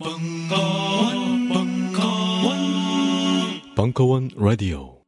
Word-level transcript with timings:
벙커원, 0.00 1.48
벙커원, 1.50 2.56
벙커원 3.76 4.30
라디오. 4.34 5.00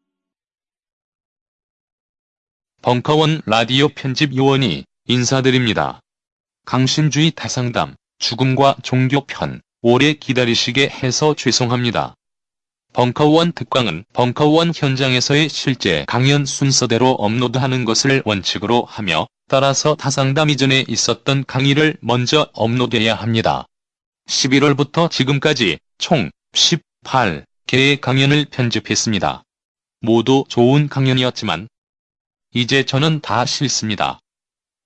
벙커원 2.82 3.42
라디오 3.46 3.88
편집 3.88 4.36
요원이 4.36 4.84
인사드립니다. 5.08 5.98
강신주의 6.66 7.32
다상담, 7.32 7.96
죽음과 8.20 8.76
종교편, 8.84 9.60
오래 9.82 10.12
기다리시게 10.12 10.88
해서 10.88 11.34
죄송합니다. 11.34 12.14
벙커원 12.92 13.54
특강은 13.54 14.04
벙커원 14.12 14.70
현장에서의 14.72 15.48
실제 15.48 16.04
강연 16.06 16.46
순서대로 16.46 17.10
업로드하는 17.10 17.84
것을 17.84 18.22
원칙으로 18.24 18.84
하며 18.84 19.26
따라서 19.48 19.96
다상담 19.96 20.48
이전에 20.50 20.84
있었던 20.86 21.44
강의를 21.44 21.96
먼저 22.00 22.48
업로드해야 22.52 23.16
합니다. 23.16 23.66
11월부터 24.26 25.10
지금까지 25.10 25.78
총 25.98 26.30
18개의 26.52 28.00
강연을 28.00 28.46
편집했습니다. 28.46 29.42
모두 30.00 30.44
좋은 30.48 30.88
강연이었지만 30.88 31.68
이제 32.52 32.84
저는 32.84 33.20
다 33.20 33.44
싫습니다. 33.44 34.20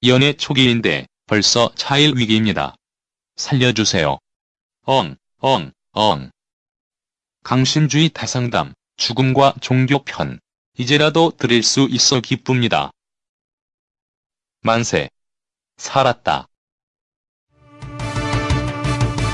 연애 0.05 0.33
초기인데 0.33 1.07
벌써 1.27 1.73
차일 1.75 2.17
위기입니다. 2.17 2.75
살려주세요. 3.37 4.19
엉, 4.83 5.17
엉, 5.39 5.73
엉. 5.93 6.31
강신주의 7.43 8.11
다상담, 8.11 8.75
죽음과 8.97 9.55
종교편, 9.61 10.41
이제라도 10.77 11.31
들을 11.37 11.63
수 11.63 11.87
있어 11.91 12.21
기쁩니다. 12.21 12.91
만세. 14.63 15.09
살았다. 15.79 16.50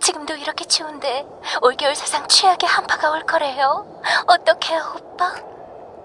지금도 0.00 0.36
이렇게 0.36 0.64
추운데 0.64 1.24
올겨울 1.62 1.94
사상 1.94 2.26
최악의 2.28 2.68
한파가 2.68 3.10
올 3.10 3.24
거래요. 3.26 3.86
어떡해요, 4.26 4.94
오빠? 4.96 5.34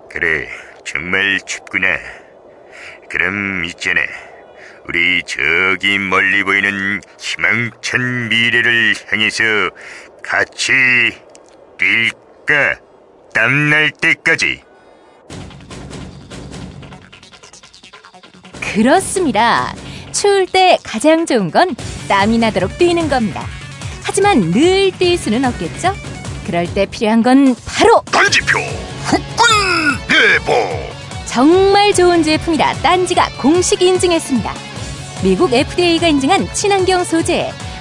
그래, 0.10 0.48
정말 0.86 1.40
춥구나. 1.46 1.88
그럼 3.10 3.64
있잖아. 3.66 4.02
우리 4.88 5.24
저기 5.24 5.98
멀리 5.98 6.44
보이는 6.44 7.02
희망찬 7.18 8.30
미래를 8.30 8.96
향해서 9.10 9.44
같이 10.24 10.74
뛸까? 11.78 12.80
땀날 13.34 13.92
때까지. 13.92 14.64
그렇습니다. 18.74 19.74
추울 20.12 20.46
때 20.46 20.78
가장 20.84 21.26
좋은 21.26 21.50
건 21.50 21.76
땀이 22.08 22.38
나도록 22.40 22.78
뛰는 22.78 23.10
겁니다. 23.10 23.46
하지만 24.04 24.40
늘 24.52 24.92
뛸 24.92 25.18
수는 25.18 25.46
없겠죠? 25.46 25.94
그럴 26.46 26.72
때 26.74 26.86
필요한 26.86 27.24
건 27.24 27.56
바로 27.66 28.02
단지표 28.12 28.60
후끈 29.06 30.08
대보. 30.08 30.54
정말 31.26 31.94
좋은 31.94 32.22
제품이라 32.22 32.74
딴지가 32.76 33.30
공식 33.42 33.82
인증했습니다. 33.82 34.54
미국 35.24 35.54
FDA가 35.54 36.08
인증한 36.08 36.52
친환경 36.54 37.04
소재, 37.04 37.52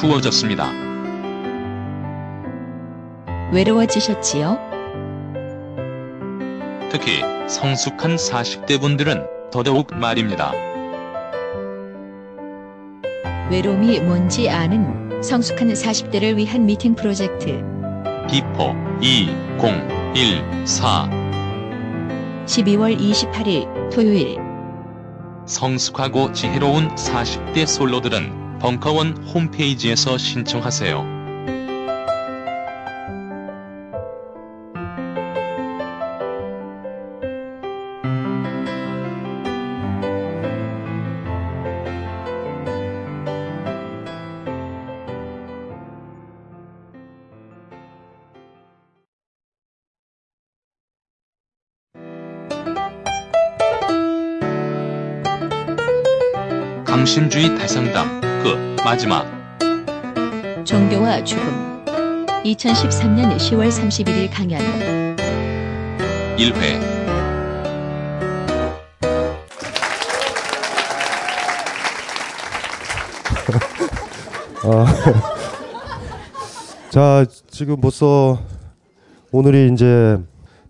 추워졌습니다. 0.00 0.72
외로워지셨지요? 3.52 4.58
특히 6.90 7.20
성숙한 7.46 8.16
40대 8.16 8.80
분들은 8.80 9.26
더더욱 9.52 9.94
말입니다. 9.94 10.52
외로움이 13.50 14.00
뭔지 14.00 14.48
아는 14.48 15.22
성숙한 15.22 15.68
40대를 15.68 16.36
위한 16.36 16.64
미팅 16.64 16.94
프로젝트 16.94 17.62
Before 18.30 18.74
2014 19.02 21.10
12월 22.46 22.98
28일 22.98 23.90
토요일 23.92 24.38
성숙하고 25.44 26.32
지혜로운 26.32 26.88
40대 26.94 27.66
솔로들은 27.66 28.49
벙커원 28.60 29.16
홈페이지에서 29.24 30.18
신청하세요. 30.18 31.18
강신주의 56.84 57.56
대상담 57.56 58.29
그 58.42 58.76
마지막. 58.82 59.26
종교와 60.64 61.22
죽음. 61.24 61.84
2013년 62.44 63.36
10월 63.36 63.68
31일 63.68 64.30
강연. 64.32 64.60
1회. 66.36 67.00
어, 74.64 74.84
자, 76.90 77.24
지금 77.50 77.80
벌써 77.80 78.38
오늘이 79.32 79.72
이제 79.72 80.18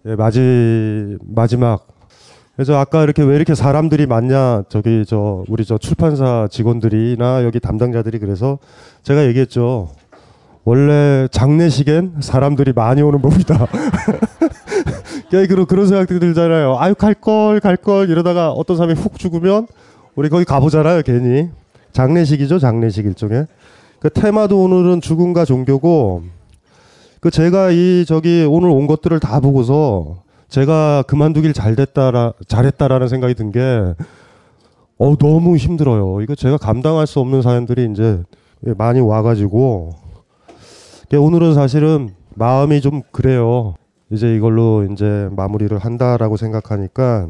예, 0.06 0.14
마지, 0.16 1.18
마지막. 1.22 1.86
그래서 2.56 2.76
아까 2.78 3.02
이렇게 3.04 3.22
왜 3.22 3.36
이렇게 3.36 3.54
사람들이 3.54 4.06
많냐, 4.06 4.64
저기 4.68 5.04
저 5.06 5.44
우리 5.48 5.64
저 5.64 5.78
출판사 5.78 6.46
직원들이나 6.50 7.44
여기 7.44 7.58
담당자들이 7.58 8.18
그래서 8.18 8.58
제가 9.02 9.24
얘기했죠. 9.26 9.90
원래 10.64 11.26
장례식엔 11.30 12.16
사람들이 12.20 12.72
많이 12.74 13.00
오는 13.00 13.22
법이다. 13.22 13.66
그런 15.30 15.64
그런 15.66 15.86
생각들이 15.86 16.18
들잖아요. 16.20 16.76
아유 16.78 16.94
갈 16.94 17.14
걸 17.14 17.60
갈 17.60 17.76
걸 17.76 18.10
이러다가 18.10 18.50
어떤 18.50 18.76
사람이 18.76 18.94
훅 18.94 19.18
죽으면 19.18 19.66
우리 20.16 20.28
거기 20.28 20.44
가보잖아요, 20.44 21.02
괜히. 21.02 21.48
장례식이죠, 21.92 22.58
장례식 22.58 23.06
일종의. 23.06 23.46
그 24.00 24.10
테마도 24.10 24.62
오늘은 24.62 25.00
죽음과 25.00 25.44
종교고 25.44 26.22
그 27.20 27.30
제가 27.30 27.70
이 27.70 28.04
저기 28.06 28.46
오늘 28.48 28.68
온 28.70 28.86
것들을 28.86 29.18
다 29.20 29.40
보고서 29.40 30.22
제가 30.50 31.04
그만두길 31.06 31.52
잘 31.52 31.74
됐다라 31.76 32.34
잘했다라는 32.46 33.08
생각이 33.08 33.34
든 33.34 33.50
게 33.52 33.94
어 35.02 35.16
너무 35.16 35.56
힘들어요. 35.56 36.20
이거 36.20 36.34
제가 36.34 36.58
감당할 36.58 37.06
수 37.06 37.20
없는 37.20 37.40
사연들이 37.40 37.88
이제 37.90 38.22
많이 38.76 39.00
와가지고 39.00 39.94
오늘은 41.18 41.54
사실은 41.54 42.10
마음이 42.34 42.82
좀 42.82 43.00
그래요. 43.10 43.76
이제 44.10 44.34
이걸로 44.34 44.84
이제 44.92 45.30
마무리를 45.32 45.76
한다라고 45.78 46.36
생각하니까 46.36 47.28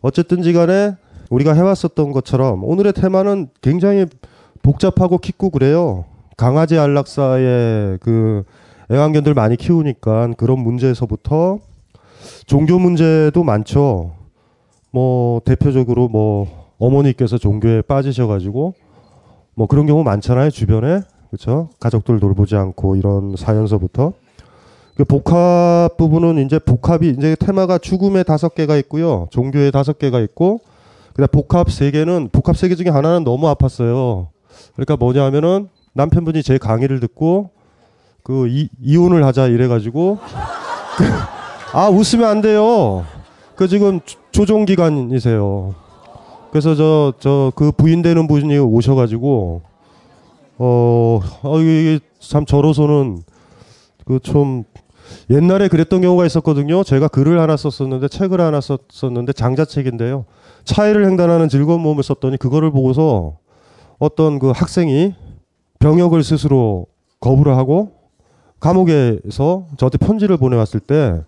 어쨌든지 0.00 0.54
간에 0.54 0.96
우리가 1.28 1.52
해왔었던 1.52 2.12
것처럼 2.12 2.64
오늘의 2.64 2.94
테마는 2.94 3.48
굉장히 3.60 4.06
복잡하고 4.62 5.18
깊고 5.18 5.50
그래요. 5.50 6.06
강아지 6.38 6.78
안락사의 6.78 7.98
그 8.00 8.44
애완견들 8.90 9.34
많이 9.34 9.56
키우니까 9.56 10.30
그런 10.38 10.58
문제에서부터 10.60 11.58
종교 12.46 12.78
문제도 12.78 13.42
많죠. 13.42 14.12
뭐 14.90 15.40
대표적으로 15.44 16.08
뭐 16.08 16.46
어머니께서 16.78 17.38
종교에 17.38 17.82
빠지셔가지고 17.82 18.74
뭐 19.54 19.66
그런 19.66 19.86
경우 19.86 20.02
많잖아요 20.02 20.50
주변에. 20.50 21.00
그렇죠 21.30 21.70
가족들 21.78 22.18
돌보지 22.18 22.56
않고 22.56 22.96
이런 22.96 23.34
사연서부터. 23.36 24.12
그 24.96 25.04
복합 25.04 25.96
부분은 25.96 26.44
이제 26.44 26.58
복합이 26.58 27.08
이제 27.10 27.36
테마가 27.38 27.78
죽음의 27.78 28.24
다섯 28.24 28.54
개가 28.54 28.76
있고요. 28.78 29.28
종교의 29.30 29.72
다섯 29.72 29.98
개가 29.98 30.20
있고 30.20 30.60
그다음 31.14 31.28
복합 31.32 31.70
세 31.70 31.90
개는 31.90 32.28
복합 32.32 32.56
세 32.56 32.68
개 32.68 32.74
중에 32.74 32.88
하나는 32.88 33.24
너무 33.24 33.46
아팠어요. 33.54 34.28
그러니까 34.74 34.96
뭐냐면은 34.96 35.68
남편분이 35.94 36.42
제 36.42 36.58
강의를 36.58 37.00
듣고 37.00 37.50
그 38.22 38.48
이, 38.48 38.68
이혼을 38.80 39.24
하자 39.24 39.46
이래가지고 39.46 40.18
그, 40.98 41.04
아 41.72 41.88
웃으면 41.88 42.28
안 42.28 42.40
돼요. 42.40 43.04
그 43.54 43.68
지금 43.68 44.00
조종 44.32 44.64
기간이세요. 44.64 45.74
그래서 46.50 46.74
저 46.74 47.12
저 47.20 47.52
그 47.54 47.70
부인 47.72 48.02
되는 48.02 48.26
분이 48.26 48.58
오셔가지고 48.58 49.62
어, 50.58 51.20
어 51.42 51.58
이게 51.60 52.00
참 52.18 52.44
저로서는 52.44 53.22
그 54.04 54.18
좀 54.20 54.64
옛날에 55.28 55.68
그랬던 55.68 56.00
경우가 56.00 56.26
있었거든요. 56.26 56.82
제가 56.84 57.08
글을 57.08 57.40
하나 57.40 57.56
썼었는데 57.56 58.08
책을 58.08 58.40
하나 58.40 58.60
썼었는데 58.60 59.32
장자책인데요. 59.32 60.24
차이를 60.64 61.06
횡단하는 61.06 61.48
즐거운 61.48 61.80
몸을 61.80 62.02
썼더니 62.02 62.36
그거를 62.36 62.70
보고서 62.70 63.38
어떤 63.98 64.38
그 64.38 64.50
학생이 64.50 65.14
병역을 65.78 66.22
스스로 66.24 66.86
거부를 67.20 67.56
하고 67.56 67.92
감옥에서 68.60 69.66
저한테 69.76 69.98
편지를 69.98 70.36
보내왔을 70.36 70.80
때 70.80 71.22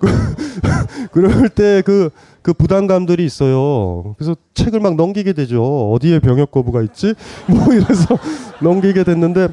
그럴 1.12 1.48
때 1.48 1.82
그 1.82 2.10
그 2.48 2.54
부담감들이 2.54 3.26
있어요. 3.26 4.14
그래서 4.16 4.34
책을 4.54 4.80
막 4.80 4.96
넘기게 4.96 5.34
되죠. 5.34 5.92
어디에 5.92 6.18
병역 6.18 6.50
거부가 6.50 6.80
있지? 6.80 7.12
뭐 7.46 7.74
이래서 7.74 8.16
넘기게 8.62 9.04
됐는데 9.04 9.48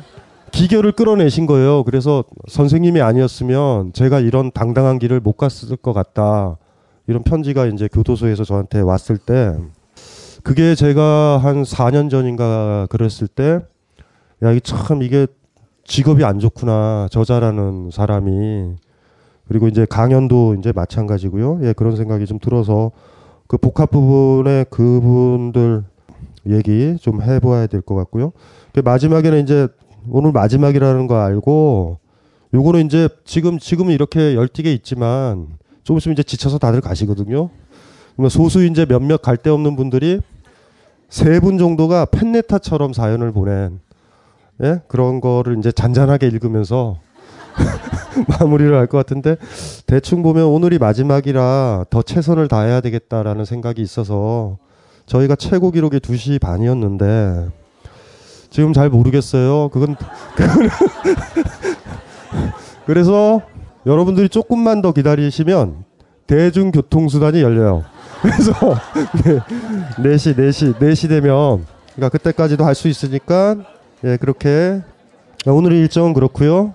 기결을 0.52 0.94
끌어내신 0.94 1.46
거예요. 1.46 1.84
그래서 1.84 2.24
선생님이 2.48 3.02
아니었으면 3.02 3.92
제가 3.92 4.22
이런 4.22 4.50
당당한 4.50 4.98
길을 4.98 5.20
못 5.20 5.34
갔을 5.34 5.76
것 5.76 5.92
같다. 5.92 6.58
이런 7.08 7.24
편지가 7.24 7.66
이제 7.66 7.90
교도소에서 7.92 8.46
저한테 8.46 8.80
왔을 8.80 9.18
때 9.18 9.54
그게 10.44 10.74
제가 10.74 11.40
한 11.44 11.64
4년 11.64 12.10
전인가 12.10 12.88
그랬을 12.90 13.28
때 13.28 13.60
야, 14.42 14.52
이게 14.52 14.62
참 14.62 15.02
이게 15.02 15.28
직업이 15.84 16.24
안 16.24 16.40
좋구나. 16.40 17.10
저자라는 17.12 17.90
사람이. 17.92 18.85
그리고 19.48 19.68
이제 19.68 19.86
강연도 19.86 20.56
이제 20.56 20.72
마찬가지고요. 20.74 21.60
예, 21.64 21.74
그런 21.74 21.96
생각이 21.96 22.26
좀 22.26 22.40
들어서 22.40 22.92
그 23.48 23.58
복합 23.58 23.92
부분에 23.92 24.66
그분들 24.70 25.84
얘기 26.48 26.98
좀 27.00 27.22
해봐야 27.22 27.68
될 27.68 27.82
것 27.82 27.96
같고요. 27.96 28.32
그 28.74 28.80
마지막에는 28.80 29.44
이제 29.44 29.68
오늘 30.10 30.32
마지막이라는 30.32 31.08
거 31.08 31.18
알고 31.18 32.00
요거는 32.54 32.86
이제 32.86 33.10
지금 33.24 33.60
지금은 33.60 33.94
이렇게 33.94 34.36
열띠게 34.36 34.72
있지만 34.74 35.48
조금 35.84 35.98
있으면 35.98 36.14
이제 36.14 36.24
지쳐서 36.24 36.58
다들 36.58 36.82
가시거든요. 36.82 37.50
소수 38.30 38.64
이제 38.64 38.86
몇몇 38.86 39.22
갈 39.22 39.38
데 39.38 39.50
없는 39.50 39.76
분들이 39.76 40.22
세 41.10 41.40
분 41.40 41.58
정도가 41.58 42.06
팬네타처럼 42.06 42.94
사연을 42.94 43.32
보낸 43.32 43.80
예? 44.64 44.82
그런 44.88 45.20
거를 45.22 45.58
이제 45.58 45.72
잔잔하게 45.72 46.28
읽으면서 46.28 46.98
마무리를 48.40 48.74
할 48.78 48.88
것 48.88 48.98
같은데 48.98 49.36
대충 49.86 50.24
보면 50.24 50.46
오늘이 50.46 50.78
마지막이라 50.78 51.86
더 51.90 52.02
최선을 52.02 52.48
다해야 52.48 52.82
되겠다라는 52.82 53.46
생각이 53.46 53.82
있어서 53.82 54.58
저희가 55.06 55.36
최고 55.36 55.72
기록이 55.72 56.00
2시 56.00 56.40
반이었는데 56.42 57.50
지금 58.50 58.74
잘 58.74 58.90
모르겠어요. 58.90 59.70
그건 59.70 59.96
그래서 62.86 63.42
여러분들이 63.86 64.30
조금만 64.30 64.82
더 64.82 64.92
기다리시면 64.92 65.86
대중교통수단이 66.28 67.42
열려요. 67.42 67.84
그래서 68.22 68.52
네, 69.24 69.40
4시 70.04 70.36
4시 70.38 70.76
4시 70.80 71.10
되면 71.10 71.66
그러니까 71.96 72.10
그때까지도 72.10 72.66
할 72.66 72.76
수 72.76 72.88
있으니까 72.88 73.56
예, 74.04 74.18
그렇게 74.18 74.82
오늘 75.46 75.74
일정은 75.74 76.14
그렇고요. 76.14 76.74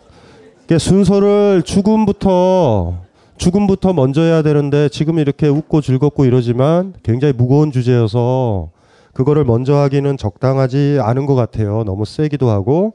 순서를 0.78 1.62
죽음부터 1.62 2.98
죽음부터 3.36 3.94
먼저 3.94 4.20
해야 4.20 4.42
되는데 4.42 4.88
지금 4.90 5.18
이렇게 5.18 5.48
웃고 5.48 5.80
즐겁고 5.80 6.26
이러지만 6.26 6.92
굉장히 7.02 7.32
무거운 7.32 7.72
주제여서 7.72 8.70
그거를 9.14 9.44
먼저 9.44 9.74
하기는 9.76 10.16
적당하지 10.16 10.98
않은 11.00 11.26
것 11.26 11.34
같아요. 11.34 11.82
너무 11.84 12.04
세기도 12.04 12.50
하고. 12.50 12.92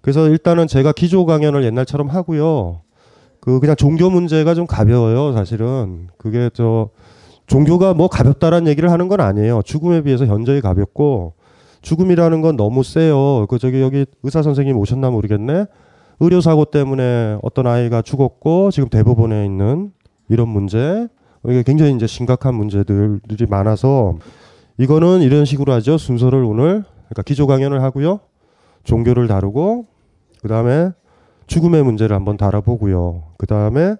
그래서 0.00 0.28
일단은 0.28 0.66
제가 0.66 0.92
기조 0.92 1.26
강연을 1.26 1.64
옛날처럼 1.64 2.08
하고요. 2.08 2.80
그 3.40 3.58
그냥 3.60 3.74
종교 3.76 4.08
문제가 4.08 4.54
좀 4.54 4.66
가벼워요, 4.66 5.32
사실은. 5.32 6.08
그게 6.16 6.48
저 6.54 6.90
종교가 7.46 7.92
뭐 7.94 8.08
가볍다라는 8.08 8.68
얘기를 8.68 8.90
하는 8.90 9.08
건 9.08 9.20
아니에요. 9.20 9.62
죽음에 9.64 10.02
비해서 10.02 10.26
현저히 10.26 10.60
가볍고 10.60 11.34
죽음이라는 11.82 12.40
건 12.40 12.56
너무 12.56 12.84
세요. 12.84 13.46
그 13.48 13.58
저기 13.58 13.80
여기 13.80 14.06
의사 14.22 14.42
선생님 14.42 14.76
오셨나 14.78 15.10
모르겠네. 15.10 15.66
의료 16.22 16.40
사고 16.40 16.64
때문에 16.64 17.36
어떤 17.42 17.66
아이가 17.66 18.00
죽었고 18.00 18.70
지금 18.70 18.88
대법원에 18.88 19.44
있는 19.44 19.90
이런 20.28 20.48
문제 20.48 21.08
이게 21.44 21.64
굉장히 21.64 21.96
이제 21.96 22.06
심각한 22.06 22.54
문제들이 22.54 23.46
많아서 23.48 24.14
이거는 24.78 25.22
이런 25.22 25.44
식으로 25.44 25.72
하죠. 25.72 25.98
순서를 25.98 26.44
오늘 26.44 26.84
그러니까 27.08 27.22
기조 27.22 27.48
강연을 27.48 27.82
하고요. 27.82 28.20
종교를 28.84 29.26
다루고 29.26 29.86
그다음에 30.42 30.92
죽음의 31.48 31.82
문제를 31.82 32.14
한번 32.14 32.36
다뤄보고요. 32.36 33.24
그다음에 33.36 33.96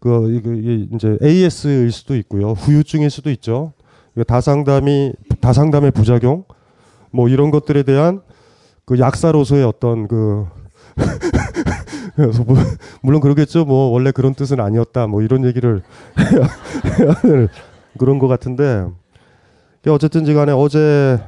그 0.00 0.88
이제 0.92 1.18
AS일 1.22 1.92
수도 1.92 2.16
있고요. 2.16 2.50
후유증일 2.50 3.10
수도 3.10 3.30
있죠. 3.30 3.74
다상담이 4.26 5.12
다상담의 5.40 5.92
부작용 5.92 6.42
뭐 7.12 7.28
이런 7.28 7.52
것들에 7.52 7.84
대한 7.84 8.22
그 8.84 8.98
약사로서의 8.98 9.62
어떤 9.62 10.08
그 10.08 10.46
그래서 12.16 12.44
뭐, 12.44 12.56
물론 13.02 13.20
그러겠죠. 13.20 13.64
뭐 13.64 13.90
원래 13.90 14.10
그런 14.12 14.34
뜻은 14.34 14.60
아니었다. 14.60 15.06
뭐 15.06 15.22
이런 15.22 15.44
얘기를 15.44 15.82
그런 17.98 18.18
것 18.18 18.28
같은데 18.28 18.86
어쨌든지 19.86 20.34
간에 20.34 20.52
어제 20.52 21.18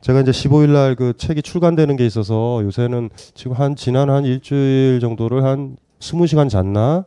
제가 0.00 0.20
이제 0.20 0.30
15일 0.30 0.70
날 0.70 0.94
그 0.96 1.12
책이 1.16 1.42
출간되는 1.42 1.96
게 1.96 2.06
있어서 2.06 2.60
요새는 2.64 3.10
지금 3.34 3.52
한 3.52 3.76
지난 3.76 4.10
한 4.10 4.24
일주일 4.24 4.98
정도를 5.00 5.44
한 5.44 5.76
20시간 6.00 6.48
잤나? 6.48 7.04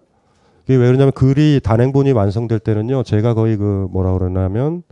그게 0.61 0.75
왜 0.77 0.85
그러냐면 0.85 1.11
글이 1.11 1.59
단행본이 1.63 2.11
완성될 2.13 2.59
때는요. 2.59 3.03
제가 3.03 3.33
거의 3.33 3.57
그 3.57 3.87
뭐라 3.91 4.13
그러냐면 4.13 4.83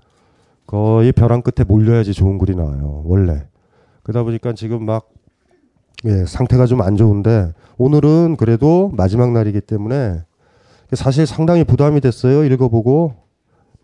거의 0.67 1.11
벼랑 1.11 1.41
끝에 1.41 1.63
몰려야지 1.65 2.13
좋은 2.13 2.37
글이 2.37 2.55
나와요. 2.55 3.03
원래. 3.05 3.45
그러다 4.03 4.23
보니까 4.23 4.53
지금 4.53 4.85
막 4.85 5.09
예, 6.05 6.25
상태가 6.25 6.65
좀 6.65 6.81
안 6.81 6.95
좋은데 6.97 7.53
오늘은 7.77 8.35
그래도 8.37 8.91
마지막 8.95 9.31
날이기 9.31 9.61
때문에 9.61 10.21
사실 10.93 11.25
상당히 11.25 11.63
부담이 11.63 12.01
됐어요. 12.01 12.43
읽어보고 12.43 13.13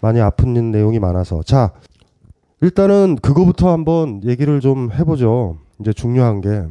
많이 0.02 0.20
아픈 0.20 0.72
내용이 0.72 1.00
많아서 1.00 1.42
자 1.44 1.72
일단은 2.62 3.18
그거부터 3.22 3.72
한번 3.72 4.22
얘기를 4.24 4.60
좀 4.60 4.92
해보죠. 4.92 5.58
이제 5.80 5.94
중요한 5.94 6.42
게 6.42 6.64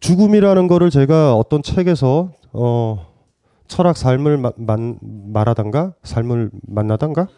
죽음이라는 0.00 0.66
거를 0.66 0.90
제가 0.90 1.36
어떤 1.36 1.62
책에서 1.62 2.32
어 2.52 3.06
철학 3.68 3.96
삶을 3.96 4.38
마, 4.38 4.50
만, 4.56 4.98
말하단가 5.00 5.92
삶을 6.02 6.50
만나단가 6.66 7.28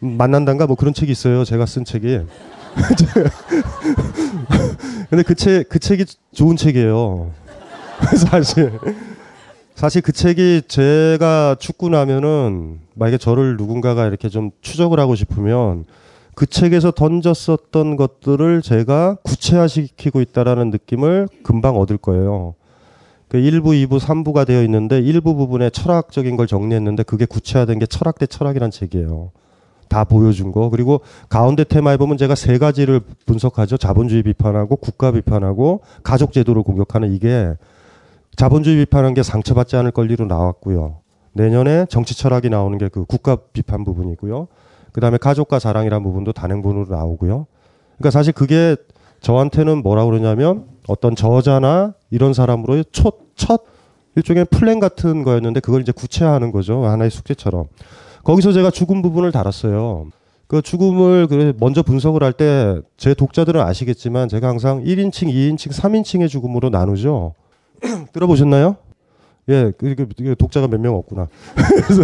만난단가 0.00 0.66
뭐 0.66 0.74
그런 0.76 0.92
책이 0.92 1.12
있어요. 1.12 1.44
제가 1.44 1.66
쓴 1.66 1.84
책이. 1.84 2.22
근데 5.10 5.22
그 5.22 5.34
책, 5.34 5.68
그 5.68 5.78
책이 5.78 6.06
좋은 6.32 6.56
책이에요. 6.56 7.30
사실. 8.30 8.72
사실 9.74 10.00
그 10.00 10.12
책이 10.12 10.62
제가 10.68 11.56
죽고 11.58 11.90
나면은 11.90 12.80
만약에 12.94 13.18
저를 13.18 13.58
누군가가 13.58 14.06
이렇게 14.06 14.30
좀 14.30 14.50
추적을 14.62 14.98
하고 14.98 15.14
싶으면 15.14 15.84
그 16.34 16.46
책에서 16.46 16.90
던졌었던 16.90 17.96
것들을 17.96 18.62
제가 18.62 19.18
구체화시키고 19.22 20.22
있다라는 20.22 20.70
느낌을 20.70 21.28
금방 21.42 21.76
얻을 21.76 21.98
거예요. 21.98 22.54
그 23.28 23.38
1부, 23.38 23.86
2부, 23.86 23.98
3부가 23.98 24.46
되어 24.46 24.62
있는데 24.62 24.98
일부 24.98 25.34
부분에 25.34 25.70
철학적인 25.70 26.36
걸 26.36 26.46
정리했는데 26.46 27.02
그게 27.02 27.26
구체화된 27.26 27.78
게 27.78 27.86
철학 27.86 28.18
대 28.18 28.26
철학이란 28.26 28.70
책이에요. 28.70 29.30
다 29.88 30.04
보여준 30.04 30.52
거. 30.52 30.70
그리고 30.70 31.00
가운데 31.28 31.64
테마에 31.64 31.96
보면 31.96 32.16
제가 32.16 32.34
세 32.34 32.58
가지를 32.58 33.00
분석하죠. 33.26 33.76
자본주의 33.76 34.22
비판하고 34.22 34.76
국가 34.76 35.10
비판하고 35.12 35.80
가족 36.02 36.32
제도를 36.32 36.62
공격하는 36.62 37.12
이게 37.12 37.54
자본주의 38.36 38.76
비판한 38.76 39.14
게 39.14 39.22
상처받지 39.22 39.76
않을 39.76 39.90
권리로 39.92 40.26
나왔고요. 40.26 40.98
내년에 41.32 41.86
정치 41.88 42.16
철학이 42.16 42.48
나오는 42.48 42.78
게 42.78 42.88
그 42.88 43.04
국가 43.04 43.36
비판 43.52 43.84
부분이고요. 43.84 44.48
그 44.92 45.00
다음에 45.00 45.18
가족과 45.18 45.58
자랑이라는 45.58 46.02
부분도 46.02 46.32
단행본으로 46.32 46.86
나오고요. 46.88 47.46
그러니까 47.98 48.10
사실 48.10 48.32
그게 48.32 48.76
저한테는 49.20 49.82
뭐라 49.82 50.04
그러냐면 50.06 50.64
어떤 50.88 51.14
저자나 51.14 51.94
이런 52.10 52.32
사람으로의 52.32 52.86
첫, 52.92 53.16
첫 53.34 53.64
일종의 54.14 54.46
플랜 54.46 54.80
같은 54.80 55.22
거였는데 55.22 55.60
그걸 55.60 55.82
이제 55.82 55.92
구체화하는 55.92 56.52
거죠. 56.52 56.84
하나의 56.84 57.10
숙제처럼. 57.10 57.66
거기서 58.26 58.50
제가 58.52 58.70
죽음 58.72 59.02
부분을 59.02 59.30
달았어요. 59.30 60.08
그 60.48 60.60
죽음을 60.60 61.54
먼저 61.60 61.82
분석을 61.84 62.24
할 62.24 62.32
때 62.32 62.80
제 62.96 63.14
독자들은 63.14 63.60
아시겠지만 63.60 64.28
제가 64.28 64.48
항상 64.48 64.82
1인칭, 64.82 65.28
2인칭, 65.28 65.70
3인칭의 65.72 66.28
죽음으로 66.28 66.70
나누죠. 66.70 67.34
들어보셨나요? 68.12 68.76
예, 69.48 69.70
그, 69.78 69.94
그, 69.94 70.08
그 70.18 70.34
독자가 70.36 70.66
몇 70.66 70.80
명 70.80 70.96
없구나. 70.96 71.28
그래서 71.54 72.02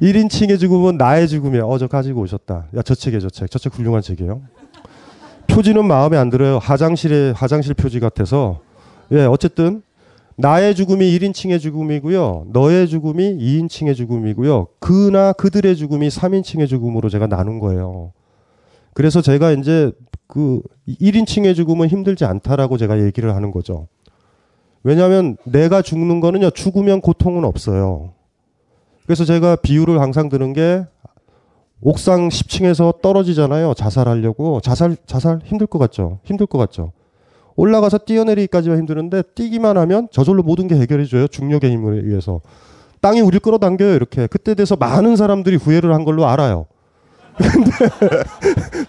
1인칭의 0.00 0.60
죽음은 0.60 0.96
나의 0.96 1.26
죽음이야. 1.26 1.64
어, 1.64 1.76
저 1.76 1.88
가지고 1.88 2.20
오셨다. 2.20 2.66
야, 2.76 2.82
저 2.82 2.94
책이에요, 2.94 3.20
저 3.20 3.28
책. 3.28 3.50
저 3.50 3.58
책 3.58 3.74
훌륭한 3.76 4.00
책이에요. 4.00 4.42
표지는 5.48 5.84
마음에 5.86 6.16
안 6.18 6.30
들어요. 6.30 6.58
화장실에, 6.58 7.32
화장실 7.34 7.74
표지 7.74 7.98
같아서. 7.98 8.60
예, 9.10 9.24
어쨌든, 9.24 9.82
나의 10.36 10.74
죽음이 10.74 11.18
1인칭의 11.18 11.60
죽음이고요. 11.60 12.46
너의 12.52 12.88
죽음이 12.88 13.36
2인칭의 13.36 13.94
죽음이고요. 13.94 14.68
그나 14.78 15.32
그들의 15.32 15.76
죽음이 15.76 16.08
3인칭의 16.08 16.68
죽음으로 16.68 17.08
제가 17.08 17.26
나눈 17.26 17.58
거예요. 17.58 18.12
그래서 18.94 19.20
제가 19.20 19.52
이제 19.52 19.92
그 20.26 20.62
1인칭의 20.88 21.54
죽음은 21.54 21.88
힘들지 21.88 22.24
않다라고 22.24 22.78
제가 22.78 23.02
얘기를 23.02 23.34
하는 23.34 23.50
거죠. 23.50 23.88
왜냐하면 24.82 25.36
내가 25.44 25.82
죽는 25.82 26.20
거는요, 26.20 26.50
죽으면 26.50 27.00
고통은 27.00 27.44
없어요. 27.44 28.12
그래서 29.04 29.24
제가 29.24 29.56
비유를 29.56 30.00
항상 30.00 30.28
드는 30.28 30.52
게 30.52 30.84
옥상 31.80 32.28
10층에서 32.28 33.00
떨어지잖아요. 33.02 33.74
자살하려고. 33.74 34.60
자살, 34.60 34.96
자살 35.04 35.40
힘들 35.44 35.66
것 35.66 35.78
같죠? 35.78 36.20
힘들 36.24 36.46
것 36.46 36.58
같죠? 36.58 36.92
올라가서 37.56 37.98
뛰어내리기까지가 37.98 38.76
힘드는데 38.76 39.22
뛰기만 39.34 39.76
하면 39.76 40.08
저절로 40.10 40.42
모든 40.42 40.68
게 40.68 40.74
해결해줘요. 40.76 41.28
중력의 41.28 41.70
힘을 41.70 42.04
의해서. 42.06 42.40
땅이 43.00 43.20
우리를 43.20 43.40
끌어당겨요. 43.40 43.94
이렇게. 43.94 44.26
그때 44.26 44.54
돼서 44.54 44.76
많은 44.76 45.16
사람들이 45.16 45.56
후회를 45.56 45.92
한 45.92 46.04
걸로 46.04 46.26
알아요. 46.26 46.66
근데 47.36 47.70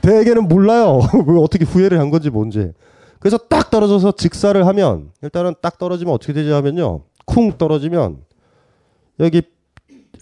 대개는 0.01 0.47
몰라요. 0.47 0.99
어떻게 1.41 1.65
후회를 1.65 1.99
한 1.99 2.09
건지 2.09 2.29
뭔지. 2.29 2.71
그래서 3.19 3.37
딱 3.37 3.71
떨어져서 3.71 4.13
직사를 4.13 4.67
하면 4.67 5.11
일단은 5.21 5.55
딱 5.61 5.77
떨어지면 5.77 6.13
어떻게 6.13 6.33
되지 6.33 6.51
하면요. 6.51 7.01
쿵 7.25 7.57
떨어지면 7.57 8.17
여기 9.19 9.41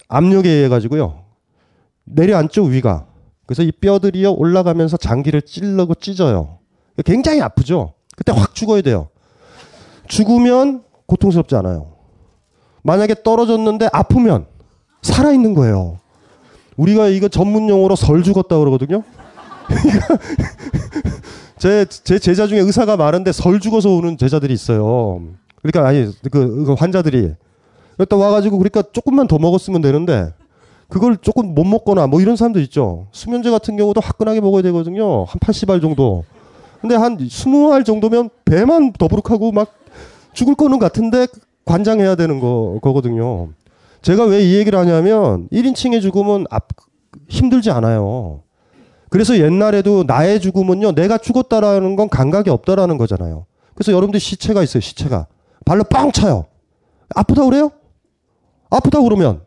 압력에 0.08 0.48
의해 0.48 0.68
가지고요. 0.68 1.24
내려앉죠 2.04 2.64
위가. 2.64 3.06
그래서 3.46 3.62
이 3.62 3.72
뼈들이요 3.72 4.34
올라가면서 4.34 4.96
장기를 4.96 5.42
찔러고 5.42 5.96
찢어요. 5.96 6.58
굉장히 7.04 7.40
아프죠. 7.40 7.94
그때 8.16 8.32
확 8.32 8.54
죽어야 8.54 8.82
돼요. 8.82 9.08
죽으면 10.08 10.82
고통스럽지 11.06 11.54
않아요. 11.56 11.92
만약에 12.82 13.16
떨어졌는데 13.22 13.88
아프면 13.92 14.46
살아있는 15.02 15.54
거예요. 15.54 15.98
우리가 16.76 17.08
이거 17.08 17.28
전문 17.28 17.68
용어로 17.68 17.96
설 17.96 18.22
죽었다 18.22 18.58
그러거든요. 18.58 19.02
제, 21.58 21.84
제 21.86 22.18
제자 22.18 22.46
중에 22.46 22.58
의사가 22.58 22.96
많은데 22.96 23.30
설 23.32 23.60
죽어서 23.60 23.90
오는 23.90 24.18
제자들이 24.18 24.52
있어요. 24.52 25.22
그러니까 25.62 25.88
아니 25.88 26.10
그, 26.30 26.64
그 26.64 26.72
환자들이 26.72 27.34
일단 27.98 28.18
와가지고 28.18 28.58
그러니까 28.58 28.82
조금만 28.92 29.28
더 29.28 29.38
먹었으면 29.38 29.80
되는데 29.80 30.32
그걸 30.88 31.16
조금 31.16 31.54
못 31.54 31.64
먹거나 31.64 32.06
뭐 32.06 32.20
이런 32.20 32.36
사람들 32.36 32.60
있죠. 32.62 33.06
수면제 33.12 33.50
같은 33.50 33.76
경우도 33.76 34.00
화끈하게 34.00 34.40
먹어야 34.40 34.62
되거든요. 34.62 35.24
한 35.24 35.38
80알 35.40 35.80
정도. 35.80 36.24
근데 36.82 36.96
한 36.96 37.16
20알 37.16 37.84
정도면 37.84 38.28
배만 38.44 38.92
더부룩하고 38.92 39.52
막 39.52 39.72
죽을 40.34 40.54
거는 40.56 40.78
같은데 40.78 41.26
관장해야 41.64 42.16
되는 42.16 42.40
거, 42.40 42.78
거거든요. 42.82 43.50
제가 44.02 44.24
왜 44.24 44.40
이 44.42 44.56
얘기를 44.56 44.78
하냐면 44.78 45.48
1인칭의 45.52 46.02
죽음은 46.02 46.46
앞, 46.50 46.68
힘들지 47.28 47.70
않아요. 47.70 48.42
그래서 49.10 49.38
옛날에도 49.38 50.02
나의 50.04 50.40
죽음은요, 50.40 50.92
내가 50.92 51.18
죽었다라는 51.18 51.96
건 51.96 52.08
감각이 52.08 52.50
없다라는 52.50 52.98
거잖아요. 52.98 53.46
그래서 53.74 53.92
여러분들 53.92 54.18
시체가 54.18 54.62
있어요, 54.62 54.80
시체가. 54.80 55.26
발로 55.64 55.84
뻥 55.84 56.10
차요. 56.10 56.46
아프다 57.14 57.44
그래요? 57.44 57.70
아프다 58.70 59.00
그러면 59.02 59.42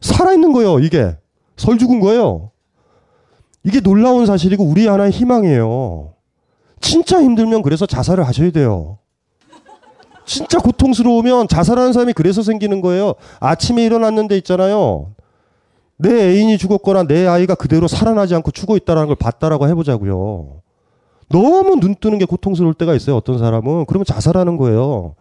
살아있는 0.00 0.52
거예요, 0.52 0.78
이게. 0.78 1.16
설 1.56 1.76
죽은 1.76 2.00
거예요. 2.00 2.52
이게 3.64 3.80
놀라운 3.80 4.24
사실이고 4.26 4.64
우리 4.64 4.86
하나의 4.86 5.10
희망이에요. 5.10 6.14
진짜 6.80 7.22
힘들면 7.22 7.62
그래서 7.62 7.86
자살을 7.86 8.26
하셔야 8.26 8.50
돼요. 8.50 8.98
진짜 10.24 10.58
고통스러우면 10.58 11.48
자살하는 11.48 11.92
사람이 11.92 12.12
그래서 12.12 12.42
생기는 12.42 12.80
거예요. 12.80 13.14
아침에 13.40 13.84
일어났는데 13.84 14.36
있잖아요. 14.38 15.12
내 15.96 16.10
애인이 16.10 16.58
죽었거나 16.58 17.04
내 17.04 17.26
아이가 17.26 17.54
그대로 17.54 17.88
살아나지 17.88 18.34
않고 18.34 18.50
죽어 18.50 18.76
있다는 18.76 19.06
걸 19.06 19.16
봤다라고 19.16 19.68
해보자고요. 19.68 20.60
너무 21.30 21.80
눈 21.80 21.94
뜨는 21.94 22.18
게 22.18 22.24
고통스러울 22.24 22.74
때가 22.74 22.94
있어요. 22.94 23.16
어떤 23.16 23.38
사람은. 23.38 23.86
그러면 23.86 24.04
자살하는 24.04 24.56
거예요. 24.56 25.14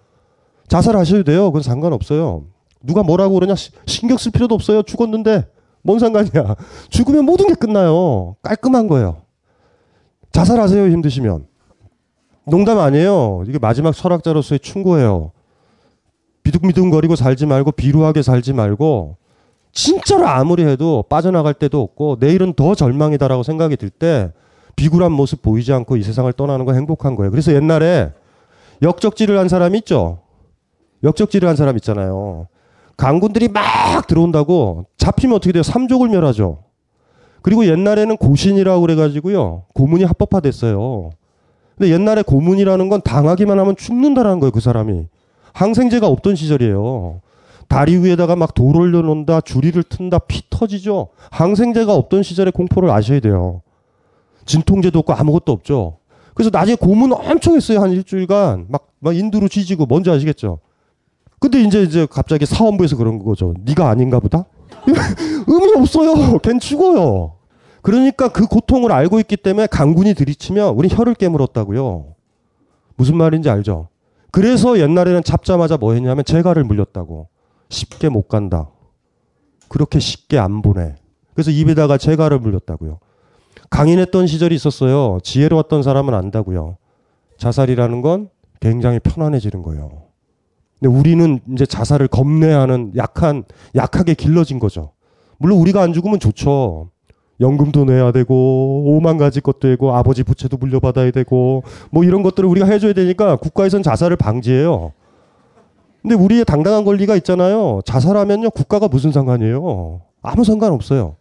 자살하셔도 0.68 1.24
돼요. 1.24 1.46
그건 1.46 1.64
상관없어요. 1.64 2.44
누가 2.82 3.02
뭐라고 3.02 3.34
그러냐 3.36 3.56
신경 3.86 4.18
쓸 4.18 4.32
필요도 4.32 4.54
없어요. 4.56 4.84
죽었는데 4.84 5.48
뭔 5.82 6.00
상관이야. 6.00 6.56
죽으면 6.90 7.26
모든 7.26 7.48
게 7.48 7.54
끝나요. 7.54 8.36
깔끔한 8.42 8.88
거예요. 8.88 9.22
자살하세요. 10.38 10.90
힘드시면. 10.92 11.48
농담 12.46 12.78
아니에요. 12.78 13.44
이게 13.48 13.58
마지막 13.58 13.94
철학자로서의 13.94 14.60
충고예요. 14.60 15.32
비둥비둥거리고 16.44 17.16
살지 17.16 17.48
말고 17.48 17.72
비루하게 17.72 18.22
살지 18.22 18.54
말고 18.54 19.18
진짜로 19.72 20.28
아무리 20.28 20.64
해도 20.64 21.04
빠져나갈 21.10 21.54
때도 21.56 21.82
없고 21.82 22.18
내일은 22.20 22.54
더 22.54 22.76
절망이다라고 22.76 23.44
생각이 23.44 23.78
들 23.78 23.90
때 23.90 24.32
비굴한 24.76 25.12
모습 25.12 25.42
보이지 25.42 25.74
않고 25.74 25.98
이 25.98 26.04
세상을 26.04 26.32
떠나는 26.34 26.66
거 26.66 26.74
행복한 26.74 27.16
거예요. 27.16 27.32
그래서 27.32 27.52
옛날에 27.52 28.12
역적질을 28.84 29.38
한 29.40 29.50
사람이 29.50 29.80
있죠. 29.80 30.20
역적질을 31.04 31.50
한 31.50 31.56
사람 31.56 31.76
있잖아요. 31.78 32.48
강군들이 32.96 33.48
막 33.48 34.06
들어온다고 34.06 34.86
잡히면 34.98 35.38
어떻게 35.38 35.52
돼요? 35.52 35.64
삼족을 35.64 36.10
멸하죠. 36.10 36.60
그리고 37.48 37.66
옛날에는 37.66 38.18
고신이라고 38.18 38.82
그래가지고요. 38.82 39.64
고문이 39.74 40.04
합법화됐어요. 40.04 41.12
근데 41.78 41.94
옛날에 41.94 42.22
고문이라는 42.22 42.90
건 42.90 43.02
당하기만 43.02 43.58
하면 43.58 43.78
죽는다라는 43.78 44.42
거예요. 44.42 44.52
그 44.52 44.60
사람이. 44.60 45.06
항생제가 45.54 46.08
없던 46.08 46.36
시절이에요. 46.36 47.22
다리 47.70 47.96
위에다가 47.96 48.36
막돌 48.36 48.76
올려놓는다, 48.76 49.40
주리를 49.40 49.82
튼다, 49.84 50.20
피 50.20 50.42
터지죠. 50.50 51.08
항생제가 51.32 51.96
없던 51.96 52.22
시절의 52.22 52.52
공포를 52.52 52.90
아셔야 52.90 53.22
돼요. 53.22 53.62
진통제도 54.46 55.00
없고 55.00 55.14
아무것도 55.14 55.54
없죠. 55.54 56.00
그래서 56.34 56.50
나중에 56.52 56.76
고문 56.76 57.14
엄청 57.14 57.56
했어요. 57.56 57.80
한 57.80 57.92
일주일간. 57.92 58.66
막, 58.68 58.90
막 59.00 59.16
인두로 59.16 59.48
쥐지고 59.48 59.86
뭔지 59.86 60.10
아시겠죠? 60.10 60.60
근데 61.40 61.62
이제 61.62 61.82
이제 61.82 62.08
갑자기 62.12 62.46
사원부에서 62.46 62.98
그런 62.98 63.24
거죠. 63.24 63.54
네가 63.64 63.88
아닌가 63.88 64.20
보다? 64.20 64.44
의미 65.48 65.74
없어요. 65.78 66.40
걘 66.44 66.60
죽어요. 66.60 67.37
그러니까 67.88 68.28
그 68.28 68.48
고통을 68.48 68.92
알고 68.92 69.18
있기 69.22 69.38
때문에 69.38 69.66
강군이 69.68 70.14
들이치면 70.14 70.76
우린 70.76 70.92
혀를 70.92 71.14
깨물었다고요. 71.14 72.16
무슨 72.98 73.16
말인지 73.16 73.50
알죠? 73.50 73.88
그래서 74.30 74.78
옛날에는 74.78 75.24
잡자마자 75.24 75.78
뭐 75.78 75.94
했냐면 75.94 76.26
재갈을 76.26 76.66
물렸다고. 76.66 77.30
쉽게 77.70 78.10
못 78.10 78.28
간다. 78.28 78.68
그렇게 79.70 80.00
쉽게 80.00 80.38
안 80.38 80.62
보내. 80.62 80.96
그래서 81.34 81.50
입에다가 81.50 81.98
재갈을 81.98 82.40
물렸다고요. 82.40 83.00
강인했던 83.70 84.28
시절이 84.28 84.54
있었어요. 84.54 85.20
지혜로웠던 85.24 85.82
사람은 85.82 86.14
안다고요. 86.14 86.76
자살이라는 87.38 88.02
건 88.02 88.30
굉장히 88.60 89.00
편안해지는 89.00 89.64
거예요. 89.64 90.08
근데 90.78 90.94
우리는 90.94 91.40
이제 91.54 91.66
자살을 91.66 92.10
겁내하는 92.10 92.98
약한, 92.98 93.46
약하게 93.76 94.14
길러진 94.14 94.60
거죠. 94.60 94.92
물론 95.38 95.60
우리가 95.60 95.82
안 95.82 95.94
죽으면 95.94 96.20
좋죠. 96.20 96.90
연금도 97.40 97.86
내야 97.86 98.12
되고, 98.12 98.84
오만 98.86 99.18
가지 99.18 99.42
것도 99.42 99.60
되고, 99.60 99.96
아버지 99.96 100.24
부채도 100.24 100.58
물려받아야 100.58 101.12
되고, 101.12 101.64
뭐 101.92 102.04
이런 102.04 102.24
것들을 102.24 102.48
우리가 102.50 102.66
해줘야 102.68 102.94
되니까 102.94 103.36
국가에선 103.36 103.84
자살을 103.84 104.18
방지해요. 104.18 104.94
근데 106.02 106.16
우리의 106.16 106.46
당당한 106.46 106.86
권리가 106.86 107.16
있잖아요. 107.18 107.82
자살하면요, 107.86 108.52
국가가 108.52 108.88
무슨 108.88 109.12
상관이에요? 109.12 110.02
아무 110.22 110.44
상관 110.44 110.72
없어요. 110.72 111.16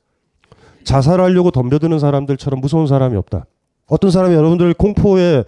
자살하려고 0.85 1.51
덤벼드는 1.51 1.99
사람들처럼 1.99 2.61
무서운 2.61 2.87
사람이 2.87 3.17
없다. 3.17 3.47
어떤 3.89 4.11
사람이 4.11 4.35
여러분들 4.35 4.75
공포에 4.75 5.45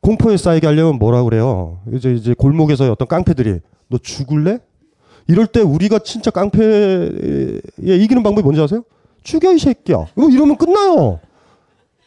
공포에 0.00 0.36
쌓이게 0.36 0.66
하려면 0.66 0.98
뭐라 0.98 1.24
그래요? 1.24 1.78
이제 1.92 2.12
이제 2.12 2.34
골목에서 2.34 2.90
어떤 2.90 3.08
깡패들이 3.08 3.60
너 3.88 3.98
죽을래? 3.98 4.60
이럴 5.26 5.46
때 5.46 5.60
우리가 5.60 5.98
진짜 5.98 6.30
깡패에 6.30 7.60
이기는 7.80 8.22
방법이 8.22 8.42
뭔지 8.42 8.60
아세요? 8.60 8.82
죽여 9.28 9.52
이 9.52 9.58
새끼야. 9.58 10.06
뭐 10.14 10.30
이러면 10.30 10.56
끝나요. 10.56 11.20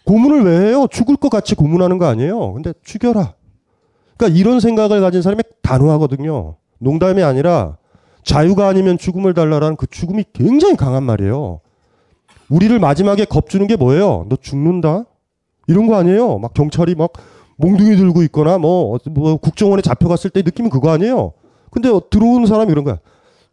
고문을 0.05 0.43
왜 0.43 0.69
해요? 0.69 0.87
죽을 0.89 1.15
것 1.17 1.29
같이 1.29 1.53
고문하는 1.53 1.99
거 1.99 2.07
아니에요. 2.07 2.53
근데 2.53 2.73
죽여라. 2.83 3.35
그러니까 4.17 4.39
이런 4.39 4.59
생각을 4.59 5.01
가진 5.01 5.21
사람이 5.21 5.43
단호하거든요. 5.61 6.55
농담이 6.79 7.21
아니라 7.21 7.77
자유가 8.23 8.67
아니면 8.67 8.97
죽음을 8.97 9.35
달라라는 9.35 9.75
그 9.75 9.85
죽음이 9.85 10.25
굉장히 10.33 10.75
강한 10.75 11.03
말이에요. 11.03 11.59
우리를 12.49 12.79
마지막에 12.79 13.25
겁주는 13.25 13.67
게 13.67 13.75
뭐예요? 13.75 14.25
너 14.27 14.35
죽는다? 14.35 15.05
이런 15.67 15.85
거 15.85 15.97
아니에요? 15.97 16.39
막 16.39 16.55
경찰이 16.55 16.95
막 16.95 17.13
몽둥이 17.57 17.97
들고 17.97 18.23
있거나 18.23 18.57
뭐, 18.57 18.97
뭐 19.11 19.37
국정원에 19.37 19.83
잡혀갔을 19.83 20.31
때 20.31 20.41
느낌은 20.41 20.71
그거 20.71 20.89
아니에요? 20.89 21.33
근데 21.69 21.87
들어오는 22.09 22.47
사람이 22.47 22.71
이런 22.71 22.83
거야. 22.83 22.97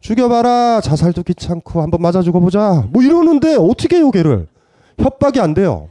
죽여봐라. 0.01 0.81
자살도 0.81 1.23
귀찮고 1.23 1.81
한번 1.81 2.01
맞아 2.01 2.21
죽어보자. 2.21 2.87
뭐 2.91 3.03
이러는데 3.03 3.55
어떻게 3.55 3.97
해요, 3.97 4.11
걔를? 4.11 4.47
협박이 4.97 5.39
안 5.39 5.53
돼요. 5.53 5.89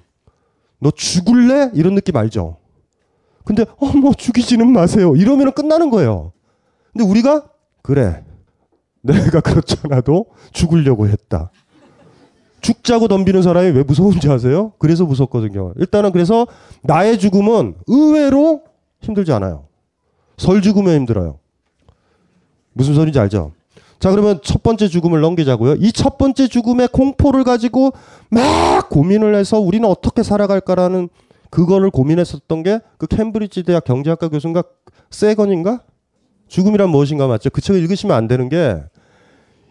너 0.80 0.90
죽을래? 0.90 1.70
이런 1.74 1.94
느낌 1.94 2.16
알죠? 2.16 2.56
근데 3.44 3.64
어머 3.78 4.12
죽이지는 4.12 4.70
마세요. 4.70 5.14
이러면 5.16 5.52
끝나는 5.52 5.90
거예요. 5.90 6.32
근데 6.92 7.04
우리가 7.04 7.44
그래. 7.82 8.24
내가 9.00 9.40
그렇잖아도 9.40 10.26
죽으려고 10.52 11.08
했다. 11.08 11.50
죽자고 12.60 13.08
덤비는 13.08 13.42
사람이 13.42 13.70
왜 13.70 13.82
무서운지 13.84 14.28
아세요? 14.30 14.72
그래서 14.78 15.04
무섭거든요. 15.04 15.74
일단은 15.76 16.12
그래서 16.12 16.46
나의 16.82 17.18
죽음은 17.18 17.76
의외로 17.86 18.62
힘들지 19.00 19.32
않아요. 19.32 19.66
설 20.36 20.60
죽으면 20.60 20.96
힘들어요. 20.96 21.38
무슨 22.72 22.94
소리인지 22.94 23.18
알죠? 23.18 23.52
자, 23.98 24.10
그러면 24.10 24.38
첫 24.42 24.62
번째 24.62 24.88
죽음을 24.88 25.20
넘기자고요. 25.20 25.74
이 25.80 25.90
첫 25.92 26.18
번째 26.18 26.46
죽음의 26.46 26.88
공포를 26.88 27.42
가지고 27.44 27.92
막 28.30 28.88
고민을 28.90 29.34
해서 29.34 29.58
우리는 29.58 29.88
어떻게 29.88 30.22
살아갈까라는 30.22 31.08
그거를 31.50 31.90
고민했었던 31.90 32.62
게 32.62 32.80
그 32.98 33.06
캠브리지 33.06 33.62
대학 33.64 33.84
경제학과 33.84 34.28
교수인가 34.28 34.62
세건인가? 35.10 35.80
죽음이란 36.48 36.88
무엇인가 36.90 37.26
맞죠? 37.26 37.50
그 37.50 37.60
책을 37.60 37.80
읽으시면 37.82 38.16
안 38.16 38.28
되는 38.28 38.48
게 38.48 38.76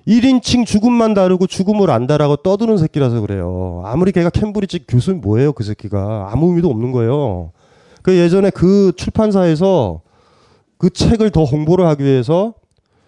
1인칭 0.08 0.66
죽음만 0.66 1.14
다르고 1.14 1.48
죽음을 1.48 1.90
안다라고 1.90 2.38
떠드는 2.38 2.78
새끼라서 2.78 3.22
그래요. 3.22 3.82
아무리 3.86 4.12
걔가 4.12 4.30
캠브리지 4.30 4.86
교수는 4.88 5.22
뭐예요, 5.22 5.52
그 5.54 5.64
새끼가. 5.64 6.30
아무 6.32 6.48
의미도 6.50 6.70
없는 6.70 6.92
거예요. 6.94 7.52
그 8.04 8.16
예전에 8.18 8.50
그 8.52 8.94
출판사에서 8.96 10.02
그 10.78 10.90
책을 10.90 11.32
더 11.32 11.44
홍보를 11.44 11.86
하기 11.88 12.04
위해서 12.04 12.54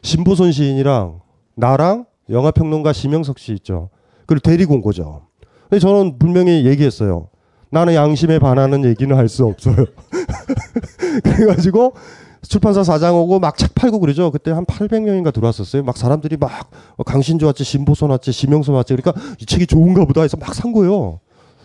신보선 0.02 0.52
시인이랑 0.52 1.22
나랑 1.56 2.06
영화평론가 2.30 2.94
심영석 2.94 3.40
씨 3.40 3.54
있죠. 3.54 3.90
그걸 4.22 4.40
데리고 4.40 4.76
온 4.76 4.82
거죠. 4.82 5.28
근데 5.70 5.80
저는 5.80 6.18
분명히 6.20 6.66
얘기했어요. 6.66 7.28
나는 7.72 7.94
양심에 7.94 8.40
반하는 8.40 8.86
얘기는 8.86 9.16
할 9.16 9.28
수 9.30 9.46
없어요. 9.46 9.76
그래가지고 11.24 11.94
출판사 12.42 12.84
사장 12.84 13.16
오고 13.16 13.40
막 13.40 13.58
책 13.58 13.76
팔고 13.76 14.00
그러죠. 14.00 14.32
그때 14.32 14.52
한 14.52 14.66
800명인가 14.66 15.34
들어왔었어요. 15.34 15.84
막 15.84 15.98
사람들이 15.98 16.38
막 16.38 16.72
강신조 17.06 17.46
왔지, 17.48 17.64
신보선 17.64 18.10
왔지, 18.12 18.32
심영선 18.32 18.74
왔지. 18.76 18.96
그러니까 18.96 19.22
이 19.40 19.46
책이 19.46 19.68
좋은가 19.68 20.06
보다 20.06 20.22
해서 20.22 20.38
막 20.38 20.54
산 20.56 20.72
거예요. 20.72 21.20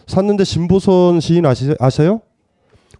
샀는데 0.06 0.44
신보선 0.44 1.20
시인 1.20 1.46
아시, 1.46 1.74
아세요? 1.78 2.20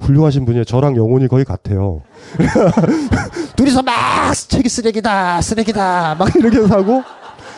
훌륭하신 0.01 0.45
분이에요. 0.45 0.65
저랑 0.65 0.97
영혼이 0.97 1.29
거의 1.29 1.45
같아요. 1.45 2.03
둘이서 3.57 3.83
막 3.83 4.35
책이 4.35 4.69
쓰레기다, 4.69 5.41
쓰레기다, 5.41 6.17
막 6.19 6.35
이렇게 6.37 6.67
사고. 6.67 7.03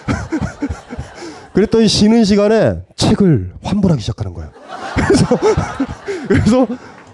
그랬더니 1.53 1.89
쉬는 1.89 2.25
시간에 2.25 2.83
책을 2.97 3.55
환불하기 3.63 4.01
시작하는 4.01 4.35
거예요. 4.35 4.51
그래서, 4.95 5.27
그래서 6.29 6.67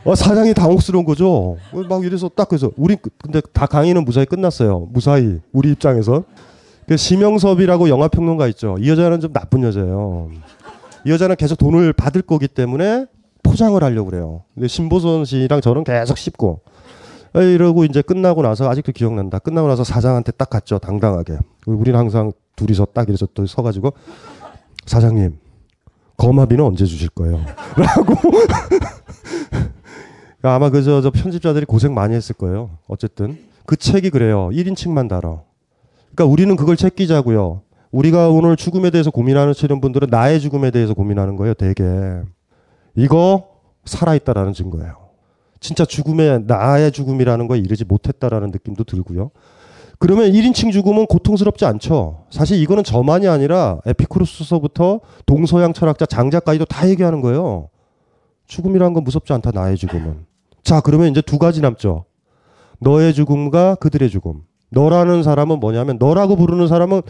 어, 0.05 0.15
사장이 0.17 0.53
당혹스러운 0.53 1.05
거죠. 1.05 1.57
막 1.89 2.05
이래서 2.05 2.29
딱 2.29 2.49
그래서 2.49 2.71
우리 2.77 2.97
근데 3.23 3.41
다 3.53 3.67
강의는 3.67 4.05
무사히 4.05 4.27
끝났어요. 4.27 4.89
무사히 4.91 5.39
우리 5.53 5.71
입장에서. 5.71 6.25
그 6.89 6.97
심영섭이라고 6.97 7.89
영화 7.89 8.09
평론가 8.09 8.49
있죠. 8.49 8.77
이 8.81 8.89
여자는 8.91 9.21
좀 9.21 9.33
나쁜 9.33 9.63
여자예요. 9.63 10.31
이 11.07 11.11
여자는 11.11 11.37
계속 11.37 11.57
돈을 11.57 11.93
받을 11.93 12.23
거기 12.23 12.49
때문에 12.49 13.07
포장을 13.53 13.83
하려고 13.85 14.11
그래요. 14.11 14.43
근데 14.55 14.67
신보선 14.67 15.27
씨랑 15.27 15.61
저는 15.61 15.85
계속 15.85 16.17
씹고 16.17 16.61
이러고 17.35 17.85
이제 17.85 18.01
끝나고 18.03 18.43
나서 18.43 18.69
아직도 18.69 18.93
기억난다. 18.93 19.39
끝나고 19.39 19.69
나서 19.69 19.85
사장한테 19.85 20.33
딱 20.33 20.49
갔죠. 20.51 20.79
당당하게. 20.79 21.39
우리는 21.67 21.99
항상 21.99 22.33
둘이서 22.57 22.87
딱 22.95 23.09
이래서 23.09 23.27
또 23.35 23.47
서가지고 23.47 23.93
사장님 24.87 25.39
거마비는 26.17 26.65
언제 26.65 26.85
주실 26.85 27.11
거예요? 27.11 27.41
라고 27.77 28.15
아마 30.43 30.71
그저 30.71 31.01
저 31.01 31.11
편집자들이 31.11 31.67
고생 31.67 31.95
많이 31.95 32.15
했을 32.15 32.35
거예요. 32.35 32.71
어쨌든 32.89 33.39
그 33.67 33.77
책이 33.77 34.11
그래요. 34.11 34.49
1인칭만 34.53 35.09
달아. 35.09 35.43
그러니까 36.15 36.25
우리는 36.25 36.57
그걸 36.57 36.77
챙기자고요. 36.77 37.63
우리가 37.91 38.31
오늘 38.31 38.57
죽음에 38.57 38.91
대해서 38.91 39.11
고민하는 39.11 39.53
치는 39.53 39.81
분들은 39.81 40.09
나의 40.11 40.41
죽음에 40.41 40.71
대해서 40.71 40.95
고민하는 40.95 41.37
거예요. 41.37 41.55
되게 41.55 41.85
이거 42.95 43.49
살아있다라는 43.85 44.53
증거예요. 44.53 44.97
진짜 45.61 45.85
죽음에 45.85 46.39
나의 46.39 46.93
죽음이라는 46.93 47.47
거에 47.49 47.59
이르지 47.59 47.85
못했다라는 47.85 48.51
느낌도 48.51 48.85
들고요. 48.85 49.31
그러면 49.99 50.33
1인칭 50.33 50.73
죽음은 50.73 51.07
고통스럽지 51.07 51.65
않죠. 51.65 52.25
사실 52.31 52.61
이거는 52.61 52.83
저만이 52.83 53.29
아니라 53.29 53.79
에피쿠로스서부터 53.87 55.01
동서양 55.27 55.73
철학자 55.73 56.07
장자까지도 56.07 56.65
다 56.65 56.89
얘기하는 56.89 57.21
거예요. 57.21 57.69
죽음이라는 58.47 58.95
건 58.95 59.05
무섭지 59.05 59.33
않다. 59.33 59.53
나의 59.53 59.77
죽음은. 59.77 60.27
자, 60.65 60.81
그러면 60.81 61.09
이제 61.09 61.21
두 61.21 61.39
가지 61.39 61.61
남죠. 61.61 62.05
너의 62.81 63.15
죽음과 63.15 63.77
그들의 63.77 64.11
죽음. 64.11 64.43
너라는 64.71 65.23
사람은 65.23 65.61
뭐냐면 65.61 65.99
너라고 66.01 66.35
부르는 66.35 66.67
사람은 66.67 67.03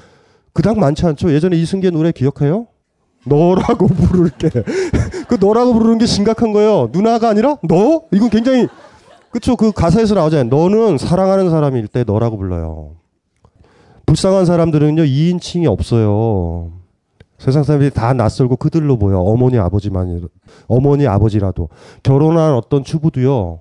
그닥 0.52 0.78
많지 0.78 1.06
않죠. 1.06 1.32
예전에 1.32 1.56
이승기의 1.56 1.92
노래 1.92 2.12
기억해요? 2.12 2.66
너라고 3.26 3.86
부를게. 3.88 4.50
그 5.28 5.36
너라고 5.40 5.72
부르는 5.74 5.98
게 5.98 6.06
심각한 6.06 6.52
거예요. 6.52 6.88
누나가 6.92 7.28
아니라 7.28 7.56
너? 7.62 8.02
이건 8.12 8.30
굉장히 8.30 8.68
그쵸. 9.30 9.56
그 9.56 9.72
가사에서 9.72 10.14
나오잖아요. 10.14 10.48
너는 10.48 10.98
사랑하는 10.98 11.50
사람일 11.50 11.88
때 11.88 12.04
너라고 12.04 12.36
불러요. 12.36 12.96
불쌍한 14.06 14.44
사람들은요, 14.44 15.02
2인칭이 15.04 15.66
없어요. 15.66 16.72
세상 17.38 17.62
사람들이 17.62 17.90
다 17.90 18.12
낯설고 18.12 18.56
그들로 18.56 18.98
보여. 18.98 19.18
어머니, 19.18 19.58
아버지만, 19.58 20.28
어머니, 20.68 21.06
아버지라도. 21.06 21.70
결혼한 22.02 22.54
어떤 22.54 22.84
주부도요, 22.84 23.60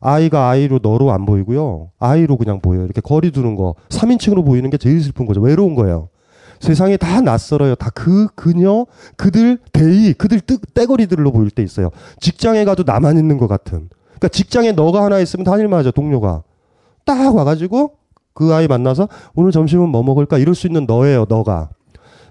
아이가 0.00 0.48
아이로 0.48 0.80
너로 0.82 1.12
안 1.12 1.26
보이고요. 1.26 1.90
아이로 1.98 2.38
그냥 2.38 2.60
보여요. 2.60 2.84
이렇게 2.84 3.00
거리 3.02 3.30
두는 3.30 3.56
거. 3.56 3.74
3인칭으로 3.90 4.44
보이는 4.44 4.70
게 4.70 4.78
제일 4.78 5.02
슬픈 5.02 5.26
거죠. 5.26 5.40
외로운 5.42 5.74
거예요. 5.74 6.08
세상이 6.60 6.98
다 6.98 7.20
낯설어요. 7.20 7.74
다 7.74 7.90
그, 7.94 8.28
그녀, 8.34 8.86
그들, 9.16 9.58
대의, 9.72 10.12
그들 10.12 10.40
뜨, 10.40 10.58
떼거리들로 10.74 11.32
보일 11.32 11.50
때 11.50 11.62
있어요. 11.62 11.90
직장에 12.20 12.64
가도 12.64 12.84
나만 12.86 13.18
있는 13.18 13.38
것 13.38 13.48
같은. 13.48 13.88
그러니까 14.04 14.28
직장에 14.28 14.72
너가 14.72 15.02
하나 15.02 15.18
있으면 15.18 15.44
단일마죠 15.44 15.92
동료가 15.92 16.42
딱 17.06 17.34
와가지고 17.34 17.92
그 18.34 18.54
아이 18.54 18.68
만나서 18.68 19.08
오늘 19.34 19.50
점심은 19.50 19.88
뭐 19.88 20.02
먹을까 20.02 20.38
이럴 20.38 20.54
수 20.54 20.66
있는 20.66 20.84
너예요 20.86 21.24
너가. 21.28 21.70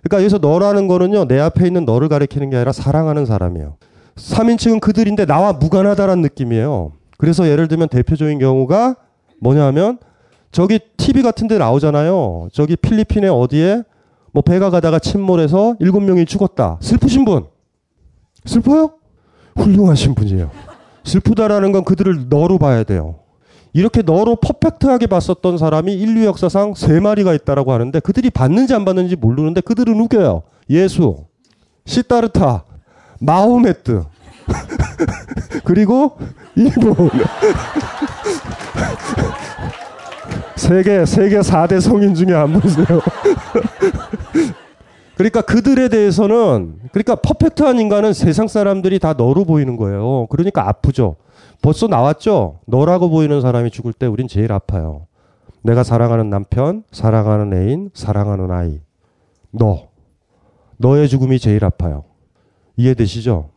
그러니까 0.04 0.20
여기서 0.20 0.38
너라는 0.38 0.88
거는요 0.88 1.28
내 1.28 1.40
앞에 1.40 1.66
있는 1.66 1.86
너를 1.86 2.08
가리키는 2.08 2.52
게 2.52 2.56
아니라 2.58 2.72
사랑하는 2.72 3.26
사람이에요. 3.26 3.78
3인칭은 4.16 4.80
그들인데 4.80 5.26
나와 5.26 5.54
무관하다라는 5.54 6.22
느낌이에요. 6.22 6.92
그래서 7.18 7.48
예를 7.48 7.68
들면 7.68 7.90
대표적인 7.90 8.38
경우가 8.38 8.96
뭐냐면 9.42 9.98
저기 10.52 10.80
TV 10.98 11.24
같은 11.24 11.48
데 11.48 11.58
나오잖아요. 11.58 12.50
저기 12.54 12.76
필리핀에 12.76 13.28
어디에 13.28 13.84
뭐 14.32 14.42
배가 14.42 14.70
가다가 14.70 15.00
침몰해서 15.00 15.76
일곱 15.80 16.02
명이 16.02 16.26
죽었다. 16.26 16.78
슬프신 16.82 17.26
분? 17.26 17.48
슬퍼요? 18.46 18.92
훌륭하신 19.56 20.16
분이에요. 20.16 20.52
슬프다라는 21.04 21.72
건 21.72 21.84
그들을 21.84 22.28
너로 22.30 22.58
봐야 22.58 22.84
돼요. 22.84 23.20
이렇게 23.74 24.02
너로 24.02 24.38
퍼펙트하게 24.38 25.08
봤었던 25.08 25.58
사람이 25.58 25.94
인류 25.94 26.26
역사상 26.26 26.74
세 26.76 27.00
마리가 27.00 27.34
있다라고 27.34 27.72
하는데 27.72 28.00
그들이 28.00 28.30
봤는지 28.30 28.74
안 28.74 28.86
봤는지 28.86 29.16
모르는데 29.16 29.62
그들은 29.62 30.00
우겨요. 30.00 30.44
예수, 30.70 31.26
시타르타, 31.86 32.64
마호메트, 33.20 34.04
그리고 35.64 36.18
일본. 36.56 36.96
세계, 40.56 41.06
세계 41.06 41.40
4대 41.40 41.80
성인 41.80 42.14
중에 42.14 42.34
안 42.34 42.52
보세요. 42.54 42.86
그러니까 45.20 45.42
그들에 45.42 45.90
대해서는, 45.90 46.80
그러니까 46.94 47.16
퍼펙트한 47.16 47.78
인간은 47.78 48.14
세상 48.14 48.48
사람들이 48.48 49.00
다 49.00 49.12
너로 49.12 49.44
보이는 49.44 49.76
거예요. 49.76 50.28
그러니까 50.30 50.70
아프죠. 50.70 51.18
벌써 51.62 51.88
나왔죠? 51.88 52.60
너라고 52.66 53.10
보이는 53.10 53.42
사람이 53.42 53.70
죽을 53.70 53.92
때 53.92 54.06
우린 54.06 54.30
제일 54.30 54.54
아파요. 54.54 55.08
내가 55.62 55.84
사랑하는 55.84 56.30
남편, 56.30 56.84
사랑하는 56.94 57.52
애인, 57.52 57.90
사랑하는 57.94 58.50
아이. 58.50 58.80
너. 59.52 59.90
너의 60.78 61.10
죽음이 61.10 61.38
제일 61.38 61.66
아파요. 61.66 62.06
이해되시죠? 62.78 63.50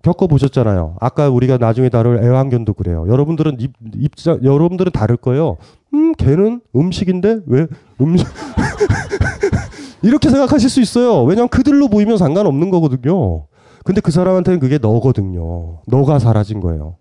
겪어보셨잖아요. 0.00 0.96
아까 1.00 1.28
우리가 1.28 1.58
나중에 1.58 1.90
다룰 1.90 2.24
애완견도 2.24 2.72
그래요. 2.72 3.04
여러분들은 3.08 3.60
입, 3.60 3.74
입장, 3.94 4.42
여러분들은 4.42 4.90
다를 4.90 5.18
거예요. 5.18 5.58
음, 5.92 6.14
걔는 6.14 6.62
음식인데 6.74 7.40
왜 7.44 7.66
음식. 8.00 8.26
이렇게 10.04 10.28
생각하실 10.30 10.68
수 10.70 10.80
있어요. 10.80 11.24
왜냐면 11.24 11.48
그들로 11.48 11.88
보이면 11.88 12.18
상관없는 12.18 12.70
거거든요. 12.70 13.46
근데 13.84 14.00
그 14.00 14.10
사람한테는 14.10 14.60
그게 14.60 14.78
너거든요. 14.78 15.80
너가 15.86 16.18
사라진 16.18 16.60
거예요. 16.60 16.96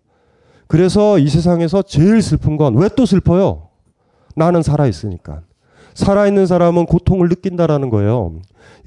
그래서 0.67 1.19
이 1.19 1.27
세상에서 1.27 1.81
제일 1.83 2.21
슬픈 2.21 2.57
건 2.57 2.75
왜 2.75 2.89
또 2.95 3.05
슬퍼요? 3.05 3.67
나는 4.35 4.61
살아있으니까. 4.63 5.41
살아있는 5.93 6.47
사람은 6.47 6.85
고통을 6.87 7.29
느낀다라는 7.29 7.89
거예요. 7.89 8.33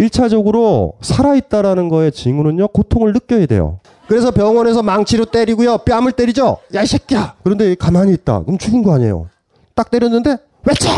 1차적으로 0.01 0.95
살아있다라는 1.01 1.89
거의 1.89 2.11
징후는요, 2.11 2.69
고통을 2.69 3.13
느껴야 3.13 3.47
돼요. 3.47 3.79
그래서 4.09 4.31
병원에서 4.31 4.83
망치로 4.83 5.27
때리고요, 5.27 5.79
뺨을 5.79 6.13
때리죠? 6.13 6.59
야, 6.75 6.83
이 6.83 6.87
새끼야! 6.87 7.35
그런데 7.45 7.75
가만히 7.77 8.13
있다. 8.15 8.43
그럼 8.43 8.59
죽은 8.59 8.83
거 8.83 8.93
아니에요. 8.95 9.29
딱 9.75 9.91
때렸는데, 9.91 10.37
외쳐! 10.67 10.91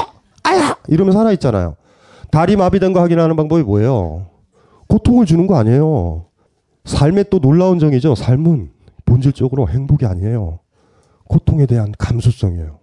아야! 0.42 0.76
이러면 0.88 1.12
살아있잖아요. 1.12 1.76
다리 2.30 2.56
마비된 2.56 2.92
거 2.92 3.00
확인하는 3.00 3.36
방법이 3.36 3.62
뭐예요? 3.62 4.26
고통을 4.88 5.26
주는 5.26 5.46
거 5.46 5.56
아니에요. 5.56 6.26
삶의 6.84 7.26
또 7.30 7.38
놀라운 7.38 7.78
정이죠. 7.78 8.14
삶은 8.14 8.70
본질적으로 9.04 9.68
행복이 9.68 10.06
아니에요. 10.06 10.60
고통에 11.24 11.66
대한 11.66 11.92
감수성이에요. 11.98 12.78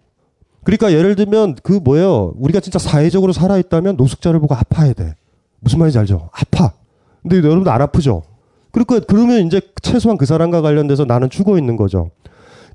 그러니까 0.63 0.91
예를 0.91 1.15
들면 1.15 1.55
그 1.63 1.73
뭐예요? 1.73 2.33
우리가 2.37 2.59
진짜 2.59 2.79
사회적으로 2.79 3.33
살아있다면 3.33 3.97
노숙자를 3.97 4.39
보고 4.39 4.55
아파야 4.55 4.93
돼. 4.93 5.13
무슨 5.59 5.79
말인지 5.79 5.97
알죠? 5.99 6.29
아파. 6.31 6.73
근데 7.21 7.37
여러분들 7.37 7.71
안 7.71 7.81
아프죠? 7.81 8.23
그러니까 8.71 8.99
그러면 9.07 9.45
이제 9.45 9.61
최소한 9.81 10.17
그 10.17 10.25
사람과 10.25 10.61
관련돼서 10.61 11.05
나는 11.05 11.29
죽어 11.29 11.57
있는 11.57 11.77
거죠. 11.77 12.11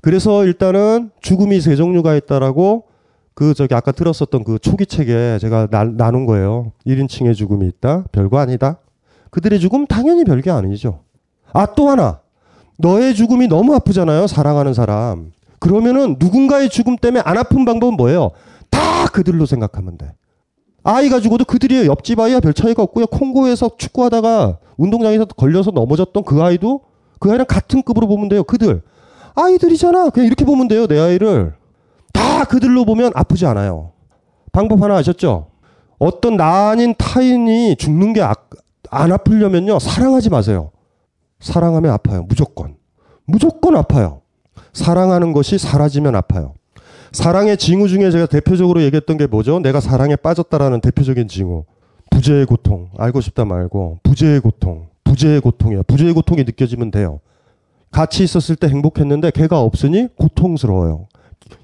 그래서 0.01 0.45
일단은 0.45 1.11
죽음이 1.21 1.61
세 1.61 1.75
종류가 1.75 2.15
있다라고 2.15 2.85
그 3.41 3.55
저기 3.55 3.73
아까 3.73 3.91
들었었던 3.91 4.43
그 4.43 4.59
초기 4.59 4.85
책에 4.85 5.39
제가 5.41 5.65
나, 5.71 5.83
나눈 5.83 6.27
거예요. 6.27 6.73
1인칭의 6.85 7.33
죽음이 7.33 7.65
있다. 7.69 8.03
별거 8.11 8.37
아니다. 8.37 8.77
그들의 9.31 9.59
죽음 9.59 9.87
당연히 9.87 10.23
별게 10.23 10.51
아니죠. 10.51 10.99
아, 11.51 11.65
또 11.73 11.89
하나. 11.89 12.19
너의 12.77 13.15
죽음이 13.15 13.47
너무 13.47 13.73
아프잖아요. 13.73 14.27
사랑하는 14.27 14.75
사람. 14.75 15.31
그러면은 15.57 16.17
누군가의 16.19 16.69
죽음 16.69 16.97
때문에 16.97 17.23
안 17.25 17.35
아픈 17.35 17.65
방법은 17.65 17.95
뭐예요? 17.95 18.29
다 18.69 19.07
그들로 19.07 19.47
생각하면 19.47 19.97
돼. 19.97 20.13
아이가 20.83 21.19
죽어도 21.19 21.43
그들이 21.43 21.87
옆집 21.87 22.19
아이와 22.19 22.41
별 22.41 22.53
차이가 22.53 22.83
없고요. 22.83 23.07
콩고에서 23.07 23.71
축구하다가 23.75 24.59
운동장에서 24.77 25.25
걸려서 25.25 25.71
넘어졌던 25.71 26.25
그 26.25 26.43
아이도 26.43 26.81
그 27.17 27.31
아이랑 27.31 27.47
같은 27.47 27.81
급으로 27.81 28.05
보면 28.05 28.29
돼요. 28.29 28.43
그들. 28.43 28.83
아이들이잖아. 29.33 30.11
그냥 30.11 30.27
이렇게 30.27 30.45
보면 30.45 30.67
돼요. 30.67 30.85
내 30.85 30.99
아이를. 30.99 31.59
다 32.41 32.45
그들로 32.45 32.85
보면 32.85 33.11
아프지 33.13 33.45
않아요. 33.45 33.91
방법 34.51 34.81
하나 34.81 34.95
아셨죠? 34.97 35.47
어떤 35.99 36.37
나 36.37 36.69
아닌 36.71 36.95
타인이 36.97 37.75
죽는 37.75 38.13
게 38.13 38.21
안 38.93 39.11
아, 39.13 39.17
프려면요 39.17 39.77
사랑하지 39.77 40.31
마세요. 40.31 40.71
사랑하면 41.39 41.91
아파요. 41.91 42.25
무조건. 42.27 42.75
무조건 43.25 43.75
아파요. 43.75 44.21
사랑하는 44.73 45.33
것이 45.33 45.59
사라지면 45.59 46.15
아파요. 46.15 46.55
사랑의 47.11 47.57
징후 47.57 47.87
중에 47.87 48.09
제가 48.09 48.25
대표적으로 48.25 48.81
얘기했던 48.81 49.17
게 49.17 49.27
뭐죠? 49.27 49.59
내가 49.59 49.79
사랑에 49.79 50.15
빠졌다라는 50.15 50.81
대표적인 50.81 51.27
징후. 51.27 51.65
부재의 52.09 52.47
고통. 52.47 52.89
알고 52.97 53.21
싶다 53.21 53.45
말고 53.45 53.99
부재의 54.01 54.39
고통. 54.39 54.87
부재의 55.03 55.41
고통이에요. 55.41 55.83
부재의 55.83 56.13
고통이 56.13 56.43
느껴지면 56.43 56.89
돼요. 56.89 57.19
같이 57.91 58.23
있었을 58.23 58.55
때 58.55 58.67
행복했는데 58.67 59.29
걔가 59.31 59.61
없으니 59.61 60.07
고통스러워요. 60.17 61.07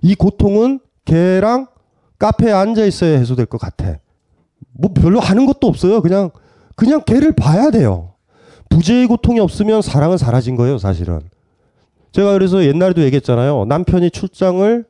이 0.02 0.16
고통은 0.16 0.80
걔랑 1.06 1.68
카페에 2.20 2.52
앉아 2.52 2.86
있어야 2.86 3.18
해소될 3.18 3.46
것 3.46 3.60
같아. 3.60 3.98
뭐 4.74 4.92
별로 4.94 5.20
하는 5.20 5.46
것도 5.46 5.68
없어요. 5.68 6.02
그냥 6.02 6.32
그냥 6.76 7.02
걔를 7.06 7.32
봐야 7.32 7.72
돼요. 7.72 8.14
부재의 8.70 9.08
고통이 9.08 9.40
없으면 9.40 9.82
사랑은 9.82 10.18
사라진 10.18 10.56
거예요, 10.56 10.78
사실은. 10.78 11.22
제가 12.12 12.34
그래서 12.34 12.64
옛날에도 12.64 13.02
얘기했잖아요. 13.04 13.66
남편이 13.66 14.12
출장을 14.12 14.86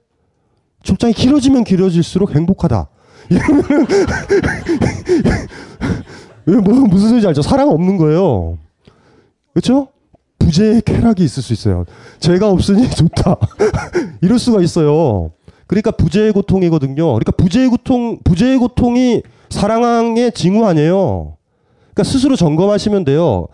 출장이 0.84 1.14
길어지면 1.14 1.64
길어질수록 1.64 2.36
행복하다. 2.36 2.90
이러면은 3.30 3.86
뭐 6.64 6.88
무슨 6.88 7.08
소리인지 7.08 7.28
알죠? 7.28 7.42
사랑 7.42 7.70
없는 7.70 7.98
거예요. 7.98 8.58
그렇죠? 9.54 9.90
부재의 10.48 10.82
쾌락이 10.84 11.24
있을 11.26 11.44
수 11.44 11.52
있어요. 11.52 11.84
제가 12.20 12.50
없으니 12.50 12.88
좋다. 12.96 13.36
이럴 14.22 14.40
수가 14.40 14.62
있어요. 14.62 15.32
그러니까 15.68 15.92
부재의 15.92 16.32
고통이거든요. 16.32 17.06
그러니까 17.06 17.32
부재의 17.34 17.68
고통, 17.68 18.20
부재의 18.24 18.58
고통이 18.58 19.24
사랑의 19.50 20.32
징후 20.32 20.66
아니에요. 20.66 21.36
그러니까 21.94 22.04
스스로 22.04 22.38
점검하시면 22.38 23.04
돼요. 23.04 23.48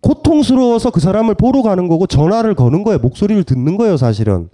고통스러워서 0.00 0.90
그 0.90 0.98
사람을 0.98 1.36
보러 1.36 1.62
가는 1.62 1.86
거고 1.86 2.08
전화를 2.08 2.54
거는 2.54 2.82
거예요. 2.82 2.98
목소리를 2.98 3.44
듣는 3.44 3.76
거예요, 3.76 3.96
사실은. 3.96 4.48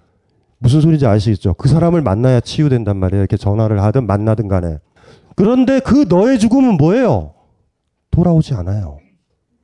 무슨 0.58 0.82
소리인지 0.82 1.06
아시겠죠? 1.06 1.54
그 1.54 1.70
사람을 1.70 2.02
만나야 2.02 2.40
치유된단 2.40 2.98
말이에요. 2.98 3.22
이렇게 3.22 3.38
전화를 3.38 3.82
하든 3.82 4.06
만나든 4.06 4.48
간에. 4.48 4.76
그런데 5.34 5.80
그 5.80 6.04
너의 6.08 6.38
죽음은 6.38 6.76
뭐예요? 6.76 7.32
돌아오지 8.10 8.52
않아요. 8.54 8.98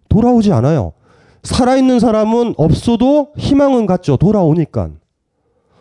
돌아오지 0.09 0.53
않아요. 0.53 0.95
살아있는 1.47 2.01
사람은 2.01 2.55
없어도 2.57 3.29
희망은 3.37 3.87
갖죠. 3.87 4.17
돌아오니까. 4.17 4.91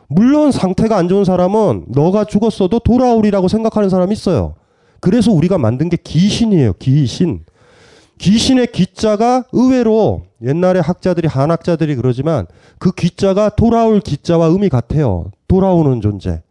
물론 0.08 0.52
상태가 0.52 0.98
안 0.98 1.08
좋은 1.08 1.26
사람은 1.26 1.86
너가 1.88 2.26
죽었어도 2.26 2.80
돌아오리라고 2.80 3.48
생각하는 3.48 3.90
사람이 3.90 4.14
있어요. 4.14 4.54
그래서 5.00 5.32
우리가 5.32 5.58
만든 5.58 5.90
게 5.90 5.98
귀신이에요. 5.98 6.74
귀신. 6.74 7.44
귀신의 8.20 8.68
귀자가 8.68 9.44
의외로 9.52 10.24
옛날에 10.42 10.80
학자들이 10.80 11.28
한학자들이 11.28 11.96
그러지만 11.96 12.46
그 12.78 12.92
귀자가 12.92 13.50
돌아올 13.50 14.00
귀자와 14.00 14.46
의미 14.48 14.70
같아요. 14.70 15.32
돌아오는 15.48 16.00
존재. 16.00 16.42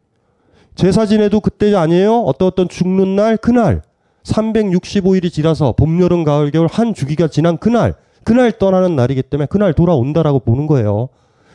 제사 0.75 1.07
지내도 1.07 1.41
그때 1.41 1.75
아니에요? 1.75 2.21
어떤 2.23 2.49
어떤 2.49 2.69
죽는 2.69 3.15
날 3.15 3.37
그날 3.37 3.83
365일이 4.25 5.33
지나서 5.33 5.73
봄, 5.73 6.01
여름, 6.01 6.25
가을, 6.25 6.51
겨울 6.51 6.67
한 6.67 6.95
주기가 6.95 7.29
지난 7.29 7.57
그날 7.57 7.95
그날 8.25 8.53
떠나는 8.53 8.97
날이기 8.97 9.23
때문에 9.23 9.47
그날 9.47 9.73
돌아온다라고 9.75 10.41
보는 10.41 10.67
거예요. 10.67 11.09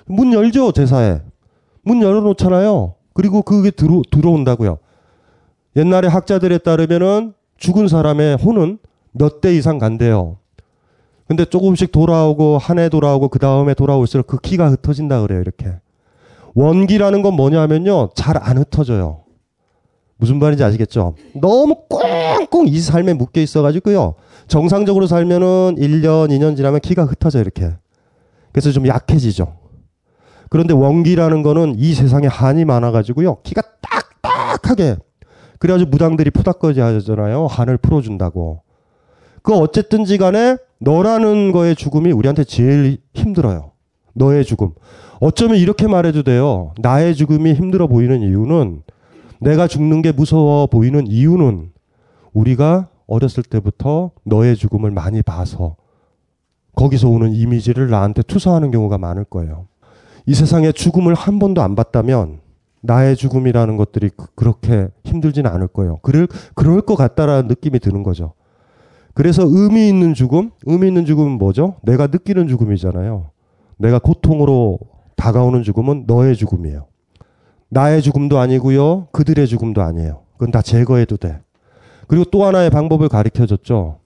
문 0.06 0.34
열죠 0.34 0.72
제사에. 0.72 1.22
문 1.84 2.02
열어놓잖아요. 2.02 2.96
그리고 3.14 3.42
그게 3.42 3.72
들어, 3.72 4.02
들어온다고요. 4.12 4.78
옛날에 5.76 6.08
학자들에 6.08 6.60
따르면은 6.60 7.34
죽은 7.58 7.88
사람의 7.88 8.38
혼은 8.38 8.80
몇 9.12 9.42
대 9.42 9.56
이상 9.56 9.78
간대요. 9.78 10.38
근데 11.28 11.46
조금씩 11.46 11.92
돌아오고 11.92 12.58
한 12.58 12.80
해 12.80 12.90
돌아오고 12.90 13.30
그 13.30 13.40
다음에 13.40 13.74
돌아올수록 13.74 14.26
그 14.28 14.38
키가 14.40 14.70
흩어진다 14.72 15.22
그래요. 15.22 15.42
이렇게 15.42 15.74
원기라는 16.56 17.22
건 17.22 17.36
뭐냐면요. 17.36 18.10
잘 18.16 18.38
안 18.38 18.58
흩어져요. 18.58 19.22
무슨 20.20 20.38
말인지 20.38 20.64
아시겠죠? 20.64 21.16
너무 21.34 21.76
꽁꽁 21.88 22.68
이 22.68 22.80
삶에 22.80 23.14
묶여 23.14 23.40
있어가지고요. 23.40 24.16
정상적으로 24.48 25.08
살면은 25.08 25.78
1년, 25.78 26.30
2년 26.30 26.58
지나면 26.58 26.82
기가 26.82 27.06
흩어져, 27.06 27.40
이렇게. 27.40 27.72
그래서 28.52 28.72
좀 28.72 28.86
약해지죠. 28.86 29.56
그런데 30.50 30.74
원기라는 30.74 31.42
거는 31.42 31.76
이 31.78 31.94
세상에 31.94 32.28
한이 32.28 32.66
많아가지고요. 32.66 33.38
기가 33.44 33.62
딱딱하게. 34.22 34.98
그래가지고 35.58 35.90
무당들이 35.90 36.32
푸닥거지 36.32 36.82
하잖아요. 36.82 37.48
한을 37.48 37.78
풀어준다고. 37.78 38.62
그 39.42 39.54
어쨌든지 39.54 40.18
간에 40.18 40.58
너라는 40.80 41.54
거의 41.54 41.76
죽음이 41.76 42.12
우리한테 42.12 42.44
제일 42.44 42.98
힘들어요. 43.14 43.72
너의 44.14 44.44
죽음. 44.44 44.72
어쩌면 45.22 45.58
이렇게 45.58 45.88
말해도 45.88 46.24
돼요. 46.24 46.74
나의 46.82 47.16
죽음이 47.16 47.54
힘들어 47.54 47.88
보이는 47.88 48.22
이유는 48.22 48.82
내가 49.40 49.68
죽는 49.68 50.02
게 50.02 50.12
무서워 50.12 50.68
보이는 50.68 51.08
이유는 51.08 51.72
우리가 52.34 52.90
어렸을 53.08 53.44
때부터 53.44 54.12
너의 54.24 54.56
죽음을 54.56 54.92
많이 54.92 55.22
봐서 55.22 55.76
거기서 56.76 57.10
오는 57.10 57.34
이미지를 57.34 57.90
나한테 57.90 58.22
투사하는 58.22 58.72
경우가 58.72 58.98
많을 58.98 59.24
거예요. 59.24 59.68
이 60.26 60.34
세상에 60.34 60.72
죽음을 60.72 61.14
한 61.14 61.40
번도 61.40 61.62
안 61.62 61.76
봤다면 61.76 62.40
나의 62.82 63.16
죽음이라는 63.16 63.78
것들이 63.78 64.10
그- 64.16 64.28
그렇게 64.36 64.88
힘들지는 65.04 65.50
않을 65.52 65.68
거예요. 65.68 65.98
그럴, 66.02 66.28
그럴 66.56 66.82
것 66.82 66.96
같다라는 66.96 67.48
느낌이 67.48 67.80
드는 67.80 68.04
거죠. 68.04 68.34
그래서 69.14 69.44
의미 69.46 69.90
있는 69.90 70.14
죽음, 70.14 70.52
의미 70.66 70.88
있는 70.88 71.06
죽음은 71.06 71.32
뭐죠? 71.40 71.76
내가 71.84 72.08
느끼는 72.08 72.48
죽음이잖아요. 72.48 73.32
내가 73.78 74.00
고통으로 74.00 74.80
다가오는 75.18 75.64
죽음은 75.64 76.06
너의 76.08 76.36
죽음이에요. 76.38 76.86
나의 77.70 78.02
죽음도 78.02 78.40
아니고요. 78.40 79.08
그들의 79.12 79.48
죽음도 79.48 79.82
아니에요. 79.82 80.22
그건 80.34 80.52
다 80.52 80.62
제거해도 80.62 81.18
돼. 81.18 81.40
그리고 82.08 82.26
또 82.26 82.46
하나의 82.46 82.70
방법을 82.70 83.10
가르쳐 83.10 83.46
줬죠. 83.46 84.00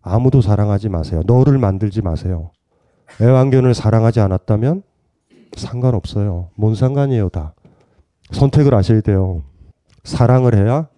아무도 0.00 0.40
사랑하지 0.40 0.88
마세요. 0.88 1.22
너를 1.26 1.58
만들지 1.58 2.02
마세요. 2.02 2.50
애완견을 3.20 3.74
사랑하지 3.74 4.20
않았다면 4.20 4.82
상관없어요. 5.56 6.50
뭔 6.54 6.74
상관이에요, 6.74 7.30
다. 7.30 7.54
선택을 8.30 8.74
하셔야 8.74 9.00
돼요. 9.00 9.42
사랑을 10.04 10.54
해야 10.54 10.88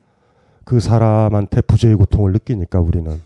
그 0.64 0.80
사람한테 0.80 1.62
부재의 1.62 1.96
고통을 1.96 2.33
느끼니까 2.33 2.80
우리는. 2.80 3.20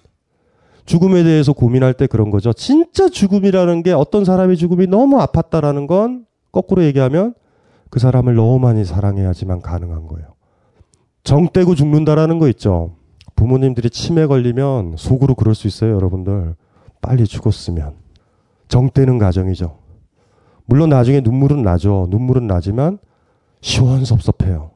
죽음에 0.86 1.24
대해서 1.24 1.52
고민할 1.52 1.94
때 1.94 2.06
그런 2.06 2.30
거죠. 2.30 2.52
진짜 2.52 3.08
죽음이라는 3.08 3.82
게 3.82 3.92
어떤 3.92 4.24
사람의 4.24 4.56
죽음이 4.56 4.86
너무 4.86 5.18
아팠다라는 5.18 5.86
건 5.86 6.26
거꾸로 6.52 6.84
얘기하면 6.84 7.34
그 7.94 8.00
사람을 8.00 8.34
너무 8.34 8.58
많이 8.58 8.84
사랑해야지만 8.84 9.60
가능한 9.60 10.08
거예요. 10.08 10.34
정 11.22 11.48
떼고 11.48 11.76
죽는다라는 11.76 12.40
거 12.40 12.48
있죠. 12.48 12.96
부모님들이 13.36 13.88
치매 13.88 14.26
걸리면 14.26 14.96
속으로 14.98 15.36
그럴 15.36 15.54
수 15.54 15.68
있어요, 15.68 15.94
여러분들. 15.94 16.56
빨리 17.00 17.24
죽었으면. 17.24 17.94
정 18.66 18.90
떼는 18.90 19.18
과정이죠. 19.18 19.78
물론 20.66 20.88
나중에 20.88 21.20
눈물은 21.20 21.62
나죠. 21.62 22.08
눈물은 22.10 22.48
나지만 22.48 22.98
시원섭섭해요. 23.60 24.72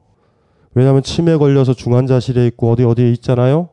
왜냐하면 0.73 1.03
치매 1.03 1.35
걸려서 1.35 1.73
중환자실에 1.73 2.47
있고 2.47 2.71
어디 2.71 2.85
어디에 2.85 3.11
있잖아요. 3.11 3.67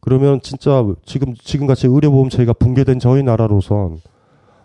그러면 0.00 0.40
진짜 0.40 0.84
지금 1.04 1.34
지금 1.34 1.66
같이 1.66 1.88
의료보험 1.88 2.28
체계가 2.28 2.52
붕괴된 2.52 3.00
저희 3.00 3.24
나라로선 3.24 3.98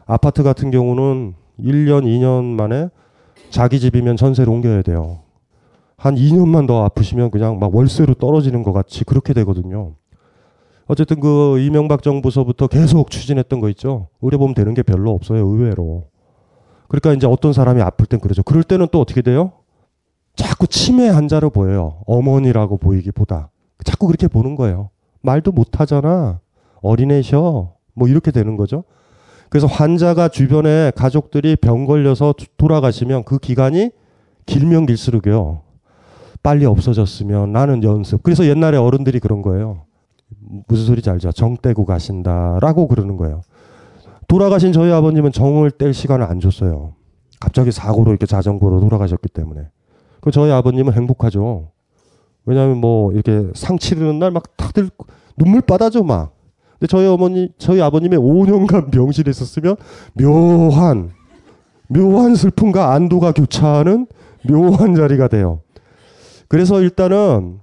아파트 0.06 0.44
같은 0.44 0.70
경우는 0.70 1.34
1년, 1.60 2.04
2년 2.04 2.44
만에 2.44 2.90
자기 3.52 3.80
집이면 3.80 4.16
전세를 4.16 4.52
옮겨야 4.52 4.82
돼요. 4.82 5.20
한 5.98 6.16
2년만 6.16 6.66
더 6.68 6.84
아프시면 6.84 7.30
그냥 7.30 7.60
막 7.60 7.76
월세로 7.76 8.16
떨어지는 8.16 8.64
것 8.64 8.72
같이 8.72 9.04
그렇게 9.04 9.34
되거든요. 9.34 9.94
어쨌든 10.88 11.20
그 11.20 11.60
이명박 11.60 12.02
정부서부터 12.02 12.68
계속 12.68 13.12
추진했던 13.12 13.60
거 13.60 13.70
있죠. 13.70 14.08
의료보험 14.22 14.54
되는 14.54 14.74
게 14.74 14.82
별로 14.82 15.12
없어요, 15.12 15.46
의외로. 15.46 16.06
그러니까 16.88 17.14
이제 17.14 17.28
어떤 17.28 17.54
사람이 17.54 17.82
아플 17.82 18.06
땐 18.08 18.20
그러죠. 18.20 18.42
그럴 18.42 18.64
때는 18.64 18.88
또 18.92 19.00
어떻게 19.00 19.22
돼요? 19.22 19.52
자꾸 20.36 20.68
치매 20.68 21.08
환자로 21.10 21.50
보여요. 21.50 22.02
어머니라고 22.08 22.78
보이기보다. 22.78 23.52
자꾸 23.84 24.08
그렇게 24.08 24.28
보는 24.28 24.56
거예요. 24.56 24.90
말도 25.22 25.52
못 25.52 25.80
하잖아. 25.80 26.40
어린애셔. 26.82 27.74
뭐 27.94 28.08
이렇게 28.08 28.32
되는 28.32 28.58
거죠. 28.58 28.84
그래서 29.52 29.68
환자가 29.68 30.30
주변에 30.30 30.92
가족들이 30.96 31.58
병 31.58 31.86
걸려서 31.86 32.34
두- 32.38 32.46
돌아가시면 32.56 33.26
그 33.26 33.38
기간이 33.38 33.92
길면 34.46 34.86
길수록요. 34.86 35.62
빨리 36.42 36.66
없어졌으면 36.66 37.52
나는 37.52 37.84
연습. 37.84 38.24
그래서 38.24 38.46
옛날에 38.46 38.78
어른들이 38.78 39.20
그런 39.20 39.42
거예요. 39.42 39.84
무슨 40.70 40.86
소리인지 40.86 41.10
알죠? 41.10 41.34
정 41.34 41.58
떼고 41.58 41.84
가신다라고 41.86 42.88
그러는 42.88 43.18
거예요. 43.18 43.42
돌아가신 44.30 44.72
저희 44.72 44.90
아버님은 44.94 45.34
정을 45.34 45.72
뗄 45.72 45.94
시간을 45.94 46.26
안 46.26 46.40
줬어요. 46.40 46.94
갑자기 47.42 47.74
사고로 47.74 48.12
이렇게 48.12 48.26
자전거로 48.26 48.80
돌아가셨기 48.80 49.28
때문에. 49.30 49.68
그 50.22 50.32
저희 50.32 50.50
아버님은 50.52 50.94
행복하죠. 50.94 51.72
왜냐하면 52.46 52.78
뭐 52.78 53.12
이렇게 53.12 53.50
상 53.54 53.78
치르는 53.78 54.18
날 54.18 54.32
막 54.32 54.56
다들 54.56 54.90
눈물 55.38 55.60
빠다죠 55.60 56.04
막. 56.04 56.32
근데 56.82 56.90
저희 56.90 57.06
어머니, 57.06 57.50
저희 57.60 57.80
아버님의 57.80 58.18
5년간 58.18 58.90
병실에 58.90 59.30
있었으면 59.30 59.76
묘한, 60.16 61.12
묘한 61.88 62.34
슬픔과 62.34 62.94
안도가 62.94 63.34
교차하는 63.34 64.08
묘한 64.50 64.96
자리가 64.96 65.28
돼요. 65.28 65.62
그래서 66.48 66.82
일단은 66.82 67.60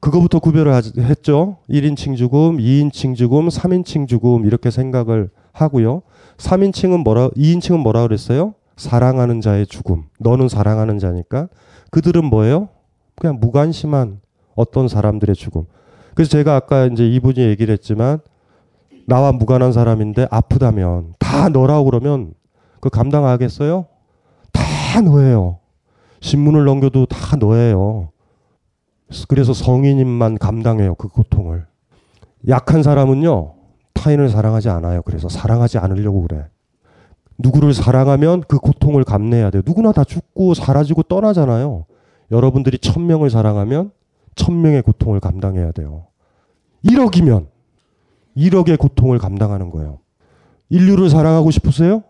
그거부터 0.00 0.40
구별을 0.40 0.72
하- 0.74 0.82
했죠. 0.98 1.58
1인칭 1.70 2.16
죽음, 2.16 2.58
2인칭 2.58 3.14
죽음, 3.14 3.46
3인칭 3.48 4.08
죽음 4.08 4.44
이렇게 4.46 4.72
생각을 4.72 5.30
하고요. 5.52 6.02
3인칭은 6.38 7.04
뭐라 7.04 7.28
2인칭은 7.30 7.78
뭐라 7.78 8.02
그랬어요? 8.02 8.54
사랑하는 8.76 9.40
자의 9.40 9.64
죽음. 9.64 10.04
너는 10.18 10.48
사랑하는 10.48 10.98
자니까 10.98 11.48
그들은 11.92 12.24
뭐예요? 12.24 12.68
그냥 13.14 13.38
무관심한 13.40 14.18
어떤 14.56 14.88
사람들의 14.88 15.36
죽음. 15.36 15.64
그래서 16.14 16.30
제가 16.32 16.56
아까 16.56 16.86
이제 16.86 17.06
이분이 17.08 17.38
얘기를 17.38 17.72
했지만 17.72 18.18
나와 19.10 19.32
무관한 19.32 19.72
사람인데 19.72 20.28
아프다면 20.30 21.14
다 21.18 21.48
너라고 21.48 21.84
그러면 21.86 22.32
그 22.78 22.90
감당하겠어요? 22.90 23.86
다 24.52 25.00
너예요. 25.00 25.58
신문을 26.20 26.64
넘겨도 26.64 27.06
다 27.06 27.36
너예요. 27.36 28.10
그래서 29.26 29.52
성인님만 29.52 30.38
감당해요. 30.38 30.94
그 30.94 31.08
고통을. 31.08 31.66
약한 32.48 32.84
사람은요. 32.84 33.54
타인을 33.94 34.28
사랑하지 34.28 34.68
않아요. 34.68 35.02
그래서 35.02 35.28
사랑하지 35.28 35.78
않으려고 35.78 36.22
그래. 36.22 36.46
누구를 37.38 37.74
사랑하면 37.74 38.44
그 38.46 38.58
고통을 38.58 39.02
감내해야 39.02 39.50
돼요. 39.50 39.62
누구나 39.66 39.90
다 39.90 40.04
죽고 40.04 40.54
사라지고 40.54 41.02
떠나잖아요. 41.02 41.84
여러분들이 42.30 42.78
천 42.78 43.08
명을 43.08 43.28
사랑하면 43.28 43.90
천 44.36 44.62
명의 44.62 44.82
고통을 44.82 45.18
감당해야 45.18 45.72
돼요. 45.72 46.04
1억이면 46.84 47.49
1억의 48.36 48.78
고통을 48.78 49.18
감당하는 49.18 49.70
거예요. 49.70 49.98
인류를 50.68 51.10
사랑하고 51.10 51.50
싶으세요? 51.50 52.02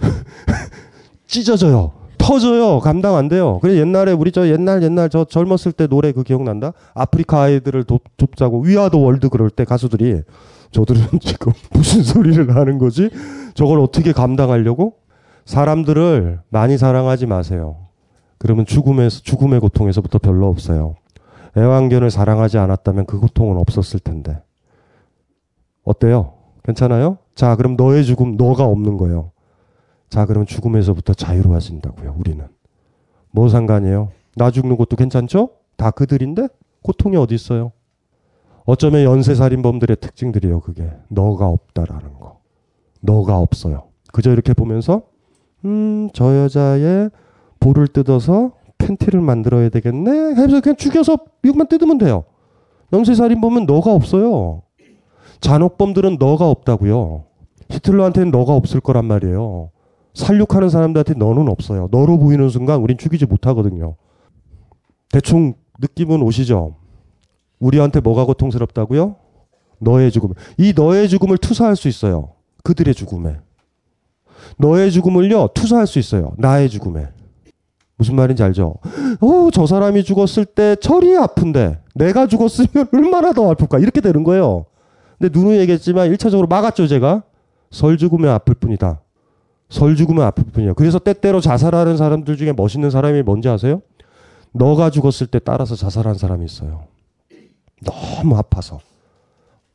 찢어져요. 1.26 1.92
터져요. 2.18 2.80
감당 2.80 3.16
안 3.16 3.28
돼요. 3.28 3.58
그래 3.62 3.76
옛날에 3.76 4.12
우리 4.12 4.30
저 4.30 4.48
옛날 4.48 4.82
옛날 4.82 5.08
저 5.08 5.24
젊었을 5.24 5.72
때 5.72 5.86
노래 5.86 6.12
그 6.12 6.22
기억난다? 6.22 6.72
아프리카 6.94 7.40
아이들을 7.42 7.84
돕, 7.84 8.04
돕자고 8.16 8.60
위아더 8.60 8.98
월드 8.98 9.30
그럴 9.30 9.48
때 9.50 9.64
가수들이 9.64 10.22
저들은 10.70 11.02
지금 11.20 11.52
무슨 11.72 12.02
소리를 12.02 12.54
하는 12.54 12.78
거지? 12.78 13.10
저걸 13.54 13.80
어떻게 13.80 14.12
감당하려고? 14.12 14.94
사람들을 15.46 16.40
많이 16.50 16.78
사랑하지 16.78 17.26
마세요. 17.26 17.88
그러면 18.38 18.66
죽음에서 18.66 19.20
죽음의 19.22 19.60
고통에서부터 19.60 20.18
별로 20.18 20.48
없어요. 20.48 20.96
애완견을 21.56 22.10
사랑하지 22.10 22.58
않았다면 22.58 23.06
그 23.06 23.18
고통은 23.18 23.56
없었을 23.56 23.98
텐데. 23.98 24.40
어때요? 25.90 26.34
괜찮아요? 26.64 27.18
자, 27.34 27.56
그럼 27.56 27.76
너의 27.76 28.04
죽음 28.04 28.36
너가 28.36 28.64
없는 28.64 28.96
거예요. 28.96 29.32
자, 30.08 30.26
그러면 30.26 30.46
죽음에서부터 30.46 31.14
자유로워진다고요. 31.14 32.14
우리는. 32.18 32.46
뭐 33.32 33.48
상관이에요? 33.48 34.10
나 34.36 34.50
죽는 34.50 34.76
것도 34.76 34.96
괜찮죠? 34.96 35.50
다 35.76 35.90
그들인데 35.90 36.48
고통이 36.82 37.16
어디 37.16 37.34
있어요? 37.34 37.72
어쩌면 38.64 39.02
연쇄살인범들의 39.02 39.96
특징들이에요. 40.00 40.60
그게 40.60 40.90
너가 41.08 41.46
없다라는 41.46 42.14
거. 42.14 42.40
너가 43.00 43.38
없어요. 43.38 43.84
그저 44.12 44.32
이렇게 44.32 44.52
보면서 44.52 45.02
음, 45.64 46.08
저 46.12 46.36
여자의 46.44 47.10
볼을 47.58 47.88
뜯어서 47.88 48.52
팬티를 48.78 49.20
만들어야 49.20 49.68
되겠네. 49.68 50.10
해서 50.36 50.60
그냥 50.60 50.76
죽여서 50.76 51.18
미국만 51.42 51.68
뜯으면 51.68 51.98
돼요. 51.98 52.24
연쇄살인범은 52.92 53.66
너가 53.66 53.92
없어요. 53.92 54.62
잔혹범들은 55.40 56.16
너가 56.18 56.48
없다고요. 56.48 57.24
히틀러한테는 57.70 58.30
너가 58.30 58.54
없을 58.54 58.80
거란 58.80 59.04
말이에요. 59.06 59.70
살육하는 60.14 60.68
사람들한테 60.68 61.14
너는 61.14 61.48
없어요. 61.48 61.88
너로 61.90 62.18
보이는 62.18 62.48
순간 62.48 62.80
우린 62.80 62.98
죽이지 62.98 63.26
못하거든요. 63.26 63.94
대충 65.12 65.54
느낌은 65.78 66.22
오시죠? 66.22 66.76
우리한테 67.58 68.00
뭐가 68.00 68.24
고통스럽다고요? 68.24 69.16
너의 69.78 70.10
죽음. 70.10 70.34
이 70.58 70.72
너의 70.76 71.08
죽음을 71.08 71.38
투사할 71.38 71.76
수 71.76 71.88
있어요. 71.88 72.30
그들의 72.62 72.94
죽음에. 72.94 73.38
너의 74.58 74.90
죽음을요, 74.92 75.48
투사할 75.54 75.86
수 75.86 75.98
있어요. 75.98 76.32
나의 76.36 76.68
죽음에. 76.68 77.08
무슨 77.96 78.16
말인지 78.16 78.42
알죠? 78.42 78.76
어, 79.20 79.50
저 79.52 79.66
사람이 79.66 80.04
죽었을 80.04 80.44
때 80.46 80.76
철이 80.76 81.16
아픈데 81.16 81.78
내가 81.94 82.26
죽었으면 82.26 82.88
얼마나 82.92 83.32
더 83.32 83.50
아플까? 83.50 83.78
이렇게 83.78 84.00
되는 84.00 84.24
거예요. 84.24 84.66
근데 85.20 85.38
누누이 85.38 85.58
얘기했지만 85.58 86.10
1차적으로 86.12 86.48
막았죠, 86.48 86.86
제가. 86.86 87.22
설 87.70 87.98
죽으면 87.98 88.30
아플 88.30 88.54
뿐이다. 88.54 89.00
설 89.68 89.94
죽으면 89.94 90.24
아플 90.24 90.44
뿐이야. 90.44 90.72
그래서 90.72 90.98
때때로 90.98 91.40
자살하는 91.40 91.98
사람들 91.98 92.38
중에 92.38 92.52
멋있는 92.54 92.90
사람이 92.90 93.22
뭔지 93.22 93.48
아세요? 93.48 93.82
너가 94.52 94.88
죽었을 94.88 95.26
때 95.26 95.38
따라서 95.38 95.76
자살한 95.76 96.14
사람이 96.14 96.44
있어요. 96.46 96.84
너무 97.84 98.36
아파서. 98.36 98.80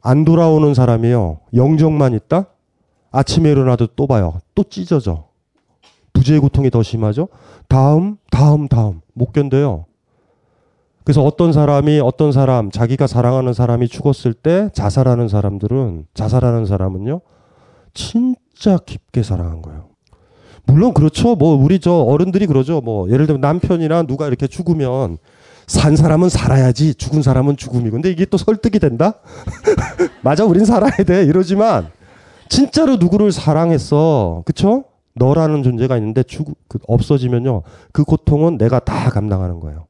안 0.01 0.25
돌아오는 0.25 0.73
사람이요. 0.73 1.39
영정만 1.53 2.13
있다? 2.15 2.47
아침에 3.11 3.51
일어나도 3.51 3.87
또 3.95 4.07
봐요. 4.07 4.39
또 4.55 4.63
찢어져. 4.63 5.27
부재의 6.11 6.39
고통이 6.39 6.71
더 6.71 6.81
심하죠? 6.81 7.29
다음, 7.67 8.17
다음, 8.31 8.67
다음. 8.67 9.01
못 9.13 9.31
견뎌요. 9.31 9.85
그래서 11.05 11.23
어떤 11.23 11.53
사람이, 11.53 11.99
어떤 11.99 12.31
사람, 12.31 12.71
자기가 12.71 13.05
사랑하는 13.05 13.53
사람이 13.53 13.87
죽었을 13.87 14.33
때 14.33 14.69
자살하는 14.73 15.27
사람들은, 15.27 16.07
자살하는 16.15 16.65
사람은요, 16.65 17.21
진짜 17.93 18.79
깊게 18.83 19.21
사랑한 19.21 19.61
거예요. 19.61 19.85
물론 20.65 20.95
그렇죠. 20.95 21.35
뭐, 21.35 21.55
우리 21.55 21.79
저 21.79 21.91
어른들이 21.93 22.47
그러죠. 22.47 22.81
뭐, 22.81 23.07
예를 23.11 23.27
들면 23.27 23.39
남편이나 23.39 24.03
누가 24.03 24.25
이렇게 24.27 24.47
죽으면, 24.47 25.19
산 25.67 25.95
사람은 25.95 26.29
살아야지, 26.29 26.95
죽은 26.95 27.21
사람은 27.21 27.57
죽음이고. 27.57 27.91
근데 27.91 28.09
이게 28.09 28.25
또 28.25 28.37
설득이 28.37 28.79
된다? 28.79 29.19
맞아, 30.21 30.43
우린 30.43 30.65
살아야 30.65 30.91
돼. 30.91 31.23
이러지만, 31.23 31.91
진짜로 32.49 32.95
누구를 32.95 33.31
사랑했어. 33.31 34.41
그쵸? 34.43 34.85
너라는 35.13 35.61
존재가 35.61 35.97
있는데 35.97 36.23
죽, 36.23 36.57
그, 36.67 36.79
없어지면요. 36.87 37.61
그 37.91 38.03
고통은 38.03 38.57
내가 38.57 38.79
다 38.79 39.11
감당하는 39.11 39.59
거예요. 39.59 39.85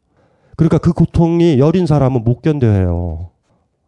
그러니까 0.56 0.78
그 0.78 0.94
고통이 0.94 1.60
여린 1.60 1.86
사람은 1.86 2.24
못 2.24 2.42
견뎌해요. 2.42 3.32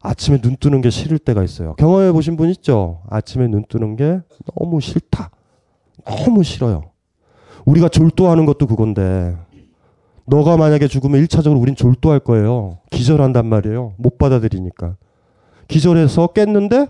아침에 0.02 0.40
눈 0.40 0.56
뜨는 0.58 0.82
게 0.82 0.90
싫을 0.90 1.20
때가 1.20 1.44
있어요. 1.44 1.74
경험해 1.76 2.12
보신 2.12 2.38
분 2.38 2.50
있죠? 2.50 3.02
아침에 3.10 3.48
눈 3.48 3.66
뜨는 3.68 3.96
게 3.96 4.20
너무 4.56 4.80
싫다. 4.80 5.32
너무 6.06 6.44
싫어요. 6.44 6.92
우리가 7.66 7.90
졸도하는 7.90 8.46
것도 8.46 8.68
그건데, 8.68 9.36
너가 10.26 10.56
만약에 10.56 10.88
죽으면 10.88 11.24
1차적으로 11.26 11.60
우린 11.60 11.76
졸도할 11.76 12.20
거예요. 12.20 12.80
기절한단 12.92 13.46
말이에요. 13.46 13.94
못 13.98 14.18
받아들이니까. 14.18 14.96
기절해서 15.68 16.28
깼는데, 16.28 16.88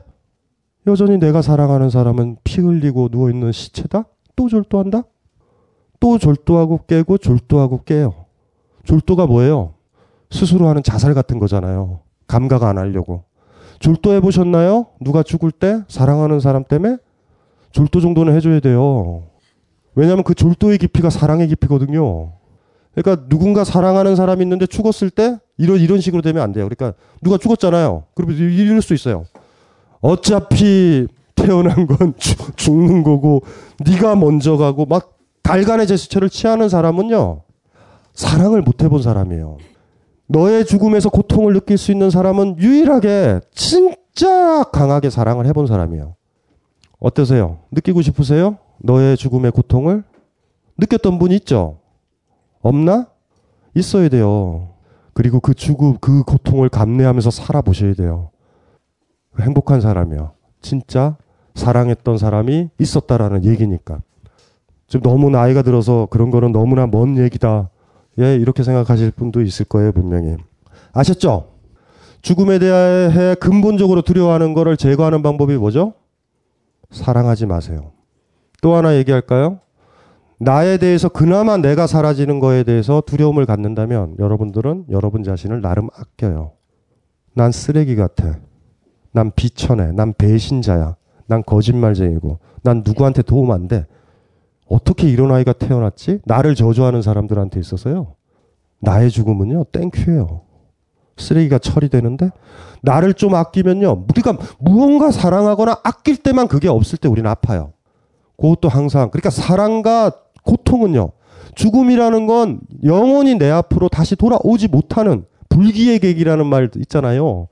여전히 0.86 1.18
내가 1.18 1.42
사랑하는 1.42 1.90
사람은 1.90 2.38
피 2.44 2.62
흘리고 2.62 3.10
누워있는 3.12 3.52
시체다? 3.52 4.06
또 4.36 4.48
졸도한다? 4.48 5.04
또 6.00 6.18
졸도하고 6.18 6.86
깨고 6.86 7.18
졸도하고 7.18 7.84
깨요. 7.84 8.27
졸도가 8.88 9.28
뭐예요? 9.28 9.73
스스로 10.32 10.67
하는 10.67 10.82
자살 10.82 11.13
같은 11.13 11.39
거잖아요. 11.39 12.00
감각 12.26 12.63
안 12.63 12.78
하려고. 12.78 13.23
졸도 13.80 14.13
해 14.13 14.21
보셨나요? 14.21 14.88
누가 15.02 15.23
죽을 15.23 15.52
때 15.52 15.82
사랑하는 15.88 16.39
사람 16.39 16.63
때문에 16.63 16.97
졸도 17.71 18.00
정도는 18.00 18.34
해줘야 18.34 18.60
돼요. 18.60 19.23
왜냐하면 19.93 20.23
그 20.23 20.34
졸도의 20.34 20.78
깊이가 20.78 21.10
사랑의 21.10 21.47
깊이거든요. 21.50 22.32
그러니까 22.95 23.28
누군가 23.28 23.63
사랑하는 23.63 24.15
사람이 24.15 24.41
있는데 24.43 24.65
죽었을 24.65 25.10
때 25.10 25.38
이런 25.58 25.80
이런 25.80 26.00
식으로 26.00 26.21
되면 26.21 26.41
안 26.41 26.54
돼요. 26.54 26.67
그러니까 26.67 26.97
누가 27.21 27.38
죽었잖아요. 27.38 28.06
그러면 28.15 28.38
이럴 28.38 28.82
수 28.82 28.93
있어요. 28.93 29.26
어차피 30.00 31.08
태어난 31.36 31.88
건 31.88 32.13
죽는 32.56 33.04
거고 33.04 33.43
네가 33.86 34.15
먼저 34.15 34.56
가고 34.56 34.86
막 34.86 35.17
달간의 35.43 35.88
제스처를 35.88 36.30
취하는 36.30 36.69
사람은요. 36.69 37.47
사랑을 38.18 38.64
못 38.64 38.84
해본 38.84 39.04
사람이에요. 39.04 39.58
너의 40.26 40.66
죽음에서 40.66 41.10
고통을 41.10 41.54
느낄 41.54 41.78
수 41.78 41.92
있는 41.92 42.10
사람은 42.10 42.58
유일하게 42.58 43.42
진짜 43.52 44.64
강하게 44.64 45.12
사랑을 45.12 45.46
해본 45.46 45.68
사람이에요. 45.68 46.16
어떠세요? 47.00 47.60
느끼고 47.72 48.02
싶으세요? 48.02 48.58
너의 48.80 49.18
죽음의 49.18 49.52
고통을? 49.52 50.04
느꼈던 50.80 51.20
분 51.20 51.32
있죠? 51.34 51.78
없나? 52.62 53.06
있어야 53.76 54.10
돼요. 54.10 54.70
그리고 55.14 55.40
그 55.40 55.54
죽음, 55.54 55.98
그 56.02 56.24
고통을 56.24 56.70
감내하면서 56.70 57.30
살아보셔야 57.30 57.94
돼요. 57.94 58.32
행복한 59.40 59.80
사람이요. 59.80 60.32
진짜 60.62 61.18
사랑했던 61.54 62.18
사람이 62.18 62.70
있었다라는 62.80 63.46
얘기니까. 63.46 64.02
지금 64.88 65.04
너무 65.04 65.30
나이가 65.30 65.62
들어서 65.62 66.08
그런 66.10 66.32
거는 66.32 66.52
너무나 66.52 66.88
먼 66.88 67.20
얘기다. 67.20 67.70
예, 68.20 68.36
이렇게 68.36 68.64
생각하실 68.64 69.12
분도 69.12 69.42
있을 69.42 69.66
거예요, 69.66 69.92
분명히. 69.92 70.36
아셨죠? 70.94 71.52
죽음에 72.22 72.60
대해 72.60 73.36
근본적으로 73.36 74.02
두려워하는 74.02 74.54
것을 74.54 74.76
제거하는 74.78 75.22
방법이 75.22 75.56
뭐죠? 75.56 75.94
사랑하지 76.92 77.46
마세요. 77.46 77.92
또 78.62 78.76
하나 78.76 78.96
얘기할까요? 78.96 79.60
나에 80.40 80.78
대해서 80.78 81.10
그나마 81.10 81.58
내가 81.58 81.88
사라지는 81.88 82.40
거에 82.40 82.64
대해서 82.64 83.02
두려움을 83.06 83.46
갖는다면 83.46 84.16
여러분들은 84.20 84.86
여러분 84.92 85.24
자신을 85.24 85.62
나름 85.62 85.90
아껴요. 85.96 86.54
난 87.34 87.52
쓰레기 87.52 87.96
같아. 87.96 88.40
난 89.12 89.32
비천해. 89.36 89.92
난 89.94 90.14
배신자야. 90.14 90.96
난 91.28 91.44
거짓말쟁이고. 91.44 92.40
난 92.62 92.84
누구한테 92.86 93.22
도움 93.22 93.52
안 93.52 93.68
돼. 93.68 93.86
어떻게 94.68 95.10
이런 95.10 95.32
아이가 95.32 95.54
태어났지? 95.54 96.20
나를 96.26 96.56
저주하는 96.56 97.02
사람들한테 97.02 97.60
있어서요. 97.60 98.16
나의 98.80 99.10
죽음은요, 99.10 99.66
땡큐예요. 99.72 100.42
쓰레기가 101.18 101.58
처리되는데 101.58 102.30
나를 102.82 103.14
좀 103.14 103.34
아끼면요. 103.36 104.06
우리가 104.10 104.38
무언가 104.60 105.12
사랑하거나 105.12 105.82
아낄 105.84 106.18
때만 106.18 106.48
그게 106.48 106.68
없을 106.68 106.98
때 106.98 107.08
우리는 107.08 107.30
아파요. 107.30 107.74
그것도 108.38 108.70
항상 108.70 109.10
그러니까 109.10 109.30
사랑과 109.32 110.12
고통은요. 110.44 111.12
죽음이라는 111.56 112.28
건 112.28 112.60
영원히 112.84 113.36
내 113.36 113.50
앞으로 113.50 113.90
다시 113.90 114.16
돌아오지 114.16 114.68
못하는 114.68 115.26
불기의 115.50 116.00
객이라는 116.00 116.46
말 116.46 116.70
있잖아요. 116.78 117.48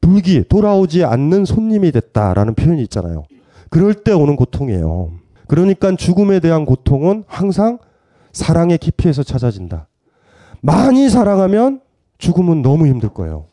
불기 0.00 0.44
돌아오지 0.44 1.04
않는 1.04 1.44
손님이 1.44 1.90
됐다라는 1.90 2.54
표현이 2.54 2.82
있잖아요. 2.82 3.24
그럴 3.70 3.92
때 3.92 4.12
오는 4.12 4.36
고통이에요. 4.36 5.17
그러니까 5.48 5.96
죽음에 5.96 6.38
대한 6.38 6.64
고통은 6.64 7.24
항상 7.26 7.78
사랑의 8.32 8.78
깊이에서 8.78 9.24
찾아진다. 9.24 9.88
많이 10.60 11.08
사랑하면 11.08 11.80
죽음은 12.18 12.62
너무 12.62 12.86
힘들 12.86 13.08
거예요. 13.08 13.46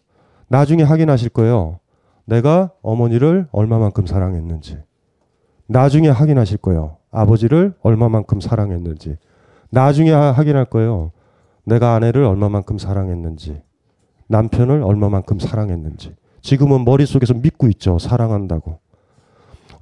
나중에 0.47 0.83
확인하실 0.83 1.29
거예요. 1.29 1.79
내가 2.25 2.71
어머니를 2.81 3.47
얼마만큼 3.51 4.05
사랑했는지. 4.05 4.77
나중에 5.67 6.09
확인하실 6.09 6.57
거예요. 6.57 6.97
아버지를 7.11 7.73
얼마만큼 7.81 8.41
사랑했는지. 8.41 9.17
나중에 9.71 10.11
확인할 10.11 10.65
거예요. 10.65 11.11
내가 11.63 11.95
아내를 11.95 12.23
얼마만큼 12.23 12.77
사랑했는지. 12.77 13.61
남편을 14.27 14.83
얼마만큼 14.83 15.39
사랑했는지. 15.39 16.15
지금은 16.41 16.85
머릿속에서 16.85 17.33
믿고 17.33 17.67
있죠. 17.69 17.97
사랑한다고. 17.99 18.79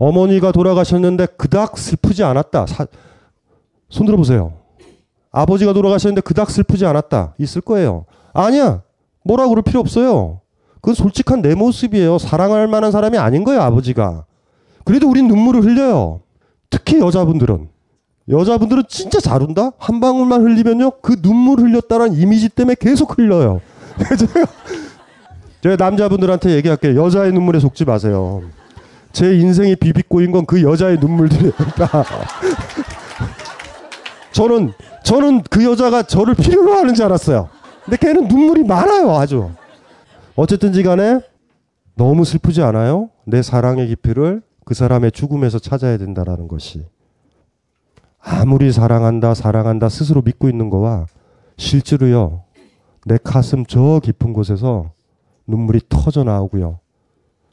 어머니가 0.04 0.52
돌아가셨는데 0.52 1.28
그닥 1.38 1.78
슬프지 1.78 2.24
않았다. 2.24 2.66
사... 2.68 2.86
손 3.90 4.06
들어보세요. 4.06 4.54
아버지가 5.32 5.72
돌아가셨는데 5.74 6.22
그닥 6.22 6.52
슬프지 6.52 6.86
않았다. 6.86 7.36
있을 7.38 7.62
거예요. 7.62 8.06
아니야. 8.34 8.82
뭐라 9.24 9.48
그럴 9.48 9.62
필요 9.62 9.80
없어요. 9.80 10.42
그건 10.76 10.96
솔직한 10.96 11.42
내 11.42 11.56
모습이에요. 11.56 12.18
사랑할 12.18 12.68
만한 12.68 12.92
사람이 12.92 13.18
아닌 13.18 13.46
거예요, 13.46 13.62
아버지가. 13.62 14.26
그래도 14.84 15.10
우린 15.10 15.30
눈물을 15.30 15.64
흘려요. 15.64 16.20
특히 16.70 17.00
여자분들은. 17.00 17.70
여자분들은 18.28 18.84
진짜 18.90 19.22
잘 19.22 19.42
운다? 19.42 19.72
한 19.78 20.02
방울만 20.02 20.42
흘리면요, 20.42 20.92
그 21.02 21.22
눈물 21.22 21.62
흘렸다는 21.62 22.14
이미지 22.14 22.50
때문에 22.50 22.76
계속 22.78 23.18
흘려요. 23.18 23.62
제가 25.64 25.78
남자분들한테 25.78 26.52
얘기할게요. 26.56 27.02
여자의 27.02 27.32
눈물에 27.32 27.60
속지 27.60 27.86
마세요. 27.86 28.42
제 29.14 29.38
인생이 29.38 29.76
비비꼬인 29.78 30.32
건 30.32 30.46
그 30.46 30.62
여자의 30.62 30.98
눈물들이니까. 31.00 32.04
저는, 34.34 34.74
저는 35.04 35.44
그 35.44 35.64
여자가 35.64 36.04
저를 36.04 36.34
필요로 36.34 36.74
하는 36.74 36.94
줄 36.96 37.06
알았어요. 37.06 37.48
근데 37.86 37.98
걔는 37.98 38.28
눈물이 38.28 38.64
많아요, 38.64 39.12
아주. 39.12 39.52
어쨌든지 40.36 40.82
간에 40.84 41.20
너무 41.96 42.26
슬프지 42.26 42.62
않아요? 42.64 43.10
내 43.26 43.42
사랑의 43.44 43.88
깊이를 43.88 44.42
그 44.66 44.74
사람의 44.74 45.12
죽음에서 45.12 45.60
찾아야 45.60 45.98
된다라는 45.98 46.48
것이. 46.48 46.86
아무리 48.20 48.72
사랑한다, 48.72 49.34
사랑한다 49.36 49.90
스스로 49.90 50.22
믿고 50.22 50.50
있는 50.50 50.70
거와 50.70 51.06
실제로요, 51.58 52.44
내 53.06 53.18
가슴 53.24 53.66
저 53.66 54.00
깊은 54.04 54.34
곳에서 54.34 54.92
눈물이 55.46 55.82
터져 55.90 56.24
나오고요. 56.24 56.80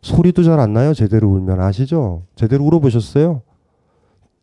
소리도 0.03 0.43
잘 0.43 0.59
안 0.61 0.73
나요. 0.73 0.95
제대로 0.95 1.29
울면 1.29 1.61
아시죠? 1.61 2.23
제대로 2.35 2.65
울어보셨어요? 2.65 3.43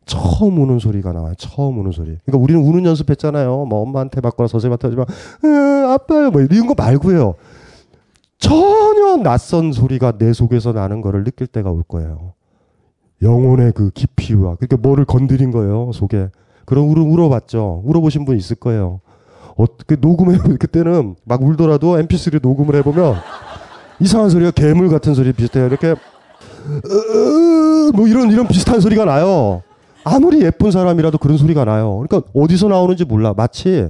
처음 0.06 0.62
우는 0.62 0.80
소리가 0.80 1.12
나와요. 1.12 1.34
처음 1.38 1.80
우는 1.80 1.92
소리. 1.92 2.18
그러니까 2.26 2.42
우리는 2.42 2.62
우는 2.62 2.86
연습했잖아요. 2.86 3.66
뭐 3.66 3.82
엄마한테 3.82 4.22
받거나 4.22 4.48
선생님한테 4.48 4.88
하지만 4.88 5.06
아빠요 5.92 6.32
뭐 6.32 6.42
이런 6.42 6.68
거 6.68 6.76
말고요. 6.78 7.36
전혀 8.38 9.18
낯선 9.18 9.72
소리가 9.74 10.14
내 10.18 10.32
속에서 10.32 10.72
나는 10.72 11.02
거를 11.02 11.24
느낄 11.24 11.48
때가 11.48 11.72
올 11.72 11.84
거예요. 11.84 12.34
영혼의 13.22 13.72
그 13.74 13.90
깊이와 13.90 14.56
그러니까 14.56 14.78
뭐를 14.78 15.06
건드린 15.06 15.52
거예요 15.52 15.92
속에. 15.94 16.30
그럼 16.66 16.90
울어 16.90 17.04
울어봤죠. 17.04 17.82
울어보신 17.84 18.26
분 18.26 18.38
있을 18.38 18.56
거예요. 18.58 19.02
어떻게 19.56 19.96
녹음해 19.96 20.38
그때는 20.60 21.16
막 21.26 21.42
울더라도 21.42 21.98
MP3 21.98 22.42
녹음을 22.44 22.76
해보면 22.76 23.16
이상한 24.00 24.30
소리가 24.30 24.52
괴물 24.52 24.90
같은 24.90 25.14
소리 25.14 25.34
비슷해요. 25.34 25.66
이렇게 25.66 25.96
뭐 27.96 28.08
이런 28.08 28.32
이런 28.32 28.48
비슷한 28.48 28.80
소리가 28.80 29.06
나요. 29.06 29.64
아무리 30.04 30.42
예쁜 30.42 30.72
사람이라도 30.72 31.18
그런 31.18 31.38
소리가 31.38 31.66
나요. 31.66 32.04
그러니까 32.08 32.30
어디서 32.34 32.68
나오는지 32.68 33.06
몰라. 33.06 33.34
마치 33.36 33.90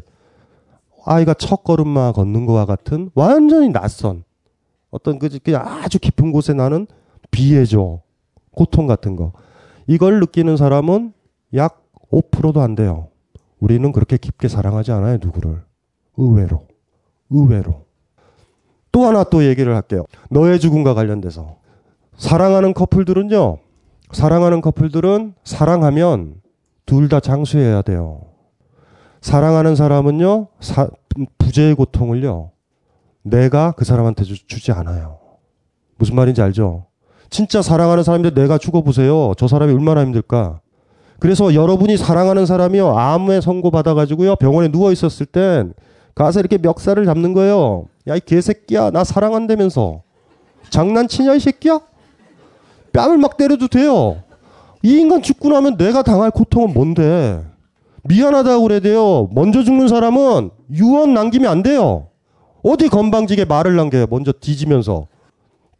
아이가 1.06 1.34
첫 1.34 1.64
걸음마 1.64 2.12
걷는 2.14 2.46
거와 2.46 2.66
같은 2.66 3.10
완전히 3.16 3.70
낯선 3.70 4.24
어떤 4.90 5.20
그 5.20 5.30
그냥 5.44 5.66
아주 5.66 6.00
깊은 6.00 6.32
곳에 6.32 6.54
나는 6.54 6.88
비애죠. 7.32 8.02
고통 8.52 8.88
같은 8.88 9.16
거. 9.16 9.34
이걸 9.86 10.20
느끼는 10.20 10.58
사람은 10.58 11.14
약 11.56 11.84
5%도 12.12 12.62
안 12.62 12.76
돼요. 12.76 13.08
우리는 13.60 13.92
그렇게 13.92 14.18
깊게 14.18 14.48
사랑하지 14.48 14.92
않아요, 14.92 15.18
누구를. 15.22 15.62
의외로. 16.18 16.68
의외로. 17.30 17.87
또 18.98 19.06
하나 19.06 19.24
또 19.24 19.46
얘기를 19.46 19.76
할게요. 19.76 20.06
너의 20.32 20.60
죽음과 20.60 20.96
관련돼서. 20.96 21.58
사랑하는 22.18 22.74
커플들은요, 22.74 23.60
사랑하는 24.12 24.60
커플들은 24.62 25.36
사랑하면 25.44 26.34
둘 26.88 27.08
다 27.08 27.20
장수해야 27.20 27.84
돼요. 27.84 28.22
사랑하는 29.22 29.76
사람은요, 29.76 30.48
사, 30.62 30.90
부재의 31.38 31.76
고통을요, 31.76 32.50
내가 33.22 33.74
그 33.74 33.86
사람한테 33.86 34.24
주, 34.24 34.36
지 34.48 34.72
않아요. 34.72 35.20
무슨 36.00 36.16
말인지 36.16 36.42
알죠? 36.42 36.88
진짜 37.30 37.62
사랑하는 37.62 38.02
사람인데 38.04 38.34
내가 38.34 38.58
죽어보세요. 38.58 39.34
저 39.38 39.48
사람이 39.48 39.74
얼마나 39.74 40.02
힘들까? 40.02 40.60
그래서 41.20 41.54
여러분이 41.54 41.98
사랑하는 41.98 42.48
사람이요, 42.48 42.98
암에 42.98 43.42
선고받아가지고요, 43.42 44.38
병원에 44.38 44.70
누워있었을 44.70 45.28
땐 45.28 45.74
가서 46.16 46.40
이렇게 46.40 46.58
멱살을 46.58 47.06
잡는 47.06 47.34
거예요. 47.36 47.86
야, 48.08 48.16
이 48.16 48.20
개새끼야, 48.20 48.92
나 48.92 49.04
사랑한다면서. 49.04 50.02
장난치냐, 50.70 51.36
이 51.36 51.40
새끼야? 51.40 51.80
뺨을 52.94 53.18
막 53.18 53.38
때려도 53.38 53.68
돼요. 53.68 54.24
이 54.84 54.98
인간 55.00 55.22
죽고 55.22 55.50
나면 55.50 55.78
내가 55.78 56.04
당할 56.04 56.32
고통은 56.32 56.74
뭔데? 56.74 57.44
미안하다고 58.04 58.64
그래야 58.64 58.80
돼요. 58.80 59.30
먼저 59.34 59.64
죽는 59.64 59.88
사람은 59.88 60.50
유언 60.72 61.14
남기면 61.14 61.52
안 61.52 61.64
돼요. 61.64 62.08
어디 62.64 62.90
건방지게 62.90 63.46
말을 63.46 63.76
남겨요. 63.76 64.08
먼저 64.10 64.32
뒤지면서. 64.32 65.08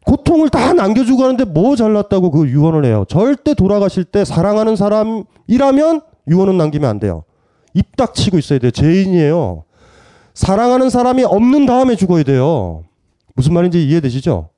고통을 0.04 0.48
다 0.48 0.72
남겨주고 0.72 1.22
하는데 1.22 1.44
뭐 1.44 1.76
잘났다고 1.76 2.30
그 2.30 2.48
유언을 2.48 2.84
해요. 2.84 3.04
절대 3.08 3.54
돌아가실 3.54 4.04
때 4.04 4.24
사랑하는 4.24 4.76
사람이라면 4.76 6.00
유언은 6.28 6.56
남기면 6.56 6.88
안 6.88 6.98
돼요. 6.98 7.24
입 7.74 7.96
닥치고 7.96 8.38
있어야 8.38 8.58
돼요. 8.58 8.70
죄인이에요. 8.70 9.64
사랑하는 10.38 10.88
사람이 10.88 11.24
없는 11.24 11.66
다음에 11.66 11.96
죽어야 11.96 12.22
돼요. 12.22 12.84
무슨 13.34 13.54
말인지 13.54 13.84
이해되시죠? 13.88 14.50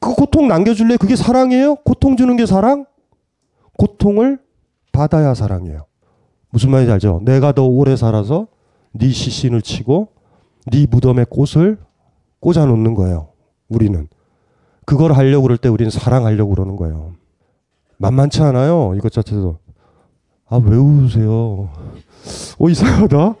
그 0.00 0.12
고통 0.14 0.48
남겨줄래? 0.48 0.96
그게 0.96 1.14
사랑이에요? 1.14 1.76
고통 1.76 2.16
주는 2.16 2.36
게 2.36 2.46
사랑? 2.46 2.84
고통을 3.78 4.40
받아야 4.90 5.34
사랑이에요. 5.34 5.86
무슨 6.50 6.72
말인지 6.72 6.90
알죠? 6.90 7.20
내가 7.22 7.52
더 7.52 7.64
오래 7.64 7.94
살아서 7.94 8.48
네 8.90 9.08
시신을 9.10 9.62
치고 9.62 10.08
네 10.66 10.84
무덤에 10.90 11.26
꽃을 11.30 11.78
꽂아 12.40 12.66
놓는 12.66 12.94
거예요. 12.94 13.28
우리는. 13.68 14.08
그걸 14.84 15.12
하려고 15.12 15.42
그럴 15.42 15.58
때 15.58 15.68
우리는 15.68 15.92
사랑하려고 15.92 16.50
그러는 16.50 16.74
거예요. 16.74 17.12
만만치 17.98 18.42
않아요. 18.42 18.94
이것 18.96 19.12
자체도. 19.12 19.58
아, 20.48 20.56
왜 20.56 20.76
우세요? 20.76 21.70
어, 22.58 22.68
이상하다? 22.68 23.36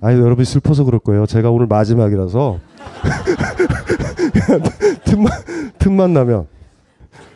아니, 0.00 0.20
여러분 0.20 0.44
슬퍼서 0.44 0.84
그럴 0.84 1.00
거예요. 1.00 1.26
제가 1.26 1.50
오늘 1.50 1.66
마지막이라서. 1.66 2.58
틈만, 5.04 5.32
틈만 5.78 6.12
나면. 6.12 6.46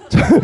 잘, 0.09 0.41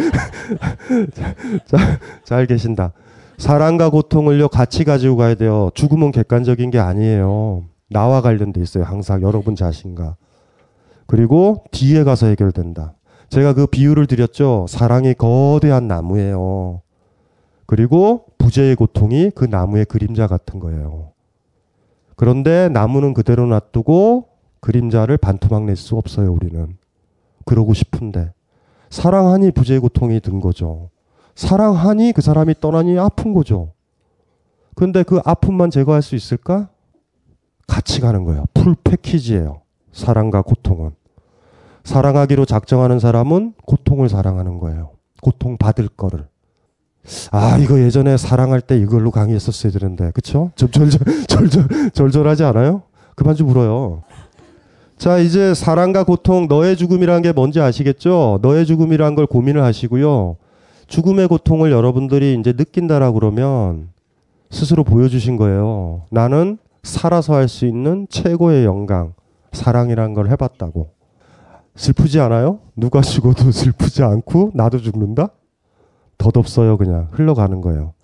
잘, 1.67 1.99
잘 2.25 2.47
계신다. 2.47 2.93
사랑과 3.39 3.89
고통을요, 3.89 4.49
같이 4.49 4.85
가지고 4.85 5.17
가야 5.17 5.35
돼요. 5.35 5.71
죽음은 5.75 6.13
객관적인 6.13 6.71
게 6.71 6.79
아니에요. 6.79 7.65
나와 7.89 8.21
관련돼 8.21 8.61
있어요. 8.61 8.85
항상 8.85 9.23
여러분 9.23 9.57
자신과. 9.57 10.17
그리고 11.07 11.65
뒤에 11.71 12.05
가서 12.05 12.27
해결된다. 12.27 12.95
제가 13.31 13.55
그 13.55 13.67
비유를 13.67 14.07
드렸죠. 14.07 14.67
사랑이 14.69 15.15
거대한 15.15 15.89
나무예요. 15.89 16.83
그리고 17.67 18.27
부재의 18.39 18.77
고통이 18.77 19.31
그 19.35 19.45
나무의 19.45 19.87
그림자 19.87 20.27
같은 20.27 20.61
거예요. 20.61 21.10
그런데 22.21 22.69
나무는 22.69 23.15
그대로 23.15 23.47
놔두고 23.47 24.29
그림자를 24.61 25.17
반토막 25.17 25.65
낼 25.65 25.75
수 25.75 25.97
없어요, 25.97 26.31
우리는. 26.31 26.77
그러고 27.47 27.73
싶은데. 27.73 28.35
사랑하니 28.91 29.53
부재의 29.53 29.81
고통이 29.81 30.21
든 30.21 30.39
거죠. 30.39 30.91
사랑하니 31.35 32.13
그 32.13 32.21
사람이 32.21 32.57
떠나니 32.61 32.99
아픈 32.99 33.33
거죠. 33.33 33.73
근데 34.75 35.03
그 35.03 35.23
아픔만 35.25 35.71
제거할 35.71 36.03
수 36.03 36.15
있을까? 36.15 36.69
같이 37.67 38.03
가는 38.03 38.25
거예요. 38.25 38.45
풀 38.53 38.75
패키지예요. 38.85 39.63
사랑과 39.91 40.43
고통은. 40.43 40.91
사랑하기로 41.85 42.45
작정하는 42.45 42.99
사람은 42.99 43.55
고통을 43.65 44.11
사랑하는 44.11 44.59
거예요. 44.59 44.91
고통 45.23 45.57
받을 45.57 45.89
거를. 45.89 46.27
아, 47.33 47.59
이거 47.59 47.79
예전에 47.81 48.17
사랑할 48.17 48.61
때 48.61 48.77
이걸로 48.79 49.11
강의했었어야 49.11 49.73
되는데. 49.73 50.11
그쵸? 50.13 50.51
절절, 50.57 50.91
절절, 51.29 51.91
절절하지 51.93 52.45
않아요? 52.45 52.83
그만 53.15 53.35
좀 53.35 53.49
울어요. 53.49 54.03
자, 54.97 55.19
이제 55.19 55.55
사랑과 55.55 56.05
고통, 56.05 56.47
너의 56.49 56.77
죽음이라는 56.77 57.23
게 57.23 57.33
뭔지 57.33 57.61
아시겠죠? 57.61 58.39
너의 58.43 58.67
죽음이라는 58.67 59.15
걸 59.15 59.27
고민을 59.27 59.63
하시고요. 59.63 60.37
죽음의 60.89 61.29
고통을 61.29 61.71
여러분들이 61.71 62.37
이제 62.39 62.53
느낀다라 62.53 63.13
그러면 63.13 63.89
스스로 64.51 64.85
보여주신 64.85 65.37
거예요. 65.37 66.03
나는 66.11 66.59
살아서 66.83 67.35
할 67.35 67.49
수 67.49 67.67
있는 67.67 68.07
최고의 68.11 68.65
영광, 68.65 69.13
사랑이라는 69.53 70.15
걸 70.15 70.29
해봤다고. 70.31 70.91
슬프지 71.77 72.21
않아요? 72.21 72.59
누가 72.77 73.01
죽어도 73.01 73.51
슬프지 73.53 74.03
않고 74.03 74.51
나도 74.55 74.79
죽는다? 74.79 75.29
덧없어요, 76.21 76.77
그냥. 76.77 77.09
흘러가는 77.13 77.61
거예요. 77.61 77.95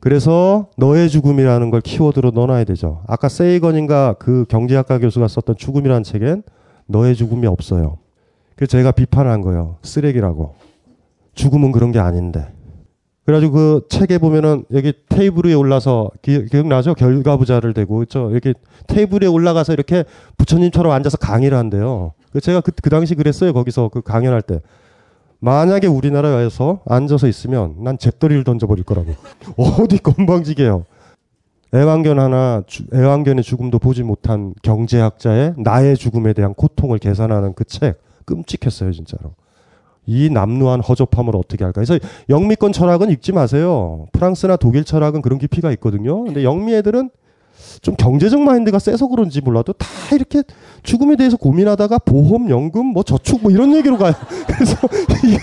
그래서 0.00 0.68
너의 0.76 1.10
죽음이라는 1.10 1.70
걸 1.70 1.80
키워드로 1.80 2.30
넣어놔야 2.30 2.64
되죠. 2.64 3.02
아까 3.06 3.28
세이건인가 3.28 4.14
그 4.18 4.44
경제학과 4.48 4.98
교수가 4.98 5.26
썼던 5.26 5.56
죽음이라는 5.56 6.04
책엔 6.04 6.44
너의 6.86 7.16
죽음이 7.16 7.46
없어요. 7.46 7.98
그래서 8.54 8.70
제가 8.70 8.92
비판한 8.92 9.40
거예요. 9.42 9.76
쓰레기라고. 9.82 10.54
죽음은 11.34 11.72
그런 11.72 11.92
게 11.92 11.98
아닌데. 11.98 12.48
그래가지고 13.24 13.52
그 13.52 13.86
책에 13.90 14.18
보면은 14.18 14.64
여기 14.72 14.94
테이블 15.08 15.46
위에 15.46 15.54
올라서 15.54 16.10
기, 16.22 16.46
억나죠 16.54 16.94
결과부자를 16.94 17.74
대고 17.74 17.96
그렇죠? 17.96 18.30
이렇게 18.30 18.54
테이블 18.86 19.22
위에 19.22 19.28
올라가서 19.28 19.74
이렇게 19.74 20.04
부처님처럼 20.38 20.90
앉아서 20.92 21.18
강의를 21.18 21.58
한대요. 21.58 22.14
제가 22.40 22.62
그, 22.62 22.72
그 22.82 22.88
당시 22.88 23.14
그랬어요. 23.14 23.52
거기서 23.52 23.90
그 23.90 24.00
강연할 24.00 24.42
때. 24.42 24.60
만약에 25.40 25.86
우리나라에서 25.86 26.80
앉아서 26.86 27.28
있으면 27.28 27.76
난 27.78 27.98
잿더리를 27.98 28.42
던져버릴 28.44 28.84
거라고. 28.84 29.14
어디 29.56 29.98
건방지게요. 29.98 30.84
애완견 31.74 32.18
하나, 32.18 32.62
주, 32.66 32.84
애완견의 32.94 33.44
죽음도 33.44 33.78
보지 33.78 34.02
못한 34.02 34.54
경제학자의 34.62 35.54
나의 35.58 35.96
죽음에 35.96 36.32
대한 36.32 36.54
고통을 36.54 36.98
계산하는 36.98 37.54
그 37.54 37.64
책. 37.64 38.00
끔찍했어요, 38.24 38.92
진짜로. 38.92 39.34
이 40.06 40.30
남루한 40.30 40.80
허접함을 40.80 41.36
어떻게 41.36 41.64
할까. 41.64 41.82
그래서 41.82 41.98
영미권 42.30 42.72
철학은 42.72 43.10
읽지 43.10 43.32
마세요. 43.32 44.06
프랑스나 44.12 44.56
독일 44.56 44.84
철학은 44.84 45.20
그런 45.20 45.38
깊이가 45.38 45.70
있거든요. 45.72 46.24
근데 46.24 46.42
영미 46.44 46.74
애들은 46.76 47.10
좀 47.82 47.94
경제적 47.96 48.40
마인드가 48.40 48.78
세서 48.78 49.08
그런지 49.08 49.40
몰라도 49.40 49.72
다 49.72 49.86
이렇게 50.12 50.42
죽음에 50.82 51.16
대해서 51.16 51.36
고민하다가 51.36 51.98
보험, 51.98 52.50
연금, 52.50 52.86
뭐 52.86 53.02
저축 53.02 53.42
뭐 53.42 53.50
이런 53.50 53.74
얘기로 53.74 53.98
가요. 53.98 54.12
그래서 54.46 54.76
이게 55.24 55.38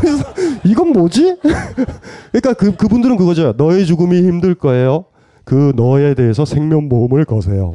그래서 0.00 0.24
이건 0.64 0.92
뭐지? 0.92 1.38
그러니까 2.32 2.52
그 2.54 2.76
그분들은 2.76 3.16
그거죠. 3.16 3.54
너의 3.56 3.86
죽음이 3.86 4.16
힘들 4.18 4.54
거예요. 4.54 5.06
그 5.44 5.72
너에 5.76 6.14
대해서 6.14 6.44
생명보험을 6.44 7.24
거세요. 7.24 7.74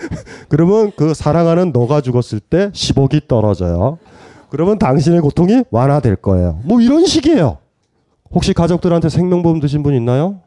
그러면 0.48 0.92
그 0.96 1.14
사랑하는 1.14 1.72
너가 1.72 2.00
죽었을 2.00 2.40
때 2.40 2.70
10억이 2.70 3.28
떨어져요. 3.28 3.98
그러면 4.48 4.78
당신의 4.78 5.20
고통이 5.20 5.64
완화될 5.70 6.16
거예요. 6.16 6.60
뭐 6.64 6.80
이런 6.80 7.06
식이에요. 7.06 7.58
혹시 8.32 8.52
가족들한테 8.54 9.08
생명보험 9.08 9.60
드신 9.60 9.82
분 9.82 9.94
있나요? 9.94 10.40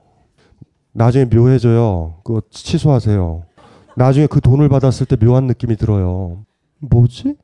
나중에 0.96 1.26
묘해져요. 1.26 2.16
그거 2.24 2.41
취소하세요. 2.50 3.43
나중에 3.98 4.28
그 4.28 4.39
돈을 4.39 4.70
받았을 4.70 5.06
때 5.06 5.18
묘한 5.18 5.46
느낌이 5.48 5.76
들어요. 5.76 6.46
뭐지? 6.80 7.36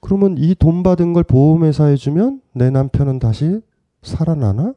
그러면 0.00 0.36
이 0.38 0.54
돈 0.54 0.82
받은 0.82 1.12
걸 1.12 1.22
보험회사에 1.22 1.94
주면 1.96 2.40
내 2.52 2.70
남편은 2.70 3.20
다시 3.20 3.60
살아나나? 4.02 4.74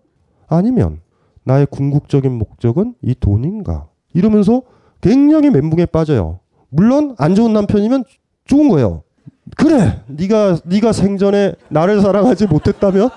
아니면 0.47 1.01
나의 1.43 1.65
궁극적인 1.67 2.31
목적은 2.31 2.95
이 3.01 3.15
돈인가? 3.19 3.87
이러면서 4.13 4.61
굉장히 5.01 5.49
멘붕에 5.49 5.87
빠져요. 5.87 6.39
물론 6.69 7.15
안 7.17 7.33
좋은 7.33 7.53
남편이면 7.53 8.03
좋은 8.45 8.69
거예요. 8.69 9.03
그래, 9.59 9.99
네가 10.07 10.59
네가 10.63 10.93
생전에 10.93 11.53
나를 11.67 12.01
사랑하지 12.01 12.47
못했다면 12.47 13.09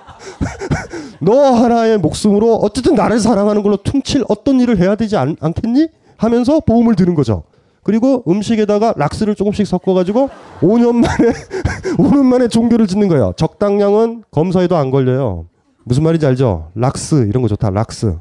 너 1.23 1.41
하나의 1.53 1.99
목숨으로 1.99 2.57
어쨌든 2.57 2.97
나를 2.97 3.21
사랑하는 3.21 3.63
걸로 3.63 3.77
퉁칠 3.77 4.25
어떤 4.29 4.59
일을 4.59 4.79
해야 4.79 4.97
되지 4.97 5.17
않, 5.17 5.37
않겠니? 5.41 5.87
하면서 6.17 6.59
보험을 6.59 6.97
드는 6.97 7.15
거죠. 7.15 7.45
그리고 7.85 8.25
음식에다가 8.29 8.95
락스를 8.97 9.37
조금씩 9.37 9.67
섞어가지고 9.69 10.31
5년 10.61 10.95
만에 10.97 11.33
5년 11.99 12.25
만에 12.25 12.49
종교를 12.49 12.89
짓는 12.89 13.07
거예요. 13.07 13.33
적당량은 13.37 14.25
검사에도 14.33 14.77
안 14.77 14.91
걸려요. 14.91 15.47
무슨 15.85 16.03
말인지 16.03 16.27
알죠? 16.27 16.71
락스 16.75 17.27
이런 17.29 17.43
거 17.43 17.49
좋다. 17.49 17.71
락스 17.71 18.17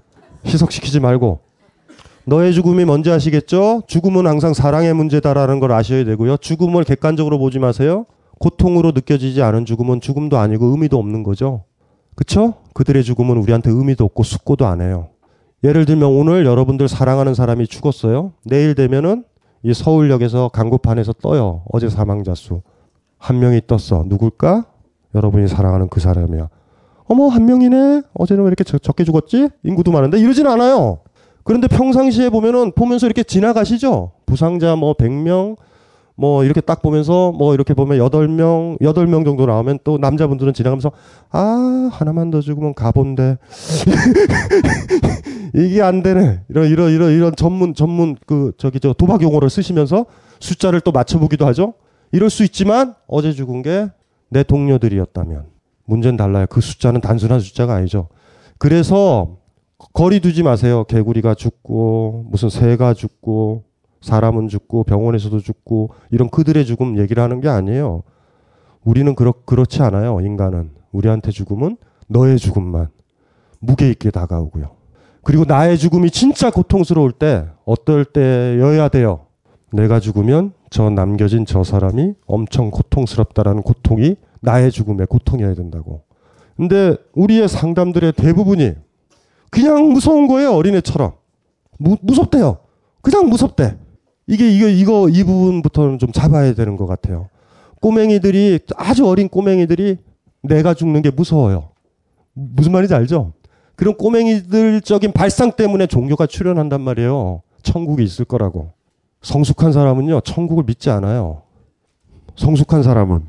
희석시키지 0.45 0.99
말고 0.99 1.39
너의 2.25 2.53
죽음이 2.53 2.85
뭔지 2.85 3.11
아시겠죠? 3.11 3.83
죽음은 3.87 4.27
항상 4.27 4.53
사랑의 4.53 4.93
문제다라는 4.93 5.59
걸 5.59 5.71
아셔야 5.71 6.03
되고요. 6.05 6.37
죽음을 6.37 6.83
객관적으로 6.83 7.39
보지 7.39 7.59
마세요. 7.59 8.05
고통으로 8.39 8.91
느껴지지 8.91 9.41
않은 9.41 9.65
죽음은 9.65 10.01
죽음도 10.01 10.37
아니고 10.37 10.67
의미도 10.67 10.97
없는 10.97 11.23
거죠. 11.23 11.63
그쵸? 12.15 12.55
그들의 12.73 13.03
죽음은 13.03 13.37
우리한테 13.37 13.69
의미도 13.71 14.03
없고 14.05 14.23
숙고도 14.23 14.65
안 14.65 14.81
해요. 14.81 15.09
예를 15.63 15.85
들면 15.85 16.09
오늘 16.09 16.45
여러분들 16.45 16.87
사랑하는 16.87 17.33
사람이 17.33 17.67
죽었어요. 17.67 18.33
내일 18.43 18.75
되면은 18.75 19.23
이 19.63 19.73
서울역에서 19.73 20.49
강구판에서 20.49 21.13
떠요. 21.21 21.63
어제 21.71 21.87
사망자 21.87 22.33
수. 22.33 22.61
한 23.19 23.39
명이 23.39 23.61
떴어. 23.67 24.05
누굴까? 24.07 24.65
여러분이 25.13 25.47
사랑하는 25.47 25.87
그 25.89 25.99
사람이야. 25.99 26.49
어머, 27.05 27.27
한 27.27 27.45
명이네? 27.45 28.03
어제는 28.13 28.43
왜 28.43 28.47
이렇게 28.47 28.63
적, 28.63 28.81
적게 28.81 29.03
죽었지? 29.03 29.49
인구도 29.63 29.91
많은데? 29.91 30.17
이러진 30.17 30.47
않아요. 30.47 30.99
그런데 31.43 31.67
평상시에 31.67 32.29
보면은, 32.29 32.71
보면서 32.73 33.07
이렇게 33.07 33.23
지나가시죠? 33.23 34.11
부상자 34.25 34.75
뭐 34.75 34.93
100명, 34.93 35.57
뭐 36.15 36.43
이렇게 36.43 36.61
딱 36.61 36.81
보면서 36.81 37.31
뭐 37.31 37.53
이렇게 37.53 37.73
보면 37.73 37.99
8명, 37.99 38.79
8명 38.79 39.25
정도 39.25 39.45
나오면 39.45 39.79
또 39.83 39.97
남자분들은 39.97 40.53
지나가면서 40.53 40.91
아, 41.31 41.89
하나만 41.91 42.31
더 42.31 42.41
죽으면 42.41 42.73
가본데. 42.73 43.37
이게 45.55 45.81
안 45.81 46.03
되네. 46.03 46.41
이런, 46.49 46.69
이런, 46.69 46.91
이런, 46.91 47.11
이런 47.11 47.35
전문, 47.35 47.73
전문 47.73 48.15
그, 48.25 48.51
저기, 48.57 48.79
저 48.79 48.93
도박 48.93 49.21
용어를 49.21 49.49
쓰시면서 49.49 50.05
숫자를 50.39 50.81
또 50.81 50.91
맞춰 50.91 51.19
보기도 51.19 51.45
하죠? 51.47 51.73
이럴 52.11 52.29
수 52.29 52.43
있지만 52.43 52.95
어제 53.07 53.31
죽은 53.31 53.61
게 53.61 53.89
내 54.31 54.43
동료들이었다면 54.43 55.45
문제는 55.85 56.17
달라요. 56.17 56.45
그 56.49 56.61
숫자는 56.61 57.01
단순한 57.01 57.41
숫자가 57.41 57.75
아니죠. 57.75 58.07
그래서 58.57 59.37
거리 59.93 60.19
두지 60.19 60.43
마세요. 60.43 60.83
개구리가 60.85 61.35
죽고 61.35 62.25
무슨 62.29 62.49
새가 62.49 62.93
죽고 62.93 63.63
사람은 64.01 64.47
죽고 64.47 64.83
병원에서도 64.83 65.39
죽고 65.39 65.91
이런 66.09 66.29
그들의 66.29 66.65
죽음 66.65 66.97
얘기를 66.97 67.21
하는 67.21 67.41
게 67.41 67.49
아니에요. 67.49 68.03
우리는 68.83 69.13
그렇, 69.15 69.33
그렇지 69.45 69.81
않아요. 69.83 70.19
인간은. 70.21 70.71
우리한테 70.91 71.31
죽음은 71.31 71.77
너의 72.07 72.37
죽음만 72.37 72.89
무게 73.59 73.89
있게 73.89 74.11
다가오고요. 74.11 74.71
그리고 75.23 75.45
나의 75.45 75.77
죽음이 75.77 76.09
진짜 76.09 76.49
고통스러울 76.49 77.11
때 77.11 77.45
어떨 77.65 78.05
때여야 78.05 78.89
돼요. 78.89 79.27
내가 79.71 79.99
죽으면 79.99 80.53
저 80.69 80.89
남겨진 80.89 81.45
저 81.45 81.63
사람이 81.63 82.15
엄청 82.25 82.71
고통스럽다라는 82.71 83.61
고통이 83.61 84.15
나의 84.41 84.71
죽음의 84.71 85.07
고통이어야 85.07 85.53
된다고. 85.53 86.03
근데 86.57 86.97
우리의 87.13 87.47
상담들의 87.47 88.13
대부분이 88.13 88.73
그냥 89.51 89.89
무서운 89.89 90.27
거예요. 90.27 90.53
어린애처럼. 90.53 91.11
무, 91.77 91.97
무섭대요. 92.01 92.57
그냥 93.01 93.29
무섭대. 93.29 93.77
이게 94.25 94.49
이거 94.49 94.67
이거 94.67 95.09
이 95.09 95.23
부분부터는 95.23 95.99
좀 95.99 96.11
잡아야 96.11 96.53
되는 96.53 96.77
것 96.77 96.87
같아요. 96.87 97.29
꼬맹이들이 97.81 98.59
아주 98.75 99.07
어린 99.07 99.27
꼬맹이들이 99.27 99.97
내가 100.43 100.73
죽는 100.73 101.01
게 101.01 101.11
무서워요. 101.11 101.69
무슨 102.33 102.71
말인지 102.71 102.95
알죠? 102.95 103.33
그런 103.75 103.95
꼬맹이들적인 103.97 105.11
발상 105.11 105.51
때문에 105.51 105.87
종교가 105.87 106.27
출현한단 106.27 106.81
말이에요. 106.81 107.41
천국이 107.63 108.03
있을 108.03 108.25
거라고. 108.25 108.71
성숙한 109.21 109.71
사람은요, 109.71 110.21
천국을 110.21 110.63
믿지 110.63 110.89
않아요. 110.89 111.43
성숙한 112.35 112.83
사람은. 112.83 113.27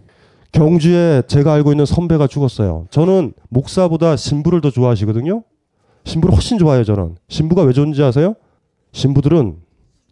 경주에 0.53 1.23
제가 1.27 1.55
알고 1.55 1.73
있는 1.73 1.87
선배가 1.87 2.27
죽었어요. 2.27 2.87
저는 2.91 3.33
목사보다 3.49 4.16
신부를 4.16 4.61
더 4.61 4.70
좋아하시거든요. 4.70 5.43
신부를 6.05 6.34
훨씬 6.34 6.59
좋아해요, 6.59 6.84
저는. 6.84 7.16
신부가 7.28 7.62
왜 7.62 7.72
좋은지 7.72 8.03
아세요? 8.03 8.34
신부들은 8.92 9.57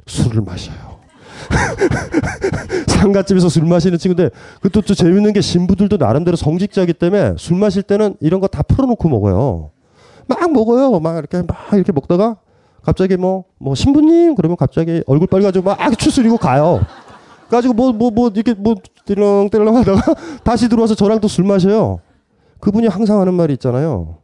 술을 0.07 0.43
마셔요. 0.43 0.76
상가집에서 2.86 3.49
술 3.49 3.64
마시는 3.64 3.99
친구인데 3.99 4.34
그것도 4.61 4.82
또 4.82 4.95
재밌는 4.95 5.32
게 5.32 5.41
신부들도 5.41 5.97
나름대로 5.97 6.36
성직자기 6.36 6.93
때문에 6.95 7.34
술 7.38 7.57
마실 7.57 7.82
때는 7.82 8.16
이런 8.20 8.41
거 8.41 8.47
다 8.49 8.62
풀어놓고 8.62 9.09
먹어요. 9.09 9.70
막 10.26 10.53
먹어요. 10.53 10.99
막 11.01 11.16
이렇게 11.18 11.43
막 11.43 11.57
이렇게 11.72 11.93
먹다가 11.93 12.36
갑자기 12.82 13.16
뭐, 13.16 13.45
뭐, 13.59 13.74
신부님? 13.74 14.34
그러면 14.36 14.57
갑자기 14.57 15.03
얼굴 15.07 15.26
빨개가지고 15.28 15.64
막 15.64 15.99
추스리고 15.99 16.38
가요. 16.38 16.80
가지고 17.51 17.74
뭐, 17.74 17.93
뭐, 17.93 18.11
뭐, 18.11 18.30
이렇게 18.34 18.55
뭐, 18.55 18.74
띠렁 19.05 19.51
띠렁 19.51 19.76
하다가 19.76 20.14
다시 20.45 20.68
들어와서 20.68 20.95
저랑 20.95 21.20
또 21.20 21.28
술 21.28 21.45
마셔요. 21.45 22.01
그분이 22.61 22.86
항상 22.86 23.20
하는 23.20 23.34
말이 23.34 23.53
있잖아요. 23.55 24.18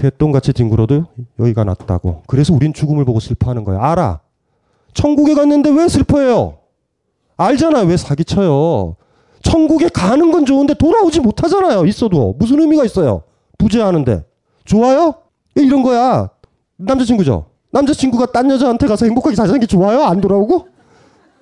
개똥같이 0.00 0.54
뒹굴어도 0.54 1.04
여기가 1.38 1.64
낫다고. 1.64 2.22
그래서 2.26 2.54
우린 2.54 2.72
죽음을 2.72 3.04
보고 3.04 3.20
슬퍼하는 3.20 3.64
거야. 3.64 3.82
알아. 3.82 4.20
천국에 4.94 5.34
갔는데 5.34 5.68
왜 5.70 5.88
슬퍼해요? 5.88 6.56
알잖아요. 7.36 7.84
왜 7.86 7.98
사기쳐요? 7.98 8.96
천국에 9.42 9.88
가는 9.88 10.30
건 10.30 10.46
좋은데 10.46 10.72
돌아오지 10.74 11.20
못하잖아요. 11.20 11.84
있어도. 11.84 12.34
무슨 12.38 12.60
의미가 12.60 12.84
있어요? 12.86 13.24
부재하는데. 13.58 14.24
좋아요? 14.64 15.14
이런 15.54 15.82
거야. 15.82 16.30
남자친구죠? 16.78 17.46
남자친구가 17.70 18.32
딴 18.32 18.50
여자한테 18.50 18.86
가서 18.86 19.04
행복하게 19.04 19.36
잘 19.36 19.46
사는 19.48 19.60
게 19.60 19.66
좋아요? 19.66 20.04
안 20.04 20.20
돌아오고? 20.22 20.66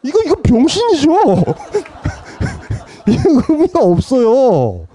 이거, 0.02 0.20
이거 0.24 0.34
병신이죠? 0.42 1.12
이거 3.06 3.42
의미가 3.48 3.80
없어요. 3.84 4.86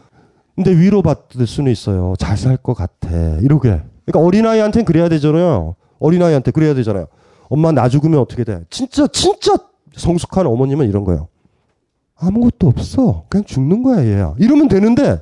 근데 0.56 0.72
위로받을 0.76 1.48
수는 1.48 1.72
있어요. 1.72 2.14
잘 2.20 2.38
살 2.38 2.58
것 2.58 2.74
같아. 2.76 3.10
이러게. 3.42 3.82
그러니까 4.06 4.20
어린아이한테는 4.28 4.86
그래야 4.86 5.10
되잖아요. 5.10 5.76
어린아이한테 6.00 6.52
그래야 6.52 6.74
되잖아요. 6.74 7.08
엄마 7.50 7.72
나 7.72 7.90
죽으면 7.90 8.20
어떻게 8.20 8.44
돼? 8.44 8.62
진짜, 8.70 9.08
진짜 9.08 9.56
성숙한 9.96 10.46
어머님은 10.48 10.88
이런 10.88 11.04
거예요. 11.04 11.28
아무것도 12.16 12.68
없어. 12.68 13.26
그냥 13.30 13.44
죽는 13.46 13.84
거야, 13.84 14.06
얘야. 14.06 14.34
이러면 14.38 14.68
되는데, 14.68 15.20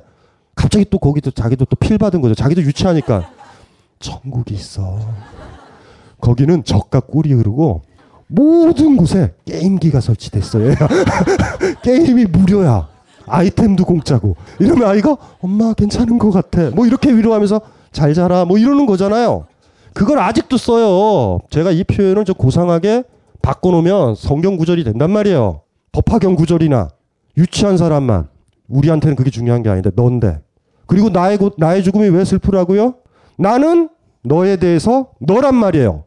갑자기 0.54 0.84
또 0.90 0.98
거기도 0.98 1.30
자기도 1.30 1.64
또 1.64 1.76
필 1.76 1.98
받은 1.98 2.20
거죠. 2.20 2.34
자기도 2.34 2.60
유치하니까. 2.62 3.30
천국이 4.00 4.54
있어. 4.54 4.98
거기는 6.20 6.62
적과 6.64 7.00
꿀이 7.00 7.32
흐르고 7.32 7.82
모든 8.28 8.96
곳에 8.96 9.34
게임기가 9.44 10.00
설치됐어요. 10.00 10.74
게임이 11.82 12.26
무료야. 12.26 12.88
아이템도 13.26 13.84
공짜고. 13.84 14.36
이러면 14.58 14.88
아이가 14.88 15.16
엄마 15.40 15.72
괜찮은 15.74 16.18
것 16.18 16.30
같아. 16.30 16.70
뭐 16.70 16.86
이렇게 16.86 17.12
위로하면서 17.12 17.60
잘 17.92 18.14
자라. 18.14 18.44
뭐 18.44 18.58
이러는 18.58 18.86
거잖아요. 18.86 19.46
그걸 19.92 20.18
아직도 20.18 20.56
써요. 20.56 21.40
제가 21.50 21.70
이 21.70 21.84
표현을 21.84 22.24
좀 22.24 22.34
고상하게 22.34 23.04
바꿔놓으면 23.42 24.14
성경 24.14 24.56
구절이 24.56 24.84
된단 24.84 25.10
말이에요. 25.10 25.62
법화경 25.92 26.36
구절이나 26.36 26.88
유치한 27.36 27.76
사람만. 27.76 28.28
우리한테는 28.68 29.16
그게 29.16 29.30
중요한 29.30 29.62
게 29.62 29.68
아닌데 29.68 29.90
넌데. 29.94 30.40
그리고 30.86 31.10
나의 31.10 31.38
나의 31.58 31.82
죽음이 31.82 32.08
왜 32.08 32.24
슬프라고요? 32.24 32.94
나는 33.36 33.88
너에 34.22 34.56
대해서 34.56 35.08
너란 35.20 35.54
말이에요. 35.54 36.04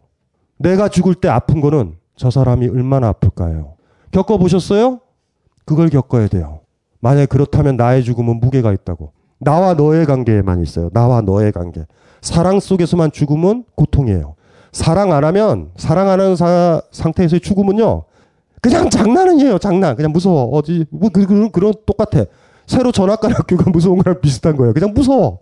내가 0.58 0.88
죽을 0.88 1.16
때 1.16 1.28
아픈 1.28 1.62
거는 1.62 1.96
저 2.16 2.32
사람이 2.32 2.70
얼마나 2.70 3.10
아플까요? 3.10 3.74
겪어보셨어요? 4.12 5.02
그걸 5.66 5.90
겪어야 5.90 6.28
돼요. 6.28 6.62
만약에 7.06 7.28
그렇다면 7.28 7.78
나의 7.78 8.04
죽음은 8.04 8.40
무게가 8.40 8.74
있다고. 8.74 9.12
나와 9.38 9.76
너의 9.76 10.08
관계에만 10.08 10.64
있어요. 10.64 10.90
나와 10.92 11.22
너의 11.22 11.52
관계. 11.52 11.86
사랑 12.22 12.60
속에서만 12.60 13.12
죽음은 13.12 13.66
고통이에요. 13.76 14.34
사랑 14.72 15.14
안 15.14 15.24
하면, 15.24 15.70
사랑 15.78 16.10
안 16.10 16.20
하는 16.20 16.36
사, 16.36 16.82
상태에서의 16.90 17.42
죽음은요, 17.42 18.06
그냥 18.60 18.90
장난이에요, 18.90 19.60
장난. 19.60 19.96
그냥 19.96 20.14
무서워. 20.14 20.46
어디, 20.46 20.86
뭐, 20.90 21.10
그, 21.10 21.28
그, 21.28 21.52
그런, 21.52 21.74
똑같아. 21.86 22.26
새로 22.66 22.92
전학 22.92 23.22
간 23.22 23.32
학교가 23.32 23.70
무서운 23.70 24.00
거랑 24.00 24.20
비슷한 24.22 24.56
거예요. 24.58 24.74
그냥 24.74 24.92
무서워. 24.96 25.42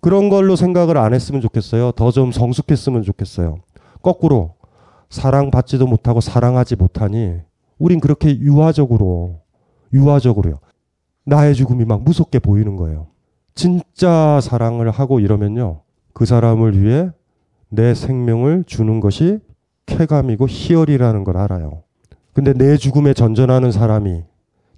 그런 0.00 0.30
걸로 0.30 0.56
생각을 0.56 0.96
안 0.96 1.12
했으면 1.12 1.42
좋겠어요. 1.42 1.92
더 1.92 2.10
좀 2.12 2.32
성숙했으면 2.32 3.02
좋겠어요. 3.02 3.58
거꾸로, 4.00 4.54
사랑받지도 5.10 5.86
못하고 5.86 6.22
사랑하지 6.22 6.76
못하니, 6.76 7.40
우린 7.78 8.00
그렇게 8.00 8.38
유화적으로, 8.38 9.40
유화적으로요. 9.92 10.60
나의 11.24 11.54
죽음이 11.54 11.84
막 11.84 12.02
무섭게 12.02 12.38
보이는 12.38 12.76
거예요. 12.76 13.08
진짜 13.54 14.40
사랑을 14.42 14.90
하고 14.90 15.20
이러면요. 15.20 15.80
그 16.12 16.26
사람을 16.26 16.80
위해 16.80 17.10
내 17.68 17.94
생명을 17.94 18.64
주는 18.66 19.00
것이 19.00 19.40
쾌감이고 19.86 20.46
희열이라는 20.48 21.24
걸 21.24 21.36
알아요. 21.36 21.82
근데 22.32 22.52
내 22.52 22.76
죽음에 22.76 23.14
전전하는 23.14 23.70
사람이 23.72 24.22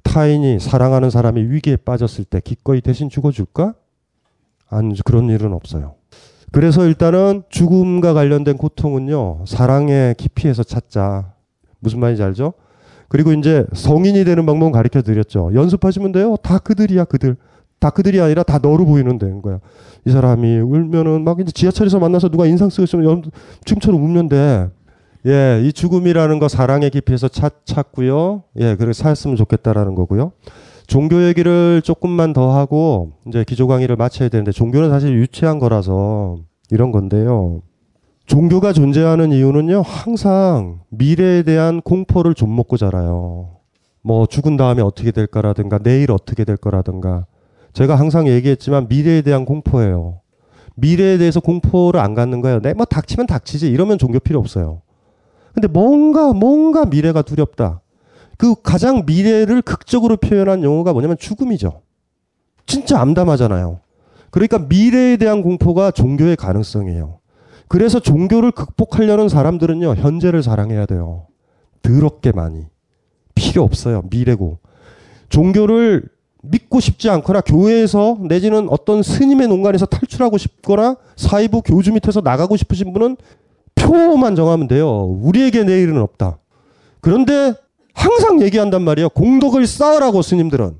타인이 0.03 0.61
사랑하는 0.61 1.11
사람이 1.11 1.43
위기에 1.43 1.77
빠졌을 1.77 2.25
때 2.25 2.41
기꺼이 2.41 2.81
대신 2.81 3.09
죽어줄까? 3.09 3.75
안 4.69 4.95
그런 5.05 5.29
일은 5.29 5.53
없어요. 5.53 5.95
그래서 6.53 6.87
일단은 6.87 7.43
죽음과 7.49 8.15
관련된 8.15 8.57
고통은요 8.57 9.45
사랑의 9.47 10.15
깊이에서 10.15 10.63
찾자. 10.63 11.35
무슨 11.81 12.01
말인지 12.01 12.23
알죠? 12.23 12.55
그리고 13.09 13.33
이제 13.33 13.65
성인이 13.73 14.25
되는 14.25 14.47
방법은 14.47 14.73
가르쳐 14.73 15.03
드렸죠. 15.03 15.51
연습하시면 15.55 16.13
돼요. 16.13 16.37
다 16.43 16.59
그들이야 16.59 17.05
그들. 17.05 17.37
다 17.79 17.91
그들이 17.91 18.21
아니라 18.21 18.43
다 18.43 18.59
너로 18.61 18.85
보이는 18.87 19.19
되는 19.19 19.43
거야. 19.43 19.61
이 20.07 20.11
사람이 20.11 20.59
울면은 20.59 21.25
막 21.25 21.41
이제 21.41 21.53
지하철에서 21.53 21.99
만나서 21.99 22.29
누가 22.29 22.47
인상 22.47 22.71
쓰고 22.71 22.85
있으면 22.85 23.23
지금처럼 23.65 24.03
울면 24.03 24.29
돼. 24.29 24.69
예, 25.27 25.61
이 25.65 25.73
죽음이라는 25.73 26.39
거 26.39 26.49
사랑의 26.49 26.91
깊이에서 26.91 27.29
찾, 27.29 27.67
찾고요. 27.67 28.45
예, 28.61 28.77
그렇게 28.77 28.93
살았으면 28.93 29.37
좋겠다라는 29.37 29.95
거고요. 29.95 30.33
종교 30.87 31.25
얘기를 31.25 31.83
조금만 31.83 32.33
더 32.33 32.57
하고 32.57 33.13
이제 33.27 33.45
기조 33.45 33.67
강의를 33.67 33.97
마쳐야 33.97 34.29
되는데 34.29 34.53
종교는 34.53 34.89
사실 34.89 35.13
유치한 35.15 35.59
거라서 35.59 36.39
이런 36.71 36.93
건데요. 36.93 37.63
종교가 38.27 38.73
존재하는 38.73 39.33
이유는요, 39.33 39.83
항상 39.83 40.81
미래에 40.91 41.43
대한 41.45 41.81
공포를 41.81 42.35
좀 42.35 42.55
먹고 42.57 42.77
자라요. 42.77 43.57
뭐 44.03 44.27
죽은 44.27 44.57
다음에 44.57 44.83
어떻게 44.83 45.11
될 45.13 45.27
거라든가 45.27 45.79
내일 45.79 46.11
어떻게 46.11 46.45
될 46.45 46.57
거라든가 46.57 47.27
제가 47.73 47.97
항상 47.97 48.27
얘기했지만 48.29 48.87
미래에 48.89 49.23
대한 49.23 49.45
공포예요. 49.45 50.21
미래에 50.77 51.19
대해서 51.19 51.41
공포를 51.41 52.01
안 52.01 52.15
갖는 52.15 52.41
거예요. 52.41 52.61
내 52.61 52.75
뭐 52.75 52.85
닥치면 52.85 53.27
닥치지 53.27 53.69
이러면 53.71 53.99
종교 53.99 54.19
필요 54.19 54.39
없어요. 54.39 54.83
근데 55.55 55.69
뭔가 55.69 56.33
뭔가 56.33 56.85
미래가 56.85 57.23
두렵다. 57.23 57.81
그 58.37 58.55
가장 58.63 59.05
미래를 59.07 59.63
극적으로 59.63 60.17
표현한 60.17 60.63
용어가 60.63 60.93
뭐냐면 60.93 61.17
죽음이죠. 61.17 61.81
진짜 62.67 63.01
암담하잖아요. 63.01 63.81
그러니까 64.31 64.59
미래에 64.59 65.17
대한 65.17 65.43
공포가 65.43 65.91
종교의 65.91 66.37
가능성이에요. 66.37 67.19
그래서 67.69 67.99
종교를 68.01 68.53
극복하려는 68.53 69.29
사람들은요, 69.29 69.95
현재를 69.95 70.43
사랑해야 70.43 70.87
돼요. 70.87 71.27
더럽게 71.83 72.33
많이. 72.33 72.67
필요 73.35 73.63
없어요. 73.63 74.03
미래고. 74.11 74.59
종교를 75.29 76.05
믿고 76.43 76.81
싶지 76.81 77.11
않거나 77.11 77.41
교회에서 77.41 78.19
내지는 78.23 78.69
어떤 78.71 79.03
스님의 79.03 79.49
농간에서 79.49 79.87
탈출하고 79.87 80.39
싶거나 80.39 80.97
사이부 81.17 81.63
교주 81.63 81.93
밑에서 81.93 82.21
나가고 82.21 82.57
싶으신 82.57 82.93
분은 82.93 83.17
표만 83.75 84.37
정하면 84.37 84.69
돼요. 84.69 85.03
우리에게 85.03 85.65
내일은 85.65 85.99
없다. 85.99 86.39
그런데 87.01 87.55
항상 87.93 88.41
얘기한단 88.43 88.83
말이에요. 88.83 89.09
공덕을 89.11 89.67
쌓으라고 89.67 90.23
스님들은. 90.23 90.79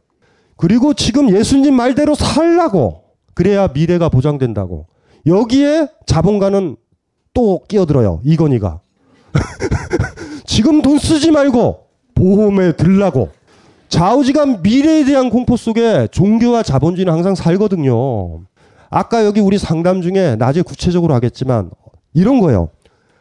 그리고 0.57 0.95
지금 0.95 1.31
예수님 1.31 1.75
말대로 1.75 2.15
살라고. 2.15 3.03
그래야 3.35 3.69
미래가 3.69 4.09
보장된다고. 4.09 4.87
여기에 5.27 5.89
자본가는 6.07 6.77
또 7.35 7.61
끼어들어요. 7.69 8.21
이건희가. 8.25 8.81
지금 10.47 10.81
돈 10.83 10.99
쓰지 10.99 11.31
말고 11.31 11.87
보험에 12.15 12.73
들라고. 12.73 13.31
좌우지간 13.89 14.63
미래에 14.63 15.05
대한 15.05 15.31
공포 15.31 15.57
속에 15.57 16.09
종교와 16.11 16.63
자본주의는 16.63 17.13
항상 17.13 17.35
살거든요. 17.35 18.41
아까 18.91 19.25
여기 19.25 19.41
우리 19.41 19.59
상담 19.59 20.01
중에 20.01 20.37
낮에 20.37 20.63
구체적으로 20.63 21.15
하겠지만 21.15 21.71
이런 22.15 22.41
거예요. 22.41 22.71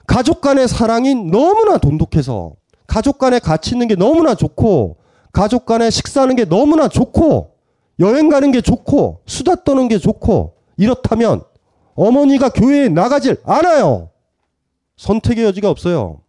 가족 0.07 0.41
간의 0.41 0.67
사랑이 0.67 1.15
너무나 1.15 1.77
돈독해서 1.77 2.53
가족 2.87 3.17
간에 3.17 3.39
같이 3.39 3.71
있는 3.71 3.87
게 3.87 3.95
너무나 3.95 4.35
좋고 4.35 4.97
가족 5.33 5.65
간에 5.65 5.89
식사하는 5.89 6.35
게 6.35 6.45
너무나 6.45 6.87
좋고 6.87 7.51
여행 7.99 8.29
가는 8.29 8.51
게 8.51 8.61
좋고 8.61 9.21
수다 9.25 9.63
떠는 9.63 9.87
게 9.87 9.97
좋고 9.97 10.53
이렇다면 10.77 11.41
어머니가 11.95 12.49
교회에 12.49 12.89
나가질 12.89 13.37
않아요. 13.45 14.09
선택의 14.97 15.45
여지가 15.45 15.69
없어요. 15.69 16.21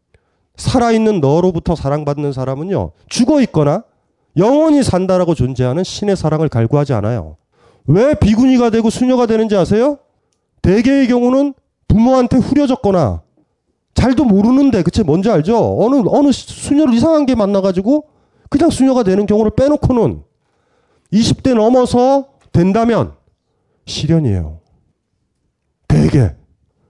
살아있는 0.56 1.20
너로부터 1.20 1.76
사랑받는 1.76 2.32
사람은요, 2.32 2.92
죽어 3.08 3.40
있거나 3.42 3.84
영원히 4.36 4.82
산다라고 4.82 5.34
존재하는 5.34 5.84
신의 5.84 6.16
사랑을 6.16 6.48
갈구하지 6.48 6.92
않아요. 6.94 7.36
왜 7.86 8.14
비구니가 8.14 8.70
되고 8.70 8.90
수녀가 8.90 9.26
되는지 9.26 9.56
아세요? 9.56 9.98
대개의 10.62 11.08
경우는 11.08 11.54
부모한테 11.88 12.38
후려졌거나 12.38 13.22
잘도 13.94 14.24
모르는데 14.24 14.82
그치 14.82 15.02
뭔지 15.02 15.30
알죠? 15.30 15.78
어느 15.80 16.02
어느 16.08 16.32
수녀를 16.32 16.92
이상한 16.94 17.24
게 17.24 17.34
만나가지고 17.34 18.04
그냥 18.50 18.70
수녀가 18.70 19.02
되는 19.02 19.24
경우를 19.26 19.52
빼놓고는 19.56 20.22
20대 21.12 21.54
넘어서 21.54 22.26
된다면 22.52 23.12
실현이에요. 23.86 24.58
대개. 26.06 26.34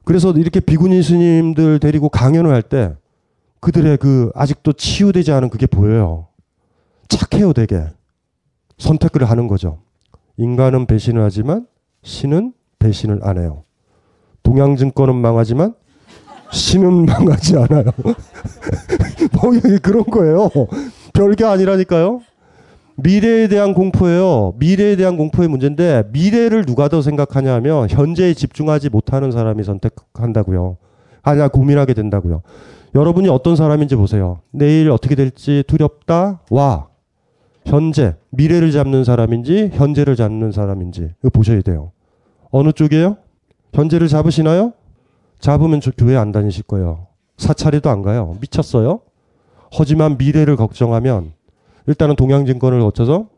그래서 0.05 0.31
이렇게 0.33 0.61
비구니 0.61 1.03
스님들 1.03 1.81
데리고 1.81 2.09
강연을 2.09 2.53
할 2.53 2.62
때 2.62 2.95
그들의 3.61 3.97
그 3.97 4.31
아직도 4.35 4.75
치유되지 4.75 5.33
않은 5.33 5.49
그게 5.51 5.67
보여요. 5.67 6.29
착해요, 7.09 7.53
되게. 7.53 7.83
선택을 8.79 9.25
하는 9.29 9.49
거죠. 9.49 9.81
인간은 10.37 10.87
배신을 10.87 11.23
하지만 11.23 11.67
신은 12.03 12.53
배신을 12.79 13.21
안 13.23 13.39
해요. 13.39 13.64
동양증권은 14.43 15.17
망하지만 15.17 15.75
신은 16.53 17.07
망하지 17.07 17.57
않아요. 17.57 17.85
뭐 19.33 19.51
그런 19.83 20.05
거예요. 20.05 20.51
별게 21.14 21.45
아니라니까요. 21.45 22.21
미래에 22.97 23.49
대한 23.49 23.75
공포예요. 23.75 24.55
미래에 24.59 24.97
대한 24.97 25.17
공포의 25.17 25.49
문제인데 25.49 26.05
미래를 26.13 26.65
누가 26.65 26.89
더 26.89 27.03
생각하냐 27.03 27.53
하면 27.55 27.89
현재에 27.91 28.35
집중하지 28.35 28.89
못하는 28.89 29.31
사람이 29.31 29.63
선택한다고요. 29.65 30.79
아니야 31.23 31.49
고민하게 31.49 31.95
된다고요. 31.95 32.43
여러분이 32.95 33.29
어떤 33.29 33.57
사람인지 33.57 33.97
보세요. 33.97 34.41
내일 34.51 34.91
어떻게 34.91 35.15
될지 35.15 35.63
두렵다. 35.67 36.41
와. 36.51 36.89
현재 37.67 38.15
미래를 38.31 38.71
잡는 38.73 39.05
사람인지 39.05 39.71
현재를 39.75 40.17
잡는 40.17 40.53
사람인지 40.53 41.11
이거 41.21 41.31
보셔야 41.31 41.61
돼요. 41.63 41.91
어느 42.51 42.73
쪽이에요? 42.73 43.17
현재를 43.75 44.09
잡으시나요? 44.09 44.73
잡으면 45.41 45.81
저 45.81 45.91
교회 45.99 46.17
안 46.17 46.33
다니실 46.33 46.63
거예요. 46.63 47.09
사찰에도 47.37 47.91
안 47.91 48.03
가요. 48.03 48.37
미쳤어요? 48.41 49.01
하지만 49.73 50.17
미래를 50.17 50.57
걱정하면 50.57 51.33
일단은 51.87 52.16
동양증권을 52.16 52.80
거쳐서 52.80 53.28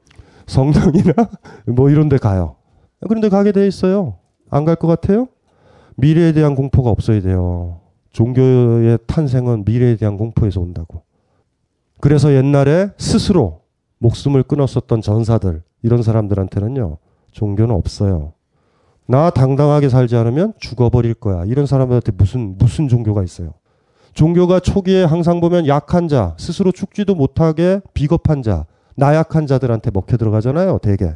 성당이나 0.47 1.13
뭐 1.67 1.91
이런 1.91 2.09
데 2.09 2.17
가요. 2.19 2.57
그런데 3.09 3.29
가게 3.29 3.53
돼 3.53 3.67
있어요. 3.67 4.17
안 4.51 4.65
갈 4.65 4.77
것 4.77 4.87
같아요? 4.89 5.29
미래에 5.97 6.33
대한 6.33 6.55
공포가 6.55 6.91
없어야 6.91 7.21
돼요. 7.21 7.81
종교의 8.13 8.99
탄생은 9.07 9.65
미래에 9.67 9.97
대한 9.97 10.17
공포에서 10.17 10.61
온다고. 10.61 11.03
그래서 12.01 12.33
옛날에 12.33 12.91
스스로 12.97 13.61
목숨을 13.99 14.45
끊었었던 14.45 15.01
전사들, 15.03 15.63
이런 15.83 16.03
사람들한테는요, 16.03 16.99
종교는 17.33 17.75
없어요. 17.75 18.33
나 19.07 19.31
당당하게 19.31 19.89
살지 19.89 20.15
않으면 20.17 20.53
죽어버릴 20.59 21.15
거야. 21.15 21.45
이런 21.45 21.67
사람들한테 21.67 22.13
무슨, 22.13 22.57
무슨 22.59 22.89
종교가 22.89 23.25
있어요. 23.25 23.55
종교가 24.19 24.59
초기에 24.59 25.05
항상 25.05 25.41
보면 25.41 25.69
약한 25.69 26.09
자, 26.09 26.35
스스로 26.41 26.73
죽지도 26.73 27.15
못하게 27.15 27.81
비겁한 27.95 28.43
자, 28.43 28.67
나약한 28.97 29.47
자들한테 29.47 29.93
먹혀 29.93 30.17
들어가잖아요, 30.17 30.81
대개. 30.83 31.15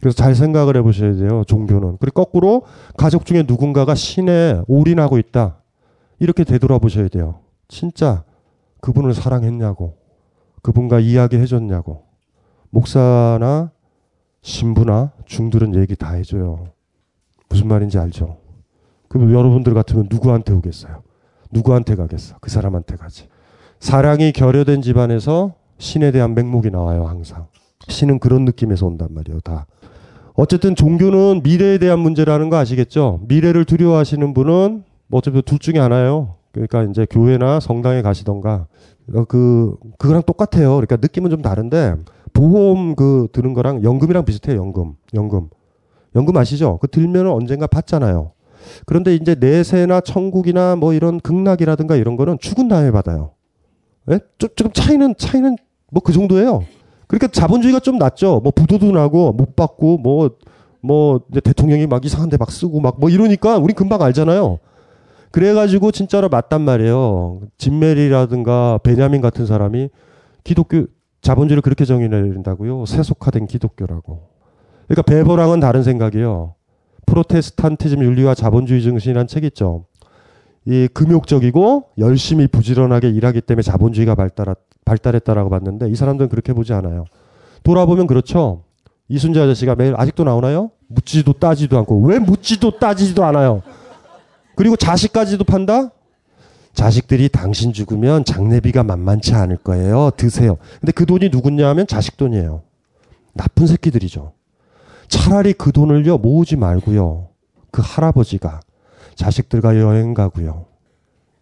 그래서 0.00 0.16
잘 0.16 0.36
생각을 0.36 0.76
해보셔야 0.76 1.16
돼요, 1.16 1.42
종교는. 1.48 1.96
그리고 1.98 2.24
거꾸로 2.24 2.62
가족 2.96 3.26
중에 3.26 3.42
누군가가 3.48 3.96
신에 3.96 4.60
올인하고 4.68 5.18
있다. 5.18 5.56
이렇게 6.20 6.44
되돌아보셔야 6.44 7.08
돼요. 7.08 7.40
진짜 7.66 8.22
그분을 8.80 9.12
사랑했냐고, 9.12 9.96
그분과 10.62 11.00
이야기해줬냐고, 11.00 12.04
목사나 12.70 13.72
신부나 14.42 15.10
중들은 15.26 15.74
얘기 15.74 15.96
다 15.96 16.12
해줘요. 16.12 16.68
무슨 17.48 17.66
말인지 17.66 17.98
알죠? 17.98 18.36
그럼 19.08 19.34
여러분들 19.34 19.74
같으면 19.74 20.06
누구한테 20.08 20.52
오겠어요? 20.52 21.07
누구한테 21.50 21.94
가겠어? 21.94 22.36
그 22.40 22.50
사람한테 22.50 22.96
가지. 22.96 23.28
사랑이 23.80 24.32
결여된 24.32 24.82
집안에서 24.82 25.54
신에 25.78 26.10
대한 26.10 26.34
맹목이 26.34 26.70
나와요, 26.70 27.04
항상. 27.04 27.46
신은 27.88 28.18
그런 28.18 28.44
느낌에서 28.44 28.86
온단 28.86 29.08
말이에요, 29.12 29.40
다. 29.40 29.66
어쨌든 30.34 30.76
종교는 30.76 31.42
미래에 31.42 31.78
대한 31.78 31.98
문제라는 31.98 32.48
거 32.48 32.56
아시겠죠? 32.56 33.20
미래를 33.26 33.64
두려워하시는 33.64 34.34
분은 34.34 34.84
뭐 35.08 35.18
어차피 35.18 35.42
둘 35.42 35.58
중에 35.58 35.78
하나예요. 35.78 36.36
그러니까 36.52 36.84
이제 36.84 37.06
교회나 37.10 37.60
성당에 37.60 38.02
가시던가 38.02 38.66
그 39.26 39.76
그거랑 39.98 40.22
똑같아요. 40.22 40.70
그러니까 40.76 40.96
느낌은 40.96 41.30
좀 41.30 41.42
다른데 41.42 41.96
보험 42.32 42.94
그 42.94 43.28
드는 43.32 43.52
거랑 43.52 43.82
연금이랑 43.82 44.24
비슷해요. 44.24 44.58
연금, 44.58 44.94
연금, 45.14 45.48
연금 46.14 46.36
아시죠? 46.36 46.78
그 46.78 46.88
들면 46.88 47.26
언젠가 47.26 47.66
받잖아요. 47.66 48.30
그런데 48.86 49.14
이제 49.14 49.34
내세나 49.38 50.00
천국이나 50.00 50.76
뭐 50.76 50.92
이런 50.94 51.20
극락이라든가 51.20 51.96
이런 51.96 52.16
거는 52.16 52.38
죽은 52.40 52.68
다음에 52.68 52.90
받아요. 52.90 53.32
예? 54.10 54.18
좀, 54.38 54.48
조금 54.56 54.72
차이는 54.72 55.14
차이는 55.18 55.56
뭐 55.90 56.02
그 56.02 56.12
정도예요. 56.12 56.64
그러니까 57.06 57.28
자본주의가 57.28 57.80
좀 57.80 57.98
낫죠. 57.98 58.40
뭐 58.42 58.52
부도도 58.54 58.92
나고 58.92 59.32
못 59.32 59.56
받고 59.56 59.98
뭐 59.98 60.30
뭐 60.80 61.20
대통령이 61.42 61.86
막 61.88 62.04
이상한 62.04 62.28
데 62.28 62.36
막 62.38 62.50
쓰고 62.52 62.80
막 62.80 62.98
뭐 63.00 63.10
이러니까 63.10 63.58
우리 63.58 63.72
금방 63.74 64.00
알잖아요. 64.00 64.58
그래가지고 65.32 65.90
진짜로 65.90 66.28
맞단 66.28 66.60
말이에요. 66.62 67.40
진메리라든가 67.58 68.78
베냐민 68.84 69.20
같은 69.20 69.44
사람이 69.44 69.90
기독교 70.44 70.86
자본주의를 71.20 71.62
그렇게 71.62 71.84
정의내린다고요. 71.84 72.86
세속화된 72.86 73.46
기독교라고. 73.46 74.28
그러니까 74.86 75.02
베버랑은 75.02 75.58
다른 75.60 75.82
생각이에요. 75.82 76.54
프로테스탄티즘 77.08 78.02
윤리와 78.02 78.34
자본주의 78.34 78.82
정신이라는 78.82 79.26
책 79.26 79.44
있죠. 79.44 79.86
이 80.66 80.88
금욕적이고 80.92 81.86
열심히 81.98 82.46
부지런하게 82.46 83.08
일하기 83.10 83.40
때문에 83.40 83.62
자본주의가 83.62 84.14
발달 84.14 84.54
발달했다라고 84.84 85.50
봤는데 85.50 85.88
이 85.88 85.96
사람들은 85.96 86.28
그렇게 86.28 86.52
보지 86.52 86.72
않아요. 86.74 87.04
돌아보면 87.62 88.06
그렇죠. 88.06 88.64
이순재 89.08 89.40
아저씨가 89.40 89.74
매일 89.74 89.94
아직도 89.96 90.24
나오나요? 90.24 90.70
묻지도 90.86 91.32
따지도 91.34 91.78
않고 91.78 92.02
왜 92.02 92.18
묻지도 92.18 92.78
따지지도 92.78 93.24
않아요. 93.24 93.62
그리고 94.54 94.76
자식까지도 94.76 95.44
판다? 95.44 95.90
자식들이 96.74 97.28
당신 97.28 97.72
죽으면 97.72 98.24
장례비가 98.24 98.82
만만치 98.82 99.34
않을 99.34 99.56
거예요. 99.58 100.10
드세요. 100.16 100.58
근데 100.80 100.92
그 100.92 101.06
돈이 101.06 101.30
누구냐 101.30 101.68
하면 101.68 101.86
자식 101.86 102.16
돈이에요. 102.16 102.62
나쁜 103.34 103.66
새끼들이죠. 103.66 104.32
차라리 105.08 105.52
그 105.52 105.72
돈을요 105.72 106.18
모으지 106.18 106.56
말고요. 106.56 107.28
그 107.70 107.82
할아버지가 107.84 108.60
자식들과 109.14 109.78
여행 109.80 110.14
가고요. 110.14 110.66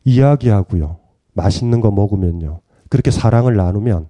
이야기하고요. 0.04 0.98
맛있는 1.34 1.80
거 1.80 1.90
먹으면요. 1.90 2.60
그렇게 2.88 3.10
사랑을 3.10 3.56
나누면 3.56 4.08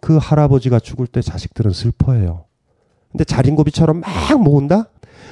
그 0.00 0.16
할아버지가 0.16 0.80
죽을 0.80 1.06
때 1.06 1.20
자식들은 1.20 1.72
슬퍼해요. 1.72 2.44
근데 3.10 3.24
자린고비처럼 3.24 4.00
막 4.00 4.42
모은다? 4.42 4.88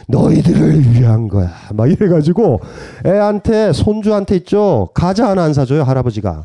너희들을 0.09 0.93
위한 0.93 1.29
거야. 1.29 1.51
막 1.73 1.91
이래가지고 1.91 2.61
애한테 3.07 3.73
손주한테 3.73 4.37
있죠. 4.37 4.89
과자 4.95 5.29
하나 5.29 5.45
안 5.45 5.55
사줘요 5.55 5.83
할아버지가. 5.85 6.45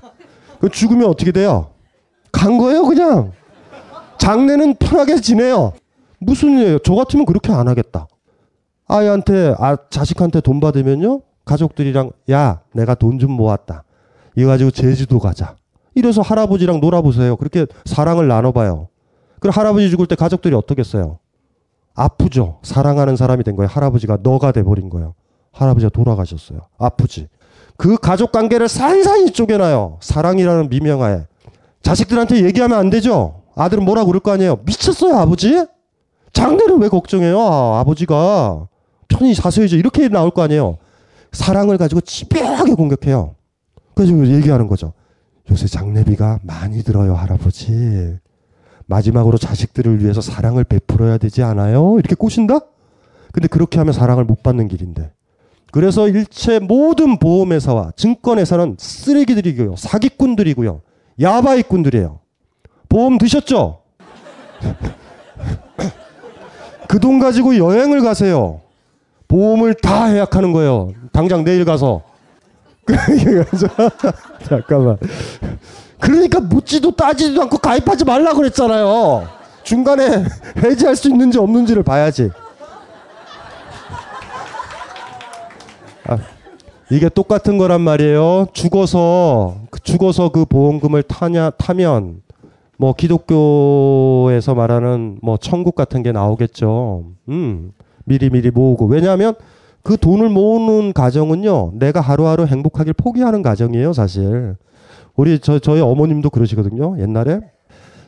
그 0.59 0.69
죽으면 0.69 1.09
어떻게 1.09 1.31
돼요? 1.31 1.71
간 2.31 2.57
거예요 2.57 2.83
그냥. 2.85 3.31
장례는 4.17 4.75
편하게 4.75 5.19
지내요. 5.19 5.73
무슨 6.25 6.57
일이에요? 6.59 6.79
저 6.79 6.95
같으면 6.95 7.25
그렇게 7.25 7.51
안 7.51 7.67
하겠다. 7.67 8.07
아이한테 8.87 9.55
아 9.57 9.77
자식한테 9.89 10.41
돈 10.41 10.59
받으면요 10.59 11.21
가족들이랑 11.45 12.11
야 12.31 12.61
내가 12.73 12.95
돈 12.95 13.19
좀 13.19 13.31
모았다. 13.31 13.83
이거 14.35 14.47
가지고 14.49 14.71
제주도 14.71 15.19
가자. 15.19 15.55
이래서 15.93 16.21
할아버지랑 16.21 16.81
놀아보세요. 16.81 17.35
그렇게 17.37 17.65
사랑을 17.85 18.27
나눠봐요. 18.27 18.89
그럼 19.39 19.53
할아버지 19.55 19.89
죽을 19.89 20.07
때 20.07 20.15
가족들이 20.15 20.53
어떻겠어요? 20.55 21.19
아프죠. 21.93 22.59
사랑하는 22.63 23.15
사람이 23.15 23.43
된 23.43 23.55
거예요. 23.55 23.69
할아버지가 23.71 24.17
너가 24.21 24.51
돼버린 24.51 24.89
거예요. 24.89 25.13
할아버지가 25.53 25.89
돌아가셨어요. 25.91 26.61
아프지. 26.77 27.27
그 27.77 27.95
가족 27.97 28.31
관계를 28.33 28.67
산산이 28.67 29.31
쪼개놔요. 29.31 29.99
사랑이라는 30.01 30.69
미명하에. 30.69 31.21
자식들한테 31.81 32.43
얘기하면 32.43 32.77
안 32.77 32.89
되죠. 32.89 33.43
아들은 33.55 33.85
뭐라 33.85 34.03
그럴 34.03 34.19
거 34.19 34.31
아니에요. 34.31 34.57
미쳤어요, 34.65 35.15
아버지? 35.15 35.65
장례를 36.35 36.75
왜 36.77 36.89
걱정해요? 36.89 37.39
아, 37.41 37.79
아버지가 37.79 38.67
편히 39.07 39.33
사셔야죠. 39.33 39.77
이렇게 39.77 40.09
나올 40.09 40.31
거 40.31 40.43
아니에요. 40.43 40.77
사랑을 41.31 41.77
가지고 41.77 42.01
집요하게 42.01 42.73
공격해요. 42.75 43.35
그래서 43.95 44.13
얘기하는 44.27 44.67
거죠. 44.67 44.93
요새 45.49 45.67
장례비가 45.67 46.39
많이 46.43 46.83
들어요, 46.83 47.15
할아버지. 47.15 48.17
마지막으로 48.87 49.37
자식들을 49.37 50.03
위해서 50.03 50.21
사랑을 50.21 50.63
베풀어야 50.65 51.17
되지 51.17 51.41
않아요? 51.41 51.95
이렇게 51.97 52.15
꼬신다? 52.15 52.59
근데 53.31 53.47
그렇게 53.47 53.79
하면 53.79 53.93
사랑을 53.93 54.25
못 54.25 54.43
받는 54.43 54.67
길인데. 54.67 55.11
그래서 55.71 56.07
일체 56.07 56.59
모든 56.59 57.17
보험회사와 57.17 57.91
증권회사는 57.95 58.75
쓰레기들이고요. 58.77 59.75
사기꾼들이고요. 59.77 60.81
야바이꾼들이에요. 61.21 62.19
보험 62.89 63.17
드셨죠? 63.17 63.81
그 66.87 66.99
돈 66.99 67.19
가지고 67.19 67.57
여행을 67.57 68.01
가세요. 68.01 68.61
보험을 69.27 69.73
다 69.75 70.05
해약하는 70.05 70.51
거예요. 70.53 70.91
당장 71.11 71.43
내일 71.43 71.65
가서. 71.65 72.01
잠깐만. 74.47 74.97
그러니까 75.99 76.39
묻지도 76.39 76.91
따지도 76.91 77.41
않고 77.43 77.57
가입하지 77.57 78.05
말라 78.05 78.33
그랬잖아요. 78.33 79.27
중간에 79.63 80.23
해지할 80.63 80.95
수 80.95 81.09
있는지 81.09 81.39
없는지를 81.39 81.81
봐야지. 81.83 82.29
아, 86.07 86.17
이게 86.91 87.09
똑같은 87.09 87.57
거란 87.57 87.81
말이에요. 87.81 88.47
죽어서 88.53 89.55
죽어서 89.83 90.29
그 90.29 90.45
보험금을 90.45 91.01
타냐 91.03 91.49
타면 91.51 92.21
뭐 92.77 92.93
기독교에서 92.93 94.53
말하는 94.55 95.19
뭐 95.21 95.37
천국 95.37 95.75
같은 95.75 96.03
게 96.03 96.11
나오겠죠. 96.11 97.05
음. 97.29 97.71
미리 98.05 98.29
미리 98.29 98.51
모으고 98.51 98.85
왜냐하면 98.85 99.33
그 99.81 99.97
돈을 99.97 100.29
모으는 100.29 100.93
가정은요. 100.93 101.73
내가 101.75 102.01
하루하루 102.01 102.45
행복하길 102.45 102.93
포기하는 102.93 103.41
가정이에요, 103.41 103.93
사실. 103.93 104.55
우리 105.15 105.39
저 105.39 105.59
저희 105.59 105.79
어머님도 105.79 106.29
그러시거든요. 106.31 106.99
옛날에 106.99 107.39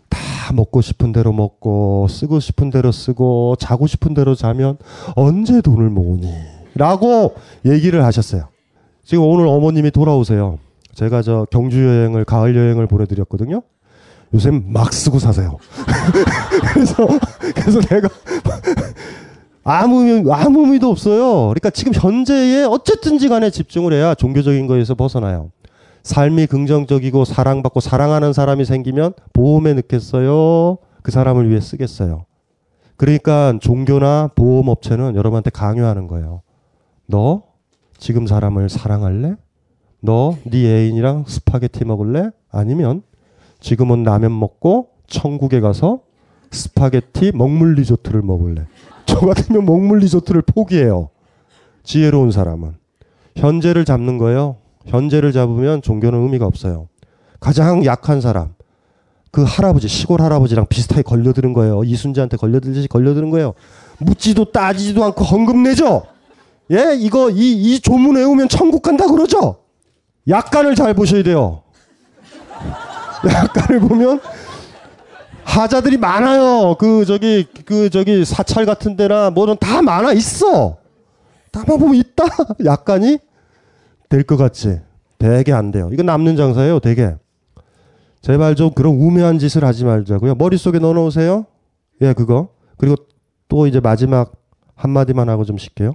다 0.10 0.54
먹고 0.54 0.82
싶은 0.82 1.12
대로 1.12 1.32
먹고 1.32 2.08
쓰고 2.10 2.40
싶은 2.40 2.70
대로 2.70 2.92
쓰고 2.92 3.56
자고 3.60 3.88
싶은 3.88 4.14
대로 4.14 4.34
자면 4.36 4.78
언제 5.16 5.62
돈을 5.62 5.90
모으니? 5.90 6.32
라고 6.76 7.36
얘기를 7.66 8.04
하셨어요. 8.04 8.48
지금 9.04 9.24
오늘 9.26 9.48
어머님이 9.48 9.92
돌아오세요. 9.92 10.58
제가 10.94 11.22
저 11.22 11.46
경주 11.52 11.86
여행을 11.86 12.26
가을 12.26 12.56
여행을 12.56 12.88
보내드렸거든요. 12.88 13.62
요새 14.34 14.52
막 14.52 14.92
쓰고 14.94 15.20
사세요. 15.20 15.58
그래서 16.74 17.08
그래서 17.56 17.80
내가 17.82 18.10
아무 19.64 20.04
의미, 20.04 20.32
아무 20.32 20.62
의미도 20.62 20.90
없어요. 20.90 21.48
그러니까 21.50 21.70
지금 21.70 21.94
현재에 21.94 22.64
어쨌든지 22.64 23.30
간에 23.30 23.50
집중을 23.50 23.94
해야 23.94 24.16
종교적인 24.16 24.68
거에서 24.68 24.96
벗어나요. 24.96 25.52
삶이 26.04 26.48
긍정적이고 26.48 27.26
사랑받고 27.26 27.82
사랑하는 27.82 28.32
사람이 28.32 28.64
생기면 28.64 29.14
보험에 29.34 29.74
넣겠어요? 29.74 30.78
그 31.04 31.12
사람을 31.12 31.50
위해 31.50 31.60
쓰겠어요? 31.60 32.26
그러니까 32.96 33.58
종교나 33.62 34.32
보험업체는 34.36 35.16
여러분한테 35.16 35.50
강요하는 35.50 36.08
거예요. 36.08 36.42
너 37.06 37.44
지금 37.98 38.26
사람을 38.28 38.70
사랑할래? 38.70 39.36
너 40.02 40.36
네 40.46 40.66
애인이랑 40.66 41.26
스파게티 41.28 41.84
먹을래? 41.86 42.30
아니면 42.52 43.02
지금은 43.60 44.04
라면 44.04 44.38
먹고 44.38 44.90
천국에 45.08 45.60
가서 45.60 46.00
스파게티 46.52 47.32
먹물 47.34 47.76
리조또를 47.76 48.22
먹을래? 48.22 48.66
저 49.06 49.20
같으면 49.20 49.66
먹물 49.66 50.00
리조또를 50.00 50.42
포기해요. 50.44 51.10
지혜로운 51.84 52.32
사람은. 52.32 52.76
현재를 53.36 53.86
잡는 53.86 54.18
거예요. 54.18 54.58
현재를 54.86 55.32
잡으면 55.32 55.82
종교는 55.82 56.22
의미가 56.24 56.46
없어요. 56.46 56.88
가장 57.40 57.86
약한 57.86 58.20
사람. 58.22 58.56
그 59.32 59.44
할아버지, 59.44 59.88
시골 59.88 60.22
할아버지랑 60.22 60.66
비슷하게 60.68 61.04
걸려드는 61.04 61.54
거예요. 61.54 61.84
이순재한테 61.84 62.38
걸려들듯이 62.38 62.88
걸려드는 62.88 63.30
거예요. 63.30 63.54
묻지도 64.00 64.52
따지지도 64.52 65.04
않고 65.04 65.24
헌금 65.24 65.64
내죠? 65.64 66.04
예? 66.72 66.96
이거, 66.98 67.30
이, 67.30 67.54
이 67.54 67.80
조문 67.80 68.16
외우면 68.16 68.50
천국 68.50 68.82
간다 68.82 69.08
그러죠? 69.08 69.58
약간을 70.28 70.76
잘 70.76 70.94
보셔야 70.94 71.24
돼요. 71.24 71.62
약간을 73.26 73.80
보면 73.82 74.20
하자들이 75.44 75.98
많아요. 75.98 76.76
그 76.78 77.06
저기 77.06 77.48
그 77.66 77.90
저기 77.90 78.26
사찰 78.26 78.66
같은 78.66 78.96
데나 78.98 79.30
뭐는 79.30 79.58
다 79.60 79.82
많아 79.82 80.14
있어. 80.14 80.78
다만 81.52 81.80
보면 81.80 81.96
있다. 81.96 82.26
약간이 82.66 83.18
될 84.10 84.24
것 84.24 84.38
같지. 84.38 84.82
되게 85.18 85.52
안 85.54 85.72
돼요. 85.72 85.90
이거 85.92 86.04
남는 86.04 86.36
장사예요. 86.36 86.80
되게. 86.80 87.16
제발 88.22 88.56
좀 88.56 88.72
그런 88.72 88.96
우매한 88.96 89.40
짓을 89.40 89.64
하지 89.64 89.86
말자고요. 89.86 90.36
머릿속에 90.36 90.80
넣어 90.80 90.94
놓으세요. 90.94 91.46
예, 92.02 92.14
그거. 92.14 92.50
그리고 92.78 92.96
또 93.48 93.68
이제 93.68 93.80
마지막 93.80 94.34
한마디만 94.76 95.30
하고 95.30 95.44
좀 95.46 95.58
쉴게요. 95.58 95.94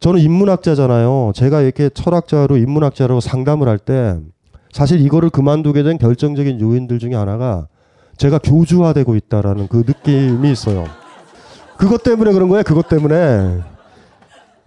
저는 0.00 0.20
인문학자잖아요. 0.20 1.32
제가 1.34 1.60
이렇게 1.62 1.88
철학자로 1.88 2.56
인문학자로 2.56 3.20
상담을 3.20 3.68
할 3.68 3.78
때 3.78 4.18
사실 4.74 5.00
이거를 5.00 5.30
그만두게 5.30 5.84
된 5.84 5.98
결정적인 5.98 6.60
요인들 6.60 6.98
중에 6.98 7.14
하나가 7.14 7.68
제가 8.16 8.38
교주화되고 8.38 9.14
있다라는 9.14 9.68
그 9.68 9.84
느낌이 9.86 10.50
있어요. 10.50 10.84
그것 11.76 12.02
때문에 12.02 12.32
그런 12.32 12.48
거예요. 12.48 12.64
그것 12.64 12.88
때문에. 12.88 13.60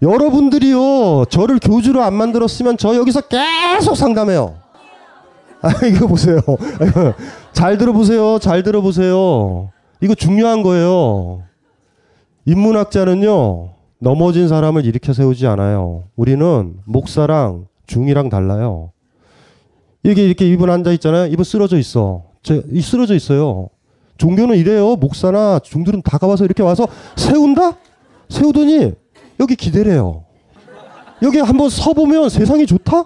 여러분들이요, 0.01 1.25
저를 1.25 1.59
교주로 1.59 2.03
안 2.03 2.13
만들었으면 2.13 2.77
저 2.77 2.95
여기서 2.95 3.19
계속 3.21 3.95
상담해요. 3.95 4.55
아, 5.61 5.71
이거 5.85 6.07
보세요. 6.07 6.39
잘 7.51 7.77
들어보세요. 7.77 8.39
잘 8.39 8.63
들어보세요. 8.63 9.71
이거 9.99 10.15
중요한 10.15 10.63
거예요. 10.63 11.43
인문학자는요, 12.45 13.71
넘어진 13.99 14.47
사람을 14.47 14.85
일으켜 14.85 15.11
세우지 15.11 15.47
않아요. 15.47 16.05
우리는 16.15 16.77
목사랑 16.85 17.65
중이랑 17.87 18.29
달라요. 18.29 18.91
이렇게, 20.03 20.25
이렇게 20.25 20.47
이분 20.47 20.69
앉아 20.69 20.91
있잖아요. 20.93 21.27
이분 21.27 21.43
쓰러져 21.43 21.77
있어. 21.77 22.23
제, 22.43 22.63
이 22.71 22.81
쓰러져 22.81 23.15
있어요. 23.15 23.69
종교는 24.17 24.57
이래요. 24.57 24.95
목사나 24.95 25.59
중들은 25.59 26.01
다가와서 26.01 26.45
이렇게 26.45 26.63
와서 26.63 26.87
세운다? 27.15 27.77
세우더니 28.29 28.93
여기 29.39 29.55
기대래요. 29.55 30.23
여기 31.21 31.39
한번 31.39 31.69
서보면 31.69 32.29
세상이 32.29 32.65
좋다? 32.65 33.05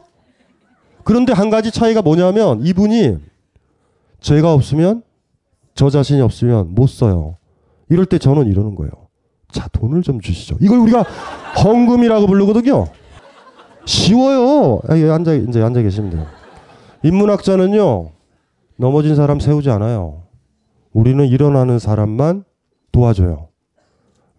그런데 1.03 1.33
한 1.33 1.49
가지 1.49 1.71
차이가 1.71 2.01
뭐냐면 2.01 2.65
이분이 2.65 3.17
제가 4.19 4.53
없으면 4.53 5.03
저 5.75 5.89
자신이 5.89 6.21
없으면 6.21 6.75
못 6.75 6.87
써요. 6.87 7.37
이럴 7.89 8.05
때 8.05 8.17
저는 8.17 8.47
이러는 8.47 8.75
거예요. 8.75 8.91
자, 9.51 9.67
돈을 9.69 10.01
좀 10.01 10.21
주시죠. 10.21 10.57
이걸 10.61 10.79
우리가 10.79 11.03
헌금이라고 11.63 12.27
부르거든요. 12.27 12.87
쉬워요. 13.85 14.79
아, 14.87 14.97
예, 14.97 15.09
앉아, 15.09 15.33
이제 15.33 15.61
앉아 15.61 15.81
계시면 15.81 16.11
돼요. 16.11 16.27
인문학자는요, 17.03 18.09
넘어진 18.77 19.15
사람 19.15 19.39
세우지 19.39 19.69
않아요. 19.71 20.23
우리는 20.93 21.25
일어나는 21.25 21.79
사람만 21.79 22.43
도와줘요. 22.91 23.47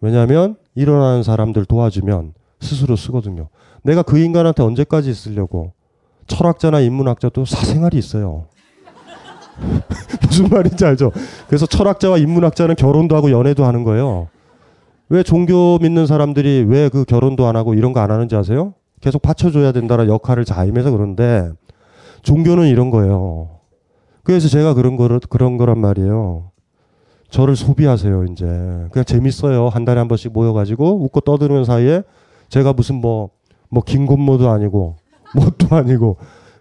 왜냐하면 0.01 0.55
일어나는 0.75 1.23
사람들 1.23 1.65
도와주면 1.65 2.33
스스로 2.59 2.95
쓰거든요. 2.95 3.49
내가 3.83 4.01
그 4.01 4.17
인간한테 4.19 4.63
언제까지 4.63 5.09
있으려고 5.09 5.73
철학자나 6.27 6.79
인문학자도 6.81 7.45
사생활이 7.45 7.97
있어요. 7.97 8.45
무슨 10.21 10.47
말인지 10.49 10.85
알죠? 10.85 11.11
그래서 11.47 11.65
철학자와 11.65 12.17
인문학자는 12.17 12.75
결혼도 12.75 13.15
하고 13.15 13.31
연애도 13.31 13.65
하는 13.65 13.83
거예요. 13.83 14.29
왜 15.09 15.21
종교 15.21 15.77
믿는 15.79 16.07
사람들이 16.07 16.65
왜 16.67 16.89
그 16.89 17.03
결혼도 17.05 17.45
안 17.45 17.55
하고 17.55 17.73
이런 17.73 17.93
거 17.93 17.99
안 17.99 18.09
하는지 18.09 18.35
아세요? 18.35 18.73
계속 19.01 19.21
받쳐줘야 19.21 19.71
된다는 19.73 20.07
역할을 20.07 20.45
자임해서 20.45 20.91
그런데 20.91 21.51
종교는 22.23 22.67
이런 22.67 22.89
거예요. 22.89 23.59
그래서 24.23 24.47
제가 24.47 24.73
그런 24.73 24.95
거를 24.95 25.19
그런 25.29 25.57
거란 25.57 25.79
말이에요. 25.79 26.51
저를 27.29 27.55
소비하세요, 27.55 28.25
이제. 28.25 28.45
그냥 28.45 29.05
재밌어요. 29.05 29.67
한 29.67 29.85
달에 29.85 29.99
한 29.99 30.07
번씩 30.07 30.31
모여가지고 30.33 31.03
웃고 31.03 31.21
떠드는 31.21 31.65
사이에 31.65 32.03
제가 32.49 32.73
무슨 32.73 32.95
뭐, 32.95 33.31
뭐, 33.69 33.83
김곤모도 33.83 34.49
아니고, 34.49 34.97
뭣도 35.35 35.75
아니고, 35.75 36.17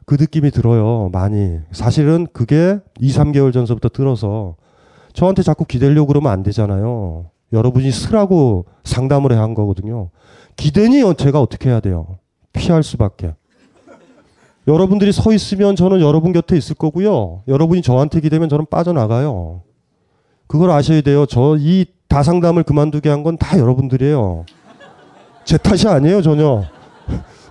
그 0.07 0.17
느낌이 0.19 0.51
들어요, 0.51 1.11
많이. 1.13 1.59
사실은 1.73 2.27
그게 2.33 2.81
2, 3.01 3.11
3개월 3.11 3.53
전서부터 3.53 3.91
들어서 3.91 4.57
저한테 5.13 5.43
자꾸 5.43 5.67
기대려고 5.67 6.07
그러면 6.07 6.33
안 6.33 6.43
되잖아요. 6.43 7.27
여러분이 7.53 7.91
쓰라고 7.93 8.65
상담을 8.85 9.33
해야 9.33 9.43
한 9.43 9.53
거거든요. 9.53 10.09
기대니 10.57 11.03
제가 11.17 11.41
어떻게 11.41 11.69
해야 11.69 11.81
돼요? 11.81 12.17
피할 12.55 12.83
수밖에. 12.83 13.35
여러분들이 14.69 15.13
서 15.13 15.33
있으면 15.33 15.75
저는 15.77 16.01
여러분 16.01 16.33
곁에 16.33 16.57
있을 16.57 16.77
거고요. 16.77 17.43
여러분이 17.49 17.83
저한테 17.83 18.21
기대면 18.21 18.49
저는 18.49 18.67
빠져나가요. 18.71 19.63
그걸 20.47 20.71
아셔야 20.71 21.01
돼요. 21.01 21.27
저 21.27 21.57
이 21.59 21.87
다상담을 22.09 22.63
그만두게 22.65 23.09
한 23.09 23.23
건 23.23 23.37
다 23.39 23.59
여러분들이에요. 23.59 24.45
제 25.45 25.57
탓이 25.59 25.89
아니에요, 25.89 26.23
전혀. 26.23 26.63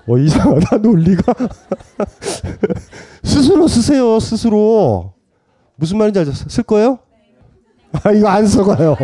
어, 0.08 0.18
이상하다, 0.18 0.78
논리가. 0.78 1.34
스스로 3.24 3.68
쓰세요, 3.68 4.20
스스로. 4.20 5.14
무슨 5.76 5.98
말인지 5.98 6.20
알죠? 6.20 6.32
쓸 6.32 6.64
거예요? 6.64 7.00
아, 8.04 8.12
이거 8.12 8.28
안 8.30 8.46
써가요. 8.48 8.96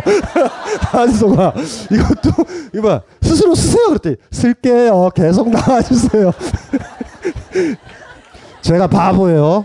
안 0.94 1.12
써가. 1.12 1.52
이것도, 1.90 2.30
이거 2.74 2.82
봐. 2.88 3.02
스스로 3.20 3.54
쓰세요. 3.54 3.88
그랬더니, 3.88 4.16
쓸게요. 4.30 5.10
계속 5.14 5.50
나와주세요. 5.50 6.32
제가 8.60 8.86
바보예요. 8.86 9.64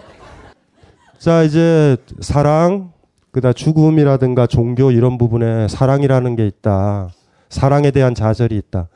자, 1.18 1.44
이제 1.44 1.98
사랑, 2.20 2.91
그다 3.32 3.54
죽음이라든가 3.54 4.48
종교 4.48 4.91
이런 4.91 5.18
부분에 5.18 5.68
사랑이라는 5.68 6.36
게 6.36 6.46
있다. 6.46 7.10
사랑에 7.50 7.91
대한 7.91 8.14
좌절이 8.16 8.58
있다. 8.58 8.89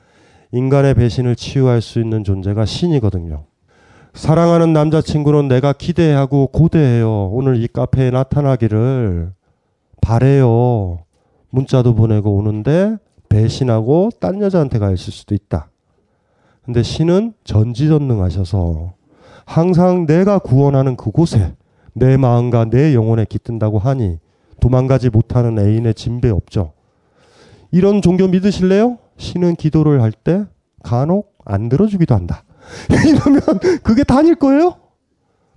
인간의 0.52 0.94
배신을 0.94 1.36
치유할 1.36 1.82
수 1.82 2.00
있는 2.00 2.24
존재가 2.24 2.66
신이거든요. 2.66 3.46
사랑하는 4.14 4.74
남자친구는 4.74 5.48
내가 5.48 5.74
기대하고 5.74 6.48
고대해요. 6.48 7.30
오늘 7.32 7.58
이 7.58 7.68
카페에 7.68 8.10
나타나기를 8.10 9.32
바래요. 10.02 11.00
문자도 11.50 11.96
보내고 11.96 12.36
오는데 12.36 12.98
배신하고 13.30 14.10
딴 14.20 14.42
여자한테 14.42 14.80
가 14.80 14.92
있을 14.92 15.14
수도 15.14 15.36
있다. 15.36 15.70
근데 16.66 16.84
신은 16.84 17.34
전지전능하셔서 17.44 18.94
항상 19.48 20.06
내가 20.06 20.40
구원하는 20.40 20.98
그곳에 20.98 21.54
내 21.94 22.18
마음과 22.18 22.66
내 22.66 22.94
영혼에 22.94 23.24
깃든다고 23.24 23.80
하니 23.80 24.20
도망가지 24.60 25.10
못하는 25.10 25.58
애인의 25.58 25.94
진배 25.94 26.30
없죠. 26.30 26.74
이런 27.72 28.02
종교 28.02 28.28
믿으실래요? 28.28 28.98
신은 29.16 29.56
기도를 29.56 30.02
할 30.04 30.12
때 30.12 30.44
간혹 30.84 31.34
안 31.46 31.70
들어주기도 31.70 32.14
한다. 32.14 32.44
이러면 32.92 33.42
그게 33.84 34.04
다닐 34.04 34.36
거예요? 34.36 34.76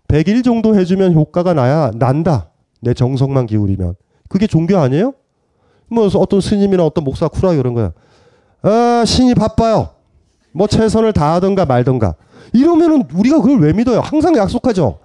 100일 0.06 0.44
정도 0.44 0.76
해주면 0.76 1.12
효과가 1.14 1.52
나야 1.54 1.90
난다. 1.96 2.50
내 2.80 2.94
정성만 2.94 3.46
기울이면. 3.46 3.94
그게 4.28 4.46
종교 4.46 4.78
아니에요? 4.78 5.14
뭐 5.88 6.08
어떤 6.14 6.40
스님이나 6.40 6.86
어떤 6.86 7.02
목사 7.02 7.26
쿨하게 7.26 7.56
그런 7.56 7.74
거야. 7.74 7.92
아, 8.62 9.04
신이 9.04 9.34
바빠요. 9.34 9.90
뭐 10.52 10.68
최선을 10.68 11.12
다하던가 11.12 11.64
말던가. 11.66 12.14
이러면은 12.52 13.08
우리가 13.14 13.40
그걸 13.40 13.60
왜 13.60 13.72
믿어요? 13.72 14.00
항상 14.00 14.36
약속하죠. 14.36 14.98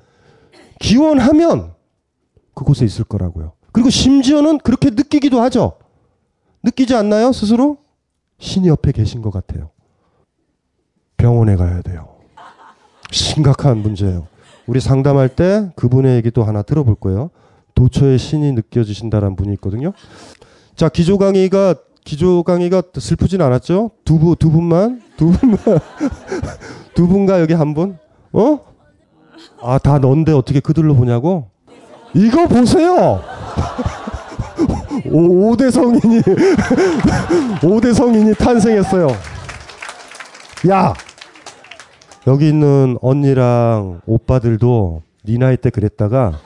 기원하면 0.80 1.74
그곳에 2.54 2.86
있을 2.86 3.06
거라고요. 3.06 3.54
그리고 3.72 3.90
심지어는 3.90 4.60
그렇게 4.60 4.90
느끼기도 4.90 5.42
하죠. 5.42 5.74
느끼지 6.64 6.96
않나요? 6.96 7.32
스스로? 7.32 7.78
신이 8.40 8.68
옆에 8.68 8.92
계신 8.92 9.22
것 9.22 9.32
같아요. 9.32 9.70
병원에 11.18 11.56
가야 11.56 11.82
돼요. 11.82 12.16
심각한 13.12 13.78
문제예요. 13.78 14.28
우리 14.68 14.80
상담할 14.80 15.30
때 15.30 15.72
그분의 15.76 16.16
얘기도 16.18 16.44
하나 16.44 16.62
들어볼 16.62 16.96
거예요. 16.96 17.30
도처에 17.76 18.18
신이 18.18 18.54
느껴지신다는 18.54 19.36
분이 19.36 19.54
있거든요. 19.56 19.94
자, 20.76 20.90
기조 20.90 21.18
강의가 21.18 21.76
기조 22.06 22.44
강의가 22.44 22.84
슬프진 22.98 23.42
않았죠? 23.42 23.90
두 24.06 24.20
분, 24.20 24.36
두 24.36 24.52
분만? 24.52 25.02
두 25.18 25.32
분만? 25.32 25.58
두 26.94 27.08
분과 27.08 27.42
여기 27.42 27.54
한 27.54 27.74
분? 27.74 27.98
어? 28.32 28.60
아, 29.62 29.80
다 29.80 29.98
넌데 29.98 30.32
어떻게 30.32 30.60
그들로 30.60 30.96
보냐고? 30.96 31.50
이거 32.14 32.48
보세요! 32.48 33.22
오, 35.12 35.52
5대 35.56 35.72
성인이, 35.72 36.22
5대 37.62 37.94
성인이 37.94 38.36
탄생했어요. 38.36 39.08
야! 40.70 40.94
여기 42.28 42.50
있는 42.50 42.98
언니랑 43.02 44.02
오빠들도 44.06 45.02
네 45.26 45.38
나이 45.38 45.58
때 45.58 45.72
그랬다가 45.72 46.40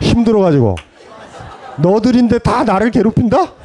힘들어가지고 0.00 0.76
너들인데 1.78 2.38
다 2.38 2.62
나를 2.64 2.90
괴롭힌다? 2.92 3.63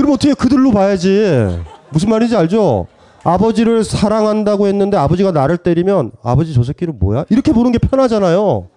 그럼 0.00 0.12
어떻게 0.12 0.32
그들로 0.32 0.70
봐야지. 0.70 1.62
무슨 1.90 2.08
말인지 2.08 2.34
알죠? 2.34 2.86
아버지를 3.22 3.84
사랑한다고 3.84 4.66
했는데 4.66 4.96
아버지가 4.96 5.30
나를 5.30 5.58
때리면 5.58 6.12
아버지 6.22 6.54
저 6.54 6.62
새끼는 6.62 6.98
뭐야? 6.98 7.26
이렇게 7.28 7.52
보는 7.52 7.70
게 7.70 7.76
편하잖아요. 7.76 8.68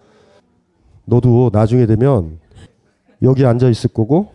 너도 1.06 1.50
나중에 1.54 1.86
되면 1.86 2.40
여기 3.22 3.46
앉아 3.46 3.70
있을 3.70 3.92
거고 3.94 4.34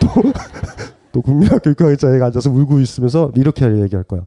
또, 0.00 0.08
또 1.12 1.22
국민학교 1.22 1.72
교육자에 1.72 2.20
앉아서 2.20 2.50
울고 2.50 2.80
있으면서 2.80 3.30
이렇게 3.36 3.64
얘기할 3.66 4.02
거야. 4.02 4.22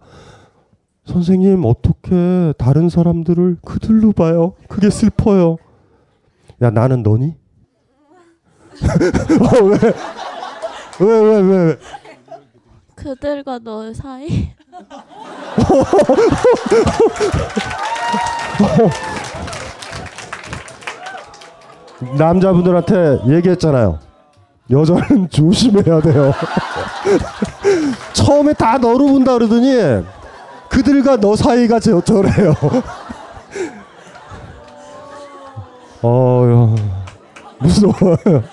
선생님 1.03 1.65
어떻게 1.65 2.53
다른 2.57 2.87
사람들을 2.87 3.57
그들로 3.65 4.13
봐요? 4.13 4.53
그게 4.69 4.89
슬퍼요. 4.89 5.57
야 6.61 6.69
나는 6.69 7.03
너니? 7.03 7.35
어, 8.79 9.63
왜? 9.65 9.77
왜, 10.99 11.07
왜, 11.07 11.41
왜, 11.41 11.63
왜? 11.65 11.79
그들과 12.95 13.59
너 13.59 13.93
사이? 13.93 14.27
남자분들한테 22.17 23.19
얘기했잖아요. 23.27 23.99
여자는 24.69 25.29
조심해야 25.33 26.01
돼요. 26.01 26.33
처음에 28.13 28.53
다 28.53 28.77
너로 28.77 29.07
본다 29.07 29.33
그러더니 29.33 30.03
그들과 30.69 31.17
너 31.17 31.35
사이가 31.35 31.79
저, 31.79 32.01
저래요. 32.01 32.53
어휴, 36.01 36.75
무서워요. 37.59 38.43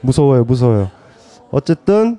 무서워요, 0.00 0.44
무서워요. 0.44 0.90
어쨌든 1.52 2.18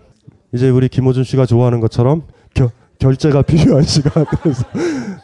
이제 0.53 0.69
우리 0.69 0.87
김호준 0.87 1.23
씨가 1.23 1.45
좋아하는 1.45 1.79
것처럼 1.79 2.23
겨, 2.53 2.69
결제가 2.99 3.41
필요한 3.43 3.83
시간. 3.83 4.25
그래서 4.25 4.63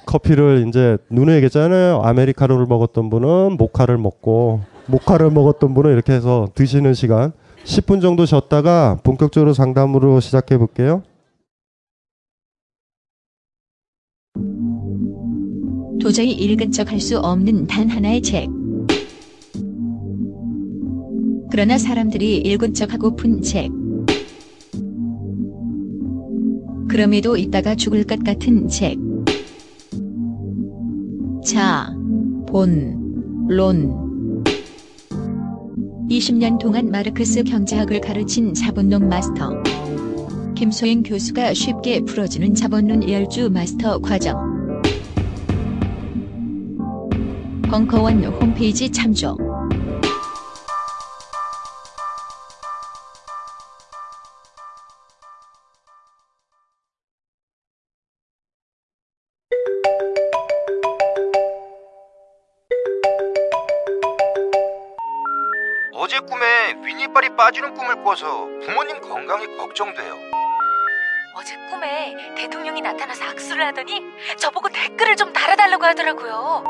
커피를 0.06 0.66
이제 0.68 0.98
눈에 1.10 1.36
얘기했잖아요. 1.36 2.02
아메리카노를 2.04 2.66
먹었던 2.66 3.10
분은 3.10 3.56
모카를 3.58 3.98
먹고 3.98 4.62
모카를 4.88 5.30
먹었던 5.30 5.74
분은 5.74 5.94
이렇게 5.94 6.14
해서 6.14 6.50
드시는 6.56 6.96
시간 6.96 7.32
10분 7.64 8.02
정도 8.02 8.26
쉬었다가 8.26 9.00
본격적으로 9.04 9.54
상담으로 9.54 10.20
시작해 10.20 10.58
볼게요. 10.58 11.04
도저히 16.02 16.32
읽은 16.32 16.72
척 16.72 16.92
할 16.92 17.00
수 17.00 17.20
없는 17.20 17.68
단 17.68 17.90
하나의 17.90 18.22
책. 18.22 18.50
그러나 21.52 21.78
사람들이 21.78 22.38
읽은 22.38 22.74
척 22.74 22.94
하고픈 22.94 23.42
책. 23.42 23.70
그럼에도 26.90 27.38
있다가 27.38 27.76
죽을 27.76 28.04
것 28.04 28.24
같은 28.24 28.68
책. 28.68 28.98
자, 31.46 31.96
본, 32.48 33.46
론. 33.48 34.44
20년 36.10 36.58
동안 36.58 36.90
마르크스 36.90 37.44
경제학을 37.44 38.02
가르친 38.02 38.56
자본론 38.56 39.08
마스터. 39.08 39.62
김소영 40.56 41.04
교수가 41.04 41.54
쉽게 41.54 42.02
풀어주는 42.02 42.56
자본론 42.56 43.08
열주 43.08 43.52
마스터 43.52 44.00
과정. 44.00 44.82
벙커원 47.70 48.24
홈페이지 48.26 48.90
참조. 48.90 49.49
빠지는 67.50 67.74
꿈을 67.74 68.04
꿔서 68.04 68.46
부모님 68.64 69.02
건강이 69.02 69.58
걱정돼요. 69.58 70.14
어제 71.36 71.56
꿈에 71.72 72.16
대통령이 72.36 72.80
나타나서 72.80 73.26
악수를 73.26 73.66
하더니 73.66 74.04
저보고 74.38 74.70
댓글을 74.70 75.16
좀 75.16 75.34
달아달라고 75.34 75.84
하더라고요. 75.84 76.64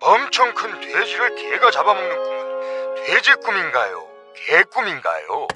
엄청 0.00 0.54
큰 0.54 0.80
돼지를 0.80 1.34
개가 1.34 1.72
잡아먹는 1.72 2.22
꿈은 2.22 2.94
돼지 3.04 3.34
꿈인가요? 3.44 4.06
개 4.46 4.62
꿈인가요? 4.62 5.48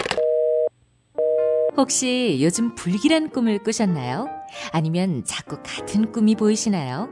혹시 1.77 2.41
요즘 2.43 2.75
불길한 2.75 3.31
꿈을 3.31 3.63
꾸셨나요? 3.63 4.27
아니면 4.73 5.23
자꾸 5.25 5.59
같은 5.63 6.11
꿈이 6.11 6.35
보이시나요? 6.35 7.09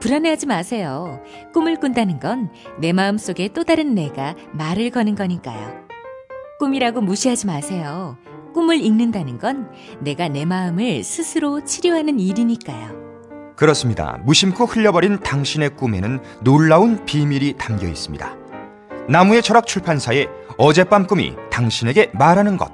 불안해하지 0.00 0.46
마세요. 0.46 1.22
꿈을 1.52 1.76
꾼다는 1.78 2.20
건 2.20 2.50
내 2.78 2.92
마음속에 2.94 3.48
또 3.48 3.64
다른 3.64 3.94
내가 3.94 4.34
말을 4.52 4.90
거는 4.90 5.14
거니까요. 5.14 5.81
꿈이라고 6.62 7.00
무시하지 7.00 7.46
마세요. 7.46 8.16
꿈을 8.54 8.80
읽는다는 8.80 9.38
건 9.38 9.68
내가 9.98 10.28
내 10.28 10.44
마음을 10.44 11.02
스스로 11.02 11.64
치료하는 11.64 12.20
일이니까요. 12.20 13.54
그렇습니다. 13.56 14.20
무심코 14.22 14.66
흘려버린 14.66 15.18
당신의 15.18 15.70
꿈에는 15.70 16.20
놀라운 16.44 17.04
비밀이 17.04 17.54
담겨 17.58 17.88
있습니다. 17.88 18.36
나무의 19.08 19.42
철학 19.42 19.66
출판사의 19.66 20.28
어젯밤 20.56 21.08
꿈이 21.08 21.34
당신에게 21.50 22.12
말하는 22.14 22.56
것. 22.56 22.70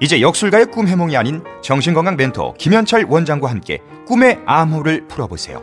이제 0.00 0.20
역술가의 0.20 0.66
꿈 0.66 0.88
해몽이 0.88 1.16
아닌 1.16 1.44
정신건강 1.62 2.16
멘토 2.16 2.54
김현철 2.54 3.06
원장과 3.08 3.48
함께 3.48 3.78
꿈의 4.08 4.40
암호를 4.46 5.06
풀어보세요. 5.06 5.62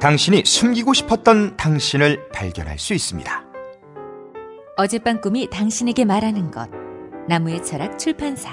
당신이 0.00 0.42
숨기고 0.44 0.94
싶었던 0.94 1.56
당신을 1.56 2.30
발견할 2.32 2.80
수 2.80 2.92
있습니다. 2.92 3.44
어젯밤 4.76 5.20
꿈이 5.20 5.48
당신에게 5.48 6.04
말하는 6.04 6.50
것. 6.50 6.77
나무의 7.28 7.62
철학 7.62 7.98
출판사. 7.98 8.48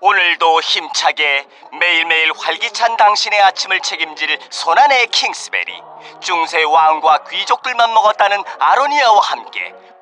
오늘도 0.00 0.60
힘차게 0.60 1.46
매일매일 1.80 2.30
활기찬 2.36 2.98
당신의 2.98 3.40
아침을 3.40 3.80
책임질 3.80 4.38
손안의 4.50 5.06
킹스베리 5.06 5.72
중세 6.20 6.62
왕과 6.62 7.24
귀족들만 7.30 7.94
먹었다는 7.94 8.42
아로니아와 8.58 9.20
함께 9.20 9.74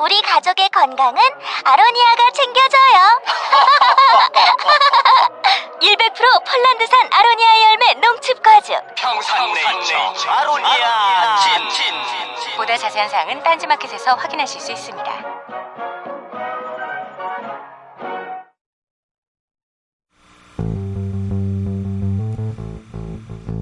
우리 0.00 0.20
가족의 0.22 0.68
건강은 0.70 1.20
아로니아가 1.64 2.30
챙겨줘요. 2.32 3.20
100% 5.80 6.44
폴란드산 6.44 7.08
아로니아 7.12 7.48
열매 7.70 7.94
농축 8.00 8.42
과즙. 8.42 8.74
평산네이처 8.96 9.96
아로니아 10.30 11.36
친 11.38 11.52
보다 12.56 12.76
자세한 12.76 13.08
사항은 13.10 13.42
딴지마켓에서 13.42 14.14
확인하실 14.14 14.60
수 14.60 14.72
있습니다. 14.72 15.10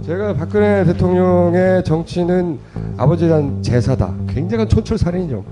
제가 0.05 0.35
박근혜 0.35 0.85
대통령의 0.85 1.85
정치는 1.85 2.59
아버지에 2.97 3.29
대한 3.29 3.63
제사다. 3.63 4.13
굉장한 4.29 4.69
촌철살인이죠. 4.69 5.45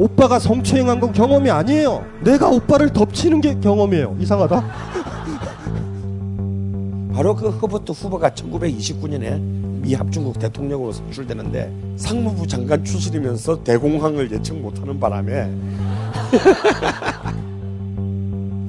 오빠가 0.00 0.38
성추행한 0.38 0.98
건 0.98 1.12
경험이 1.12 1.50
아니에요. 1.50 2.02
내가 2.22 2.48
오빠를 2.48 2.90
덮치는 2.90 3.42
게 3.42 3.54
경험이에요. 3.60 4.16
이상하다. 4.18 4.64
바로 7.12 7.36
그 7.36 7.50
허버트 7.50 7.92
후보가 7.92 8.30
1929년에 8.30 9.38
미 9.82 9.92
합중국 9.92 10.38
대통령으로 10.38 10.92
선출되는데 10.92 11.70
상무부 11.96 12.46
장관 12.46 12.82
출신이면서 12.82 13.62
대공황을 13.62 14.32
예측 14.32 14.56
못하는 14.56 14.98
바람에 14.98 15.50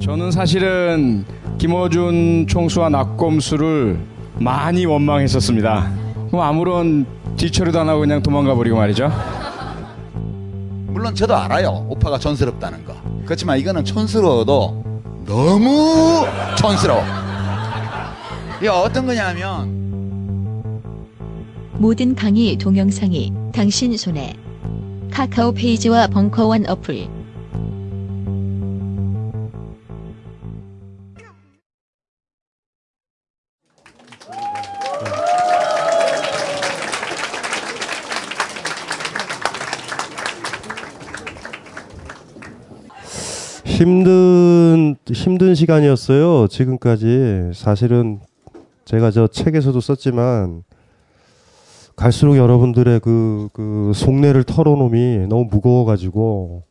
저는 0.00 0.32
사실은 0.32 1.24
김어준 1.56 2.46
총수와 2.46 2.90
낙검수를 2.90 3.98
많이 4.38 4.84
원망했었습니다. 4.84 5.90
그럼 6.28 6.42
아무런 6.42 7.06
뒤처리도 7.38 7.80
안 7.80 7.88
하고 7.88 8.00
그냥 8.00 8.22
도망가 8.22 8.54
버리고 8.54 8.76
말이죠. 8.76 9.10
물론 11.02 11.16
저도 11.16 11.34
알아요. 11.34 11.84
오빠가 11.88 12.16
촌스럽다는 12.16 12.84
거. 12.84 12.94
그렇지만 13.24 13.58
이거는 13.58 13.84
촌스러워도 13.84 14.84
너무 15.26 16.24
촌스러워. 16.56 17.02
이게 18.58 18.68
어떤 18.68 19.04
거냐면 19.04 19.82
모든 21.72 22.14
강의 22.14 22.56
동영상이 22.56 23.32
당신 23.52 23.96
손에 23.96 24.36
카카오 25.10 25.50
페이지와 25.50 26.06
벙커원 26.06 26.70
어플 26.70 27.08
힘든 43.82 44.94
힘든 45.12 45.54
시간이었어요. 45.56 46.46
지금까지 46.46 47.50
사실은 47.52 48.20
제가 48.84 49.10
저 49.10 49.26
책에서도 49.26 49.80
썼지만 49.80 50.62
갈수록 51.96 52.36
여러분들의 52.36 53.00
그, 53.00 53.48
그 53.52 53.90
속내를 53.94 54.44
털어놓음이 54.44 55.26
너무 55.28 55.48
무거워가지고 55.50 56.62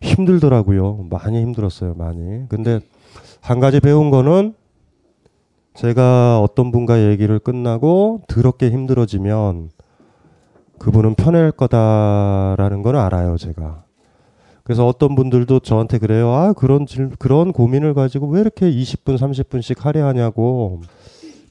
힘들더라고요. 0.00 1.06
많이 1.08 1.40
힘들었어요. 1.40 1.94
많이. 1.94 2.48
근데 2.48 2.80
한 3.40 3.60
가지 3.60 3.78
배운 3.78 4.10
거는 4.10 4.54
제가 5.74 6.40
어떤 6.40 6.72
분과 6.72 7.08
얘기를 7.10 7.38
끝나고 7.38 8.22
더럽게 8.26 8.70
힘들어지면 8.70 9.70
그분은 10.78 11.14
편할 11.14 11.52
거다라는 11.52 12.82
건 12.82 12.96
알아요. 12.96 13.36
제가. 13.36 13.87
그래서 14.68 14.86
어떤 14.86 15.14
분들도 15.14 15.60
저한테 15.60 15.96
그래요. 15.96 16.30
아, 16.30 16.52
그런 16.52 16.84
질, 16.84 17.08
그런 17.18 17.54
고민을 17.54 17.94
가지고 17.94 18.28
왜 18.28 18.42
이렇게 18.42 18.70
20분, 18.70 19.16
30분씩 19.16 19.80
하려 19.80 20.06
하냐고. 20.06 20.82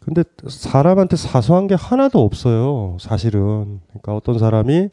근데 0.02 0.24
사람한테 0.48 1.16
사소한 1.16 1.66
게 1.66 1.74
하나도 1.74 2.24
없어요. 2.24 2.96
사실은. 3.00 3.80
그러니까 3.88 4.16
어떤 4.16 4.38
사람이 4.38 4.90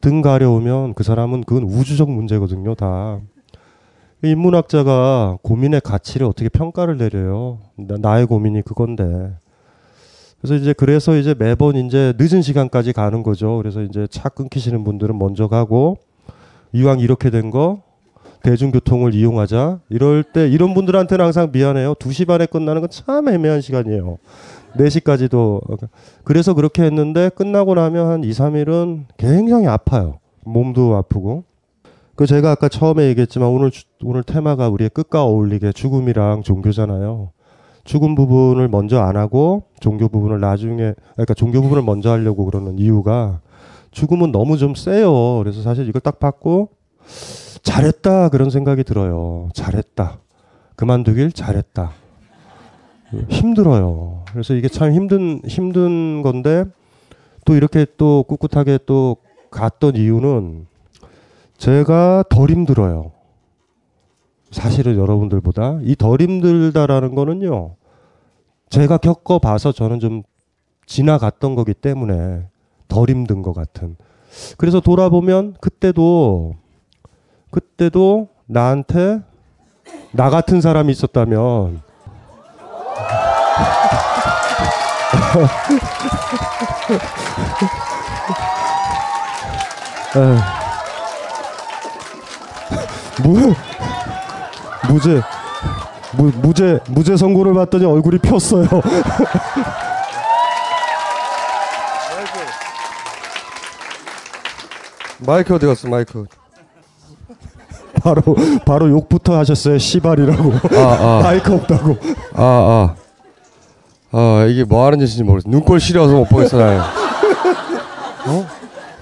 등 0.00 0.22
가려우면 0.22 0.94
그 0.94 1.04
사람은 1.04 1.44
그건 1.44 1.64
우주적 1.64 2.10
문제거든요, 2.10 2.74
다. 2.76 3.20
인문학자가 4.24 5.36
고민의 5.42 5.82
가치를 5.82 6.26
어떻게 6.26 6.48
평가를 6.48 6.96
내려요. 6.96 7.58
나, 7.76 8.18
의 8.18 8.24
고민이 8.24 8.62
그건데. 8.62 9.34
그래서 10.40 10.54
이제 10.54 10.72
그래서 10.72 11.14
이제 11.14 11.34
매번 11.38 11.76
이제 11.76 12.14
늦은 12.16 12.40
시간까지 12.40 12.94
가는 12.94 13.22
거죠. 13.22 13.58
그래서 13.58 13.82
이제 13.82 14.06
차 14.10 14.30
끊기시는 14.30 14.82
분들은 14.82 15.18
먼저 15.18 15.46
가고 15.46 15.98
이왕 16.76 17.00
이렇게 17.00 17.30
된 17.30 17.50
거 17.50 17.82
대중교통을 18.42 19.14
이용하자. 19.14 19.80
이럴 19.88 20.22
때 20.22 20.48
이런 20.48 20.72
분들한테는 20.74 21.24
항상 21.24 21.50
미안해요. 21.52 21.94
2시 21.94 22.26
반에 22.28 22.46
끝나는 22.46 22.80
건 22.80 22.90
참 22.90 23.28
애매한 23.28 23.60
시간이에요. 23.60 24.18
4시까지도 24.76 25.60
그래서 26.22 26.54
그렇게 26.54 26.82
했는데 26.84 27.28
끝나고 27.30 27.74
나면 27.74 28.06
한 28.08 28.24
2, 28.24 28.30
3일은 28.30 29.04
굉장히 29.16 29.66
아파요. 29.66 30.18
몸도 30.44 30.94
아프고. 30.96 31.44
그 32.14 32.26
제가 32.26 32.52
아까 32.52 32.68
처음에 32.68 33.08
얘기했지만 33.08 33.48
오늘 33.48 33.70
오늘 34.04 34.22
테마가 34.22 34.68
우리의 34.68 34.90
끝과 34.90 35.24
어울리게 35.24 35.72
죽음이랑 35.72 36.42
종교잖아요. 36.42 37.30
죽음 37.84 38.14
부분을 38.14 38.68
먼저 38.68 39.00
안 39.00 39.16
하고 39.16 39.64
종교 39.80 40.08
부분을 40.08 40.40
나중에 40.40 40.94
그러니까 41.14 41.34
종교 41.34 41.60
부분을 41.62 41.82
먼저 41.82 42.10
하려고 42.10 42.44
그러는 42.44 42.78
이유가 42.78 43.40
죽음은 43.96 44.30
너무 44.30 44.58
좀 44.58 44.74
세요. 44.74 45.38
그래서 45.38 45.62
사실 45.62 45.88
이걸 45.88 46.02
딱 46.02 46.18
받고 46.18 46.68
잘했다 47.62 48.28
그런 48.28 48.50
생각이 48.50 48.84
들어요. 48.84 49.48
잘했다. 49.54 50.18
그만두길 50.76 51.32
잘했다. 51.32 51.92
힘들어요. 53.30 54.24
그래서 54.30 54.52
이게 54.52 54.68
참 54.68 54.92
힘든 54.92 55.40
힘든 55.46 56.20
건데 56.20 56.66
또 57.46 57.54
이렇게 57.54 57.86
또 57.96 58.22
꿋꿋하게 58.28 58.80
또 58.84 59.16
갔던 59.50 59.96
이유는 59.96 60.66
제가 61.56 62.24
덜 62.28 62.50
힘들어요. 62.50 63.12
사실은 64.50 64.98
여러분들보다 64.98 65.78
이 65.84 65.96
덜 65.96 66.20
힘들다라는 66.20 67.14
거는요. 67.14 67.76
제가 68.68 68.98
겪어봐서 68.98 69.72
저는 69.72 70.00
좀 70.00 70.22
지나갔던 70.84 71.54
거기 71.54 71.72
때문에 71.72 72.46
덜 72.88 73.10
힘든 73.10 73.42
것 73.42 73.52
같은. 73.52 73.96
그래서 74.58 74.80
돌아보면 74.80 75.54
그때도 75.60 76.56
그때도 77.50 78.28
나한테 78.46 79.20
나 80.12 80.30
같은 80.30 80.60
사람이 80.60 80.92
있었다면 80.92 81.82
무 93.22 93.54
무죄 94.88 95.20
무, 96.16 96.32
무죄 96.40 96.80
무죄 96.88 97.16
선고를 97.16 97.54
받더니 97.54 97.84
얼굴이 97.84 98.18
폈어요. 98.18 98.66
마이크 105.20 105.54
어디 105.54 105.66
갔어 105.66 105.88
마이크? 105.88 106.24
바로 108.02 108.22
바로 108.64 108.90
욕부터 108.90 109.38
하셨어요 109.38 109.78
시발이라고 109.78 110.52
아, 110.76 110.96
아. 111.00 111.20
마이크 111.24 111.54
없다고 111.54 111.96
아, 112.34 112.42
아. 112.42 113.06
아, 114.12 114.46
이게 114.48 114.64
뭐 114.64 114.86
하는 114.86 114.98
짓인지 115.00 115.24
모르겠어. 115.24 115.50
눈꼴 115.50 115.78
시려서 115.78 116.14
못 116.14 116.24
보겠어, 116.24 116.56
나는. 116.56 116.80
어? 116.80 118.46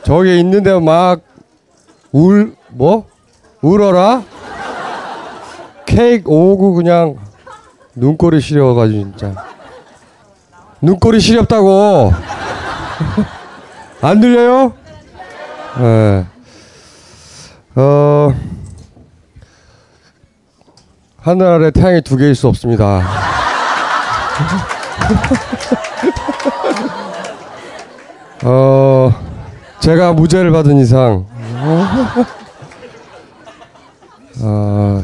저기 0.02 0.40
있는데 0.40 0.76
막, 0.80 1.20
울, 2.10 2.56
뭐? 2.70 3.06
울어라? 3.62 4.24
케이크 5.86 6.28
오고 6.28 6.74
그냥, 6.74 7.16
눈꼴이 7.94 8.40
시려가지고, 8.40 9.02
진짜. 9.02 9.34
눈꼴이 10.80 11.20
시렵다고! 11.20 12.12
안 14.02 14.20
들려요? 14.20 14.72
예. 15.78 15.82
네. 15.82 16.24
어, 17.76 18.32
하늘 21.18 21.46
아래 21.46 21.70
태양이 21.70 22.02
두 22.02 22.16
개일 22.16 22.34
수 22.34 22.48
없습니다. 22.48 23.02
어, 28.44 29.12
제가 29.80 30.12
무죄를 30.12 30.52
받은 30.52 30.76
이상, 30.78 31.26
어, 34.42 35.02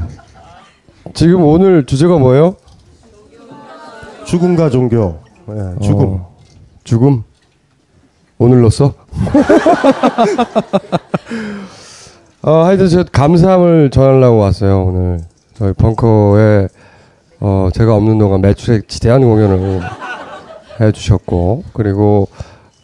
지금 1.14 1.42
오늘 1.44 1.86
주제가 1.86 2.18
뭐예요? 2.18 2.56
죽음과 4.26 4.68
종교. 4.70 5.18
네, 5.46 5.74
죽음. 5.82 6.20
어, 6.20 6.30
죽음? 6.84 7.24
오늘 8.42 8.62
넣었어? 8.62 8.94
어, 12.40 12.52
하여튼 12.64 12.88
저 12.88 13.04
감사함을 13.04 13.90
전하려고 13.90 14.38
왔어요, 14.38 14.82
오늘. 14.82 15.20
저희 15.52 15.74
벙커에 15.74 16.68
어, 17.40 17.68
제가 17.74 17.94
없는 17.94 18.16
동안 18.16 18.40
매출에 18.40 18.80
지대한 18.88 19.20
공연을 19.20 19.82
해주셨고, 20.80 21.64
그리고 21.74 22.28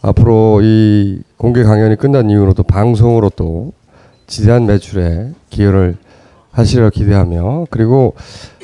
앞으로 0.03 0.61
이 0.63 1.23
공개 1.39 1.63
강연이 1.63 1.97
끝난 1.97 2.29
이후로도 2.29 2.65
방송으로 2.65 3.31
또 3.31 3.73
지대한 4.27 4.67
매출에 4.67 5.31
기여를 5.49 5.97
하시려 6.53 6.91
기대하며, 6.91 7.69
그리고 7.71 8.15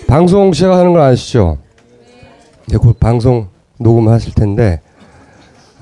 방송 0.07 0.53
시작하는 0.53 0.93
걸 0.93 1.01
아시죠? 1.01 1.57
네, 2.69 2.77
곧 2.77 3.01
방송 3.01 3.49
녹음하실 3.79 4.35
텐데, 4.35 4.82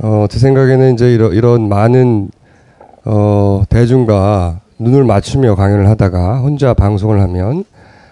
어, 0.02 0.26
제 0.30 0.38
생각에는 0.38 0.94
이제 0.94 1.12
이런, 1.12 1.32
이런 1.32 1.68
많은, 1.68 2.30
어, 3.04 3.62
대중과 3.68 4.60
눈을 4.78 5.04
맞추며 5.04 5.56
강연을 5.56 5.88
하다가 5.88 6.38
혼자 6.38 6.72
방송을 6.72 7.20
하면 7.20 7.64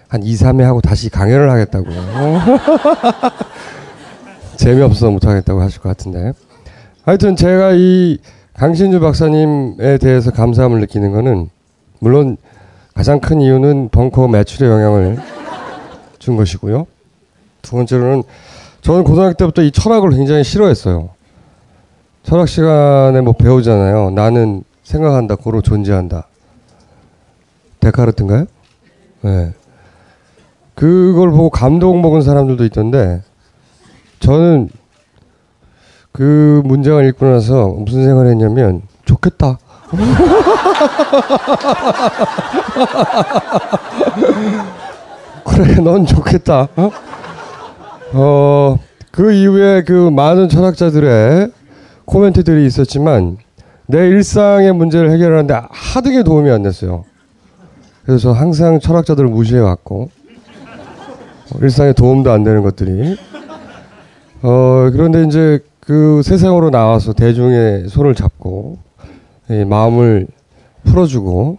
한 0.07 0.21
2, 0.21 0.35
3회 0.35 0.61
하고 0.61 0.81
다시 0.81 1.09
강연을 1.09 1.49
하겠다고. 1.49 1.87
재미없어서 4.57 5.09
못하겠다고 5.09 5.61
하실 5.61 5.81
것 5.81 5.89
같은데. 5.89 6.33
하여튼 7.05 7.35
제가 7.35 7.71
이 7.73 8.19
강신주 8.53 8.99
박사님에 8.99 9.97
대해서 9.97 10.31
감사함을 10.31 10.81
느끼는 10.81 11.11
거는 11.11 11.49
물론 11.99 12.37
가장 12.93 13.19
큰 13.19 13.41
이유는 13.41 13.89
벙커 13.89 14.27
매출에 14.27 14.69
영향을 14.69 15.17
준 16.19 16.35
것이고요. 16.35 16.85
두 17.61 17.71
번째로는 17.71 18.23
저는 18.81 19.03
고등학교 19.03 19.33
때부터 19.33 19.63
이 19.63 19.71
철학을 19.71 20.11
굉장히 20.11 20.43
싫어했어요. 20.43 21.09
철학 22.23 22.47
시간에 22.47 23.21
뭐 23.21 23.33
배우잖아요. 23.33 24.11
나는 24.11 24.63
생각한다, 24.83 25.35
고로 25.35 25.61
존재한다. 25.61 26.27
데카르트인가요? 27.79 28.45
네. 29.21 29.53
그걸 30.75 31.31
보고 31.31 31.49
감동 31.49 32.01
먹은 32.01 32.21
사람들도 32.21 32.63
있던데 32.65 33.21
저는 34.19 34.69
그 36.11 36.61
문장을 36.65 37.03
읽고 37.09 37.25
나서 37.25 37.67
무슨 37.67 38.03
생각을 38.05 38.29
했냐면 38.29 38.81
좋겠다. 39.05 39.57
그래, 45.45 45.75
넌 45.75 46.05
좋겠다. 46.05 46.67
어? 46.75 46.91
어, 48.13 48.77
그 49.11 49.31
이후에 49.33 49.83
그 49.83 50.09
많은 50.09 50.49
철학자들의 50.49 51.51
코멘트들이 52.09 52.65
있었지만 52.65 53.37
내 53.85 54.07
일상의 54.07 54.73
문제를 54.73 55.11
해결하는데 55.11 55.61
하등의 55.69 56.23
도움이 56.23 56.49
안 56.49 56.63
됐어요. 56.63 57.05
그래서 58.03 58.31
항상 58.33 58.79
철학자들을 58.79 59.29
무시해 59.29 59.59
왔고 59.59 60.09
어, 61.53 61.59
일상에 61.61 61.93
도움도 61.93 62.31
안 62.31 62.43
되는 62.43 62.63
것들이 62.63 63.15
어 64.41 64.89
그런데 64.91 65.23
이제 65.23 65.59
그 65.79 66.21
세상으로 66.23 66.71
나와서 66.71 67.13
대중의 67.13 67.89
손을 67.89 68.15
잡고 68.15 68.77
이 69.51 69.65
마음을 69.65 70.27
풀어주고 70.85 71.57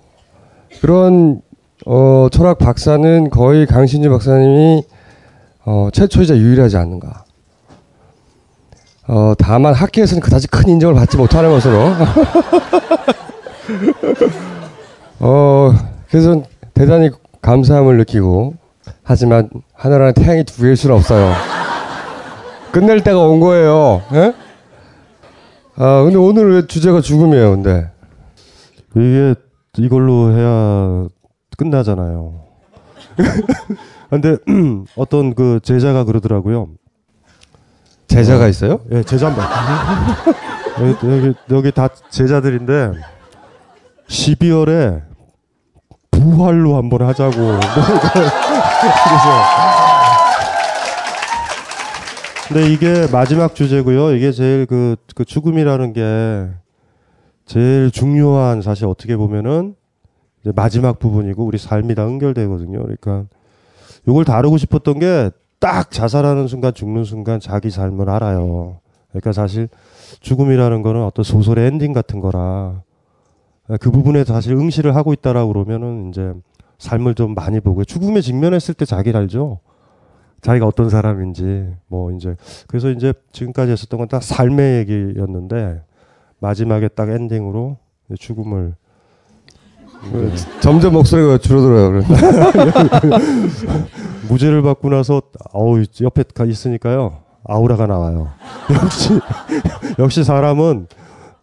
그런 0.80 1.42
어 1.86 2.28
철학 2.32 2.58
박사는 2.58 3.30
거의 3.30 3.66
강신주 3.66 4.10
박사님이 4.10 4.82
어 5.64 5.88
최초이자 5.92 6.36
유일하지 6.36 6.76
않는가. 6.76 7.24
어 9.08 9.34
다만 9.38 9.74
학계에서는 9.74 10.20
그다지 10.20 10.48
큰 10.48 10.68
인정을 10.68 10.94
받지 10.94 11.16
못하는 11.16 11.50
것으로 11.50 11.78
어 15.20 15.72
그래서 16.08 16.42
대단히 16.74 17.10
감사함을 17.42 17.96
느끼고 17.98 18.54
하지만 19.02 19.48
하늘 19.74 20.02
안에 20.02 20.12
태양이 20.12 20.44
두 20.44 20.62
개일 20.62 20.76
수는 20.76 20.96
없어요. 20.96 21.32
끝낼 22.72 23.02
때가 23.02 23.18
온 23.18 23.40
거예요. 23.40 24.02
예? 24.12 24.34
아 25.76 26.02
근데 26.04 26.16
오늘 26.18 26.52
왜 26.52 26.66
주제가 26.66 27.00
죽음이에요? 27.00 27.50
근데 27.50 27.90
이게 28.94 29.34
이걸로 29.78 30.32
해야 30.32 31.08
끝나잖아요. 31.56 32.40
근데 34.10 34.36
어떤 34.96 35.34
그 35.34 35.60
제자가 35.62 36.04
그러더라고요. 36.04 36.68
제자가 38.10 38.48
있어요? 38.48 38.80
예, 38.90 39.02
제자입니다. 39.04 39.48
여기, 40.80 41.06
여기 41.06 41.32
여기 41.50 41.70
다 41.70 41.88
제자들인데 42.10 42.90
12월에 44.08 45.02
부활로 46.10 46.76
한번 46.76 47.02
하자고. 47.02 47.36
근데 52.48 52.72
이게 52.72 53.06
마지막 53.12 53.54
주제고요. 53.54 54.12
이게 54.16 54.32
제일 54.32 54.66
그, 54.66 54.96
그 55.14 55.24
죽음이라는 55.24 55.92
게 55.92 56.48
제일 57.46 57.92
중요한 57.92 58.60
사실 58.60 58.86
어떻게 58.86 59.16
보면은 59.16 59.76
마지막 60.56 60.98
부분이고 60.98 61.44
우리 61.44 61.58
삶이 61.58 61.94
다 61.94 62.02
연결되거든요. 62.02 62.82
그러니까 62.82 63.26
이걸 64.08 64.24
다루고 64.24 64.58
싶었던 64.58 64.98
게 64.98 65.30
딱 65.60 65.90
자살하는 65.90 66.48
순간 66.48 66.72
죽는 66.74 67.04
순간 67.04 67.38
자기 67.38 67.70
삶을 67.70 68.08
알아요. 68.08 68.80
그러니까 69.10 69.32
사실 69.32 69.68
죽음이라는 70.20 70.82
거는 70.82 71.02
어떤 71.04 71.22
소설의 71.22 71.66
엔딩 71.66 71.92
같은 71.92 72.20
거라 72.20 72.82
그 73.80 73.90
부분에 73.90 74.24
사실 74.24 74.54
응시를 74.54 74.96
하고 74.96 75.12
있다라고 75.12 75.52
그러면은 75.52 76.08
이제 76.08 76.32
삶을 76.78 77.14
좀 77.14 77.34
많이 77.34 77.60
보고 77.60 77.84
죽음에 77.84 78.20
직면했을 78.20 78.74
때 78.74 78.84
자기를 78.84 79.20
알죠. 79.20 79.60
자기가 80.40 80.66
어떤 80.66 80.88
사람인지 80.88 81.74
뭐 81.86 82.10
이제 82.12 82.34
그래서 82.66 82.90
이제 82.90 83.12
지금까지 83.32 83.72
했었던 83.72 83.98
건 83.98 84.08
다 84.08 84.18
삶의 84.20 84.78
얘기였는데 84.78 85.82
마지막에 86.38 86.88
딱 86.88 87.10
엔딩으로 87.10 87.76
죽음을 88.18 88.74
그 90.02 90.32
점점 90.60 90.94
목소리가 90.94 91.38
줄어들어요. 91.38 92.02
무죄를 94.28 94.62
받고 94.62 94.88
나서 94.90 95.22
어우 95.52 95.82
옆에 96.02 96.24
가 96.34 96.44
있으니까요 96.44 97.18
아우라가 97.46 97.86
나와요. 97.86 98.28
역시 98.82 99.20
역시 99.98 100.24
사람은 100.24 100.86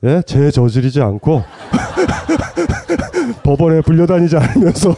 예? 0.03 0.21
죄 0.25 0.51
저지르지 0.51 1.01
않고 1.01 1.43
법원에 3.43 3.81
불려다니지 3.81 4.37
않으면서 4.37 4.93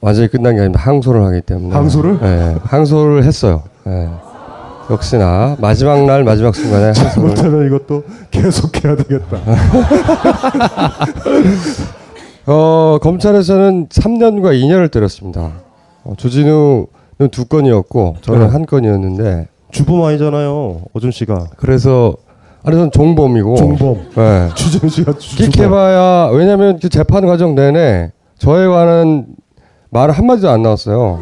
완전히 0.00 0.28
끝난 0.28 0.54
게 0.54 0.60
아닙니다. 0.60 0.80
항소를 0.82 1.24
하기 1.24 1.40
때문에. 1.42 1.74
항소를? 1.74 2.20
네, 2.20 2.56
항소를 2.62 3.24
했어요. 3.24 3.62
네. 3.84 4.08
역시나 4.90 5.56
마지막 5.60 6.04
날 6.04 6.24
마지막 6.24 6.54
순간에. 6.54 6.92
잘못하면 6.92 7.66
이것도 7.66 8.02
계속해야 8.30 8.96
되겠다. 8.96 9.38
어, 12.46 12.98
검찰에서는 13.00 13.88
3년과 13.88 14.52
2년을 14.60 14.90
때렸습니다. 14.90 15.52
어, 16.04 16.14
주진우는 16.16 16.86
두 17.30 17.44
건이었고 17.44 18.16
저는 18.22 18.40
네. 18.40 18.46
한 18.52 18.66
건이었는데 18.66 19.48
주범 19.70 20.02
아니잖아요. 20.04 20.80
어준 20.92 21.10
씨가. 21.12 21.48
그래서 21.56 22.14
아니 22.64 22.76
저는 22.76 22.90
종범이고 22.90 23.56
종범. 23.56 23.96
네. 24.16 24.48
주진우 24.56 24.90
씨가 24.90 25.12
주- 25.18 25.36
주범. 25.36 25.50
끽해봐야 25.50 26.30
왜냐하면 26.32 26.78
그 26.82 26.88
재판 26.88 27.24
과정 27.26 27.54
내내 27.54 28.10
저에 28.38 28.66
관한 28.66 29.26
말은 29.90 30.14
한마디도 30.14 30.50
안 30.50 30.62
나왔어요. 30.62 31.20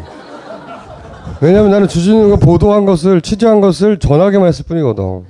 왜냐면 1.41 1.71
나는 1.71 1.87
주진우가 1.87 2.35
보도한 2.37 2.85
것을 2.85 3.21
취재한 3.21 3.61
것을 3.61 3.97
전하게만 3.97 4.47
했을 4.47 4.65
뿐이거든. 4.65 5.23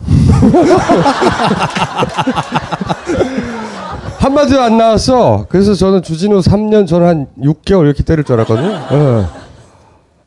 한마디도 4.18 4.60
안 4.60 4.76
나왔어. 4.76 5.46
그래서 5.48 5.72
저는 5.74 6.02
주진우 6.02 6.40
3년 6.40 6.86
저는 6.86 7.06
한 7.06 7.26
6개월 7.40 7.86
이렇게 7.86 8.02
때릴 8.02 8.24
줄 8.24 8.34
알았거든요. 8.34 8.68
예. 8.92 9.24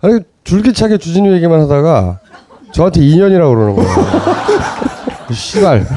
아니 0.01 0.19
줄기차게 0.43 0.97
주진우 0.97 1.31
얘기만 1.33 1.61
하다가 1.61 2.17
저한테 2.71 3.01
2년이라고 3.01 3.53
그러는 3.53 3.75
거예요. 3.75 3.91
씨발. 5.31 5.85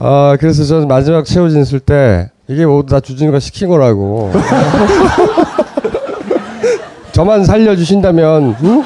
아 0.00 0.36
그래서 0.38 0.62
저는 0.64 0.86
마지막 0.88 1.24
최후 1.24 1.48
진술 1.50 1.80
때 1.80 2.30
이게 2.48 2.64
모두 2.64 2.94
다 2.94 3.00
주진우가 3.00 3.40
시킨 3.40 3.68
거라고. 3.68 4.30
저만 7.12 7.44
살려주신다면 7.44 8.56
응? 8.62 8.82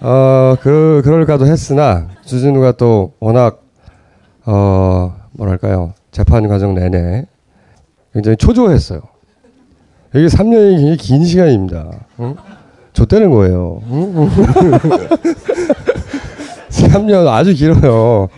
어 0.00 0.56
그, 0.60 1.00
그럴까도 1.04 1.46
했으나 1.46 2.08
주진우가 2.24 2.72
또 2.72 3.12
워낙 3.20 3.62
어 4.44 5.14
뭐랄까요 5.32 5.94
재판 6.10 6.48
과정 6.48 6.74
내내 6.74 7.26
굉장히 8.12 8.36
초조했어요. 8.36 9.00
이게 10.14 10.26
3년이 10.26 10.76
굉장히 10.76 10.96
긴 10.96 11.24
시간입니다. 11.24 11.90
응? 12.18 12.34
좆되는 12.92 13.30
거예요. 13.30 13.80
응? 13.90 14.28
3년 16.70 17.28
아주 17.28 17.54
길어요. 17.54 18.28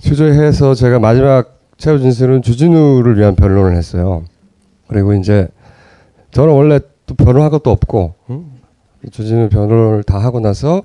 초조해서 0.00 0.74
제가 0.74 0.98
마지막 0.98 1.59
최후 1.80 1.98
진술은 1.98 2.42
주진우를 2.42 3.18
위한 3.18 3.34
변론을 3.34 3.74
했어요. 3.74 4.22
그리고 4.86 5.14
이제 5.14 5.48
저는 6.30 6.52
원래 6.52 6.78
또 7.06 7.14
변론할 7.14 7.50
것도 7.50 7.70
없고 7.70 8.14
응? 8.28 8.52
주진우 9.10 9.48
변론을 9.48 10.02
다 10.02 10.18
하고 10.18 10.40
나서 10.40 10.82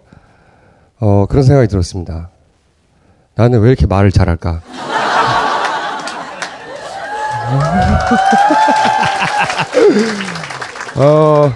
어, 1.02 1.26
그런 1.26 1.44
생각이 1.44 1.68
들었습니다. 1.68 2.30
나는 3.36 3.60
왜 3.60 3.68
이렇게 3.68 3.88
말을 3.88 4.10
잘할까? 4.10 4.62
어, 10.96 11.52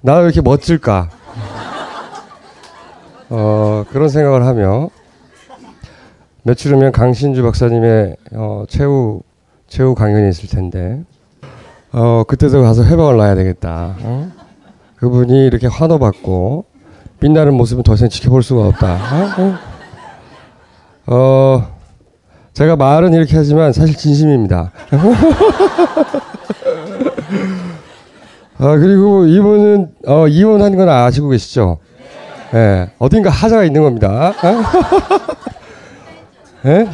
나는 0.00 0.20
왜 0.20 0.26
이렇게 0.26 0.40
멋질까? 0.42 1.08
어, 3.30 3.84
그런 3.90 4.08
생각을 4.08 4.46
하며 4.46 4.90
며칠 6.44 6.74
후면 6.74 6.92
강신주 6.92 7.42
박사님의 7.42 8.16
어, 8.32 8.64
최후 8.68 9.22
최후 9.68 9.94
강연이 9.94 10.28
있을 10.28 10.48
텐데 10.48 11.02
어, 11.92 12.24
그때도 12.26 12.62
가서 12.62 12.84
회방을 12.84 13.16
놔야 13.16 13.34
되겠다. 13.36 13.94
어? 14.00 14.30
그분이 14.96 15.46
이렇게 15.46 15.66
환호받고 15.66 16.64
빛나는 17.20 17.54
모습은 17.54 17.82
더 17.82 17.94
이상 17.94 18.08
지켜볼 18.08 18.42
수가 18.42 18.66
없다. 18.68 18.98
어? 21.06 21.72
제가 22.54 22.76
말은 22.76 23.14
이렇게 23.14 23.36
하지만 23.36 23.72
사실 23.72 23.96
진심입니다. 23.96 24.72
아, 28.58 28.76
그리고 28.76 29.26
이분은 29.26 29.92
어, 30.06 30.28
이혼한 30.28 30.76
건 30.76 30.88
아시고 30.88 31.30
계시죠? 31.30 31.78
예, 32.54 32.90
어딘가 32.98 33.30
하자가 33.30 33.64
있는 33.64 33.82
겁니다. 33.82 34.34
어? 36.64 36.68
예? 36.68 36.86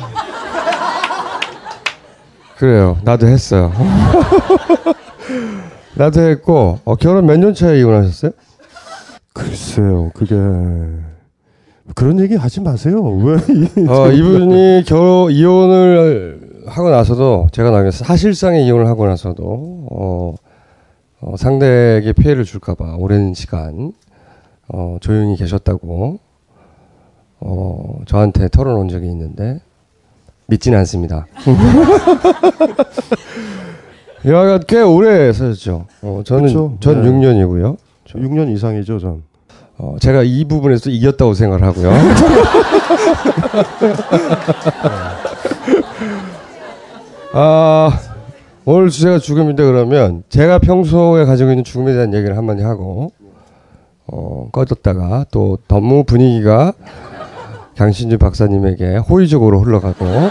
그래요. 2.56 2.98
나도 3.04 3.26
했어요. 3.28 3.72
나도 5.94 6.20
했고 6.20 6.78
어, 6.84 6.94
결혼 6.96 7.26
몇 7.26 7.36
년 7.38 7.54
차에 7.54 7.78
이혼하셨어요? 7.80 8.32
글쎄요, 9.32 10.10
그게 10.14 10.34
그런 11.94 12.18
얘기 12.20 12.34
하지 12.34 12.60
마세요. 12.60 13.00
왜? 13.02 13.36
이- 13.48 13.86
어, 13.88 14.10
이분이 14.10 14.84
결혼 14.86 15.30
이혼을 15.30 16.64
하고 16.66 16.90
나서도 16.90 17.48
제가 17.52 17.70
나게 17.70 17.90
사실상의 17.90 18.66
이혼을 18.66 18.86
하고 18.88 19.06
나서도 19.06 19.86
어, 19.90 20.34
어, 21.20 21.36
상대에게 21.36 22.12
피해를 22.12 22.44
줄까봐 22.44 22.96
오랜 22.98 23.34
시간 23.34 23.92
어, 24.68 24.98
조용히 25.00 25.36
계셨다고 25.36 26.18
어, 27.40 28.00
저한테 28.06 28.48
털어놓은 28.48 28.88
적이 28.88 29.08
있는데 29.08 29.60
믿지는 30.46 30.78
않습니다. 30.78 31.26
여하간 34.24 34.64
꽤 34.66 34.80
오래 34.80 35.32
사셨죠. 35.32 35.86
어, 36.02 36.22
저는 36.24 36.46
그쵸. 36.46 36.76
전 36.80 37.02
네. 37.02 37.08
6년이고요. 37.08 37.76
6년 38.06 38.52
이상이죠, 38.54 38.98
전. 38.98 39.22
어, 39.76 39.96
제가 40.00 40.22
이 40.24 40.44
부분에서 40.44 40.90
이겼다고 40.90 41.34
생각을 41.34 41.64
하고요. 41.64 41.92
아, 47.32 47.90
오늘 48.64 48.88
주제가 48.90 49.18
죽음인데 49.18 49.64
그러면 49.64 50.24
제가 50.28 50.58
평소에 50.58 51.24
가지고 51.24 51.50
있는 51.50 51.62
죽음에 51.62 51.92
대한 51.92 52.12
얘기를 52.12 52.36
한마디 52.36 52.62
하고 52.62 53.12
어, 54.06 54.48
꺼졌다가 54.50 55.26
또 55.30 55.58
너무 55.68 56.02
분위기가 56.04 56.72
강신주 57.78 58.18
박사님에게 58.18 58.96
호의적으로 58.96 59.60
흘러가고 59.60 60.04
어, 60.04 60.30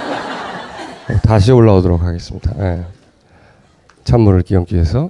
다시 1.24 1.53
올라오도록 1.53 2.03
하겠습니다. 2.03 2.52
예. 2.60 2.84
찬물을 4.03 4.41
끼얹기 4.41 4.76
위해서. 4.76 5.10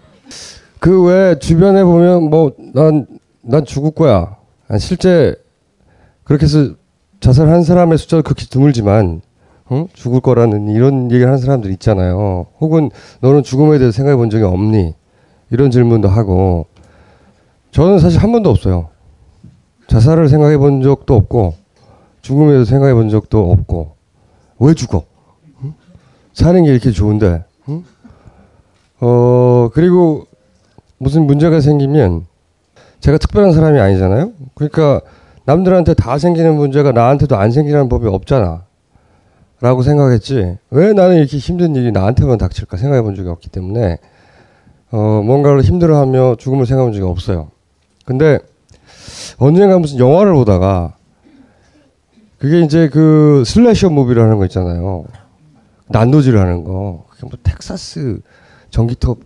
그 0.80 1.06
외 1.08 1.40
주변에 1.40 1.84
보면 1.84 2.30
뭐 2.30 2.52
난 2.76 3.08
난 3.42 3.64
죽을 3.66 3.92
거야. 3.92 4.36
난 4.68 4.78
실제 4.78 5.34
그렇게 6.26 6.44
해서 6.44 6.76
자살한 7.22 7.64
사람의 7.64 7.98
숫자가 7.98 8.22
극히 8.22 8.48
드물지만 8.50 9.22
응? 9.72 9.88
죽을 9.94 10.20
거라는 10.20 10.68
이런 10.68 11.06
얘기를 11.06 11.28
하는 11.28 11.40
사람들 11.40 11.72
있잖아요. 11.72 12.48
혹은 12.60 12.92
너는 13.22 13.44
죽음에 13.44 13.78
대해서 13.80 13.96
생각해 13.96 14.18
본 14.18 14.30
적이 14.30 14.44
없니? 14.44 14.94
이런 15.50 15.72
질문도 15.72 16.10
하고 16.10 16.68
저는 17.72 18.00
사실 18.00 18.22
한 18.22 18.32
번도 18.34 18.50
없어요. 18.50 18.90
자살을 19.88 20.28
생각해 20.28 20.58
본 20.58 20.82
적도 20.84 21.16
없고 21.16 21.54
죽음에 22.28 22.52
대해서 22.52 22.66
생각해 22.66 22.94
본 22.94 23.08
적도 23.08 23.52
없고 23.52 23.96
왜 24.60 24.74
죽어? 24.74 25.06
응? 25.64 25.74
사는 26.34 26.62
게 26.62 26.72
이렇게 26.72 26.92
좋은데 26.92 27.46
응? 27.70 27.86
어 29.00 29.70
그리고 29.74 30.26
무슨 30.98 31.26
문제가 31.26 31.62
생기면 31.62 32.26
제가 33.00 33.18
특별한 33.18 33.54
사람이 33.54 33.80
아니잖아요. 33.80 34.34
그러니까 34.56 35.00
남들한테 35.46 35.94
다 35.94 36.18
생기는 36.18 36.54
문제가 36.58 36.92
나한테도 36.92 37.38
안 37.38 37.52
생기는 37.52 37.88
법이 37.88 38.08
없잖아. 38.08 38.66
라고 39.62 39.82
생각했지. 39.82 40.58
왜 40.70 40.92
나는 40.92 41.16
이렇게 41.16 41.38
힘든 41.38 41.76
일이 41.76 41.92
나한테만 41.94 42.38
닥칠까 42.38 42.76
생각해 42.76 43.02
본 43.02 43.16
적이 43.16 43.30
없기 43.30 43.50
때문에, 43.50 43.98
어, 44.92 45.22
뭔가를 45.26 45.62
힘들어하며 45.62 46.36
죽음을 46.36 46.66
생각해 46.66 46.88
본 46.88 46.94
적이 46.94 47.10
없어요. 47.10 47.50
근데, 48.06 48.40
언젠가 49.40 49.80
무슨 49.80 49.98
영화를 49.98 50.34
보다가, 50.34 50.97
그게 52.38 52.62
이제 52.62 52.88
그 52.90 53.44
슬래셔 53.46 53.90
무비라는 53.90 54.38
거 54.38 54.46
있잖아요. 54.46 55.06
난도질 55.88 56.38
하는 56.38 56.64
거. 56.64 57.06
그게 57.10 57.24
뭐 57.24 57.32
텍사스 57.42 58.20
전기톱 58.70 59.22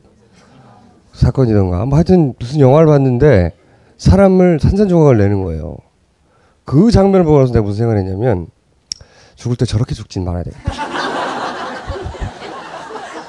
사건이던가. 1.13 1.85
뭐 1.85 1.97
하여튼 1.97 2.33
무슨 2.39 2.59
영화를 2.59 2.87
봤는데, 2.87 3.53
사람을 3.97 4.59
산산조각을 4.59 5.17
내는 5.17 5.43
거예요. 5.43 5.77
그 6.63 6.89
장면을 6.89 7.25
보고 7.25 7.39
나서 7.39 7.51
내가 7.51 7.63
무슨 7.63 7.79
생각을 7.79 8.01
했냐면, 8.01 8.47
죽을 9.35 9.57
때 9.57 9.65
저렇게 9.65 9.93
죽진 9.93 10.23
말아야 10.23 10.43
되겠다. 10.43 10.71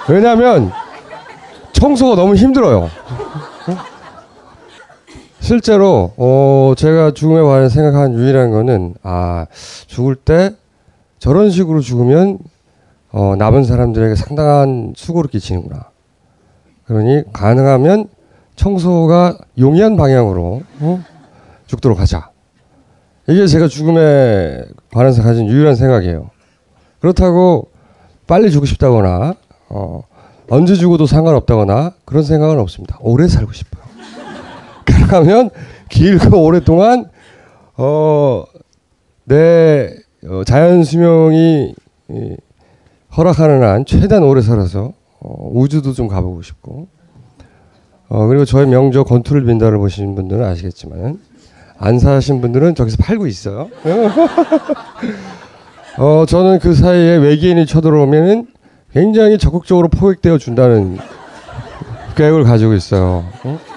왜냐면, 0.09 0.71
청소가 1.73 2.15
너무 2.15 2.37
힘들어요. 2.37 2.89
어? 5.43 5.45
실제로, 5.45 6.13
어, 6.17 6.73
제가 6.77 7.11
죽음에 7.13 7.43
관해 7.43 7.69
생각한 7.69 8.15
유일한 8.15 8.53
거는, 8.53 8.95
아, 9.03 9.47
죽을 9.89 10.15
때 10.15 10.55
저런 11.19 11.51
식으로 11.51 11.81
죽으면, 11.81 12.39
어, 13.11 13.35
남은 13.37 13.65
사람들에게 13.65 14.15
상당한 14.15 14.93
수고를 14.97 15.31
끼치는구나. 15.31 15.91
그러니, 16.87 17.25
가능하면 17.33 18.09
청소가 18.55 19.39
용이한 19.59 19.97
방향으로, 19.97 20.63
어? 20.81 21.05
죽도록 21.67 21.99
하자. 22.01 22.31
이게 23.29 23.47
제가 23.47 23.69
죽음에 23.69 24.63
관해서 24.93 25.23
가진 25.23 25.47
유일한 25.47 25.75
생각이에요. 25.75 26.31
그렇다고 27.01 27.69
빨리 28.27 28.51
죽고 28.51 28.67
싶다거나 28.67 29.35
어, 29.69 30.03
언제 30.51 30.75
죽어도 30.75 31.07
상관없다거나 31.07 31.95
그런 32.05 32.25
생각은 32.25 32.59
없습니다. 32.59 32.99
오래 33.01 33.29
살고 33.29 33.53
싶어요. 33.53 33.82
그러면 35.07 35.51
길고 35.89 36.43
오랫동안 36.43 37.07
어, 37.77 38.45
내 39.25 39.95
어, 40.27 40.43
자연 40.45 40.85
수명이 40.85 41.75
이, 42.11 42.37
허락하는 43.17 43.63
한 43.63 43.85
최대한 43.85 44.25
오래 44.25 44.41
살아서 44.41 44.93
어, 45.21 45.51
우주도 45.53 45.93
좀 45.93 46.09
가보고 46.09 46.43
싶고 46.43 46.89
어, 48.09 48.27
그리고 48.27 48.45
저의 48.45 48.67
명저 48.67 49.05
건투를 49.05 49.45
빈다를 49.45 49.79
보신 49.79 50.15
분들은 50.15 50.45
아시겠지만 50.45 51.19
안 51.79 51.99
사신 51.99 52.41
분들은 52.41 52.75
저기서 52.75 52.99
팔고 52.99 53.27
있어요. 53.27 53.69
어, 55.99 56.25
저는 56.27 56.59
그 56.61 56.75
사이에 56.75 57.17
외계인이 57.17 57.67
쳐들어오면은 57.67 58.47
굉장히 58.93 59.39
적극적으로 59.39 59.89
포획되어 59.89 60.39
준다는 60.39 60.99
계획을 62.17 62.45
가지고 62.45 62.75
있어요. 62.75 63.25
어? 63.45 63.72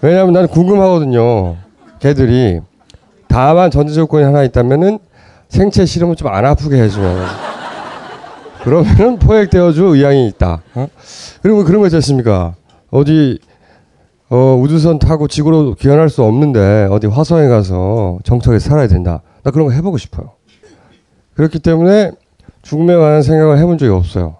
왜냐하면 0.00 0.32
나는 0.32 0.48
궁금하거든요. 0.48 1.56
걔들이 1.98 2.60
다만 3.26 3.70
전제 3.70 3.92
조건이 3.94 4.24
하나 4.24 4.42
있다면은 4.44 4.98
생체 5.48 5.84
실험을 5.84 6.16
좀 6.16 6.28
안 6.28 6.44
아프게 6.44 6.80
해주면 6.82 7.26
그러면은 8.62 9.18
포획되어줄 9.18 9.84
의향이 9.96 10.26
있다. 10.28 10.62
어? 10.74 10.86
그리고 11.42 11.64
그런 11.64 11.80
거 11.80 11.86
있지 11.86 11.96
않습니까? 11.96 12.54
어디 12.90 13.38
어, 14.30 14.56
우주선 14.60 14.98
타고 14.98 15.26
지구로 15.26 15.74
귀환할 15.74 16.10
수 16.10 16.22
없는데 16.22 16.88
어디 16.90 17.06
화성에 17.06 17.48
가서 17.48 18.18
정착해 18.24 18.58
살아야 18.58 18.86
된다. 18.86 19.22
나 19.42 19.50
그런 19.50 19.66
거 19.66 19.72
해보고 19.72 19.96
싶어요. 19.96 20.32
그렇기 21.34 21.60
때문에 21.60 22.12
죽음에 22.62 22.94
관한 22.94 23.22
생각을 23.22 23.58
해본 23.58 23.78
적이 23.78 23.92
없어요. 23.92 24.36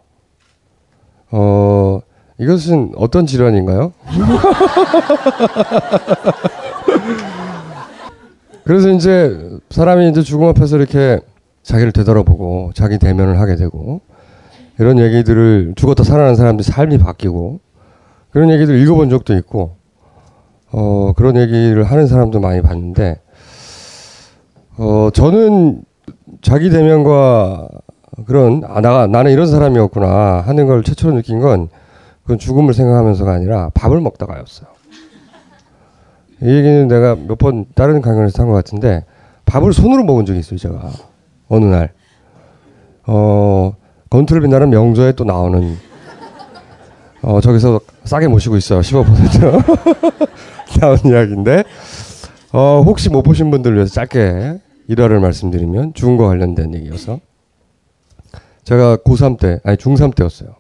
어, 1.31 2.01
이것은 2.39 2.93
어떤 2.97 3.27
질환인가요? 3.27 3.93
그래서 8.65 8.91
이제 8.91 9.59
사람이 9.71 10.09
이제 10.11 10.23
죽음 10.23 10.47
앞에서 10.49 10.77
이렇게 10.77 11.21
자기를 11.63 11.93
되돌아보고 11.93 12.73
자기 12.75 12.99
대면을 12.99 13.41
하게 13.41 13.57
되고 13.57 14.03
이런 14.79 14.99
얘기들을 14.99 15.73
죽었다 15.75 16.05
살아난 16.05 16.37
사람들 16.37 16.65
삶이 16.65 16.99
바뀌고 16.99 17.61
그런 18.31 18.51
얘기들 18.51 18.79
읽어본 18.79 19.11
적도 19.11 19.35
있고 19.35 19.77
어, 20.71 21.13
그런 21.17 21.37
얘기를 21.37 21.83
하는 21.83 22.07
사람도 22.07 22.41
많이 22.41 22.63
봤는데 22.63 23.21
어, 24.77 25.09
저는 25.13 25.83
자기 26.43 26.71
대면과 26.71 27.69
그런 28.27 28.63
아, 28.67 28.81
나, 28.81 29.07
나는 29.07 29.33
이런 29.33 29.47
사람이었구나 29.47 30.43
하는 30.47 30.67
걸 30.67 30.85
최초로 30.85 31.15
느낀 31.15 31.41
건 31.41 31.69
그건 32.29 32.39
죽음을 32.39 32.75
생각하면서가 32.75 33.33
아니라 33.33 33.71
밥을 33.73 34.01
먹다가였어요. 34.03 34.69
이 36.43 36.47
얘기는 36.47 36.87
내가 36.87 37.17
몇 37.17 37.39
번 37.39 37.65
다른 37.75 38.03
강연에서 38.03 38.43
한 38.43 38.51
것 38.51 38.55
같은데 38.55 39.07
밥을 39.47 39.73
손으로 39.73 40.05
먹은 40.05 40.27
적이 40.27 40.41
있어요, 40.41 40.59
제가. 40.59 40.91
어느 41.49 41.65
날. 41.65 41.95
어, 43.07 43.73
건투를 44.11 44.43
빛나는 44.43 44.69
명조에 44.69 45.13
또 45.13 45.25
나오는 45.25 45.75
어, 47.23 47.41
저기서 47.41 47.81
싸게 48.05 48.29
모시고 48.29 48.59
있어요. 48.59 48.81
15% 48.81 50.29
나온 50.81 50.99
이야기인데 51.07 51.65
어, 52.53 52.83
혹시 52.85 53.09
못 53.09 53.23
보신 53.23 53.51
분들을 53.51 53.75
위해서 53.75 53.95
짧게 53.95 54.59
일화를 54.89 55.19
말씀드리면 55.21 55.95
죽음과 55.95 56.27
관련된 56.27 56.75
얘기여서 56.75 57.21
제가 58.65 58.99
고3 58.99 59.39
때, 59.41 59.61
아니 59.65 59.79
중3 59.79 60.15
때였어요. 60.15 60.51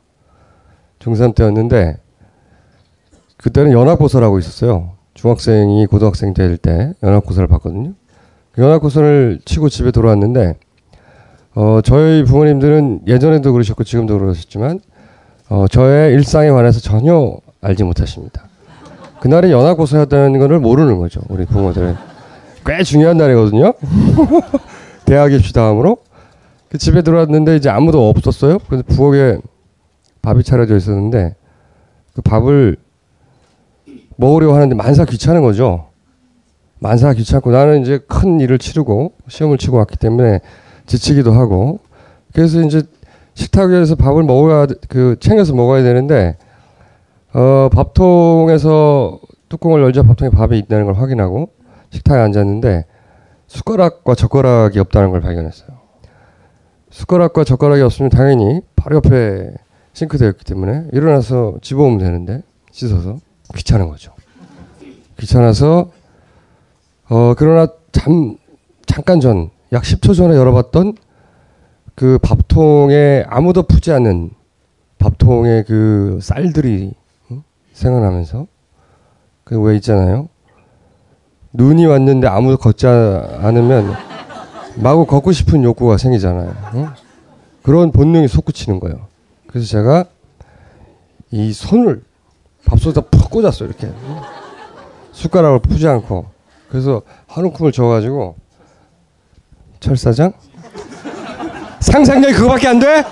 중3 1.08 1.34
때였는데 1.34 1.96
그때는 3.36 3.72
연합고사라고 3.72 4.38
있었어요. 4.38 4.92
중학생이 5.14 5.86
고등학생 5.86 6.34
될 6.34 6.56
때 6.56 6.92
연합고사를 7.02 7.46
봤거든요. 7.48 7.92
그 8.52 8.62
연합고사를 8.62 9.40
치고 9.44 9.68
집에 9.68 9.90
돌아왔는데 9.90 10.54
어, 11.54 11.80
저희 11.82 12.24
부모님들은 12.24 13.00
예전에도 13.06 13.52
그러셨고 13.52 13.84
지금도 13.84 14.18
그러셨지만 14.18 14.80
어, 15.48 15.66
저의 15.68 16.12
일상에 16.14 16.50
관해서 16.50 16.80
전혀 16.80 17.36
알지 17.60 17.84
못하십니다. 17.84 18.44
그날이 19.20 19.50
연합고사였다는 19.50 20.38
것을 20.38 20.60
모르는 20.60 20.98
거죠. 20.98 21.20
우리 21.28 21.44
부모들은. 21.46 21.96
꽤 22.66 22.82
중요한 22.84 23.16
날이거든요. 23.16 23.72
대학 25.06 25.32
입시 25.32 25.52
다음으로. 25.52 25.98
그 26.68 26.78
집에 26.78 27.02
들어왔는데 27.02 27.56
이제 27.56 27.70
아무도 27.70 28.08
없었어요. 28.10 28.58
그래서 28.68 28.84
부엌에 28.86 29.38
밥이 30.22 30.42
차려져 30.42 30.76
있었는데 30.76 31.34
그 32.14 32.22
밥을 32.22 32.76
먹으려고 34.16 34.54
하는데 34.54 34.74
만사 34.74 35.04
귀찮은 35.04 35.42
거죠. 35.42 35.86
만사 36.80 37.12
귀찮고 37.12 37.50
나는 37.50 37.82
이제 37.82 37.98
큰 38.08 38.40
일을 38.40 38.58
치르고 38.58 39.12
시험을 39.28 39.58
치고 39.58 39.76
왔기 39.76 39.96
때문에 39.96 40.40
지치기도 40.86 41.32
하고 41.32 41.80
그래서 42.32 42.60
이제 42.60 42.82
식탁에서 43.34 43.94
밥을 43.94 44.24
먹어야 44.24 44.66
그 44.88 45.16
챙겨서 45.20 45.54
먹어야 45.54 45.82
되는데 45.82 46.36
어 47.32 47.68
밥통에서 47.72 49.20
뚜껑을 49.48 49.82
열자 49.82 50.02
밥통에 50.02 50.30
밥이 50.30 50.58
있다는 50.58 50.86
걸 50.86 50.94
확인하고 50.94 51.50
식탁에 51.90 52.20
앉았는데 52.20 52.84
숟가락과 53.46 54.14
젓가락이 54.14 54.78
없다는 54.78 55.10
걸 55.10 55.20
발견했어요. 55.20 55.68
숟가락과 56.90 57.44
젓가락이 57.44 57.82
없으면 57.82 58.10
당연히 58.10 58.60
바로 58.76 58.96
옆에 58.96 59.52
싱크대였기 59.98 60.44
때문에 60.44 60.86
일어나서 60.92 61.56
집어오면 61.60 61.98
되는데 61.98 62.42
씻어서 62.70 63.18
귀찮은 63.56 63.88
거죠. 63.88 64.12
귀찮아서 65.18 65.90
어 67.08 67.34
그러나 67.36 67.66
잠 67.92 68.36
잠깐 68.86 69.20
전 69.20 69.50
약 69.72 69.82
10초 69.82 70.16
전에 70.16 70.34
열어봤던 70.34 70.96
그 71.94 72.18
밥통에 72.22 73.24
아무도 73.28 73.64
푸지 73.64 73.92
않는 73.92 74.30
밥통에 74.98 75.64
그 75.64 76.18
쌀들이 76.22 76.94
응? 77.30 77.42
생각나면서 77.72 78.46
그 79.44 79.60
왜 79.60 79.76
있잖아요. 79.76 80.28
눈이 81.52 81.84
왔는데 81.86 82.26
아무도 82.28 82.56
걷지 82.56 82.86
않으면 82.86 83.92
마구 84.76 85.04
걷고 85.06 85.32
싶은 85.32 85.64
욕구가 85.64 85.98
생기잖아요. 85.98 86.54
응? 86.74 86.88
그런 87.62 87.90
본능이 87.92 88.28
솟구치는 88.28 88.80
거예요. 88.80 89.07
그래서 89.48 89.66
제가 89.66 90.04
이 91.30 91.52
손을 91.52 92.02
밥솥에다 92.64 93.02
푹 93.10 93.30
꽂았어요. 93.30 93.68
이렇게 93.68 93.86
응? 93.86 94.20
숟가락을 95.12 95.60
푸지 95.60 95.86
않고 95.88 96.26
그래서 96.70 97.02
한 97.26 97.44
움큼을 97.44 97.72
줘가지고 97.72 98.36
철사장 99.80 100.32
상상력이 101.80 102.34
그거밖에 102.34 102.68
안 102.68 102.78
돼? 102.78 103.04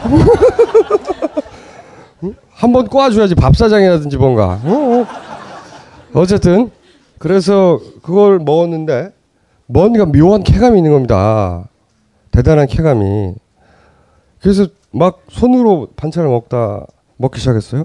한번 2.50 2.88
꼬아줘야지 2.88 3.34
밥사장이라든지 3.34 4.16
뭔가. 4.16 4.60
어, 4.64 5.06
어쨌든 6.14 6.70
그래서 7.18 7.80
그걸 8.02 8.38
먹었는데 8.38 9.12
뭔가 9.66 10.06
묘한 10.06 10.42
쾌감이 10.42 10.78
있는 10.78 10.92
겁니다. 10.92 11.68
대단한 12.30 12.66
쾌감이. 12.66 13.34
그래서 14.40 14.66
막 14.90 15.20
손으로 15.28 15.88
반찬을 15.96 16.28
먹다 16.28 16.86
먹기 17.16 17.38
시작했어요. 17.38 17.84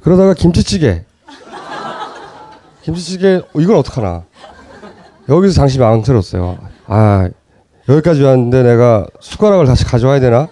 그러다가 0.00 0.34
김치찌개. 0.34 1.04
김치찌개 2.82 3.36
어, 3.36 3.60
이걸 3.60 3.76
어떡하나. 3.76 4.24
여기서 5.28 5.62
안 5.84 6.02
들었어요. 6.02 6.58
아 6.86 7.28
여기까지 7.88 8.22
왔는데 8.22 8.62
내가 8.62 9.06
숟가락을 9.20 9.66
다시 9.66 9.84
가져와야 9.84 10.20
되나? 10.20 10.48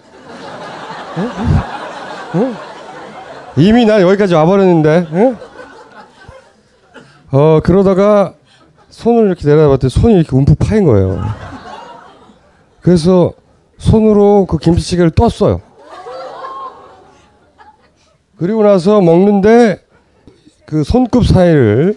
어? 1.17 2.37
어? 2.37 2.53
이미 3.57 3.85
난 3.85 4.01
여기까지 4.01 4.33
와버렸는데. 4.33 5.07
어? 5.11 5.51
어 7.33 7.59
그러다가 7.63 8.33
손을 8.89 9.27
이렇게 9.27 9.47
내려봤더니 9.47 9.89
손이 9.89 10.15
이렇게 10.15 10.35
움푹 10.35 10.59
파인 10.59 10.85
거예요. 10.85 11.21
그래서 12.81 13.33
손으로 13.77 14.45
그 14.45 14.57
김치찌개를 14.57 15.11
떴어요. 15.11 15.61
그리고 18.41 18.63
나서 18.63 19.01
먹는데 19.01 19.77
그 20.65 20.83
손끝 20.83 21.27
사이를 21.27 21.95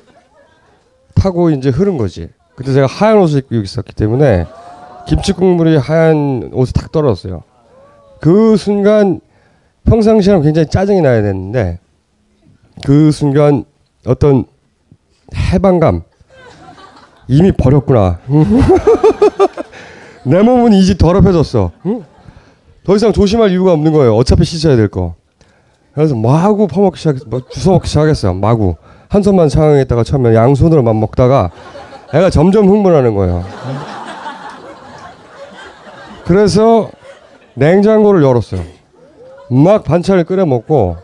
타고 1.15 1.49
이제 1.49 1.71
흐른 1.71 1.97
거지. 1.97 2.29
그때 2.55 2.75
제가 2.75 2.87
하얀 2.87 3.17
옷을 3.17 3.39
입고 3.39 3.55
있었기 3.55 3.95
때문에 3.95 4.45
김치 5.09 5.33
국물이 5.33 5.79
하얀 5.79 6.51
옷에 6.53 6.73
탁 6.73 6.93
떨어졌어요. 6.93 7.45
그 8.21 8.59
순간 8.59 9.23
평상시랑 9.85 10.43
굉장히 10.43 10.69
짜증이 10.69 11.01
나야 11.01 11.23
되는데 11.23 11.79
그 12.85 13.11
순간 13.11 13.65
어떤 14.07 14.45
해방감 15.35 16.03
이미 17.27 17.53
버렸구나. 17.53 18.21
내 20.25 20.43
몸은 20.43 20.75
이제 20.75 20.95
더럽혀졌어. 20.95 21.73
더 22.85 22.97
이상 22.97 23.15
조심할 23.15 23.51
이유가 23.51 23.73
없는 23.73 23.95
거예요. 23.95 24.15
어차피 24.15 24.45
씻어야 24.45 24.77
될 24.77 24.89
거. 24.89 25.15
그래서 25.95 26.15
마구 26.15 26.67
퍼먹기 26.67 26.99
시작, 26.99 27.17
뭐 27.29 27.41
주워먹기 27.49 27.89
시작했어요. 27.89 28.35
마구 28.35 28.75
한 29.09 29.23
손만 29.23 29.49
상황했다가 29.49 30.03
처음에 30.03 30.35
양손으로만 30.35 30.99
먹다가 30.99 31.51
애가 32.13 32.31
점점 32.31 32.69
흥분하는 32.69 33.15
거예요. 33.15 33.45
그래서 36.25 36.91
냉장고를 37.55 38.23
열었어요. 38.23 38.63
막 39.51 39.85
반찬을 39.85 40.25
끓여 40.25 40.47
먹고 40.47 40.97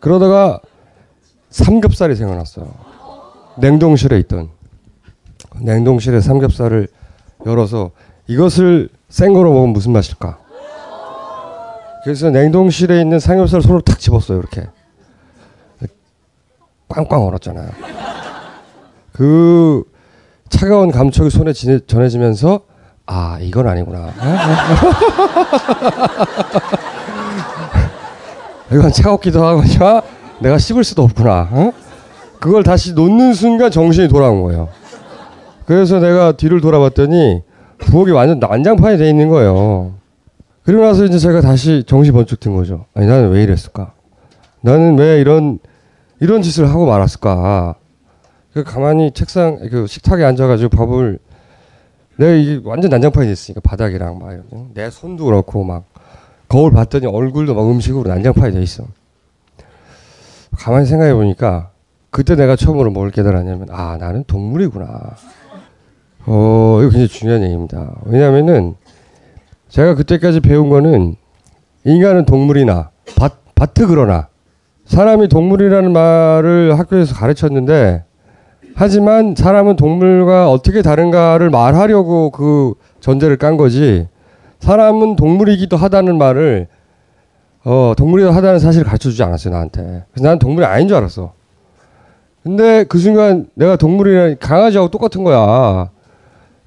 그러다가 0.00 0.58
삼겹살이 1.50 2.16
생각났어요. 2.16 2.66
냉동실에 3.58 4.18
있던 4.20 4.48
냉동실에 5.60 6.20
삼겹살을 6.20 6.88
열어서 7.46 7.90
이것을 8.26 8.88
생거로 9.08 9.52
먹으면 9.52 9.72
무슨 9.72 9.92
맛일까? 9.92 10.38
그래서 12.04 12.30
냉동실에 12.30 13.00
있는 13.00 13.18
삼겹살 13.18 13.60
손으로 13.62 13.80
탁 13.80 13.98
집었어요. 13.98 14.38
이렇게 14.38 14.68
꽝꽝 16.88 17.26
얼었잖아요. 17.26 17.70
그 19.12 19.82
차가운 20.50 20.90
감촉이 20.90 21.30
손에 21.30 21.54
지내, 21.54 21.80
전해지면서 21.86 22.60
아 23.06 23.38
이건 23.40 23.68
아니구나. 23.68 24.12
이건 28.70 28.92
차갑기도 28.92 29.44
하거니와 29.44 30.02
내가 30.40 30.58
씹을 30.58 30.84
수도 30.84 31.02
없구나. 31.02 31.48
어? 31.50 31.72
그걸 32.38 32.62
다시 32.62 32.92
놓는 32.92 33.32
순간 33.34 33.70
정신이 33.70 34.08
돌아온 34.08 34.42
거예요. 34.42 34.68
그래서 35.64 35.98
내가 35.98 36.32
뒤를 36.32 36.60
돌아봤더니 36.60 37.42
부엌이 37.78 38.10
완전 38.12 38.38
난장판이 38.38 38.98
돼 38.98 39.08
있는 39.08 39.30
거예요. 39.30 39.94
그리고 40.64 40.82
나서 40.82 41.04
이제 41.04 41.18
제가 41.18 41.40
다시 41.42 41.84
정신 41.86 42.14
번쩍 42.14 42.40
든 42.40 42.54
거죠. 42.56 42.86
아니 42.94 43.06
나는 43.06 43.30
왜 43.30 43.42
이랬을까? 43.42 43.92
나는 44.62 44.98
왜 44.98 45.20
이런 45.20 45.58
이런 46.20 46.40
짓을 46.42 46.68
하고 46.70 46.86
말았을까? 46.86 47.74
그 48.54 48.64
가만히 48.64 49.12
책상 49.12 49.58
그 49.68 49.86
식탁에 49.86 50.24
앉아가지고 50.24 50.70
밥을 50.70 51.18
내가 52.16 52.32
이게 52.32 52.60
완전 52.64 52.90
난장판이 52.90 53.28
됐으니까 53.28 53.60
바닥이랑 53.60 54.18
막 54.18 54.32
이렇게 54.32 54.56
내 54.72 54.88
손도 54.88 55.26
그렇고 55.26 55.64
막 55.64 55.84
거울 56.48 56.70
봤더니 56.70 57.06
얼굴도 57.06 57.54
막 57.54 57.68
음식으로 57.68 58.08
난장판이 58.08 58.54
돼 58.54 58.62
있어. 58.62 58.84
가만히 60.52 60.86
생각해 60.86 61.12
보니까 61.12 61.72
그때 62.10 62.36
내가 62.36 62.56
처음으로 62.56 62.90
뭘 62.90 63.10
깨달았냐면 63.10 63.68
아 63.70 63.98
나는 63.98 64.24
동물이구나. 64.26 65.16
어 66.26 66.78
이거 66.80 66.90
굉장히 66.90 67.08
중요한 67.08 67.42
얘기입니다. 67.42 67.92
왜냐하면은 68.04 68.76
제가 69.74 69.96
그때까지 69.96 70.38
배운 70.38 70.70
거는 70.70 71.16
인간은 71.82 72.26
동물이나 72.26 72.90
밭, 73.16 73.32
밭트 73.56 73.88
그러나 73.88 74.28
사람이 74.84 75.26
동물이라는 75.26 75.92
말을 75.92 76.78
학교에서 76.78 77.16
가르쳤는데 77.16 78.04
하지만 78.76 79.34
사람은 79.36 79.74
동물과 79.74 80.48
어떻게 80.48 80.80
다른가를 80.80 81.50
말하려고 81.50 82.30
그 82.30 82.74
전제를 83.00 83.36
깐 83.36 83.56
거지 83.56 84.06
사람은 84.60 85.16
동물이기도 85.16 85.76
하다는 85.76 86.18
말을 86.18 86.68
어 87.64 87.94
동물이기도 87.96 88.32
하다는 88.32 88.60
사실을 88.60 88.86
가르쳐 88.86 89.10
주지 89.10 89.24
않았어요 89.24 89.52
나한테. 89.52 90.04
그래서 90.12 90.28
난 90.28 90.38
동물이 90.38 90.64
아닌 90.64 90.86
줄 90.86 90.96
알았어. 90.98 91.32
근데 92.44 92.84
그 92.84 92.98
순간 92.98 93.48
내가 93.54 93.74
동물이라 93.74 94.36
강아지하고 94.38 94.90
똑같은 94.90 95.24
거야. 95.24 95.90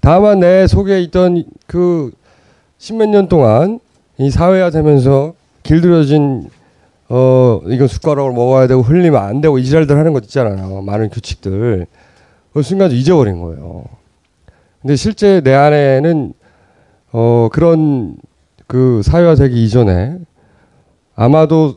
다만 0.02 0.42
내 0.42 0.68
속에 0.68 1.02
있던 1.04 1.46
그 1.68 2.12
십몇 2.78 3.10
년 3.10 3.28
동안 3.28 3.80
이 4.18 4.30
사회화 4.30 4.70
되면서 4.70 5.34
길들여진 5.64 6.50
어 7.10 7.62
이건 7.68 7.88
숟가락으로 7.88 8.34
먹어야 8.34 8.68
되고 8.68 8.82
흘리면 8.82 9.22
안 9.22 9.42
되고 9.42 9.58
이지랄들 9.58 9.98
하는 9.98 10.14
것 10.14 10.26
있잖아요 10.26 10.82
많은 10.82 11.10
규칙들 11.10 11.88
그 12.54 12.62
순간 12.62 12.92
잊어버린 12.92 13.40
거예요 13.42 13.86
근데 14.82 14.96
실제 14.96 15.42
내 15.42 15.54
안에는 15.54 16.34
어 17.14 17.50
그런 17.52 18.18
그 18.68 19.02
사회화되기 19.04 19.64
이전에 19.64 20.18
아마도 21.16 21.76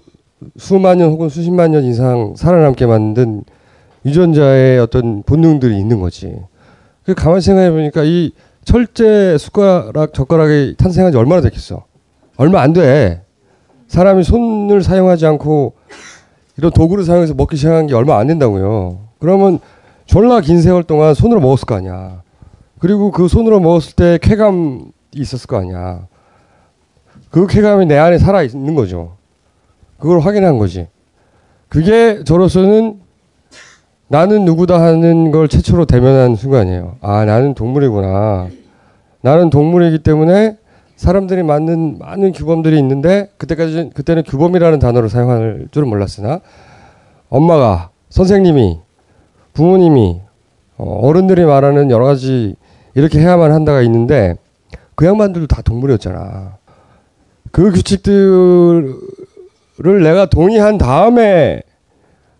수만 0.56 0.98
년 0.98 1.10
혹은 1.10 1.28
수십만 1.28 1.72
년 1.72 1.84
이상 1.84 2.34
살아남게 2.36 2.86
만든 2.86 3.44
유전자의 4.04 4.78
어떤 4.78 5.22
본능들이 5.22 5.78
있는 5.78 6.00
거지. 6.00 6.34
그 7.04 7.14
가만히 7.14 7.42
생각해 7.42 7.70
보니까 7.70 8.02
이 8.04 8.32
철제 8.70 9.36
숟가락 9.36 10.14
젓가락이 10.14 10.76
탄생한 10.78 11.10
지 11.10 11.18
얼마나 11.18 11.40
됐겠어? 11.40 11.86
얼마 12.36 12.60
안 12.60 12.72
돼. 12.72 13.24
사람이 13.88 14.22
손을 14.22 14.84
사용하지 14.84 15.26
않고 15.26 15.74
이런 16.56 16.70
도구를 16.70 17.02
사용해서 17.02 17.34
먹기 17.34 17.56
시작한 17.56 17.88
게 17.88 17.94
얼마 17.94 18.16
안 18.20 18.28
된다고요. 18.28 19.00
그러면 19.18 19.58
졸라 20.06 20.40
긴 20.40 20.62
세월 20.62 20.84
동안 20.84 21.14
손으로 21.14 21.40
먹었을 21.40 21.66
거 21.66 21.74
아니야. 21.74 22.22
그리고 22.78 23.10
그 23.10 23.26
손으로 23.26 23.58
먹었을 23.58 23.96
때 23.96 24.18
쾌감이 24.22 24.84
있었을 25.16 25.48
거 25.48 25.56
아니야. 25.56 26.06
그 27.28 27.48
쾌감이 27.48 27.86
내 27.86 27.98
안에 27.98 28.18
살아 28.18 28.44
있는 28.44 28.76
거죠. 28.76 29.16
그걸 29.98 30.20
확인한 30.20 30.58
거지. 30.58 30.86
그게 31.68 32.22
저로서는 32.22 33.00
나는 34.06 34.44
누구다 34.44 34.80
하는 34.80 35.32
걸 35.32 35.48
최초로 35.48 35.86
대면한 35.86 36.36
순간이에요. 36.36 36.98
아, 37.00 37.24
나는 37.24 37.54
동물이구나. 37.54 38.59
나는 39.22 39.50
동물이기 39.50 40.02
때문에 40.02 40.56
사람들이 40.96 41.42
맞는 41.42 41.98
많은 41.98 42.32
규범들이 42.32 42.78
있는데 42.78 43.30
그때까지 43.38 43.90
그때는 43.94 44.22
규범이라는 44.22 44.78
단어를 44.78 45.08
사용할 45.08 45.68
줄은 45.70 45.88
몰랐으나 45.88 46.40
엄마가 47.30 47.90
선생님이 48.10 48.80
부모님이 49.54 50.20
어, 50.76 51.00
어른들이 51.02 51.44
말하는 51.44 51.90
여러 51.90 52.04
가지 52.04 52.54
이렇게 52.94 53.18
해야만 53.20 53.52
한다가 53.52 53.82
있는데 53.82 54.36
그 54.94 55.06
양반들도 55.06 55.46
다 55.46 55.62
동물이었잖아. 55.62 56.58
그 57.50 57.70
규칙들을 57.72 58.94
내가 60.02 60.26
동의한 60.26 60.78
다음에 60.78 61.62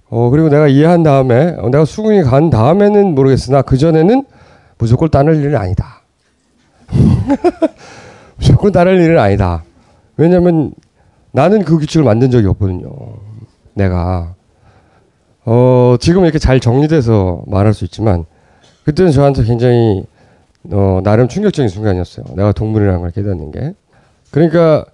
어 0.08 0.28
그리고 0.30 0.48
내가 0.48 0.68
이해한 0.68 1.02
다음에 1.02 1.56
어, 1.58 1.68
내가 1.70 1.84
수긍이 1.84 2.22
간 2.22 2.50
다음에는 2.50 3.14
모르겠으나 3.14 3.62
그 3.62 3.78
전에는 3.78 4.24
무조건 4.76 5.10
따를 5.10 5.36
일은 5.36 5.56
아니다. 5.56 5.99
무조건 8.36 8.72
따를 8.72 9.00
일은 9.00 9.18
아니다. 9.18 9.62
왜냐면 10.16 10.72
나는 11.32 11.64
그 11.64 11.78
규칙을 11.78 12.04
만든 12.04 12.30
적이 12.30 12.48
없거든요. 12.48 12.90
내가 13.74 14.34
어 15.44 15.96
지금 16.00 16.24
이렇게 16.24 16.38
잘 16.38 16.60
정리돼서 16.60 17.42
말할 17.46 17.72
수 17.72 17.84
있지만 17.84 18.24
그때는 18.84 19.12
저한테 19.12 19.44
굉장히 19.44 20.04
어 20.70 21.00
나름 21.02 21.28
충격적인 21.28 21.68
순간이었어요. 21.68 22.26
내가 22.36 22.52
동물이라는 22.52 23.00
걸 23.00 23.10
깨닫는 23.10 23.52
게. 23.52 23.74
그러니까 24.30 24.84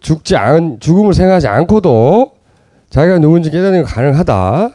죽지 0.00 0.36
않 0.36 0.78
죽음을 0.80 1.14
생각하지 1.14 1.48
않고도 1.48 2.32
자기가 2.90 3.18
누군지 3.18 3.50
깨닫는 3.50 3.84
게 3.84 3.88
가능하다. 3.88 4.70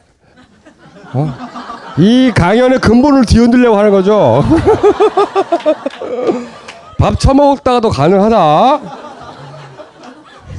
어? 1.14 1.34
이 1.98 2.32
강연의 2.36 2.80
근본을 2.80 3.26
뒤흔들려고 3.26 3.78
하는 3.78 3.92
거죠. 3.92 4.44
밥 7.00 7.18
처먹다가도 7.18 7.90
가능하다. 7.90 8.80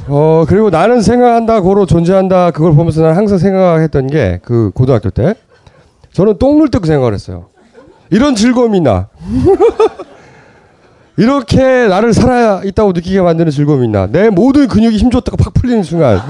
어, 0.08 0.44
그리고 0.48 0.70
나는 0.70 1.02
생각한다, 1.02 1.60
고로 1.60 1.84
존재한다, 1.86 2.50
그걸 2.50 2.74
보면서 2.74 3.02
나는 3.02 3.16
항상 3.16 3.38
생각했던 3.38 4.06
게, 4.08 4.40
그, 4.42 4.70
고등학교 4.74 5.10
때. 5.10 5.34
저는 6.12 6.38
똥물 6.38 6.70
뜯고 6.70 6.86
생각을 6.86 7.12
했어요. 7.14 7.46
이런 8.08 8.34
즐거움이 8.34 8.78
있나? 8.78 9.08
이렇게 11.16 11.86
나를 11.86 12.14
살아 12.14 12.62
있다고 12.64 12.92
느끼게 12.92 13.20
만드는 13.20 13.52
즐거움이 13.52 13.84
있나? 13.84 14.06
내 14.06 14.30
모든 14.30 14.66
근육이 14.66 14.96
힘줬다가 14.96 15.36
팍 15.36 15.52
풀리는 15.52 15.82
순간. 15.82 16.20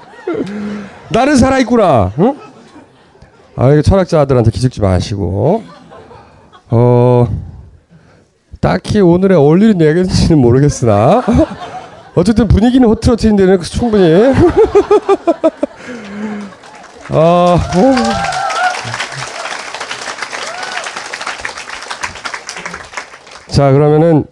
나는 1.12 1.36
살아있구나. 1.36 2.12
응? 2.18 2.36
아, 3.54 3.70
이거 3.70 3.82
철학자들한테 3.82 4.50
기죽지 4.50 4.80
마시고. 4.80 5.62
어, 6.70 7.28
딱히 8.60 9.00
오늘의 9.00 9.38
어울리는 9.38 9.80
얘기인지는 9.80 10.38
모르겠으나. 10.38 11.22
어쨌든 12.14 12.46
분위기는 12.46 12.86
호트러트인 12.86 13.36
데는 13.36 13.60
충분히. 13.62 14.34
어, 17.10 17.58
자, 23.48 23.72
그러면은 23.72 24.24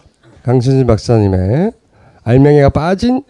강신진 0.42 0.86
박사님의 0.86 1.72
알맹이가 2.22 2.68
빠진 2.70 3.24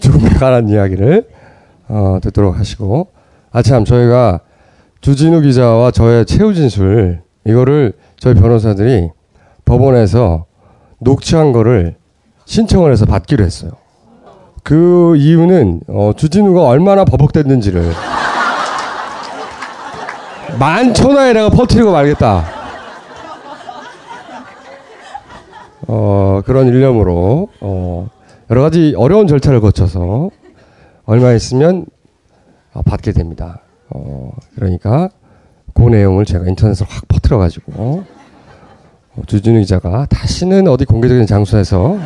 죽음에 0.00 0.30
관한 0.30 0.68
이야기를 0.68 1.28
어, 1.88 2.18
듣도록 2.22 2.58
하시고 2.58 3.08
아참 3.52 3.84
저희가 3.84 4.40
주진우 5.00 5.42
기자와 5.42 5.90
저의 5.90 6.24
최후 6.26 6.54
진술 6.54 7.20
이거를 7.44 7.92
저희 8.18 8.34
변호사들이 8.34 9.10
법원에서 9.66 10.46
녹취한 11.00 11.52
거를 11.52 11.96
신청을 12.46 12.90
해서 12.90 13.04
받기로 13.04 13.44
했어요. 13.44 13.72
그 14.62 15.14
이유는 15.16 15.82
어, 15.88 16.12
주진우가 16.16 16.66
얼마나 16.66 17.04
버벅댔는지를 17.04 17.92
만천하에 20.58 21.34
내가 21.34 21.50
퍼뜨리고 21.50 21.92
말겠다. 21.92 22.44
어, 25.88 26.40
그런 26.44 26.66
일념으로 26.68 27.48
어, 27.60 28.08
여러 28.50 28.62
가지 28.62 28.94
어려운 28.96 29.26
절차를 29.26 29.60
거쳐서 29.60 30.30
얼마 31.04 31.32
있으면 31.32 31.86
어, 32.72 32.82
받게 32.82 33.12
됩니다. 33.12 33.62
어, 33.90 34.32
그러니까 34.54 35.10
그 35.74 35.82
내용을 35.82 36.24
제가 36.24 36.46
인터넷으로 36.46 36.86
확 36.90 37.06
퍼뜨려 37.08 37.38
가지고 37.38 37.72
어, 37.76 38.04
주진우 39.26 39.60
기자가 39.60 40.06
다시는 40.10 40.68
어디 40.68 40.84
공개적인 40.84 41.26
장소에서 41.26 41.96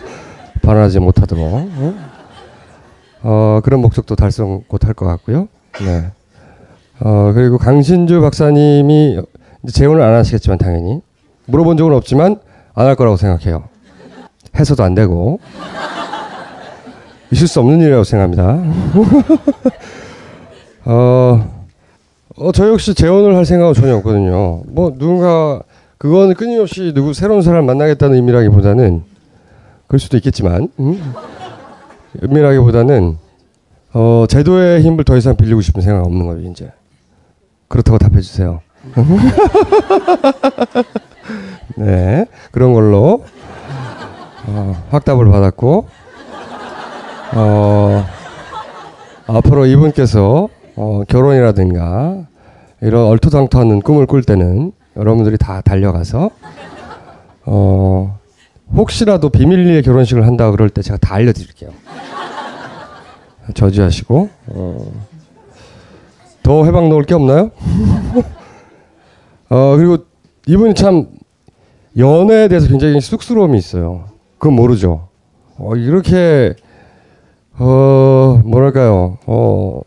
발언하지 0.62 1.00
못하도록 1.00 1.42
어? 1.44 1.94
어, 3.22 3.60
그런 3.64 3.80
목적도 3.80 4.14
달성 4.14 4.62
곧할것 4.68 5.08
같고요. 5.08 5.48
네. 5.84 6.10
어, 7.00 7.32
그리고 7.34 7.58
강신주 7.58 8.20
박사님이 8.20 9.20
재혼을 9.72 10.02
안 10.02 10.14
하시겠지만 10.14 10.58
당연히 10.58 11.00
물어본 11.46 11.76
적은 11.76 11.94
없지만 11.94 12.36
안 12.74 12.86
할 12.86 12.94
거라고 12.94 13.16
생각해요. 13.16 13.64
해서도 14.58 14.82
안 14.82 14.94
되고 14.94 15.38
있을 17.30 17.46
수 17.46 17.60
없는 17.60 17.80
일이라고 17.80 18.04
생각합니다. 18.04 18.58
어, 20.86 21.64
어, 22.36 22.52
저 22.52 22.68
역시 22.68 22.94
재혼을 22.94 23.36
할 23.36 23.44
생각은 23.44 23.74
전혀 23.74 23.96
없거든요. 23.96 24.62
뭐 24.66 24.92
누군가 24.96 25.60
그거는 26.00 26.34
끊임없이 26.34 26.92
누구 26.94 27.12
새로운 27.12 27.42
사람 27.42 27.66
만나겠다는 27.66 28.16
의미라기보다는 28.16 29.02
그럴 29.86 30.00
수도 30.00 30.16
있겠지만 30.16 30.70
음? 30.80 31.14
의미라기보다는 32.22 33.18
어, 33.92 34.24
제도의 34.26 34.80
힘을 34.80 35.04
더 35.04 35.18
이상 35.18 35.36
빌리고 35.36 35.60
싶은 35.60 35.82
생각 35.82 36.06
없는 36.06 36.26
거예요 36.26 36.50
이제 36.50 36.72
그렇다고 37.68 37.98
답해 37.98 38.22
주세요. 38.22 38.62
네 41.76 42.24
그런 42.50 42.72
걸로 42.72 43.22
어, 44.46 44.82
확답을 44.88 45.30
받았고 45.30 45.86
어, 47.34 48.06
앞으로 49.26 49.66
이분께서 49.66 50.48
어, 50.76 51.02
결혼이라든가 51.06 52.26
이런 52.80 53.04
얼토당토하는 53.04 53.82
꿈을 53.82 54.06
꿀 54.06 54.22
때는 54.22 54.72
여러분들이 54.96 55.38
다 55.38 55.60
달려가서 55.60 56.30
어, 57.46 58.18
혹시라도 58.74 59.30
비밀리에 59.30 59.82
결혼식을 59.82 60.26
한다 60.26 60.50
그럴 60.50 60.68
때 60.70 60.82
제가 60.82 60.98
다 60.98 61.14
알려드릴게요. 61.14 61.70
저지하시고 63.54 64.28
어, 64.48 64.92
더 66.42 66.64
해방 66.64 66.88
넣을 66.88 67.04
게 67.04 67.14
없나요? 67.14 67.50
어, 69.50 69.76
그리고 69.76 69.98
이분이 70.46 70.74
참 70.74 71.08
연애에 71.96 72.48
대해서 72.48 72.68
굉장히 72.68 73.00
쑥스러움이 73.00 73.58
있어요. 73.58 74.04
그건 74.38 74.54
모르죠. 74.54 75.08
어, 75.58 75.74
이렇게 75.76 76.54
어 77.58 78.40
뭐랄까요 78.44 79.18
어 79.26 79.82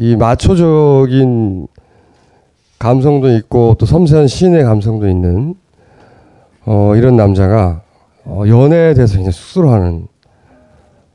이 0.00 0.14
마초적인 0.14 1.66
감성도 2.78 3.34
있고 3.36 3.74
또 3.78 3.86
섬세한 3.86 4.28
시인의 4.28 4.64
감성도 4.64 5.08
있는 5.08 5.54
어 6.64 6.94
이런 6.96 7.16
남자가 7.16 7.80
어 8.24 8.44
연애에 8.46 8.94
대해서 8.94 9.14
굉장히 9.14 9.32
쑥스러워하는 9.32 10.06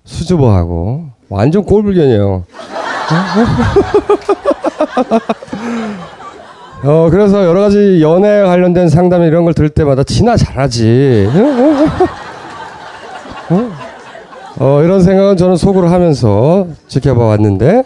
수줍어하고 0.04 1.06
완전 1.30 1.64
꼴불견이에요. 1.64 2.44
어 6.86 7.08
그래서 7.10 7.46
여러 7.46 7.62
가지 7.62 8.02
연애 8.02 8.42
관련된 8.44 8.90
상담 8.90 9.24
이런 9.24 9.46
걸 9.46 9.54
들을 9.54 9.70
때마다 9.70 10.04
지나 10.04 10.36
잘하지. 10.36 11.30
어? 13.50 13.72
어, 14.60 14.84
이런 14.84 15.02
생각은 15.02 15.38
저는 15.38 15.56
속으로 15.56 15.88
하면서 15.88 16.68
지켜봐 16.88 17.24
왔는데 17.24 17.84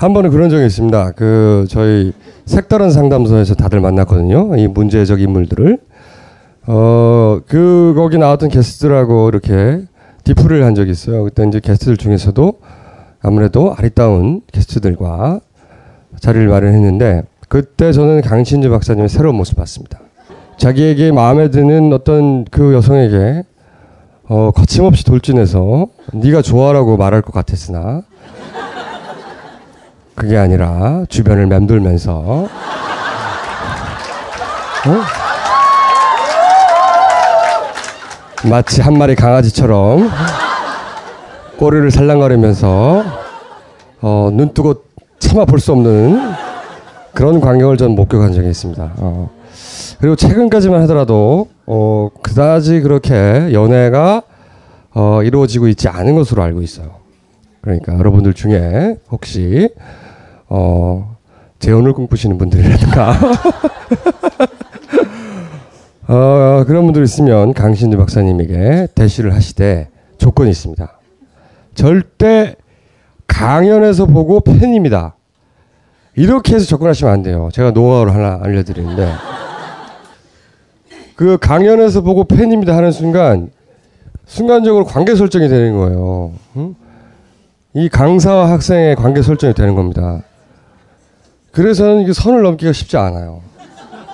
한 0.00 0.14
번은 0.14 0.30
그런 0.30 0.48
적이 0.48 0.64
있습니다. 0.64 1.10
그 1.10 1.66
저희 1.68 2.14
색다른 2.46 2.90
상담소에서 2.90 3.54
다들 3.54 3.80
만났거든요. 3.80 4.56
이 4.56 4.66
문제적 4.66 5.20
인물들을 5.20 5.78
어, 6.68 7.40
그 7.46 7.92
거기 7.94 8.16
나왔던 8.16 8.48
게스트들하고 8.48 9.28
이렇게 9.28 9.82
디프를 10.24 10.64
한 10.64 10.74
적이 10.74 10.92
있어요. 10.92 11.24
그때 11.24 11.46
이제 11.46 11.60
게스트들 11.60 11.98
중에서도 11.98 12.60
아무래도 13.20 13.74
아리따운 13.76 14.40
게스트들과 14.50 15.40
자리를 16.18 16.48
마련했는데 16.48 17.24
그때 17.50 17.92
저는 17.92 18.22
강신주 18.22 18.70
박사님의 18.70 19.10
새로운 19.10 19.36
모습을 19.36 19.60
봤습니다. 19.60 20.00
자기에게 20.56 21.12
마음에 21.12 21.50
드는 21.50 21.92
어떤 21.92 22.46
그 22.46 22.72
여성에게 22.72 23.42
어, 24.30 24.50
거침없이 24.52 25.04
돌진해서 25.04 25.88
네가 26.14 26.40
좋아라고 26.40 26.96
말할 26.96 27.20
것 27.20 27.34
같았으나 27.34 28.04
그게 30.20 30.36
아니라 30.36 31.06
주변을 31.08 31.46
맴돌면서 31.46 32.12
어? 32.12 32.48
마치 38.50 38.82
한 38.82 38.98
마리 38.98 39.14
강아지처럼 39.14 40.10
꼬리를 41.56 41.90
살랑거리면서 41.90 43.02
어, 44.02 44.28
눈 44.30 44.52
뜨고 44.52 44.82
참아 45.20 45.46
볼수 45.46 45.72
없는 45.72 46.20
그런 47.14 47.40
광경을 47.40 47.78
전 47.78 47.92
목격한 47.92 48.34
적이 48.34 48.50
있습니다. 48.50 48.92
어. 48.98 49.30
그리고 50.00 50.16
최근까지만 50.16 50.82
하더라도 50.82 51.48
어, 51.64 52.10
그다지 52.22 52.82
그렇게 52.82 53.54
연애가 53.54 54.22
어, 54.92 55.22
이루어지고 55.22 55.68
있지 55.68 55.88
않은 55.88 56.14
것으로 56.14 56.42
알고 56.42 56.60
있어요. 56.60 57.00
그러니까 57.62 57.96
여러분들 57.96 58.34
중에 58.34 58.96
혹시 59.10 59.70
어, 60.50 61.16
재혼을 61.60 61.92
꿈꾸시는 61.94 62.36
분들이라든가 62.38 63.14
어, 66.08 66.64
그런 66.66 66.84
분들 66.84 67.02
있으면 67.04 67.54
강신주 67.54 67.96
박사님에게 67.96 68.88
대시를 68.94 69.32
하시되 69.34 69.88
조건이 70.18 70.50
있습니다. 70.50 70.98
절대 71.74 72.56
강연에서 73.28 74.06
보고 74.06 74.40
팬입니다. 74.40 75.14
이렇게 76.16 76.56
해서 76.56 76.66
접근하시면 76.66 77.12
안 77.12 77.22
돼요. 77.22 77.48
제가 77.52 77.70
노하우를 77.70 78.12
하나 78.12 78.40
알려드리는데 78.42 79.12
그 81.14 81.38
강연에서 81.38 82.00
보고 82.00 82.24
팬입니다 82.24 82.76
하는 82.76 82.90
순간 82.90 83.50
순간적으로 84.26 84.84
관계 84.84 85.14
설정이 85.14 85.48
되는 85.48 85.76
거예요. 85.76 86.32
응? 86.56 86.74
이 87.74 87.88
강사와 87.88 88.50
학생의 88.50 88.96
관계 88.96 89.22
설정이 89.22 89.54
되는 89.54 89.74
겁니다. 89.76 90.22
그래서는 91.52 92.02
이게 92.02 92.12
선을 92.12 92.42
넘기가 92.42 92.72
쉽지 92.72 92.96
않아요. 92.96 93.40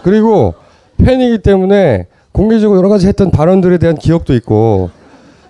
그리고 0.02 0.54
팬이기 0.98 1.38
때문에 1.38 2.06
공개적으로 2.32 2.78
여러 2.78 2.88
가지 2.88 3.06
했던 3.06 3.30
발언들에 3.30 3.78
대한 3.78 3.96
기억도 3.96 4.34
있고 4.34 4.90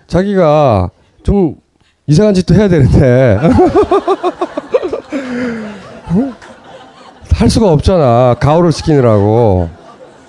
자기가 0.07 0.91
좀 1.23 1.57
이상한 2.07 2.35
짓도 2.35 2.55
해야 2.55 2.69
되는데 2.69 3.39
할 7.35 7.51
수가 7.51 7.71
없잖아. 7.71 8.37
가오를 8.41 8.73
시키느라고. 8.73 9.69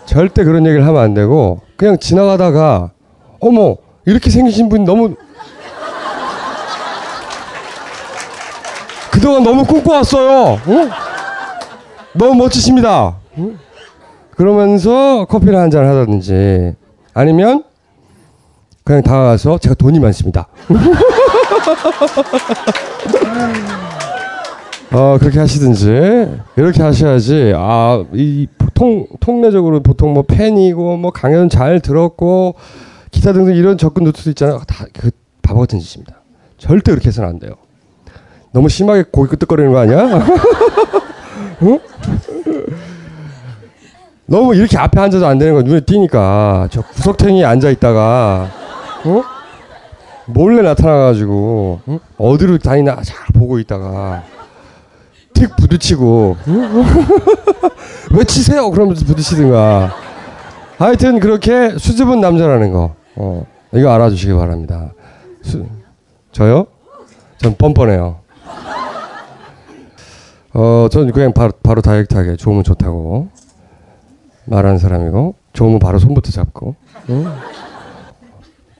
절대 0.06 0.44
그런 0.44 0.66
얘기를 0.66 0.86
하면 0.86 1.02
안 1.02 1.14
되고 1.14 1.62
그냥 1.76 1.98
지나가다가 2.00 2.92
어머 3.40 3.76
이렇게 4.06 4.30
생기신 4.30 4.70
분 4.70 4.84
너무 4.84 5.16
그동안 9.12 9.44
너무 9.44 9.66
꿈꿔왔어요. 9.66 10.60
응? 10.68 10.90
너무 12.18 12.36
멋지십니다. 12.36 13.16
응? 13.38 13.58
그러면서 14.36 15.26
커피를 15.26 15.58
한 15.58 15.70
잔 15.72 15.86
하다든지 15.86 16.74
아니면 17.14 17.64
그냥 18.84 19.02
다가가서 19.04 19.58
제가 19.60 19.76
돈이 19.76 20.00
많습니다. 20.00 20.48
어, 24.94 25.18
그렇게 25.20 25.40
하시든지 25.40 25.88
이렇게 26.56 26.82
하셔야지 26.82 27.54
아, 27.56 28.04
이 28.14 28.48
보통 28.58 29.06
통례적으로 29.20 29.82
보통 29.82 30.14
뭐 30.14 30.24
팬이고 30.24 30.96
뭐 30.98 31.12
강연 31.12 31.50
잘 31.50 31.82
들었고 31.82 32.56
기타 33.12 33.34
등등 33.34 33.56
이런 33.56 33.78
접근 33.78 34.04
루트도 34.06 34.30
있잖아요. 34.32 34.62
다그 34.68 35.12
바보 35.42 35.60
같은 35.60 35.80
짓입니다. 35.80 36.16
절대 36.58 36.92
그렇게 36.92 37.08
해서는 37.10 37.30
안 37.30 37.40
돼요. 37.40 37.54
너무 38.54 38.70
심하게 38.70 39.04
고기 39.12 39.30
끄덕거리는 39.32 39.72
거 39.74 39.80
아니야? 39.80 40.08
응? 41.64 41.80
너무 44.26 44.56
이렇게 44.56 44.78
앞에 44.78 45.00
앉아도 45.00 45.26
안 45.26 45.38
되는 45.38 45.54
거 45.54 45.62
눈에 45.62 45.80
띄니까 45.82 46.68
저 46.70 46.82
구석탱이에 46.82 47.46
앉아 47.46 47.70
있다가 47.70 48.50
어? 49.06 49.24
몰래 50.26 50.62
나타나가지고 50.62 51.80
응? 51.88 52.00
어디로 52.18 52.58
다니나 52.58 53.02
잘 53.04 53.18
보고 53.34 53.58
있다가 53.60 54.24
틱 55.34 55.56
부딪히고 55.56 56.36
응? 56.48 56.84
왜 58.12 58.24
치세요? 58.24 58.70
그러면서 58.70 59.06
부딪히든가 59.06 59.94
하여튼 60.78 61.20
그렇게 61.20 61.78
수줍은 61.78 62.20
남자라는 62.20 62.72
거 62.72 62.96
어, 63.16 63.46
이거 63.74 63.92
알아주시기 63.92 64.34
바랍니다. 64.34 64.92
수, 65.42 65.66
저요? 66.32 66.68
전 67.38 67.56
뻔뻔해요. 67.56 68.20
어, 70.60 70.88
전 70.90 71.12
그냥 71.12 71.34
바로, 71.34 71.52
바로 71.62 71.82
다이렉트하게 71.82 72.36
좋으면 72.36 72.64
좋다고 72.64 73.28
말하는 74.46 74.80
사람이고 74.80 75.36
좋으면 75.54 75.78
바로 75.78 76.00
손부터 76.00 76.32
잡고 76.32 76.74
응? 77.12 77.26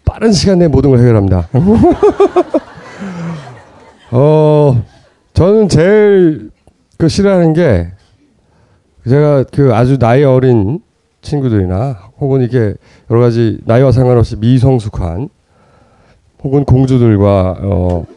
빠른 0.04 0.32
시간 0.32 0.58
내에 0.58 0.70
모든 0.70 0.90
걸 0.90 1.00
해결합니다. 1.00 1.50
어, 4.10 4.84
저는 5.34 5.70
제일 5.70 6.50
그 6.98 7.08
싫어하는 7.08 7.54
게 7.54 7.92
제가 9.08 9.44
그 9.54 9.76
아주 9.76 10.00
나이 10.00 10.24
어린 10.24 10.80
친구들이나 11.22 12.10
혹은 12.20 12.42
이렇게 12.42 12.74
여러 13.12 13.22
가지 13.22 13.60
나이와 13.66 13.92
상관없이 13.92 14.36
미성숙한 14.38 15.30
혹은 16.44 16.66
공주들과 16.66 17.58
어, 17.62 18.08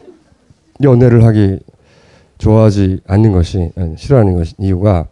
연애를 0.81 1.25
하기 1.25 1.59
좋아하지 2.41 3.01
않는 3.07 3.31
것이 3.33 3.71
아니, 3.77 3.95
싫어하는 3.95 4.35
것이 4.35 4.55
이유가 4.57 5.05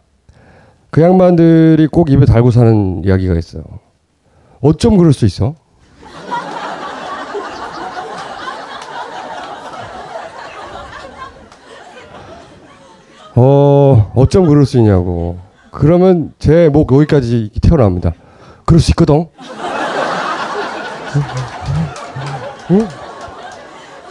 그 0.90 1.00
양반들이 1.00 1.86
꼭 1.86 2.10
입에 2.10 2.24
달고 2.24 2.50
사는 2.50 3.02
이야기가 3.04 3.34
있어요. 3.38 3.62
어쩜 4.60 4.96
그럴 4.96 5.12
수 5.12 5.24
있어? 5.26 5.54
어, 13.36 14.12
어쩜 14.14 14.46
그럴 14.46 14.66
수 14.66 14.78
있냐고. 14.78 15.38
그러면 15.70 16.32
제 16.38 16.68
목 16.68 16.92
여기까지 16.92 17.50
튀어나옵니다. 17.62 18.12
그럴 18.64 18.80
수 18.80 18.90
있거든. 18.92 19.26
응? 22.72 22.88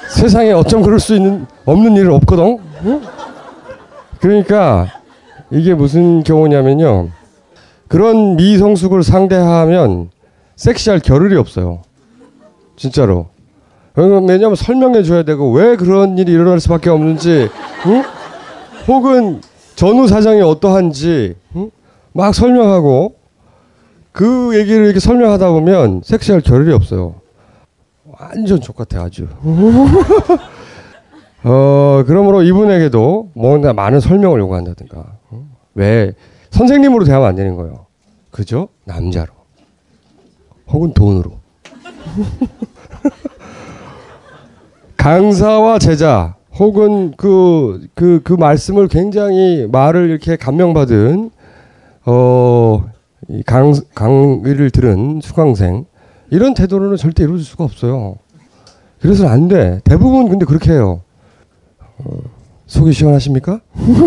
세상에 0.10 0.52
어쩜 0.52 0.82
그럴 0.82 1.00
수 1.00 1.16
있는 1.16 1.46
없는 1.66 1.96
일은 1.96 2.14
없거든. 2.14 2.58
응? 2.86 3.02
그러니까 4.20 4.88
이게 5.52 5.74
무슨 5.74 6.24
경우냐면요. 6.24 7.10
그런 7.88 8.36
미성숙을 8.36 9.04
상대하면 9.04 10.10
섹시할 10.56 11.00
겨를이 11.00 11.36
없어요. 11.38 11.82
진짜로. 12.76 13.28
왜냐면 13.96 14.56
설명해 14.56 15.04
줘야 15.04 15.24
되고 15.24 15.52
왜 15.52 15.76
그런 15.76 16.18
일이 16.18 16.32
일어날 16.32 16.60
수밖에 16.60 16.90
없는지, 16.90 17.50
응? 17.88 18.04
혹은 18.88 19.42
전후 19.76 20.08
사정이 20.08 20.42
어떠한지 20.42 21.36
응? 21.56 21.72
막 22.14 22.34
설명하고 22.34 23.16
그 24.12 24.58
얘기를 24.58 24.86
이렇게 24.86 25.00
설명하다 25.00 25.52
보면 25.52 26.02
섹시할 26.04 26.42
겨를이 26.42 26.74
없어요. 26.74 27.16
완전 28.20 28.60
족같아 28.62 29.02
아주. 29.04 29.28
어 31.44 32.04
그러므로 32.06 32.44
이분에게도 32.44 33.32
뭔가 33.34 33.72
많은 33.72 34.02
설명을 34.02 34.40
요구한다든가 34.42 35.06
응? 35.32 35.50
왜 35.74 36.12
선생님으로 36.50 37.06
대하면 37.06 37.30
안 37.30 37.36
되는 37.36 37.56
거예요. 37.56 37.86
그죠? 38.30 38.68
남자로 38.86 39.32
혹은 40.68 40.94
돈으로. 40.94 41.40
강사와 44.98 45.80
제자 45.80 46.36
혹은 46.60 47.14
그, 47.16 47.88
그, 47.96 48.20
그 48.24 48.34
말씀을 48.34 48.90
굉장히 48.90 49.66
말을 49.72 50.10
이렇게 50.10 50.36
감명받은, 50.36 51.32
어, 52.06 52.84
이 53.30 53.44
강, 53.44 53.74
강의를 53.96 54.70
들은 54.72 55.22
수강생, 55.24 55.86
이런 56.32 56.54
태도로는 56.54 56.98
절대 56.98 57.24
이루어질 57.24 57.46
수가 57.46 57.64
없어요. 57.64 58.18
그래서는 59.02 59.32
안 59.32 59.48
돼. 59.48 59.80
대부분 59.84 60.30
근데 60.30 60.46
그렇게 60.46 60.72
해요. 60.74 61.02
어, 62.00 62.18
속이 62.68 62.92
시원하십니까? 62.94 63.62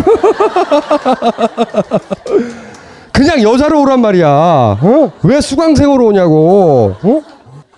그냥 3.13 3.43
여자로 3.43 3.83
오란 3.83 4.01
말이야. 4.01 4.29
어? 4.29 5.13
왜 5.25 5.41
수강생으로 5.41 6.07
오냐고. 6.07 6.95
어? 7.03 7.23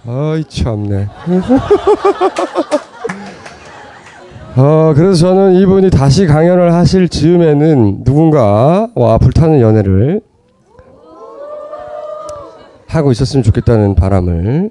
아이 0.06 0.44
참네. 0.44 1.08
어, 4.56 4.92
그래서 4.94 5.14
저는 5.14 5.54
이분이 5.54 5.90
다시 5.90 6.26
강연을 6.26 6.72
하실 6.72 7.08
즈음에는 7.08 8.02
누군가와 8.04 9.18
불타는 9.18 9.60
연애를 9.60 10.20
하고 12.86 13.12
있었으면 13.12 13.42
좋겠다는 13.42 13.94
바람을 13.94 14.70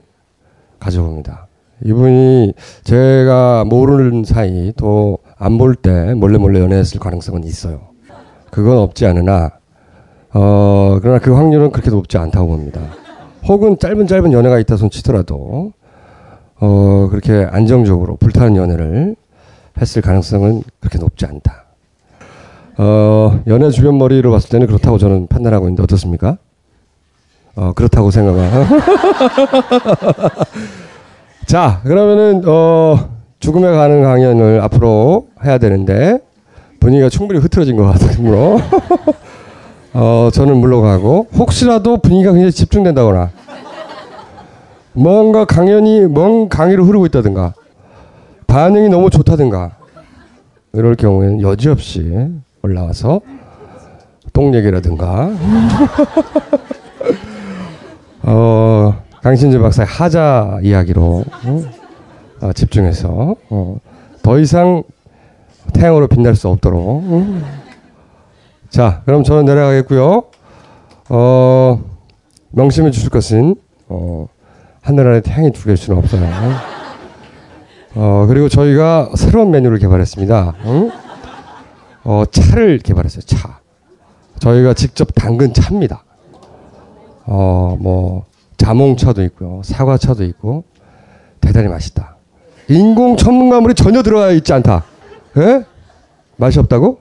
가져봅니다. 0.80 1.48
이분이 1.86 2.54
제가 2.84 3.66
모르는 3.66 4.24
사이 4.24 4.72
또 4.78 5.18
안 5.38 5.58
볼 5.58 5.76
때 5.76 6.14
몰래 6.14 6.38
몰래 6.38 6.62
연애했을 6.62 7.00
가능성은 7.02 7.44
있어요. 7.44 7.82
그건 8.50 8.78
없지 8.78 9.06
않으나 9.06 9.52
어 10.34 11.00
그러나 11.02 11.20
그 11.20 11.34
확률은 11.34 11.72
그렇게 11.72 11.90
높지 11.90 12.18
않다고 12.18 12.48
봅니다. 12.48 12.80
혹은 13.46 13.78
짧은 13.78 14.08
짧은 14.08 14.32
연애가 14.32 14.60
있다 14.60 14.78
손 14.78 14.90
치더라도 14.90 15.74
어 16.62 17.08
그렇게 17.12 17.46
안정적으로 17.52 18.16
불타는 18.16 18.56
연애를 18.56 19.18
했을 19.82 20.02
가능성은 20.02 20.64
그렇게 20.80 20.98
높지 20.98 21.26
않다. 21.26 21.66
어 22.78 23.42
연애 23.48 23.70
주변 23.70 23.98
머리로 23.98 24.32
봤을 24.32 24.50
때는 24.50 24.68
그렇다고 24.68 24.98
저는 24.98 25.28
판단하고 25.28 25.66
있는데 25.66 25.84
어떻습니까? 25.84 26.38
어 27.56 27.72
그렇다고 27.74 28.10
생각하. 28.10 28.66
자, 31.46 31.82
그러면은 31.84 32.42
어 32.48 33.10
죽음에 33.40 33.70
가는 33.72 34.02
강연을 34.02 34.62
앞으로 34.62 35.28
해야 35.44 35.58
되는데 35.58 36.20
분위기가 36.80 37.10
충분히 37.10 37.40
흐트러진 37.40 37.76
것 37.76 37.84
같으므로 37.84 38.60
어 39.94 40.30
저는 40.34 40.58
물러가고 40.58 41.28
혹시라도 41.38 41.98
분위기가 41.98 42.32
굉장히 42.32 42.52
집중된다거나 42.52 43.30
뭔가 44.94 45.46
강연이 45.46 46.08
먼 46.08 46.50
강의로 46.50 46.86
흐르고 46.86 47.06
있다든가 47.08 47.54
반응이 48.48 48.90
너무 48.90 49.10
좋다든가 49.10 49.72
이럴 50.74 50.96
경우에는 50.96 51.42
여지없이 51.42 52.30
올라와서 52.64 53.22
똥 54.32 54.56
얘기라든가 54.56 55.30
어 58.24 58.96
강신재 59.22 59.60
박사의 59.60 59.88
하자 59.88 60.60
이야기로 60.64 61.24
어, 62.42 62.54
집중해서 62.54 63.36
어, 63.50 63.78
더 64.22 64.40
이상 64.40 64.84
태양으로 65.74 66.08
빛날 66.08 66.36
수 66.36 66.48
없도록 66.50 67.04
음. 67.04 67.44
자 68.70 69.02
그럼 69.06 69.24
저는 69.24 69.46
내려가겠고요. 69.46 70.24
어, 71.10 71.84
명심해 72.52 72.92
주실 72.92 73.10
것은 73.10 73.56
어, 73.88 74.28
하늘 74.82 75.08
아래 75.08 75.22
태양이 75.22 75.52
두 75.52 75.66
개일 75.66 75.78
수는 75.78 76.00
없어요. 76.00 76.28
어, 77.96 78.26
그리고 78.28 78.50
저희가 78.50 79.12
새로운 79.16 79.52
메뉴를 79.52 79.78
개발했습니다. 79.80 80.54
응? 80.66 80.92
어, 82.04 82.24
차를 82.30 82.80
개발했어요 82.80 83.22
차. 83.22 83.60
저희가 84.40 84.74
직접 84.74 85.10
담근 85.16 85.54
차입니다 85.54 86.04
어, 87.26 87.78
뭐 87.80 88.26
자몽차도 88.58 89.24
있고요. 89.24 89.62
사과차도 89.64 90.24
있고 90.26 90.64
대단히 91.42 91.68
맛있다. 91.68 92.16
인공 92.70 93.18
첨가물이 93.18 93.76
전혀 93.76 94.02
들어가 94.02 94.32
있지 94.32 94.54
않다. 94.54 94.84
예? 95.38 95.66
맛이 96.38 96.60
없다고? 96.60 97.00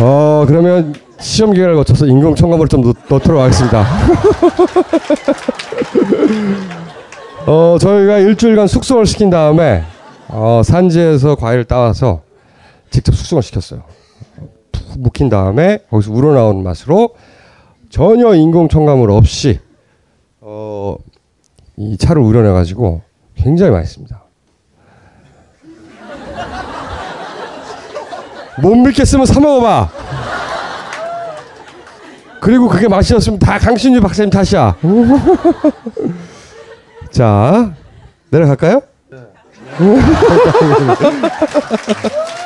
어 0.00 0.44
그러면 0.46 0.94
시험 1.18 1.52
기간을 1.52 1.74
거쳐서 1.74 2.06
인공 2.06 2.36
첨가물을 2.36 2.68
좀 2.68 2.82
넣, 2.82 2.94
넣도록 3.08 3.42
하겠습니다. 3.42 3.84
어 7.46 7.76
저희가 7.80 8.18
일주일간 8.18 8.68
숙성을 8.68 9.04
시킨 9.06 9.30
다음에 9.30 9.82
어, 10.28 10.62
산지에서 10.64 11.34
과일을 11.34 11.64
따와서 11.64 12.20
직접 12.90 13.14
숙성을 13.14 13.42
시켰어요. 13.42 13.82
푹 14.98 15.02
묵힌 15.02 15.28
다음에 15.28 15.78
거기서 15.90 16.12
우러나오는 16.12 16.62
맛으로 16.62 17.14
전혀 17.88 18.34
인공 18.34 18.68
첨가물 18.68 19.10
없이 19.10 19.60
어, 20.40 20.96
이 21.76 21.96
차를 21.96 22.20
우려내 22.20 22.50
가지고 22.50 23.02
굉장히 23.34 23.72
맛있습니다. 23.72 24.22
못 28.60 28.74
믿겠으면 28.74 29.26
사 29.26 29.40
먹어봐. 29.40 29.88
그리고 32.40 32.68
그게 32.68 32.88
맛이었으면 32.88 33.38
다 33.38 33.58
강신주 33.58 34.00
박사님 34.00 34.30
탓이야. 34.30 34.76
자 37.10 37.74
내려갈까요? 38.30 38.82
네. 39.10 39.18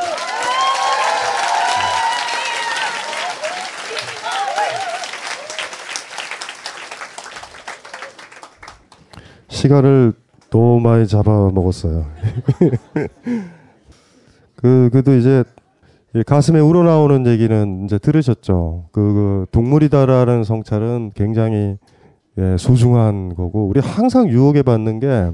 시간을 9.62 10.12
너무 10.51 10.80
많이 10.80 11.06
잡아먹었어요. 11.06 12.05
그, 14.56 14.90
그도 14.93 15.14
이제 15.14 15.44
가슴에 16.26 16.59
우러나오는 16.59 17.26
얘기는 17.28 17.84
이제 17.84 17.97
들으셨죠. 17.98 18.86
그, 18.90 19.01
그 19.01 19.47
동물이다라는 19.52 20.43
성찰은 20.43 21.12
굉장히 21.14 21.78
예, 22.39 22.56
소중한 22.59 23.34
거고, 23.34 23.68
우리 23.68 23.78
항상 23.78 24.28
유혹에 24.28 24.62
받는 24.62 25.01
게 25.01 25.30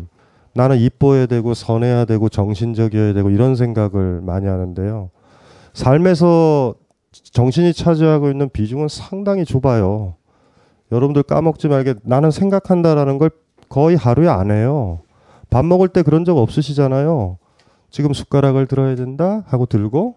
나는 0.53 0.77
이뻐야 0.77 1.27
되고, 1.27 1.55
선해야 1.55 2.05
되고, 2.05 2.29
정신적이어야 2.29 3.15
되고, 3.15 3.31
이런 3.31 3.57
생각을 3.57 4.21
많이 4.21 4.47
하는데요. 4.47 5.11
삶에서 5.73 6.75
정신이 7.13 7.73
차지하고 7.73 8.31
있는 8.31 8.51
비중은 8.51 8.89
상당히 8.89 9.45
좁아요. 9.45 10.17
여러분들 10.91 11.23
까먹지 11.23 11.69
말게 11.69 11.95
나는 12.03 12.31
생각한다라는 12.31 13.19
걸 13.19 13.31
거의 13.69 13.97
하루에 13.97 14.29
안 14.29 14.51
해요. 14.51 15.01
밥 15.51 15.65
먹을 15.65 15.89
때 15.89 16.03
그런 16.03 16.25
적 16.25 16.37
없으시잖아요. 16.39 17.39
지금 17.91 18.13
숟가락을 18.13 18.67
들어야 18.67 18.95
된다 18.95 19.45
하고 19.47 19.67
들고 19.67 20.17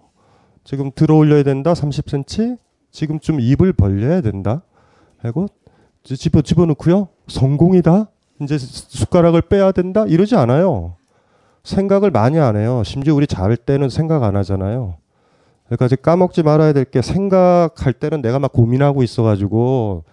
지금 0.63 0.91
들어 0.93 1.15
올려야 1.15 1.43
된다 1.43 1.73
30cm 1.73 2.57
지금좀 2.91 3.39
입을 3.39 3.73
벌려야 3.73 4.21
된다 4.21 4.63
하고 5.19 5.47
집어 6.03 6.41
집어넣고요. 6.41 7.07
성공이다. 7.27 8.07
이제 8.41 8.57
숟가락을 8.57 9.41
빼야 9.43 9.71
된다. 9.71 10.05
이러지 10.07 10.35
않아요. 10.35 10.95
생각을 11.63 12.11
많이 12.11 12.39
안 12.39 12.55
해요. 12.57 12.81
심지어 12.83 13.13
우리 13.13 13.27
잘 13.27 13.55
때는 13.55 13.89
생각 13.89 14.23
안 14.23 14.35
하잖아요. 14.35 14.95
그러니까 15.69 15.95
까먹지 16.01 16.43
말아야 16.43 16.73
될 16.73 16.85
게 16.85 17.01
생각할 17.01 17.93
때는 17.93 18.21
내가 18.21 18.39
막 18.39 18.51
고민하고 18.51 19.03
있어가지고 19.03 20.03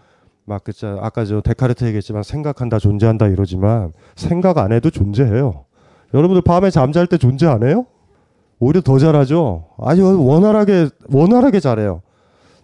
막 0.48 0.64
그자 0.64 0.96
아까 1.00 1.24
저 1.26 1.40
데카르트 1.42 1.84
얘기했지만 1.84 2.22
생각한다 2.22 2.78
존재한다 2.78 3.26
이러지만 3.28 3.92
생각 4.16 4.58
안 4.58 4.72
해도 4.72 4.90
존재해요. 4.90 5.66
여러분들 6.14 6.40
밤에 6.42 6.70
잠잘 6.70 7.06
때 7.06 7.18
존재 7.18 7.46
안 7.46 7.62
해요? 7.62 7.84
오히려 8.58 8.80
더 8.80 8.98
잘하죠. 8.98 9.66
아주 9.78 10.24
원활하게 10.24 10.88
원활하게 11.12 11.60
잘해요. 11.60 12.00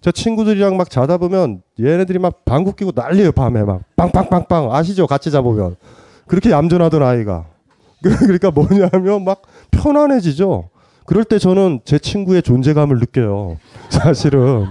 저 0.01 0.11
친구들이랑 0.11 0.77
막 0.77 0.91
자다 0.91 1.19
보면 1.19 1.63
얘네들이 1.79 2.19
막 2.19 2.45
방구 2.45 2.75
끼고 2.75 2.93
난리예요 2.95 3.33
밤에 3.33 3.63
막 3.63 3.83
빵빵빵빵 3.97 4.75
아시죠? 4.75 5.07
같이 5.07 5.31
자보면 5.31 5.77
그렇게 6.27 6.51
얌전하던 6.51 7.03
아이가 7.03 7.47
그러니까 8.03 8.51
뭐냐면 8.51 9.25
막 9.25 9.43
편안해지죠. 9.71 10.71
그럴 11.07 11.25
때 11.25 11.39
저는 11.39 11.81
제 11.85 11.99
친구의 11.99 12.43
존재감을 12.43 12.99
느껴요. 12.99 13.59
사실은 13.91 14.67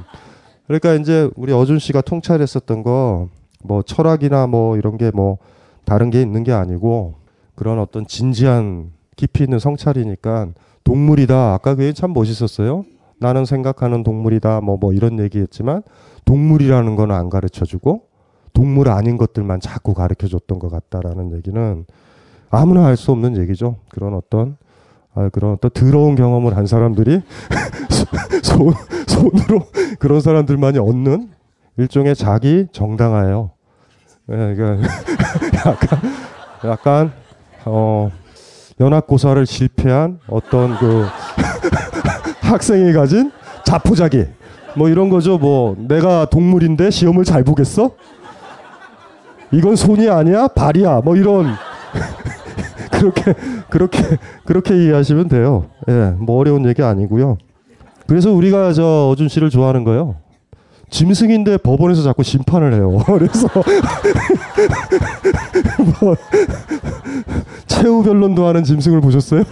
그러니까 0.68 0.94
이제 0.96 1.30
우리 1.36 1.52
어준 1.54 1.80
씨가 1.80 2.02
통찰했었던 2.02 2.84
거 2.84 3.30
뭐 3.64 3.82
철학이나 3.82 4.48
뭐 4.48 4.78
이런 4.78 4.98
게 4.98 5.10
뭐 5.14 5.38
다른 5.86 6.10
게 6.10 6.22
있는 6.22 6.44
게 6.44 6.52
아니고 6.52 7.16
그런 7.56 7.80
어떤 7.80 8.06
진지한 8.08 8.92
깊이 9.16 9.44
있는 9.44 9.60
성찰이니까 9.60 10.50
동물이다. 10.84 11.54
아까 11.54 11.76
그게 11.76 11.94
참 11.94 12.14
멋있었어요. 12.14 12.84
나는 13.20 13.46
생각하는 13.46 14.04
동물이다. 14.04 14.62
뭐뭐 14.62 14.78
뭐 14.80 14.94
이런 14.94 15.20
얘기했지만 15.20 15.84
동물이라는 16.26 16.96
건 16.96 17.12
안 17.12 17.30
가르쳐 17.30 17.66
주고 17.66 18.08
동물 18.54 18.90
아닌 18.90 19.18
것들만 19.18 19.60
자꾸 19.60 19.94
가르쳐 19.94 20.28
줬던 20.28 20.60
것 20.60 20.70
같다라는 20.70 21.34
얘기는 21.34 21.86
아무나 22.50 22.86
알수 22.88 23.12
없는 23.12 23.38
얘기죠. 23.38 23.78
그런 23.90 24.14
어떤 24.14 24.58
아, 25.16 25.30
그런 25.30 25.54
어떤 25.54 25.70
더러운 25.72 26.16
경험을 26.16 26.58
한 26.58 26.66
사람들이 26.66 27.22
손, 28.42 28.74
손으로 29.08 29.68
그런 30.00 30.22
사람들만이 30.22 30.80
얻는 30.80 31.30
일종의 31.78 32.16
자기 32.16 32.68
정당화예요. 32.72 33.52
예, 34.32 34.54
이게 34.54 34.64
약간 35.66 36.00
약간 36.66 37.14
어 37.66 38.10
연합고사를 38.80 39.46
실패한 39.46 40.20
어떤 40.28 40.78
그 40.78 41.06
학생이 42.42 42.94
가진 42.94 43.32
자포자기 43.66 44.26
뭐 44.76 44.90
이런 44.90 45.10
거죠. 45.10 45.38
뭐 45.38 45.76
내가 45.78 46.26
동물인데 46.26 46.90
시험을 46.90 47.24
잘 47.26 47.44
보겠어? 47.44 47.92
이건 49.52 49.76
손이 49.76 50.10
아니야 50.10 50.48
발이야. 50.48 51.02
뭐 51.02 51.16
이런 51.16 51.54
그렇게 53.12 53.34
그렇게 53.70 54.18
그렇게 54.46 54.84
이해하시면 54.84 55.28
돼요. 55.28 55.66
예, 55.90 56.14
뭐 56.18 56.38
어려운 56.38 56.66
얘기 56.68 56.82
아니고요. 56.82 57.38
그래서 58.08 58.32
우리가 58.32 58.74
저 58.74 59.10
어준 59.12 59.28
씨를 59.28 59.50
좋아하는 59.50 59.84
거요. 59.84 60.16
짐승인데 60.90 61.58
법원에서 61.58 62.04
자꾸 62.04 62.24
심판을 62.24 62.74
해요. 62.74 63.00
그래서 63.06 63.48
뭐 66.00 66.16
최후 67.66 68.04
변론도 68.04 68.46
하는 68.46 68.64
짐승을 68.64 69.02
보셨어요? 69.02 69.44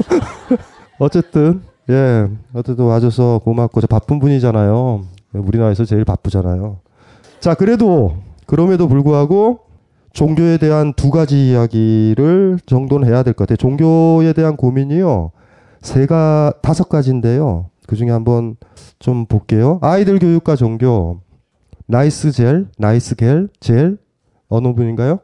어쨌든 1.00 1.62
예, 1.90 2.28
어쨌든 2.54 2.86
와줘서 2.86 3.42
고맙고 3.44 3.82
저 3.82 3.88
바쁜 3.88 4.20
분이잖아요. 4.20 5.02
우리나라에서 5.34 5.84
제일 5.86 6.06
바쁘잖아요. 6.06 6.78
자, 7.40 7.56
그래도 7.56 8.18
그럼에도 8.46 8.88
불구하고 8.88 9.62
종교에 10.14 10.58
대한 10.58 10.94
두 10.94 11.10
가지 11.10 11.50
이야기를 11.52 12.60
정도는 12.66 13.08
해야 13.08 13.24
될 13.24 13.34
것 13.34 13.48
같아요. 13.48 13.58
종교에 13.58 14.34
대한 14.34 14.56
고민이요. 14.58 15.32
세가 15.82 16.54
다섯 16.62 16.90
가지인데요. 16.90 17.70
그 17.88 17.96
중에 17.96 18.10
한번 18.10 18.56
좀 19.00 19.26
볼게요. 19.26 19.80
아이들 19.82 20.20
교육과 20.20 20.56
종교. 20.56 21.22
나이스 21.88 22.32
젤, 22.32 22.68
나이스 22.78 23.16
겔, 23.16 23.50
젤. 23.60 23.98
어느 24.50 24.74
분인가요? 24.74 25.20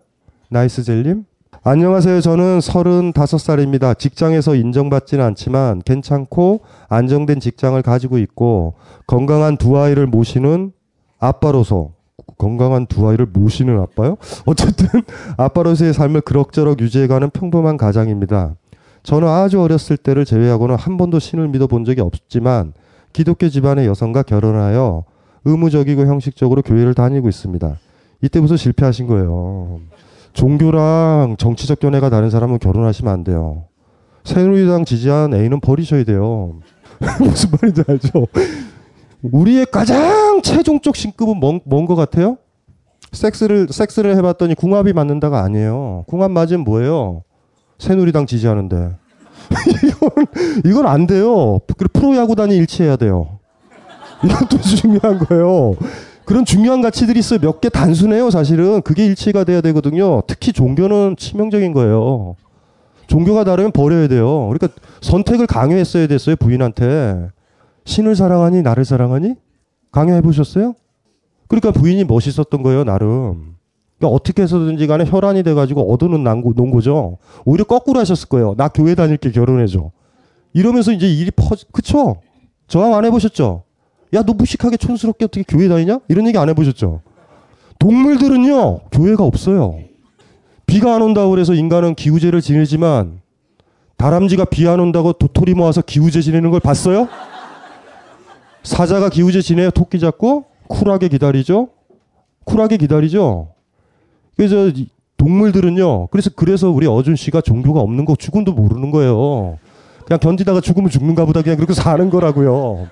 나이스 0.50 0.84
젤님? 0.84 1.26
안녕하세요. 1.64 2.22
저는 2.22 2.60
35살입니다. 2.60 3.98
직장에서 4.00 4.56
인정받지는 4.56 5.24
않지만 5.26 5.82
괜찮고 5.84 6.62
안정된 6.88 7.42
직장을 7.42 7.82
가지고 7.82 8.18
있고 8.20 8.76
건강한 9.06 9.58
두 9.58 9.78
아이를 9.78 10.08
모시는 10.08 10.72
아빠로서 11.20 11.92
건강한 12.38 12.86
두 12.86 13.08
아이를 13.08 13.26
모시는 13.26 13.80
아빠요? 13.80 14.18
어쨌든 14.46 14.88
아빠로서의 15.38 15.94
삶을 15.94 16.22
그럭저럭 16.22 16.80
유지해가는 16.80 17.30
평범한 17.32 17.78
가장입니다. 17.78 18.56
저는 19.04 19.28
아주 19.28 19.62
어렸을 19.62 19.98
때를 19.98 20.26
제외하고는 20.26 20.76
한 20.76 20.98
번도 20.98 21.20
신을 21.20 21.48
믿어본 21.48 21.86
적이 21.86 22.02
없지만 22.02 22.74
기독교 23.14 23.48
집안의 23.50 23.88
여성과 23.88 24.24
결혼하여 24.24 25.06
의무적이고 25.46 26.06
형식적으로 26.06 26.62
교회를 26.62 26.94
다니고 26.94 27.30
있습니다. 27.30 27.78
이때부터 28.22 28.58
실패하신 28.58 29.08
거예요. 29.08 29.80
종교랑 30.34 31.38
정치적 31.40 31.80
견해가 31.80 32.10
다른 32.10 32.30
사람은 32.30 32.60
결혼하시면 32.60 33.14
안 33.14 33.24
돼요. 33.24 33.64
새누리당 34.24 34.86
지지한 34.86 35.34
애인은 35.34 35.62
버리셔야 35.62 36.04
돼요. 36.04 36.56
무슨 37.20 37.50
말인지 37.62 37.84
알죠? 37.88 38.28
우리의 39.24 39.66
가장 39.72 40.42
최종적 40.42 40.96
신급은 40.96 41.38
뭔, 41.40 41.60
뭔것 41.66 41.96
같아요? 41.96 42.38
섹스를, 43.12 43.68
섹스를 43.70 44.16
해봤더니 44.18 44.56
궁합이 44.56 44.94
맞는다가 44.94 45.42
아니에요. 45.42 46.04
궁합 46.08 46.32
맞으면 46.32 46.64
뭐예요? 46.64 47.24
새누리당 47.80 48.26
지지하는데. 48.26 48.92
이건, 49.86 50.26
이건 50.66 50.88
안 50.88 51.08
돼요. 51.08 51.60
프로야구단이 51.94 52.56
일치해야 52.58 52.96
돼요. 52.98 53.40
이것도 54.24 54.60
중요한 54.62 55.20
거예요. 55.20 55.76
그런 56.26 56.44
중요한 56.44 56.82
가치들이 56.82 57.20
있어요. 57.20 57.40
몇 57.40 57.62
개 57.62 57.70
단순해요, 57.70 58.30
사실은. 58.30 58.82
그게 58.82 59.06
일치가 59.06 59.44
돼야 59.46 59.62
되거든요. 59.62 60.22
특히 60.28 60.52
종교는 60.52 61.16
치명적인 61.18 61.72
거예요. 61.74 62.36
종교가 63.08 63.46
다르면 63.46 63.72
버려야 63.72 64.08
돼요. 64.10 64.50
그러니까 64.50 64.68
선택을 65.02 65.48
강요했어야 65.48 66.08
됐어요, 66.08 66.36
부인한테. 66.36 67.30
신을 67.88 68.16
사랑하니, 68.18 68.62
나를 68.64 68.84
사랑하니? 68.84 69.36
강요해 69.92 70.22
보셨어요? 70.22 70.76
그러니까 71.48 71.72
부인이 71.72 72.04
멋있었던 72.04 72.62
거예요, 72.62 72.84
나름. 72.84 73.56
그러니까 73.98 74.14
어떻게 74.14 74.42
해서든지 74.44 74.86
간에 74.88 75.06
혈안이 75.08 75.42
돼가지고 75.44 75.92
얻어는 75.94 76.22
놓은 76.56 76.70
거죠. 76.72 77.18
오히려 77.46 77.64
거꾸로 77.64 78.00
하셨을 78.02 78.28
거예요. 78.28 78.56
나 78.58 78.68
교회 78.68 78.94
다닐게 78.94 79.32
결혼해줘. 79.32 79.90
이러면서 80.54 80.92
이제 80.92 81.08
일이 81.08 81.32
퍼, 81.32 81.56
그쵸? 81.72 82.18
저항 82.68 82.94
안 82.94 83.06
해보셨죠? 83.06 83.64
야, 84.16 84.22
너 84.22 84.34
무식하게 84.34 84.76
촌스럽게 84.76 85.26
어떻게 85.26 85.44
교회 85.48 85.70
다니냐? 85.70 86.00
이런 86.10 86.28
얘기 86.28 86.38
안 86.38 86.50
해보셨죠? 86.50 87.02
동물들은요, 87.80 88.80
교회가 88.92 89.24
없어요. 89.24 89.80
비가 90.66 90.94
안 90.94 91.02
온다고 91.02 91.30
그래서 91.30 91.54
인간은 91.54 91.96
기우제를 91.96 92.42
지내지만 92.42 93.22
다람쥐가 93.96 94.46
비 94.46 94.68
안 94.68 94.82
온다고 94.82 95.14
도토리 95.14 95.54
모아서 95.54 95.82
기우제 95.82 96.20
지내는 96.22 96.52
걸 96.52 96.60
봤어요? 96.60 97.08
사자가 98.68 99.10
기우제 99.10 99.42
지내요. 99.42 99.72
토끼 99.72 100.00
잡고 100.00 100.46
쿨하게 100.68 101.08
기다리죠. 101.08 101.70
쿨하게 102.44 102.78
기다리죠. 102.78 103.50
그래서 104.36 104.72
동물들은요. 105.16 106.08
그래서 106.08 106.30
그래서 106.36 106.70
우리 106.70 106.86
어준 106.86 107.16
씨가 107.16 107.42
종교가 107.42 107.80
없는 107.80 108.06
거 108.06 108.16
죽음도 108.16 108.52
모르는 108.52 108.92
거예요. 108.92 109.58
그냥 110.06 110.20
견디다가 110.20 110.62
죽으면 110.62 110.90
죽는가 110.90 111.26
보다 111.26 111.42
그냥 111.42 111.56
그렇게 111.56 111.74
사는 111.74 112.10
거라고요. 112.10 112.88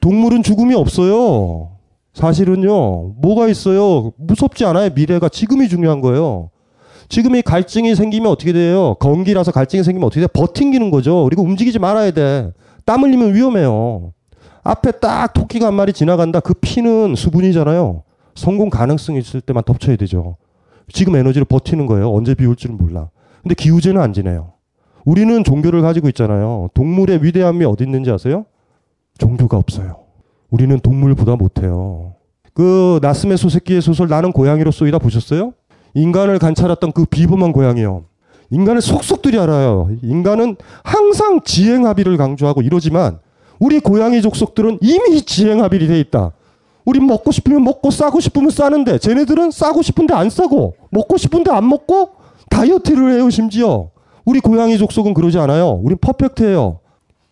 동물은 0.00 0.42
죽음이 0.42 0.74
없어요. 0.74 1.70
사실은요. 2.14 3.14
뭐가 3.20 3.48
있어요? 3.48 4.12
무섭지 4.16 4.64
않아요. 4.64 4.90
미래가 4.94 5.28
지금이 5.28 5.68
중요한 5.68 6.00
거예요. 6.00 6.50
지금 7.08 7.36
이 7.36 7.42
갈증이 7.42 7.94
생기면 7.94 8.30
어떻게 8.32 8.52
돼요? 8.52 8.94
건기라서 9.00 9.52
갈증이 9.52 9.84
생기면 9.84 10.06
어떻게 10.06 10.22
돼? 10.22 10.26
버팅기는 10.28 10.90
거죠. 10.90 11.24
그리고 11.24 11.42
움직이지 11.42 11.78
말아야 11.78 12.10
돼. 12.12 12.52
땀 12.84 13.02
흘리면 13.02 13.34
위험해요. 13.34 14.12
앞에 14.66 14.92
딱 14.92 15.32
토끼가 15.32 15.68
한 15.68 15.74
마리 15.74 15.92
지나간다. 15.92 16.40
그 16.40 16.54
피는 16.54 17.14
수분이잖아요. 17.14 18.02
성공 18.34 18.68
가능성이 18.68 19.20
있을 19.20 19.40
때만 19.40 19.62
덮쳐야 19.64 19.96
되죠. 19.96 20.36
지금 20.92 21.16
에너지를 21.16 21.44
버티는 21.44 21.86
거예요. 21.86 22.12
언제 22.12 22.34
비 22.34 22.46
올지는 22.46 22.76
몰라. 22.76 23.08
근데 23.42 23.54
기후제는 23.54 24.00
안 24.00 24.12
지내요. 24.12 24.52
우리는 25.04 25.44
종교를 25.44 25.82
가지고 25.82 26.08
있잖아요. 26.08 26.68
동물의 26.74 27.22
위대함이 27.22 27.64
어디 27.64 27.84
있는지 27.84 28.10
아세요? 28.10 28.44
종교가 29.18 29.56
없어요. 29.56 29.98
우리는 30.50 30.78
동물보다 30.80 31.36
못해요. 31.36 32.14
그 32.52 32.98
나스메 33.02 33.36
소새끼의 33.36 33.82
소설 33.82 34.08
나는 34.08 34.32
고양이로 34.32 34.70
쏘이다 34.70 34.98
보셨어요? 34.98 35.52
인간을 35.94 36.38
관찰했던 36.38 36.92
그 36.92 37.04
비범한 37.04 37.52
고양이요. 37.52 38.04
인간을 38.50 38.80
속속들이 38.80 39.38
알아요. 39.38 39.90
인간은 40.02 40.56
항상 40.82 41.40
지행 41.44 41.86
합의를 41.86 42.16
강조하고 42.16 42.62
이러지만 42.62 43.18
우리 43.58 43.80
고양이 43.80 44.20
족속들은 44.22 44.78
이미 44.82 45.22
지행합의이 45.22 45.86
돼 45.86 46.00
있다. 46.00 46.32
우리 46.84 47.00
먹고 47.00 47.32
싶으면 47.32 47.64
먹고 47.64 47.90
싸고 47.90 48.20
싶으면 48.20 48.50
싸는데 48.50 48.98
쟤네들은 48.98 49.50
싸고 49.50 49.82
싶은데 49.82 50.14
안 50.14 50.30
싸고 50.30 50.76
먹고 50.90 51.16
싶은데 51.16 51.50
안 51.50 51.68
먹고 51.68 52.10
다이어트를 52.50 53.14
해요 53.14 53.28
심지어. 53.28 53.90
우리 54.24 54.40
고양이 54.40 54.78
족속은 54.78 55.14
그러지 55.14 55.38
않아요. 55.38 55.80
우린 55.82 55.98
퍼펙트해요. 56.00 56.80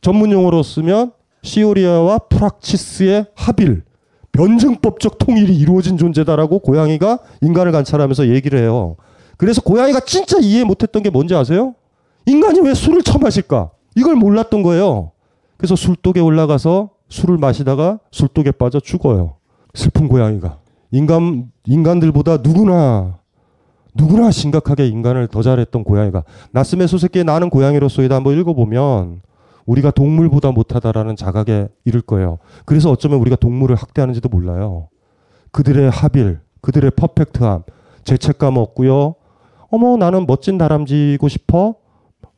전문 0.01 0.33
용어로 0.33 0.63
쓰면 0.63 1.13
시오리아와 1.43 2.19
프락치스의 2.31 3.27
합일, 3.35 3.85
변증법적 4.33 5.19
통일이 5.19 5.57
이루어진 5.57 5.97
존재다라고 5.97 6.59
고양이가 6.61 7.21
인간을 7.43 7.73
관찰하면서 7.73 8.29
얘기를 8.29 8.59
해요. 8.59 8.97
그래서 9.37 9.61
고양이가 9.61 10.01
진짜 10.01 10.39
이해 10.41 10.65
못했던 10.65 11.03
게 11.03 11.11
뭔지 11.11 11.35
아세요? 11.35 11.75
인간이 12.27 12.61
왜 12.61 12.75
술을 12.75 13.03
처마실까? 13.03 13.71
이걸 13.97 14.17
몰랐던 14.17 14.63
거예요. 14.63 15.13
그래서 15.57 15.77
술독에 15.77 16.21
올라가서 16.21 16.91
술을 17.09 17.39
마시다가 17.39 18.01
술독에 18.11 18.53
빠져 18.53 18.81
죽어요. 18.81 19.37
슬픈 19.75 20.09
고양이가. 20.09 20.59
인간, 20.91 21.51
인간들보다 21.67 22.39
누구나, 22.39 23.19
누구나 23.95 24.31
심각하게 24.31 24.87
인간을 24.89 25.29
더 25.29 25.43
잘했던 25.43 25.85
고양이가. 25.85 26.25
나스메 26.53 26.87
소새끼의 26.87 27.25
나는 27.25 27.51
고양이로서이다 27.51 28.15
한번 28.15 28.39
읽어보면 28.39 29.23
우리가 29.67 29.91
동물보다 29.91 30.51
못하다라는 30.51 31.17
자각에 31.17 31.69
이를 31.85 32.01
거예요. 32.01 32.39
그래서 32.65 32.91
어쩌면 32.91 33.19
우리가 33.21 33.37
동물을 33.37 33.75
학대하는지도 33.77 34.29
몰라요. 34.29 34.89
그들의 35.53 35.91
합일, 35.91 36.41
그들의 36.61 36.91
퍼펙트함, 36.97 37.63
죄책감 38.05 38.57
없고요. 38.57 39.15
어머 39.71 39.97
나는 39.97 40.27
멋진 40.27 40.59
다람쥐고 40.59 41.29
싶어. 41.29 41.77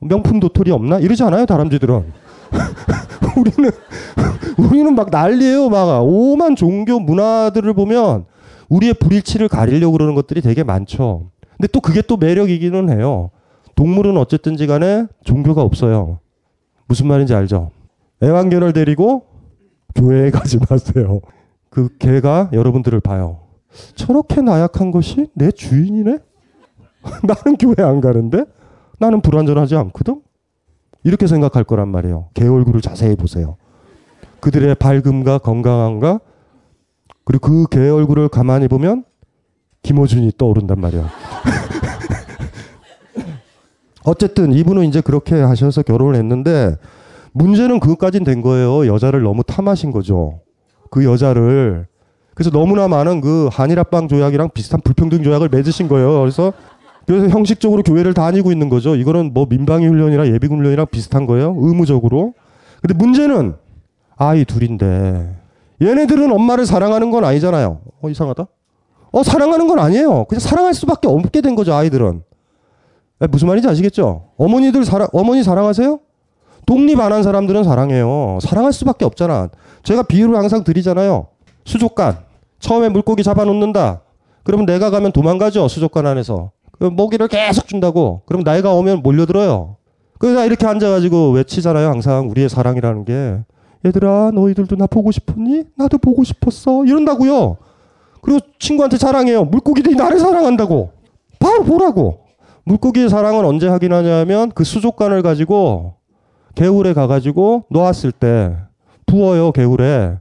명품 0.01 0.41
도토리 0.41 0.71
없나? 0.71 0.99
이러지 0.99 1.23
않아요 1.25 1.47
다람쥐들은. 1.47 2.13
우리는 3.37 3.71
우리는 4.59 4.95
막 4.95 5.11
난리예요. 5.11 5.69
막 5.69 6.01
오만 6.03 6.57
종교 6.57 6.99
문화들을 6.99 7.73
보면 7.75 8.25
우리의 8.69 8.95
불일치를 8.95 9.49
가리려고 9.49 9.93
그러는 9.93 10.15
것들이 10.15 10.41
되게 10.41 10.63
많죠. 10.63 11.31
근데 11.57 11.69
또 11.69 11.81
그게 11.81 12.03
또 12.03 12.17
매력이기는 12.17 12.91
해요. 12.91 13.31
동물은 13.75 14.17
어쨌든지 14.17 14.67
간에 14.67 15.07
종교가 15.25 15.63
없어요. 15.63 16.19
무슨 16.89 17.07
말인지 17.09 17.35
알죠? 17.35 17.71
애완견을 18.23 18.73
데리고 18.73 19.27
교회에 19.95 20.31
가지 20.33 20.59
마세요. 20.69 21.21
그 21.71 21.97
개가 21.99 22.51
여러분들을 22.53 23.01
봐요. 23.01 23.41
저렇게 23.95 24.41
나약한 24.41 24.91
것이 24.91 25.27
내 25.35 25.51
주인이네? 25.51 26.19
나는 27.23 27.57
교회 27.59 27.85
안 27.87 28.01
가는데? 28.01 28.45
나는 28.99 29.21
불완전하지 29.21 29.77
않거든? 29.77 30.23
이렇게 31.07 31.29
생각할 31.29 31.63
거란 31.63 31.89
말이에요. 31.89 32.31
개 32.35 32.49
얼굴을 32.49 32.81
자세히 32.81 33.15
보세요. 33.15 33.57
그들의 34.41 34.75
밝음과 34.75 35.39
건강함과 35.39 36.19
그리고 37.25 37.49
그 37.49 37.67
개 37.71 37.89
얼굴을 37.89 38.29
가만히 38.29 38.67
보면 38.67 39.05
김호준이 39.83 40.33
떠오른단 40.37 40.81
말이야. 40.81 41.09
어쨌든 44.03 44.53
이분은 44.53 44.85
이제 44.85 45.01
그렇게 45.01 45.37
하셔서 45.37 45.83
결혼을 45.83 46.17
했는데 46.17 46.75
문제는 47.33 47.79
그것까진 47.79 48.25
된 48.25 48.43
거예요. 48.43 48.93
여자를 48.93 49.23
너무 49.23 49.45
탐하신 49.45 49.93
거죠. 49.93 50.41
그 50.91 51.05
여자를. 51.05 51.87
그래서 52.35 52.51
너무나 52.51 52.89
많은 52.89 53.21
그 53.21 53.49
한일 53.53 53.79
합방 53.79 54.09
조약이랑 54.09 54.51
비슷한 54.55 54.81
불평등 54.81 55.23
조약을 55.23 55.51
맺으신 55.51 55.87
거예요. 55.87 56.19
그래서 56.19 56.53
그래서 57.07 57.29
형식적으로 57.29 57.83
교회를 57.83 58.15
다니고 58.15 58.51
있는 58.53 58.69
거죠. 58.69 58.97
이거는 58.97 59.33
뭐 59.33 59.47
민방위 59.49 59.87
훈련이나 59.87 60.27
예비군 60.27 60.59
훈련이랑 60.59 60.87
비슷한 60.91 61.27
거예요. 61.27 61.55
의무적으로. 61.59 62.35
근데 62.83 62.95
문제는 62.95 63.55
아이 64.17 64.45
둘인데 64.45 65.37
얘네들은 65.81 66.33
엄마를 66.33 66.67
사랑하는 66.67 67.11
건 67.11 67.25
아니잖아요. 67.25 67.81
어 68.03 68.09
이상하다. 68.09 68.47
어 69.13 69.23
사랑하는 69.23 69.69
건 69.69 69.79
아니에요. 69.79 70.25
그냥 70.25 70.41
사랑할 70.41 70.75
수밖에 70.75 71.07
없게 71.09 71.41
된 71.41 71.55
거죠 71.55 71.75
아이들은. 71.75 72.23
에, 73.23 73.27
무슨 73.29 73.49
말인지 73.49 73.69
아시겠죠? 73.69 74.25
어머니들 74.37 74.85
사랑 74.85 75.09
어머니 75.13 75.43
사랑하세요? 75.43 76.01
독립 76.67 76.99
안 77.01 77.13
한 77.13 77.23
사람들은 77.23 77.63
사랑해요. 77.63 78.39
사랑할 78.43 78.73
수밖에 78.73 79.05
없잖아. 79.05 79.49
제가 79.85 80.03
비유를 80.03 80.37
항상 80.37 80.65
드리잖아요. 80.65 81.29
수족관. 81.65 82.19
처음에 82.59 82.89
물고기 82.89 83.23
잡아놓는다. 83.23 84.01
그러면 84.43 84.67
내가 84.67 84.91
가면 84.91 85.13
도망가죠. 85.13 85.69
수족관 85.69 86.07
안에서. 86.07 86.51
그 86.79 86.85
먹이를 86.85 87.29
계속 87.29 87.67
준다고. 87.67 88.23
그럼 88.27 88.43
나이가 88.43 88.73
오면 88.73 89.03
몰려들어요. 89.03 89.77
그래서 90.19 90.45
이렇게 90.47 90.67
앉아가지고 90.67 91.33
외치잖아요. 91.33 91.89
항상 91.89 92.31
우리의 92.31 92.49
사랑이라는 92.49 93.05
게. 93.05 93.39
얘들아 93.85 94.33
너희들도 94.35 94.77
나 94.77 94.87
보고 94.87 95.11
싶었니? 95.11 95.65
나도 95.77 95.99
보고 95.99 96.25
싶었어. 96.25 96.85
이런다고요. 96.85 97.57
그리고 98.23 98.41
친구한테 98.59 98.97
자랑해요. 98.97 99.45
물고기들이 99.45 99.95
나를 99.95 100.19
사랑한다고. 100.19 100.91
바로 101.39 101.63
보라고. 101.65 102.21
물고기의 102.65 103.09
사랑은 103.09 103.45
언제 103.45 103.69
확인하냐면 103.69 104.51
그 104.51 104.65
수족관을 104.65 105.23
가지고 105.23 105.95
개울에 106.57 106.95
가가지고 106.95 107.67
놓았을 107.71 108.11
때 108.11 108.57
부어요 109.07 109.53
개울에 109.53 110.17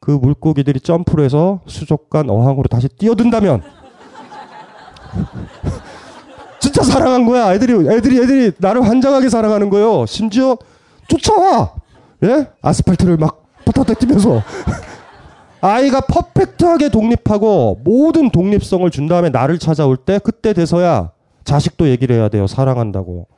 그 0.00 0.10
물고기들이 0.10 0.80
점프를 0.80 1.24
해서 1.24 1.60
수족관 1.66 2.30
어항으로 2.30 2.68
다시 2.68 2.88
뛰어든다면 2.88 3.62
진짜 6.74 6.90
사랑한 6.90 7.24
거야. 7.24 7.54
애들이 7.54 7.72
애들이 7.88 8.18
애들이 8.20 8.52
나를 8.58 8.82
환장하게 8.82 9.28
사랑하는 9.28 9.70
거예요. 9.70 10.06
심지어 10.06 10.58
쫓아와. 11.06 11.72
예? 12.24 12.48
아스팔트를 12.62 13.16
막 13.16 13.44
퍼타타 13.64 13.94
뛰면서. 13.94 14.42
아이가 15.62 16.00
퍼펙트하게 16.00 16.88
독립하고 16.88 17.80
모든 17.84 18.28
독립성을 18.28 18.90
준 18.90 19.06
다음에 19.06 19.30
나를 19.30 19.60
찾아올 19.60 19.96
때 19.96 20.18
그때 20.18 20.52
돼서야 20.52 21.12
자식도 21.44 21.88
얘기를 21.88 22.16
해야 22.16 22.28
돼요. 22.28 22.48
사랑한다고. 22.48 23.28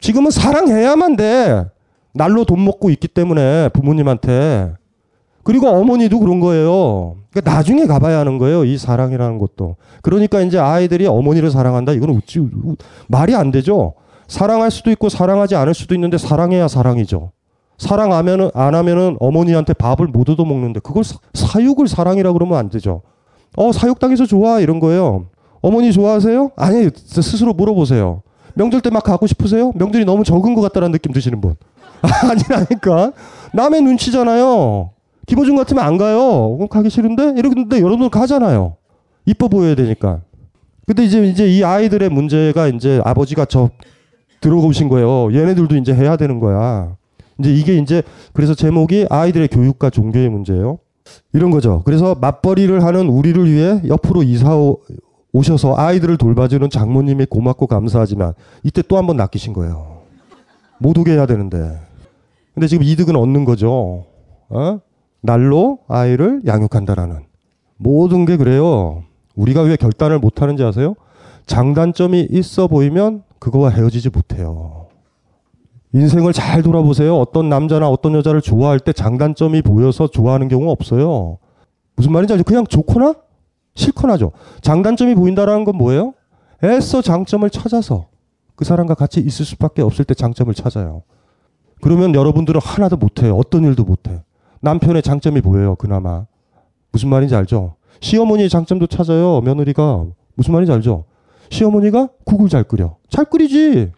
지금은 0.00 0.30
사랑해야만 0.30 1.16
돼. 1.16 1.66
날로 2.14 2.46
돈 2.46 2.64
먹고 2.64 2.88
있기 2.88 3.08
때문에 3.08 3.68
부모님한테 3.74 4.72
그리고 5.46 5.68
어머니도 5.68 6.18
그런 6.18 6.40
거예요. 6.40 7.18
그러니까 7.30 7.52
나중에 7.54 7.86
가봐야 7.86 8.18
하는 8.18 8.36
거예요. 8.38 8.64
이 8.64 8.76
사랑이라는 8.76 9.38
것도. 9.38 9.76
그러니까 10.02 10.40
이제 10.40 10.58
아이들이 10.58 11.06
어머니를 11.06 11.52
사랑한다. 11.52 11.92
이거는 11.92 12.16
어찌 12.16 12.40
말이 13.06 13.32
안 13.36 13.52
되죠. 13.52 13.94
사랑할 14.26 14.72
수도 14.72 14.90
있고 14.90 15.08
사랑하지 15.08 15.54
않을 15.54 15.72
수도 15.72 15.94
있는데 15.94 16.18
사랑해야 16.18 16.66
사랑이죠. 16.66 17.30
사랑 17.78 18.12
하면은 18.12 18.50
안 18.54 18.74
하면은 18.74 19.16
어머니한테 19.20 19.72
밥을 19.74 20.08
못 20.08 20.28
얻어 20.28 20.44
먹는데 20.44 20.80
그걸 20.80 21.04
사, 21.04 21.60
육을 21.60 21.86
사랑이라 21.86 22.32
그러면 22.32 22.58
안 22.58 22.68
되죠. 22.68 23.02
어 23.56 23.70
사육 23.70 24.00
당해서 24.00 24.26
좋아 24.26 24.58
이런 24.58 24.80
거예요. 24.80 25.26
어머니 25.62 25.92
좋아하세요? 25.92 26.50
아니 26.56 26.90
스스로 26.96 27.52
물어보세요. 27.52 28.22
명절 28.54 28.80
때 28.80 28.90
막 28.90 29.04
가고 29.04 29.28
싶으세요? 29.28 29.70
명절이 29.76 30.06
너무 30.06 30.24
적은 30.24 30.56
것 30.56 30.60
같다는 30.62 30.90
느낌 30.90 31.12
드시는 31.12 31.40
분. 31.40 31.54
아니라니까. 32.02 33.12
남의 33.52 33.82
눈치잖아요. 33.82 34.90
김호중 35.26 35.56
같으면 35.56 35.84
안 35.84 35.96
가요. 35.98 36.54
그럼 36.56 36.68
가기 36.68 36.90
싫은데? 36.90 37.34
이러는데 37.36 37.80
여러분 37.80 38.08
가잖아요. 38.10 38.76
이뻐 39.24 39.48
보여야 39.48 39.74
되니까. 39.74 40.20
근데 40.86 41.04
이제, 41.04 41.24
이제 41.26 41.48
이 41.48 41.64
아이들의 41.64 42.08
문제가 42.10 42.68
이제 42.68 43.00
아버지가 43.04 43.44
저 43.46 43.70
들어오신 44.40 44.88
거예요. 44.88 45.32
얘네들도 45.34 45.76
이제 45.76 45.92
해야 45.92 46.16
되는 46.16 46.38
거야. 46.38 46.94
이제 47.40 47.52
이게 47.52 47.76
이제 47.76 48.02
그래서 48.32 48.54
제목이 48.54 49.06
아이들의 49.10 49.48
교육과 49.48 49.90
종교의 49.90 50.28
문제예요. 50.28 50.78
이런 51.32 51.50
거죠. 51.50 51.82
그래서 51.84 52.14
맞벌이를 52.14 52.84
하는 52.84 53.08
우리를 53.08 53.50
위해 53.50 53.80
옆으로 53.86 54.22
이사 54.22 54.56
오셔서 55.32 55.74
아이들을 55.76 56.16
돌봐주는 56.18 56.70
장모님이 56.70 57.26
고맙고 57.26 57.66
감사하지만 57.66 58.32
이때 58.62 58.82
또 58.82 58.96
한 58.96 59.06
번 59.06 59.16
낚이신 59.16 59.52
거예요. 59.52 60.02
못 60.78 60.96
오게 60.96 61.12
해야 61.12 61.26
되는데. 61.26 61.80
근데 62.54 62.68
지금 62.68 62.84
이득은 62.84 63.16
얻는 63.16 63.44
거죠. 63.44 64.04
어? 64.48 64.80
날로 65.26 65.80
아이를 65.88 66.42
양육한다라는. 66.46 67.26
모든 67.76 68.24
게 68.24 68.36
그래요. 68.36 69.02
우리가 69.34 69.62
왜 69.62 69.76
결단을 69.76 70.18
못 70.18 70.40
하는지 70.40 70.62
아세요? 70.64 70.94
장단점이 71.46 72.28
있어 72.30 72.68
보이면 72.68 73.22
그거와 73.38 73.68
헤어지지 73.70 74.10
못해요. 74.10 74.86
인생을 75.92 76.32
잘 76.32 76.62
돌아보세요. 76.62 77.16
어떤 77.18 77.48
남자나 77.48 77.88
어떤 77.88 78.14
여자를 78.14 78.40
좋아할 78.40 78.80
때 78.80 78.92
장단점이 78.92 79.62
보여서 79.62 80.06
좋아하는 80.06 80.48
경우 80.48 80.70
없어요. 80.70 81.38
무슨 81.96 82.12
말인지 82.12 82.32
알죠? 82.32 82.44
그냥 82.44 82.66
좋거나 82.66 83.14
싫거나죠. 83.74 84.32
장단점이 84.62 85.14
보인다라는 85.14 85.64
건 85.64 85.76
뭐예요? 85.76 86.14
애써 86.64 87.02
장점을 87.02 87.48
찾아서 87.50 88.08
그 88.54 88.64
사람과 88.64 88.94
같이 88.94 89.20
있을 89.20 89.44
수밖에 89.44 89.82
없을 89.82 90.04
때 90.04 90.14
장점을 90.14 90.52
찾아요. 90.54 91.02
그러면 91.82 92.14
여러분들은 92.14 92.60
하나도 92.62 92.96
못해요. 92.96 93.36
어떤 93.36 93.64
일도 93.64 93.84
못해. 93.84 94.22
남편의 94.66 95.02
장점이 95.02 95.40
보여요. 95.42 95.76
그나마. 95.76 96.26
무슨 96.90 97.08
말인지 97.08 97.36
알죠? 97.36 97.76
시어머니의 98.00 98.48
장점도 98.48 98.88
찾아요. 98.88 99.40
며느리가. 99.42 100.06
무슨 100.34 100.52
말인지 100.52 100.72
알죠? 100.72 101.04
시어머니가 101.50 102.08
국을 102.24 102.48
잘 102.48 102.64
끓여. 102.64 102.96
잘 103.08 103.26
끓이지. 103.26 103.92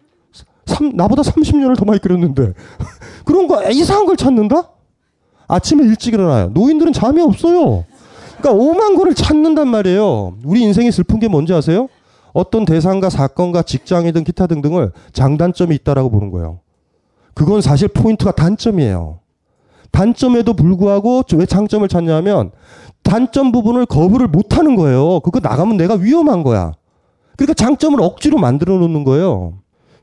삼, 0.67 0.91
나보다 0.95 1.23
30년을 1.23 1.75
더 1.75 1.85
많이 1.85 1.99
끓였는데. 1.99 2.53
그런 3.25 3.47
거 3.47 3.67
이상한 3.71 4.05
걸 4.05 4.15
찾는다? 4.15 4.69
아침에 5.47 5.83
일찍 5.83 6.13
일어나요. 6.13 6.49
노인들은 6.49 6.93
잠이 6.93 7.19
없어요. 7.19 7.85
그러니까 8.37 8.51
오만 8.51 8.95
거를 8.95 9.15
찾는단 9.15 9.67
말이에요. 9.67 10.37
우리 10.45 10.61
인생이 10.61 10.91
슬픈 10.91 11.19
게 11.19 11.27
뭔지 11.27 11.51
아세요? 11.51 11.87
어떤 12.31 12.65
대상과 12.65 13.09
사건과 13.09 13.63
직장이든 13.63 14.23
기타 14.23 14.45
등등을 14.45 14.91
장단점이 15.13 15.73
있다라고 15.77 16.11
보는 16.11 16.29
거예요. 16.29 16.59
그건 17.33 17.61
사실 17.61 17.87
포인트가 17.87 18.31
단점이에요. 18.31 19.18
단점에도 19.91 20.53
불구하고 20.53 21.23
왜 21.33 21.45
장점을 21.45 21.87
찾냐면 21.87 22.51
단점 23.03 23.51
부분을 23.51 23.85
거부를 23.85 24.27
못 24.27 24.57
하는 24.57 24.75
거예요. 24.75 25.19
그거 25.21 25.39
나가면 25.41 25.77
내가 25.77 25.95
위험한 25.95 26.43
거야. 26.43 26.73
그러니까 27.37 27.53
장점을 27.53 28.01
억지로 28.01 28.37
만들어 28.37 28.77
놓는 28.77 29.03
거예요. 29.03 29.53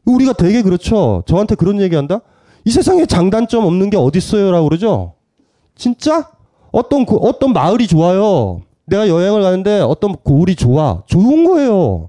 우리가 0.05 0.33
되게 0.33 0.63
그렇죠. 0.63 1.23
저한테 1.27 1.55
그런 1.55 1.81
얘기 1.81 1.95
한다? 1.97 2.21
이 2.65 2.71
세상에 2.71 3.07
장단점 3.07 3.65
없는 3.65 3.91
게 3.91 3.97
어딨어요? 3.97 4.51
라고 4.51 4.69
그러죠? 4.69 5.15
진짜? 5.75 6.29
어떤, 6.73 7.07
그, 7.07 7.17
어떤 7.17 7.53
마을이 7.53 7.87
좋아요. 7.87 8.63
내가 8.87 9.09
여행을 9.09 9.43
가는데 9.43 9.81
어떤 9.81 10.17
고을이 10.17 10.57
좋아. 10.57 11.03
좋은 11.07 11.45
거예요. 11.45 12.09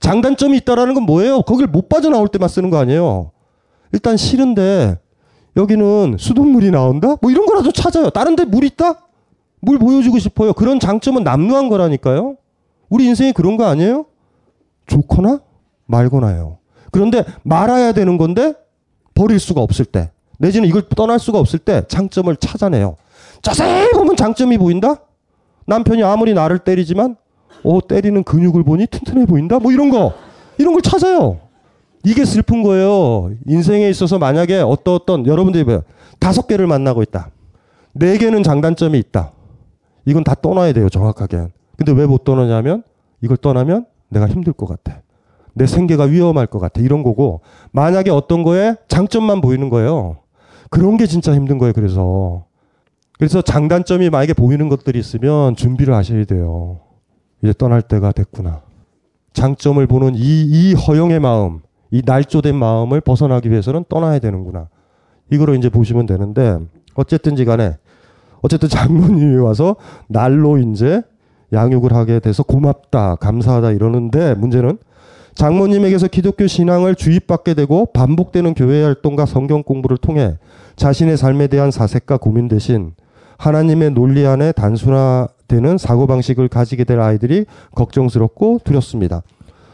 장단점이 0.00 0.56
있다라는 0.58 0.94
건 0.94 1.04
뭐예요? 1.04 1.42
거길 1.42 1.66
못 1.66 1.88
빠져나올 1.88 2.28
때만 2.28 2.48
쓰는 2.48 2.70
거 2.70 2.78
아니에요? 2.78 3.30
일단 3.92 4.16
싫은데 4.16 4.98
여기는 5.58 6.16
수돗물이 6.18 6.70
나온다? 6.70 7.16
뭐 7.20 7.30
이런 7.30 7.44
거라도 7.44 7.72
찾아요. 7.72 8.10
다른 8.10 8.36
데 8.36 8.44
물 8.44 8.64
있다? 8.64 8.94
물 9.60 9.78
보여주고 9.78 10.18
싶어요. 10.20 10.52
그런 10.52 10.78
장점은 10.78 11.24
남루한 11.24 11.68
거라니까요. 11.68 12.36
우리 12.88 13.06
인생이 13.06 13.32
그런 13.32 13.56
거 13.56 13.64
아니에요? 13.66 14.06
좋거나 14.86 15.40
말거나요. 15.86 16.58
그런데 16.92 17.24
말아야 17.42 17.92
되는 17.92 18.16
건데 18.16 18.54
버릴 19.14 19.40
수가 19.40 19.60
없을 19.60 19.84
때 19.84 20.10
내지는 20.38 20.68
이걸 20.68 20.88
떠날 20.88 21.18
수가 21.18 21.40
없을 21.40 21.58
때 21.58 21.82
장점을 21.88 22.34
찾아내요. 22.36 22.96
자세히 23.42 23.90
보면 23.90 24.14
장점이 24.16 24.58
보인다? 24.58 24.94
남편이 25.66 26.04
아무리 26.04 26.34
나를 26.34 26.60
때리지만 26.60 27.16
어 27.64 27.80
때리는 27.86 28.22
근육을 28.22 28.62
보니 28.62 28.86
튼튼해 28.86 29.26
보인다? 29.26 29.58
뭐 29.58 29.72
이런 29.72 29.90
거 29.90 30.14
이런 30.56 30.72
걸 30.72 30.82
찾아요. 30.82 31.40
이게 32.08 32.24
슬픈 32.24 32.62
거예요. 32.62 33.30
인생에 33.46 33.86
있어서 33.90 34.18
만약에 34.18 34.60
어떤 34.60 34.94
어떤 34.94 35.26
여러분들이 35.26 35.64
봐요. 35.64 35.82
다섯 36.18 36.46
개를 36.46 36.66
만나고 36.66 37.02
있다. 37.02 37.30
네 37.92 38.16
개는 38.16 38.42
장단점이 38.42 38.98
있다. 38.98 39.32
이건 40.06 40.24
다 40.24 40.34
떠나야 40.34 40.72
돼요. 40.72 40.88
정확하게. 40.88 41.48
근데 41.76 41.92
왜 41.92 42.06
못 42.06 42.24
떠나냐면 42.24 42.82
이걸 43.20 43.36
떠나면 43.36 43.84
내가 44.08 44.26
힘들 44.26 44.54
것 44.54 44.66
같아. 44.66 45.02
내 45.52 45.66
생계가 45.66 46.04
위험할 46.04 46.46
것 46.46 46.58
같아. 46.60 46.80
이런 46.80 47.02
거고 47.02 47.42
만약에 47.72 48.10
어떤 48.10 48.42
거에 48.42 48.76
장점만 48.88 49.42
보이는 49.42 49.68
거예요. 49.68 50.16
그런 50.70 50.96
게 50.96 51.06
진짜 51.06 51.34
힘든 51.34 51.58
거예요. 51.58 51.74
그래서 51.74 52.46
그래서 53.18 53.42
장단점이 53.42 54.08
만약에 54.08 54.32
보이는 54.32 54.68
것들이 54.70 54.98
있으면 54.98 55.56
준비를 55.56 55.92
하셔야 55.94 56.24
돼요. 56.24 56.80
이제 57.42 57.52
떠날 57.52 57.82
때가 57.82 58.12
됐구나. 58.12 58.62
장점을 59.34 59.86
보는 59.86 60.14
이, 60.14 60.44
이 60.44 60.74
허영의 60.74 61.20
마음, 61.20 61.60
이 61.90 62.02
날조된 62.04 62.54
마음을 62.54 63.00
벗어나기 63.00 63.50
위해서는 63.50 63.84
떠나야 63.88 64.18
되는구나. 64.18 64.68
이거로 65.30 65.54
이제 65.54 65.68
보시면 65.68 66.06
되는데 66.06 66.58
어쨌든지 66.94 67.44
간에 67.44 67.76
어쨌든 68.40 68.68
장모님이 68.68 69.36
와서 69.38 69.76
날로 70.06 70.58
이제 70.58 71.02
양육을 71.52 71.92
하게 71.92 72.20
돼서 72.20 72.42
고맙다, 72.42 73.16
감사하다 73.16 73.72
이러는데 73.72 74.34
문제는 74.34 74.78
장모님에게서 75.34 76.08
기독교 76.08 76.46
신앙을 76.46 76.94
주입받게 76.94 77.54
되고 77.54 77.86
반복되는 77.92 78.54
교회 78.54 78.82
활동과 78.82 79.24
성경 79.24 79.62
공부를 79.62 79.96
통해 79.96 80.36
자신의 80.76 81.16
삶에 81.16 81.46
대한 81.46 81.70
사색과 81.70 82.18
고민 82.18 82.48
대신 82.48 82.92
하나님의 83.38 83.92
논리 83.92 84.26
안에 84.26 84.52
단순화되는 84.52 85.78
사고방식을 85.78 86.48
가지게 86.48 86.84
될 86.84 86.98
아이들이 87.00 87.46
걱정스럽고 87.74 88.60
두렵습니다. 88.64 89.22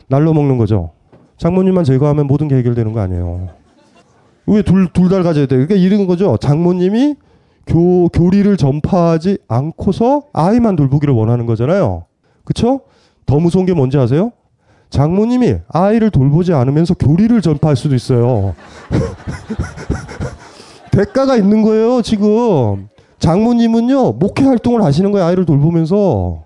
날로 0.08 0.34
먹는 0.34 0.58
거죠. 0.58 0.93
장모님만 1.38 1.84
제거하면 1.84 2.26
모든 2.26 2.48
게 2.48 2.56
해결되는 2.56 2.92
거 2.92 3.00
아니에요. 3.00 3.48
왜 4.46 4.62
둘, 4.62 4.88
둘 4.92 5.08
다 5.08 5.22
가져야 5.22 5.46
돼? 5.46 5.56
그러니까 5.56 5.74
이런 5.74 6.06
거죠. 6.06 6.36
장모님이 6.36 7.16
교, 7.66 8.08
교리를 8.08 8.56
전파하지 8.56 9.38
않고서 9.48 10.24
아이만 10.32 10.76
돌보기를 10.76 11.14
원하는 11.14 11.46
거잖아요. 11.46 12.04
그쵸? 12.44 12.80
더 13.26 13.38
무서운 13.40 13.64
게 13.64 13.72
뭔지 13.72 13.96
아세요? 13.96 14.32
장모님이 14.90 15.56
아이를 15.68 16.10
돌보지 16.10 16.52
않으면서 16.52 16.94
교리를 16.94 17.40
전파할 17.40 17.74
수도 17.74 17.94
있어요. 17.94 18.54
대가가 20.92 21.36
있는 21.36 21.62
거예요, 21.62 22.02
지금. 22.02 22.88
장모님은요, 23.18 24.12
목회 24.12 24.44
활동을 24.44 24.82
하시는 24.84 25.10
거예요, 25.10 25.26
아이를 25.26 25.46
돌보면서. 25.46 26.43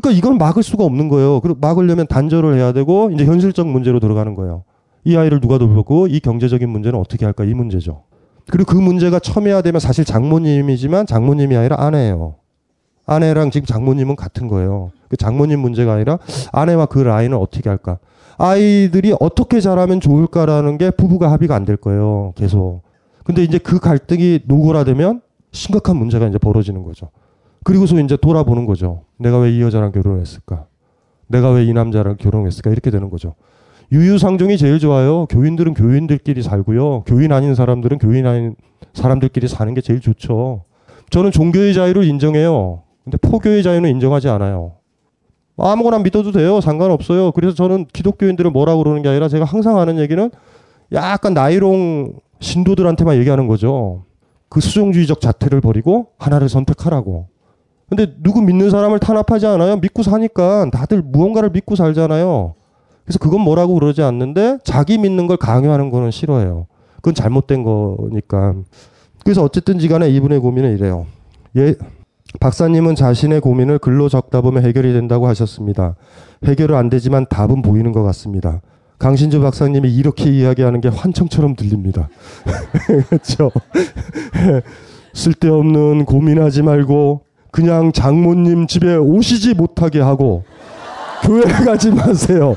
그러니까 0.00 0.18
이건 0.18 0.38
막을 0.38 0.62
수가 0.62 0.84
없는 0.84 1.08
거예요. 1.08 1.40
그리고 1.40 1.58
막으려면 1.60 2.06
단절을 2.06 2.54
해야 2.56 2.72
되고, 2.72 3.10
이제 3.12 3.24
현실적 3.24 3.66
문제로 3.66 3.98
들어가는 3.98 4.34
거예요. 4.34 4.64
이 5.04 5.16
아이를 5.16 5.40
누가 5.40 5.58
돌보고, 5.58 6.06
이 6.08 6.20
경제적인 6.20 6.68
문제는 6.68 6.98
어떻게 6.98 7.24
할까, 7.24 7.44
이 7.44 7.54
문제죠. 7.54 8.02
그리고 8.50 8.72
그 8.74 8.78
문제가 8.78 9.18
첨예화되면 9.18 9.80
사실 9.80 10.04
장모님이지만 10.04 11.06
장모님이 11.06 11.56
아니라 11.56 11.76
아내예요. 11.80 12.36
아내랑 13.06 13.50
지금 13.50 13.66
장모님은 13.66 14.16
같은 14.16 14.48
거예요. 14.48 14.90
그 15.08 15.16
장모님 15.16 15.60
문제가 15.60 15.94
아니라 15.94 16.18
아내와 16.52 16.86
그 16.86 16.98
라인을 16.98 17.36
어떻게 17.36 17.68
할까. 17.68 17.98
아이들이 18.36 19.14
어떻게 19.18 19.60
자라면 19.60 20.00
좋을까라는 20.00 20.76
게 20.78 20.90
부부가 20.90 21.30
합의가 21.32 21.54
안 21.54 21.64
될 21.64 21.76
거예요. 21.76 22.32
계속. 22.36 22.82
근데 23.24 23.42
이제 23.42 23.58
그 23.58 23.78
갈등이 23.78 24.40
노골화되면 24.44 25.22
심각한 25.52 25.96
문제가 25.96 26.26
이제 26.26 26.38
벌어지는 26.38 26.82
거죠. 26.82 27.10
그리고서 27.66 27.98
이제 27.98 28.16
돌아보는 28.16 28.64
거죠. 28.64 29.02
내가 29.18 29.38
왜 29.38 29.50
이 29.50 29.60
여자랑 29.60 29.90
결혼했을까? 29.90 30.66
내가 31.26 31.50
왜 31.50 31.64
이 31.66 31.72
남자랑 31.72 32.16
결혼했을까? 32.16 32.70
이렇게 32.70 32.92
되는 32.92 33.10
거죠. 33.10 33.34
유유상종이 33.90 34.56
제일 34.56 34.78
좋아요. 34.78 35.26
교인들은 35.26 35.74
교인들끼리 35.74 36.42
살고요. 36.42 37.02
교인 37.06 37.32
아닌 37.32 37.56
사람들은 37.56 37.98
교인 37.98 38.24
아닌 38.24 38.54
사람들끼리 38.94 39.48
사는 39.48 39.74
게 39.74 39.80
제일 39.80 39.98
좋죠. 40.00 40.62
저는 41.10 41.32
종교의 41.32 41.74
자유를 41.74 42.04
인정해요. 42.04 42.82
근데 43.02 43.18
포교의 43.18 43.64
자유는 43.64 43.90
인정하지 43.90 44.28
않아요. 44.28 44.74
아무거나 45.56 45.98
믿어도 45.98 46.30
돼요. 46.30 46.60
상관없어요. 46.60 47.32
그래서 47.32 47.56
저는 47.56 47.86
기독교인들은 47.92 48.52
뭐라고 48.52 48.84
그러는 48.84 49.02
게 49.02 49.08
아니라 49.08 49.26
제가 49.26 49.44
항상 49.44 49.78
하는 49.78 49.98
얘기는 49.98 50.30
약간 50.92 51.34
나이롱 51.34 52.12
신도들한테만 52.38 53.16
얘기하는 53.16 53.48
거죠. 53.48 54.04
그 54.48 54.60
수종주의적 54.60 55.20
자태를 55.20 55.60
버리고 55.60 56.08
하나를 56.18 56.48
선택하라고. 56.48 57.26
근데 57.88 58.14
누구 58.22 58.42
믿는 58.42 58.70
사람을 58.70 58.98
탄압하지 58.98 59.46
않아요? 59.46 59.76
믿고 59.76 60.02
사니까 60.02 60.68
다들 60.72 61.02
무언가를 61.02 61.50
믿고 61.50 61.76
살잖아요. 61.76 62.54
그래서 63.04 63.18
그건 63.20 63.40
뭐라고 63.42 63.74
그러지 63.74 64.02
않는데 64.02 64.58
자기 64.64 64.98
믿는 64.98 65.28
걸 65.28 65.36
강요하는 65.36 65.90
거는 65.90 66.10
싫어해요. 66.10 66.66
그건 66.96 67.14
잘못된 67.14 67.62
거니까. 67.62 68.54
그래서 69.22 69.42
어쨌든지 69.42 69.86
간에 69.88 70.08
이분의 70.10 70.40
고민은 70.40 70.76
이래요. 70.76 71.06
예, 71.56 71.74
박사님은 72.40 72.96
자신의 72.96 73.40
고민을 73.40 73.78
글로 73.78 74.08
적다 74.08 74.40
보면 74.40 74.64
해결이 74.64 74.92
된다고 74.92 75.28
하셨습니다. 75.28 75.94
해결은 76.44 76.76
안 76.76 76.90
되지만 76.90 77.26
답은 77.28 77.62
보이는 77.62 77.92
것 77.92 78.02
같습니다. 78.02 78.60
강신주 78.98 79.40
박사님이 79.40 79.94
이렇게 79.94 80.30
이야기하는 80.30 80.80
게 80.80 80.88
환청처럼 80.88 81.54
들립니다. 81.54 82.08
그렇죠? 83.08 83.52
쓸데없는 85.12 86.04
고민하지 86.04 86.62
말고 86.62 87.25
그냥 87.50 87.92
장모님 87.92 88.66
집에 88.66 88.96
오시지 88.96 89.54
못하게 89.54 90.00
하고 90.00 90.44
교회 91.22 91.42
가지 91.64 91.90
마세요. 91.90 92.56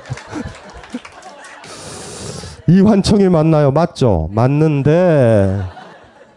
이 2.67 2.81
환청이 2.81 3.29
맞나요? 3.29 3.71
맞죠? 3.71 4.29
맞는데 4.31 5.59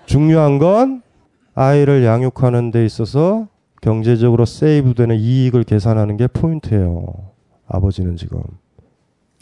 중요한 0.06 0.58
건 0.58 1.02
아이를 1.54 2.04
양육하는 2.04 2.70
데 2.70 2.84
있어서 2.86 3.48
경제적으로 3.82 4.46
세이브되는 4.46 5.16
이익을 5.18 5.64
계산하는 5.64 6.16
게 6.16 6.26
포인트예요. 6.28 7.06
아버지는 7.66 8.16
지금 8.16 8.40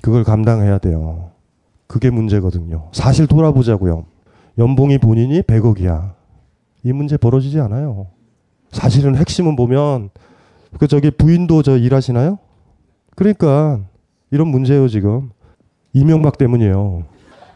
그걸 0.03 0.25
감당해야 0.25 0.79
돼요. 0.79 1.31
그게 1.87 2.11
문제거든요. 2.11 2.89
사실 2.93 3.27
돌아보자고요. 3.27 4.05
연봉이 4.59 4.99
본인이 4.99 5.43
100억이야. 5.43 6.13
이 6.85 6.93
문제 6.93 7.17
벌어지지 7.17 7.61
않아요. 7.61 8.07
사실은 8.73 9.17
핵심은 9.17 9.57
보면 9.57 10.11
그 10.79 10.87
저기 10.87 11.11
부인도 11.11 11.63
저 11.63 11.77
일하시나요? 11.77 12.39
그러니까 13.17 13.81
이런 14.31 14.49
문제예요 14.49 14.89
지금 14.89 15.31
이명박 15.93 16.39
때문이에요. 16.39 17.05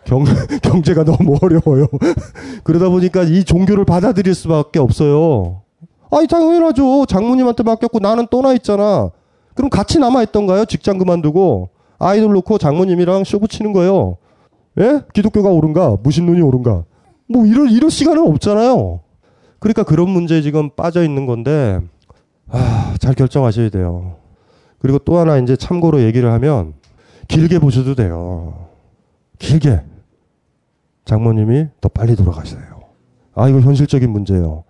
경, 0.05 0.25
경제가 0.63 1.05
너무 1.05 1.37
어려워요. 1.41 1.87
그러다 2.65 2.89
보니까 2.89 3.23
이 3.23 3.45
종교를 3.45 3.85
받아들일 3.85 4.35
수밖에 4.35 4.79
없어요. 4.79 5.63
아니 6.11 6.27
당연하죠. 6.27 7.07
장모님한테 7.07 7.63
맡겼고 7.63 7.99
나는 8.01 8.27
떠나 8.31 8.53
있잖아. 8.55 9.11
그럼 9.55 9.71
같이 9.71 9.99
남아 9.99 10.23
있던가요? 10.25 10.65
직장 10.65 10.99
그만두고 10.99 11.71
아이돌 11.99 12.33
놓고 12.35 12.59
장모님이랑 12.59 13.25
쇼부 13.25 13.49
치는 13.49 13.73
거예요. 13.73 14.19
예? 14.81 15.01
기독교가 15.13 15.49
옳은가? 15.51 15.97
무신론이 16.03 16.41
옳은가? 16.43 16.85
뭐 17.29 17.47
이럴 17.47 17.71
이럴 17.71 17.91
시간은 17.91 18.27
없잖아요. 18.27 19.01
그러니까 19.65 19.83
그런 19.83 20.11
문제에 20.11 20.43
지금 20.43 20.69
빠져 20.69 21.03
있는 21.03 21.25
건데 21.25 21.81
아, 22.49 22.95
잘 23.01 23.15
결정하셔야 23.15 23.71
돼요. 23.71 24.17
그리고 24.79 24.99
또 24.99 25.17
하나 25.17 25.39
이제 25.39 25.57
참고로 25.57 26.03
얘기를 26.03 26.31
하면 26.33 26.75
길게 27.29 27.61
보셔도 27.61 27.95
돼요. 27.95 28.67
길게. 29.39 29.81
장모님이 31.07 31.69
더 31.81 31.89
빨리 31.89 32.15
돌아가셔요. 32.15 32.63
아, 33.35 33.49
이거 33.49 33.61
현실적인 33.61 34.11
문제예요. 34.11 34.65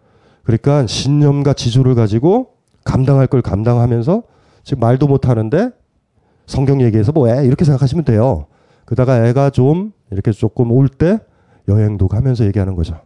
그러니까 0.44 0.86
신념과 0.86 1.54
지조를 1.54 1.96
가지고 1.96 2.50
감당할 2.84 3.26
걸 3.26 3.42
감당하면서 3.42 4.22
지금 4.62 4.78
말도 4.78 5.08
못 5.08 5.28
하는데 5.28 5.70
성경 6.46 6.80
얘기해서 6.82 7.10
뭐해? 7.10 7.44
이렇게 7.46 7.64
생각하시면 7.64 8.04
돼요. 8.04 8.46
그다가 8.84 9.26
애가 9.26 9.50
좀 9.50 9.92
이렇게 10.12 10.30
조금 10.30 10.70
올 10.70 10.86
때 10.88 11.18
여행도 11.68 12.06
가면서 12.06 12.44
얘기하는 12.44 12.76
거죠. 12.76 13.00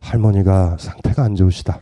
할머니가 0.00 0.76
상태가 0.78 1.24
안 1.24 1.34
좋으시다. 1.34 1.80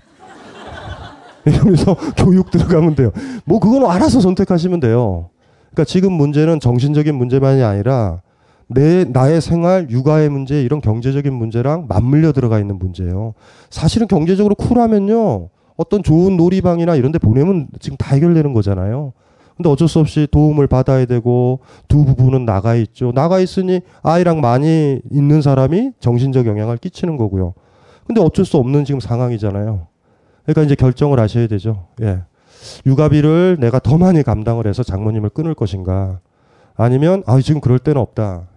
이러면서 1.45 1.97
교육 2.17 2.51
들어가면 2.51 2.95
돼요. 2.95 3.13
뭐 3.45 3.61
그건 3.61 3.89
알아서 3.91 4.21
선택하시면 4.21 4.81
돼요. 4.81 5.31
그러니까 5.71 5.85
지금 5.85 6.13
문제는 6.13 6.61
정신적인 6.61 7.15
문제만이 7.15 7.63
아니라 7.63 8.23
내 8.69 9.05
나의 9.05 9.41
생활, 9.41 9.89
육아의 9.91 10.29
문제 10.29 10.63
이런 10.63 10.81
경제적인 10.81 11.33
문제랑 11.33 11.87
맞물려 11.89 12.33
들어가 12.33 12.59
있는 12.59 12.79
문제예요. 12.79 13.35
사실은 13.71 14.09
경제적으로 14.09 14.55
쿨하면요. 14.55 15.49
어떤 15.77 16.03
좋은 16.03 16.37
놀이방이나 16.37 16.97
이런 16.97 17.13
데 17.13 17.19
보내면 17.19 17.69
지금 17.79 17.97
다 17.97 18.15
해결되는 18.15 18.53
거잖아요. 18.53 19.13
근데 19.57 19.71
어쩔 19.71 19.89
수 19.89 20.01
없이 20.01 20.27
도움을 20.31 20.67
받아야 20.67 21.07
되고 21.07 21.61
두 21.89 22.05
부부는 22.05 22.45
나가 22.45 22.75
있죠. 22.75 23.13
나가 23.13 23.41
있으니 23.41 23.81
아이랑 24.03 24.41
많이 24.41 25.01
있는 25.11 25.41
사람이 25.41 25.93
정신적 26.01 26.47
영향을 26.47 26.77
끼치는 26.77 27.17
거고요. 27.17 27.55
근데 28.07 28.21
어쩔 28.21 28.45
수 28.45 28.57
없는 28.57 28.85
지금 28.85 29.01
상황이잖아요. 29.01 29.87
그러니까 30.45 30.63
이제 30.63 30.75
결정을 30.75 31.19
하셔야 31.19 31.47
되죠. 31.47 31.87
예. 32.03 32.23
육아비를 32.87 33.59
내가 33.61 33.79
더 33.79 33.99
많이 33.99 34.23
감당을 34.23 34.67
해서 34.67 34.83
장모님을 34.83 35.31
끊을 35.31 35.55
것인가. 35.55 36.21
아니면, 36.77 37.23
아, 37.27 37.41
지금 37.41 37.61
그럴 37.61 37.79
때는 37.79 38.01
없다. 38.01 38.49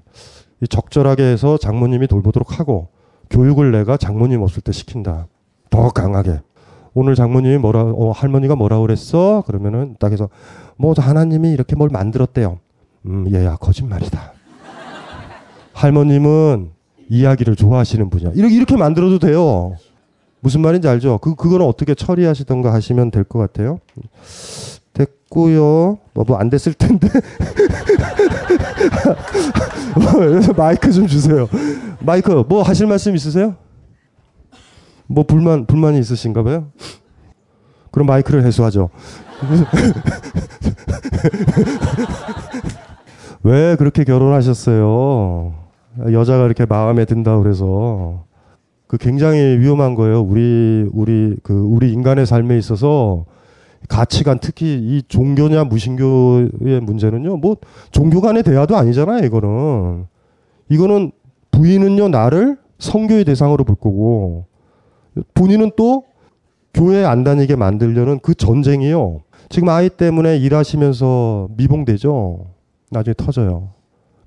적절하게 0.69 1.23
해서 1.23 1.57
장모님이 1.57 2.07
돌보도록 2.07 2.59
하고, 2.59 2.89
교육을 3.29 3.71
내가 3.71 3.97
장모님 3.97 4.41
없을 4.41 4.61
때 4.61 4.71
시킨다. 4.71 5.27
더 5.69 5.89
강하게. 5.89 6.39
오늘 6.93 7.15
장모님이 7.15 7.57
뭐라 7.59 7.81
어, 7.81 8.11
할머니가 8.11 8.55
뭐라 8.55 8.79
그랬어? 8.79 9.43
그러면은 9.45 9.95
딱 9.99 10.11
해서 10.11 10.29
뭐 10.75 10.93
하나님이 10.97 11.51
이렇게 11.51 11.75
뭘 11.75 11.89
만들었대요. 11.91 12.59
음, 13.05 13.31
얘야 13.33 13.55
거짓말이다. 13.57 14.33
할머님은 15.73 16.71
이야기를 17.09 17.55
좋아하시는 17.55 18.09
분이야. 18.09 18.31
이렇게 18.35 18.55
이렇게 18.55 18.75
만들어도 18.77 19.19
돼요. 19.19 19.75
무슨 20.41 20.61
말인지 20.61 20.87
알죠? 20.87 21.17
그 21.17 21.35
그거는 21.35 21.65
어떻게 21.65 21.93
처리하시던가 21.95 22.71
하시면 22.73 23.11
될 23.11 23.23
것 23.25 23.39
같아요. 23.39 23.79
됐고요. 24.93 25.97
뭐안 26.13 26.49
됐을 26.49 26.73
텐데. 26.73 27.09
마이크 30.55 30.91
좀 30.91 31.07
주세요. 31.07 31.47
마이크 31.99 32.31
뭐 32.47 32.61
하실 32.63 32.87
말씀 32.87 33.15
있으세요? 33.15 33.55
뭐 35.07 35.23
불만 35.25 35.65
불만이 35.65 35.99
있으신가 35.99 36.43
봐요. 36.43 36.67
그럼 37.91 38.07
마이크를 38.07 38.45
해소하죠. 38.45 38.89
왜 43.43 43.75
그렇게 43.77 44.03
결혼하셨어요? 44.03 45.53
여자가 46.11 46.45
이렇게 46.45 46.65
마음에 46.65 47.05
든다 47.05 47.37
그래서 47.39 48.25
그 48.87 48.97
굉장히 48.97 49.59
위험한 49.59 49.95
거예요. 49.95 50.21
우리 50.21 50.87
우리 50.91 51.35
그 51.43 51.53
우리 51.53 51.91
인간의 51.93 52.25
삶에 52.25 52.57
있어서 52.57 53.25
가치관 53.87 54.39
특히 54.39 54.77
이 54.79 55.03
종교냐 55.07 55.65
무신교의 55.65 56.81
문제는요. 56.81 57.37
뭐 57.37 57.57
종교 57.91 58.21
간의 58.21 58.43
대화도 58.43 58.75
아니잖아요. 58.75 59.25
이거는 59.25 60.05
이거는 60.69 61.11
부인은요 61.51 62.09
나를 62.09 62.57
성교의 62.79 63.25
대상으로 63.25 63.63
볼 63.63 63.75
거고 63.75 64.45
본인은 65.33 65.71
또 65.75 66.03
교회 66.73 67.03
안 67.03 67.23
다니게 67.23 67.55
만들려는 67.55 68.19
그 68.19 68.33
전쟁이요. 68.33 69.21
지금 69.49 69.69
아이 69.69 69.89
때문에 69.89 70.37
일하시면서 70.37 71.49
미봉되죠. 71.57 72.45
나중에 72.91 73.13
터져요. 73.17 73.78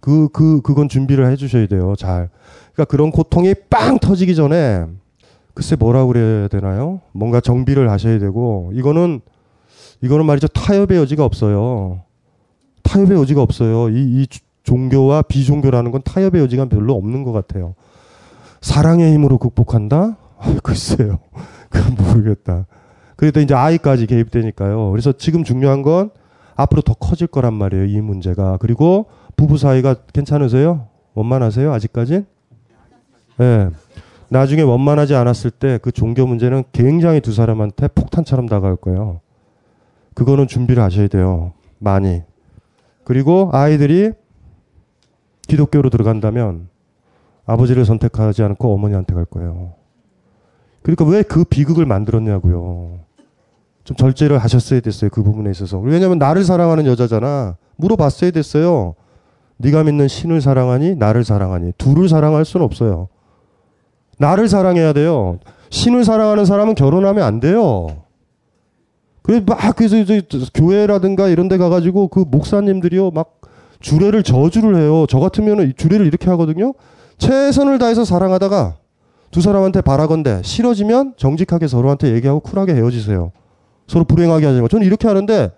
그, 0.02 0.28
그, 0.32 0.60
그건 0.62 0.88
준비를 0.88 1.30
해 1.30 1.36
주셔야 1.36 1.68
돼요. 1.68 1.94
잘. 1.96 2.28
그러니까 2.72 2.84
그런 2.86 3.12
고통이 3.12 3.54
빵 3.70 4.00
터지기 4.00 4.34
전에 4.34 4.84
글쎄 5.54 5.76
뭐라 5.76 6.06
그래야 6.06 6.48
되나요? 6.48 7.00
뭔가 7.12 7.40
정비를 7.40 7.88
하셔야 7.88 8.18
되고 8.18 8.72
이거는 8.74 9.20
이거는 10.02 10.26
말이죠. 10.26 10.48
타협의 10.48 10.98
여지가 10.98 11.24
없어요. 11.24 12.02
타협의 12.82 13.16
여지가 13.16 13.42
없어요. 13.42 13.90
이, 13.90 14.02
이 14.02 14.26
종교와 14.64 15.22
비종교라는 15.22 15.92
건 15.92 16.02
타협의 16.04 16.42
여지가 16.42 16.64
별로 16.64 16.94
없는 16.94 17.22
것 17.22 17.30
같아요. 17.30 17.76
사랑의 18.60 19.12
힘으로 19.12 19.38
극복한다? 19.38 20.16
아, 20.36 20.56
글쎄요. 20.64 21.20
그건 21.70 21.94
모르겠다. 21.94 22.66
그래도 23.14 23.40
이제 23.40 23.54
아이까지 23.54 24.06
개입되니까요. 24.08 24.90
그래서 24.90 25.12
지금 25.12 25.44
중요한 25.44 25.82
건 25.82 26.10
앞으로 26.56 26.82
더 26.82 26.94
커질 26.94 27.28
거란 27.28 27.54
말이에요. 27.54 27.84
이 27.84 28.00
문제가. 28.00 28.56
그리고 28.56 29.06
부부 29.42 29.58
사이가 29.58 29.96
괜찮으세요? 30.12 30.86
원만하세요? 31.14 31.72
아직까진? 31.72 32.26
예. 33.40 33.44
네. 33.44 33.70
나중에 34.28 34.62
원만하지 34.62 35.16
않았을 35.16 35.50
때 35.50 35.80
그 35.82 35.90
종교 35.90 36.24
문제는 36.26 36.62
굉장히 36.70 37.20
두 37.20 37.32
사람한테 37.32 37.88
폭탄처럼 37.88 38.46
다가올 38.46 38.76
거예요. 38.76 39.20
그거는 40.14 40.46
준비를 40.46 40.80
하셔야 40.80 41.08
돼요. 41.08 41.54
많이. 41.80 42.22
그리고 43.02 43.50
아이들이 43.52 44.12
기독교로 45.48 45.90
들어간다면 45.90 46.68
아버지를 47.44 47.84
선택하지 47.84 48.44
않고 48.44 48.72
어머니한테 48.72 49.12
갈 49.12 49.24
거예요. 49.24 49.72
그러니까 50.82 51.04
왜 51.04 51.24
그 51.24 51.42
비극을 51.42 51.84
만들었냐고요. 51.84 53.00
좀 53.82 53.96
절제를 53.96 54.38
하셨어야 54.38 54.78
됐어요. 54.78 55.10
그 55.10 55.24
부분에 55.24 55.50
있어서. 55.50 55.80
왜냐면 55.80 56.18
나를 56.18 56.44
사랑하는 56.44 56.86
여자잖아. 56.86 57.56
물어봤어야 57.74 58.30
됐어요. 58.30 58.94
네가 59.62 59.84
믿는 59.84 60.08
신을 60.08 60.40
사랑하니 60.40 60.96
나를 60.96 61.24
사랑하니 61.24 61.72
둘을 61.78 62.08
사랑할 62.08 62.44
수는 62.44 62.64
없어요. 62.64 63.08
나를 64.18 64.48
사랑해야 64.48 64.92
돼요. 64.92 65.38
신을 65.70 66.04
사랑하는 66.04 66.44
사람은 66.44 66.74
결혼하면 66.74 67.22
안 67.24 67.40
돼요. 67.40 67.86
그래 69.22 69.40
막 69.44 69.76
그래서 69.76 69.96
이제 69.96 70.22
교회라든가 70.52 71.28
이런 71.28 71.48
데 71.48 71.56
가가지고 71.56 72.08
그 72.08 72.24
목사님들이요 72.28 73.12
막 73.12 73.40
주례를 73.80 74.22
저주를 74.24 74.76
해요. 74.76 75.06
저 75.08 75.20
같으면은 75.20 75.72
주례를 75.76 76.06
이렇게 76.06 76.28
하거든요. 76.30 76.74
최선을 77.18 77.78
다해서 77.78 78.04
사랑하다가 78.04 78.76
두 79.30 79.40
사람한테 79.40 79.80
바라건대 79.80 80.42
싫어지면 80.42 81.14
정직하게 81.16 81.68
서로한테 81.68 82.12
얘기하고 82.14 82.40
쿨하게 82.40 82.74
헤어지세요. 82.74 83.30
서로 83.86 84.04
불행하게 84.04 84.46
하지 84.46 84.60
마. 84.60 84.68
저는 84.68 84.84
이렇게 84.84 85.06
하는데 85.06 85.52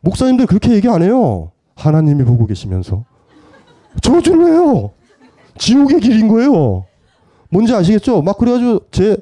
목사님들 0.00 0.46
그렇게 0.46 0.72
얘기 0.72 0.88
안 0.88 1.02
해요. 1.02 1.50
하나님이 1.74 2.24
보고 2.24 2.46
계시면서 2.46 3.04
저주를 4.02 4.46
해요. 4.52 4.90
지옥의 5.56 6.00
길인 6.00 6.28
거예요. 6.28 6.84
뭔지 7.50 7.74
아시겠죠? 7.74 8.22
막 8.22 8.38
그래가지고 8.38 8.80
제 8.90 9.16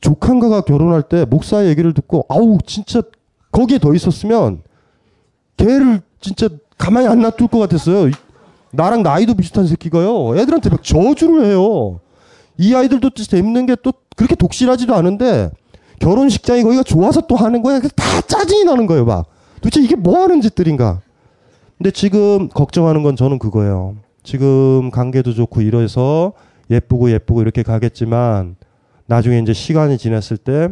조카인가가 0.00 0.62
결혼할 0.62 1.02
때 1.02 1.24
목사의 1.24 1.68
얘기를 1.70 1.92
듣고 1.94 2.24
아우 2.28 2.58
진짜 2.66 3.02
거기에 3.50 3.78
더 3.78 3.94
있었으면 3.94 4.62
걔를 5.56 6.00
진짜 6.20 6.48
가만히 6.78 7.06
안 7.08 7.20
놔둘 7.20 7.48
것 7.48 7.58
같았어요. 7.58 8.10
나랑 8.70 9.02
나이도 9.02 9.34
비슷한 9.34 9.66
새끼가요. 9.66 10.36
애들한테 10.38 10.70
막 10.70 10.82
저주를 10.82 11.46
해요. 11.46 12.00
이 12.58 12.74
아이들도 12.74 13.10
재밌는 13.10 13.66
게 13.66 13.76
또 13.82 13.92
그렇게 14.16 14.34
독실하지도 14.34 14.94
않은데 14.94 15.50
결혼식장이 16.00 16.62
거기가 16.62 16.82
좋아서 16.82 17.22
또 17.22 17.36
하는 17.36 17.62
거야. 17.62 17.80
다 17.80 18.20
짜증이 18.22 18.64
나는 18.64 18.86
거예요, 18.86 19.04
막. 19.04 19.26
도대체 19.56 19.80
이게 19.80 19.94
뭐 19.94 20.20
하는 20.22 20.40
짓들인가. 20.40 21.00
근데 21.82 21.90
지금 21.90 22.48
걱정하는 22.48 23.02
건 23.02 23.16
저는 23.16 23.40
그거예요. 23.40 23.96
지금 24.22 24.92
관계도 24.92 25.32
좋고 25.32 25.62
이래서 25.62 26.32
예쁘고 26.70 27.10
예쁘고 27.10 27.42
이렇게 27.42 27.64
가겠지만 27.64 28.54
나중에 29.06 29.40
이제 29.40 29.52
시간이 29.52 29.98
지났을 29.98 30.36
때 30.36 30.68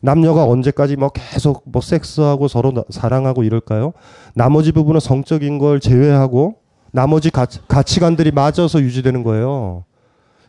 남녀가 0.00 0.46
언제까지 0.46 0.96
뭐 0.96 1.10
계속 1.10 1.64
뭐 1.66 1.82
섹스하고 1.82 2.48
서로 2.48 2.72
사랑하고 2.88 3.42
이럴까요? 3.42 3.92
나머지 4.34 4.72
부분은 4.72 5.00
성적인 5.00 5.58
걸 5.58 5.80
제외하고 5.80 6.54
나머지 6.92 7.28
가치, 7.28 7.58
가치관들이 7.68 8.30
맞아서 8.30 8.80
유지되는 8.80 9.24
거예요. 9.24 9.84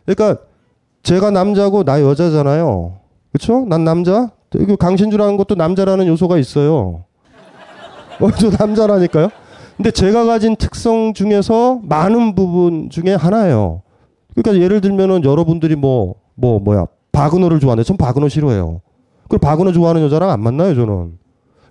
그러니까 0.06 0.42
제가 1.02 1.30
남자고 1.30 1.84
나 1.84 2.00
여자잖아요. 2.00 3.00
그렇죠? 3.32 3.66
난 3.68 3.84
남자. 3.84 4.30
강신주라는 4.78 5.36
것도 5.36 5.56
남자라는 5.56 6.06
요소가 6.06 6.38
있어요. 6.38 7.04
어, 8.18 8.30
저 8.30 8.48
남자라니까요. 8.48 9.28
근데 9.80 9.92
제가 9.92 10.26
가진 10.26 10.56
특성 10.56 11.14
중에서 11.14 11.80
많은 11.84 12.34
부분 12.34 12.90
중에 12.90 13.14
하나예요. 13.14 13.80
그러니까 14.34 14.62
예를 14.62 14.82
들면은 14.82 15.24
여러분들이 15.24 15.74
뭐, 15.74 16.16
뭐, 16.34 16.58
뭐야. 16.58 16.84
바그너를 17.12 17.60
좋아하는데 17.60 17.86
전 17.86 17.96
바그너 17.96 18.28
싫어해요. 18.28 18.82
그 19.30 19.38
바그너 19.38 19.72
좋아하는 19.72 20.02
여자랑 20.02 20.28
안 20.28 20.40
만나요, 20.42 20.74
저는. 20.74 21.16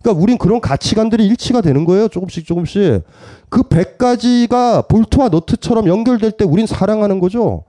그러니까 0.02 0.24
우린 0.24 0.40
그런 0.40 0.60
가치관들이 0.60 1.28
일치가 1.28 1.62
되는 1.62 1.86
거예요. 1.86 2.08
조금씩 2.08 2.48
조금씩. 2.48 3.04
그 3.48 3.62
100가지가 3.62 4.88
볼트와 4.88 5.30
너트처럼 5.30 5.86
연결될 5.86 6.32
때 6.32 6.46
우린 6.46 6.66
사랑하는 6.66 7.20
거죠. 7.20 7.64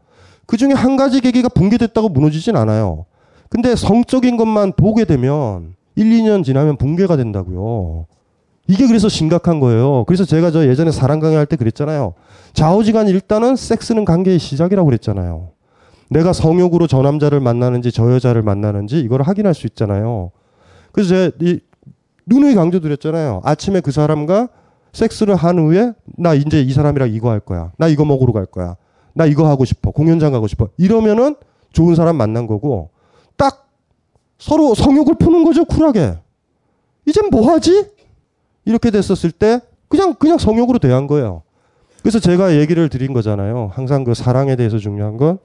그 0.46 0.56
중에 0.56 0.72
한 0.72 0.96
가지 0.96 1.20
계기가 1.20 1.50
붕괴됐다고 1.50 2.08
무너지진 2.08 2.56
않아요. 2.56 3.04
근데 3.50 3.76
성적인 3.76 4.38
것만 4.38 4.72
보게 4.72 5.04
되면 5.04 5.74
1, 5.96 6.06
2년 6.06 6.42
지나면 6.42 6.78
붕괴가 6.78 7.18
된다고요. 7.18 8.06
이게 8.70 8.86
그래서 8.86 9.08
심각한 9.08 9.58
거예요. 9.58 10.04
그래서 10.06 10.24
제가 10.24 10.52
저 10.52 10.64
예전에 10.64 10.92
사랑 10.92 11.18
강의할 11.18 11.44
때 11.44 11.56
그랬잖아요. 11.56 12.14
좌우지간 12.52 13.08
일단은 13.08 13.56
섹스는 13.56 14.04
관계의 14.04 14.38
시작이라고 14.38 14.86
그랬잖아요. 14.86 15.50
내가 16.08 16.32
성욕으로 16.32 16.86
저 16.86 17.02
남자를 17.02 17.40
만나는지 17.40 17.90
저 17.90 18.12
여자를 18.14 18.42
만나는지 18.42 19.00
이걸 19.00 19.22
확인할 19.22 19.54
수 19.54 19.66
있잖아요. 19.66 20.30
그래서 20.92 21.08
제가 21.08 21.36
이 21.40 21.58
누누이 22.26 22.54
강조드렸잖아요. 22.54 23.40
아침에 23.42 23.80
그 23.80 23.90
사람과 23.90 24.48
섹스를 24.92 25.34
한 25.34 25.58
후에 25.58 25.92
나 26.16 26.34
이제 26.34 26.62
이 26.62 26.72
사람이랑 26.72 27.12
이거 27.12 27.30
할 27.30 27.40
거야. 27.40 27.72
나 27.76 27.88
이거 27.88 28.04
먹으러 28.04 28.32
갈 28.32 28.46
거야. 28.46 28.76
나 29.14 29.26
이거 29.26 29.48
하고 29.48 29.64
싶어. 29.64 29.90
공연장 29.90 30.30
가고 30.30 30.46
싶어. 30.46 30.68
이러면은 30.76 31.34
좋은 31.72 31.96
사람 31.96 32.16
만난 32.16 32.46
거고 32.46 32.90
딱 33.36 33.68
서로 34.38 34.76
성욕을 34.76 35.16
푸는 35.16 35.42
거죠. 35.42 35.64
쿨하게. 35.64 36.18
이젠 37.06 37.30
뭐 37.30 37.50
하지? 37.50 37.98
이렇게 38.70 38.90
됐었을 38.90 39.32
때 39.32 39.60
그냥 39.88 40.14
그냥 40.14 40.38
성욕으로 40.38 40.78
대한 40.78 41.06
거예요. 41.06 41.42
그래서 42.00 42.18
제가 42.18 42.56
얘기를 42.56 42.88
드린 42.88 43.12
거잖아요. 43.12 43.70
항상 43.72 44.04
그 44.04 44.14
사랑에 44.14 44.56
대해서 44.56 44.78
중요한 44.78 45.16
건 45.16 45.38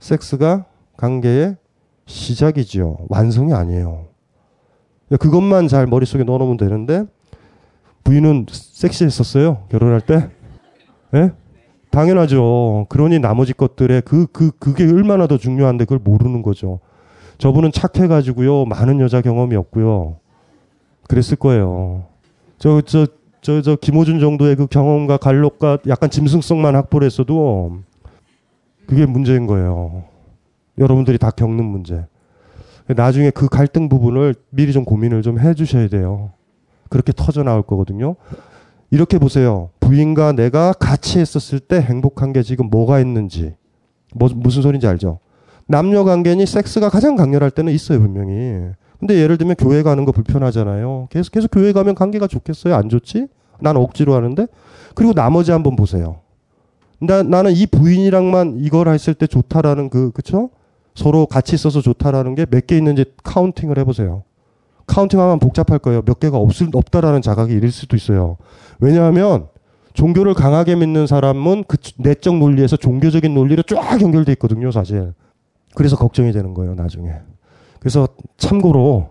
섹스가 0.00 0.64
관계의 0.96 1.56
시작이지요. 2.06 3.06
완성이 3.08 3.52
아니에요. 3.52 4.06
그것만 5.20 5.68
잘 5.68 5.86
머릿속에 5.86 6.24
넣어놓으면 6.24 6.56
되는데 6.56 7.04
부인은 8.02 8.46
섹시했었어요. 8.50 9.66
결혼할 9.68 10.00
때. 10.00 10.30
예? 11.14 11.32
당연하죠. 11.90 12.86
그러니 12.88 13.18
나머지 13.18 13.52
것들에 13.52 14.00
그, 14.00 14.26
그, 14.32 14.52
그게 14.58 14.84
얼마나 14.84 15.26
더 15.26 15.36
중요한데 15.36 15.84
그걸 15.84 15.98
모르는 16.02 16.42
거죠. 16.42 16.80
저분은 17.38 17.72
착해가지고요 17.72 18.66
많은 18.66 19.00
여자 19.00 19.20
경험이 19.20 19.56
없고요 19.56 20.16
그랬을 21.08 21.36
거예요. 21.36 22.09
저 22.60 22.80
저 22.82 23.06
저 23.42 23.62
저 23.62 23.74
김호준 23.76 24.20
정도의 24.20 24.54
그 24.54 24.66
경험과 24.66 25.16
갈록과 25.16 25.78
약간 25.88 26.10
짐승성만 26.10 26.76
확보를 26.76 27.06
했어도 27.06 27.78
그게 28.86 29.06
문제인 29.06 29.46
거예요. 29.46 30.04
여러분들이 30.78 31.16
다 31.16 31.30
겪는 31.30 31.64
문제. 31.64 32.04
나중에 32.86 33.30
그 33.30 33.48
갈등 33.48 33.88
부분을 33.88 34.34
미리 34.50 34.72
좀 34.72 34.84
고민을 34.84 35.22
좀 35.22 35.38
해주셔야 35.38 35.88
돼요. 35.88 36.32
그렇게 36.90 37.12
터져 37.16 37.42
나올 37.42 37.62
거거든요. 37.62 38.16
이렇게 38.90 39.18
보세요. 39.18 39.70
부인과 39.80 40.32
내가 40.32 40.72
같이 40.72 41.18
했었을 41.18 41.60
때 41.60 41.80
행복한 41.80 42.32
게 42.32 42.42
지금 42.42 42.68
뭐가 42.68 43.00
있는지. 43.00 43.54
뭐, 44.14 44.28
무슨 44.34 44.60
소리인지 44.62 44.86
알죠? 44.86 45.20
남녀 45.66 46.02
관계니 46.04 46.44
섹스가 46.46 46.90
가장 46.90 47.14
강렬할 47.14 47.52
때는 47.52 47.72
있어요, 47.72 48.00
분명히. 48.00 48.72
근데 49.00 49.16
예를 49.16 49.38
들면 49.38 49.56
교회 49.56 49.82
가는 49.82 50.04
거 50.04 50.12
불편하잖아요. 50.12 51.08
계속 51.10 51.32
계속 51.32 51.48
교회 51.50 51.72
가면 51.72 51.94
관계가 51.94 52.26
좋겠어요? 52.26 52.74
안 52.74 52.88
좋지? 52.88 53.28
난 53.60 53.76
억지로 53.76 54.14
하는데. 54.14 54.46
그리고 54.94 55.12
나머지 55.14 55.50
한번 55.52 55.74
보세요. 55.76 56.20
나, 57.00 57.22
나는 57.22 57.52
이 57.52 57.66
부인이랑만 57.66 58.58
이걸 58.60 58.88
했을 58.88 59.14
때 59.14 59.26
좋다라는 59.26 59.88
그, 59.88 60.10
그쵸? 60.12 60.50
서로 60.94 61.24
같이 61.26 61.54
있어서 61.54 61.80
좋다라는 61.80 62.34
게 62.34 62.44
몇 62.46 62.66
개 62.66 62.76
있는지 62.76 63.04
counting을 63.24 63.78
해보세요. 63.78 64.22
counting하면 64.86 65.38
복잡할 65.38 65.78
거예요. 65.78 66.02
몇 66.02 66.20
개가 66.20 66.36
없을, 66.36 66.68
없다라는 66.72 67.22
자각이 67.22 67.54
이를 67.54 67.70
수도 67.70 67.96
있어요. 67.96 68.36
왜냐하면 68.80 69.46
종교를 69.94 70.34
강하게 70.34 70.74
믿는 70.76 71.06
사람은 71.06 71.64
그 71.68 71.76
내적 71.98 72.36
논리에서 72.36 72.76
종교적인 72.76 73.32
논리로 73.32 73.62
쫙 73.62 74.00
연결돼 74.02 74.32
있거든요, 74.32 74.70
사실. 74.70 75.14
그래서 75.74 75.96
걱정이 75.96 76.32
되는 76.32 76.52
거예요, 76.54 76.74
나중에. 76.74 77.12
그래서 77.80 78.08
참고로 78.36 79.08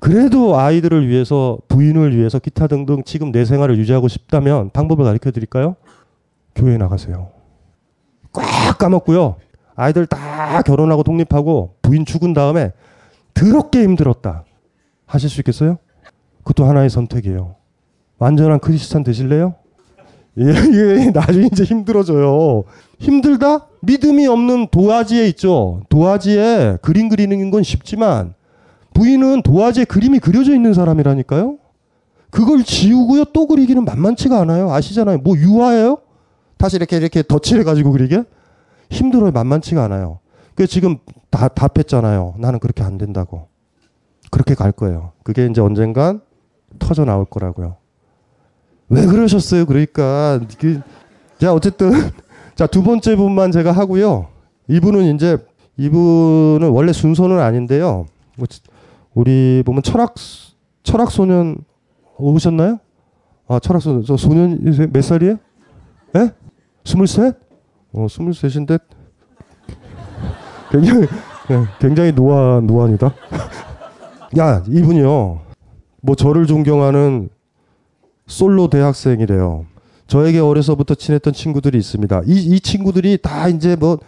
그래도 0.00 0.58
아이들을 0.58 1.08
위해서 1.08 1.58
부인을 1.68 2.16
위해서 2.16 2.38
기타 2.38 2.66
등등 2.66 3.02
지금 3.04 3.32
내 3.32 3.44
생활을 3.44 3.78
유지하고 3.78 4.08
싶다면 4.08 4.70
방법을 4.70 5.04
가르쳐 5.04 5.30
드릴까요? 5.30 5.76
교회 6.54 6.76
나가세요. 6.76 7.30
꽉 8.32 8.78
까먹고요. 8.78 9.36
아이들 9.74 10.06
다 10.06 10.62
결혼하고 10.62 11.02
독립하고 11.02 11.76
부인 11.82 12.04
죽은 12.04 12.32
다음에 12.32 12.72
더럽게 13.34 13.82
힘들었다. 13.82 14.44
하실 15.06 15.28
수 15.28 15.40
있겠어요? 15.40 15.78
그것도 16.38 16.66
하나의 16.66 16.90
선택이에요. 16.90 17.56
완전한 18.18 18.58
크리스찬 18.58 19.02
되실래요? 19.02 19.54
예, 20.38 20.44
예, 20.44 21.10
나중에 21.14 21.46
이제 21.50 21.64
힘들어져요. 21.64 22.64
힘들다? 22.98 23.66
믿음이 23.80 24.26
없는 24.26 24.68
도화지에 24.70 25.28
있죠. 25.28 25.82
도화지에 25.88 26.78
그림 26.82 27.08
그리는 27.08 27.50
건 27.50 27.62
쉽지만 27.62 28.34
부인은 28.94 29.42
도화지에 29.42 29.84
그림이 29.84 30.18
그려져 30.18 30.54
있는 30.54 30.74
사람이라니까요. 30.74 31.58
그걸 32.30 32.64
지우고요 32.64 33.24
또 33.32 33.46
그리기는 33.46 33.84
만만치가 33.84 34.40
않아요. 34.40 34.72
아시잖아요. 34.72 35.18
뭐 35.18 35.36
유화예요? 35.36 35.98
다시 36.58 36.76
이렇게 36.76 36.96
이렇게 36.96 37.22
덧칠해 37.22 37.62
가지고 37.64 37.92
그리게 37.92 38.24
힘들어요. 38.90 39.30
만만치가 39.30 39.84
않아요. 39.84 40.18
그 40.54 40.66
지금 40.66 40.98
다 41.30 41.48
답했잖아요. 41.48 42.34
나는 42.38 42.58
그렇게 42.58 42.82
안 42.82 42.98
된다고. 42.98 43.48
그렇게 44.30 44.54
갈 44.54 44.72
거예요. 44.72 45.12
그게 45.22 45.46
이제 45.46 45.60
언젠간 45.60 46.20
터져 46.78 47.04
나올 47.04 47.24
거라고요. 47.24 47.76
왜 48.88 49.06
그러셨어요? 49.06 49.66
그러니까 49.66 50.40
그, 50.58 50.80
자 51.38 51.52
어쨌든 51.52 51.90
자 52.54 52.66
두 52.66 52.82
번째 52.82 53.16
분만 53.16 53.52
제가 53.52 53.72
하고요. 53.72 54.28
이분은 54.68 55.14
이제 55.14 55.36
이분은 55.76 56.70
원래 56.70 56.92
순서는 56.92 57.38
아닌데요. 57.38 58.06
뭐 58.36 58.46
우리 59.14 59.62
보면 59.64 59.82
철학 59.82 60.14
철학 60.82 61.10
소년 61.10 61.56
오셨나요? 62.16 62.78
아 63.48 63.58
철학 63.58 63.82
소년 63.82 64.02
저 64.04 64.16
소년 64.16 64.58
몇 64.92 65.02
살이에요? 65.02 65.36
예? 66.16 66.30
스물셋? 66.84 67.36
어 67.92 68.06
스물셋인데 68.08 68.78
굉장히 70.70 71.06
네, 71.48 71.64
굉장히 71.78 72.12
노안 72.12 72.66
노안이다. 72.66 73.12
야 74.38 74.62
이분이요. 74.66 75.40
뭐 76.02 76.14
저를 76.14 76.46
존경하는 76.46 77.28
솔로 78.26 78.68
대학생이래요. 78.68 79.66
저에게 80.06 80.38
어려서부터 80.38 80.94
친했던 80.94 81.32
친구들이 81.32 81.78
있습니다. 81.78 82.22
이, 82.26 82.32
이 82.32 82.60
친구들이 82.60 83.18
다 83.22 83.48
이제 83.48 83.76
뭐 83.76 83.98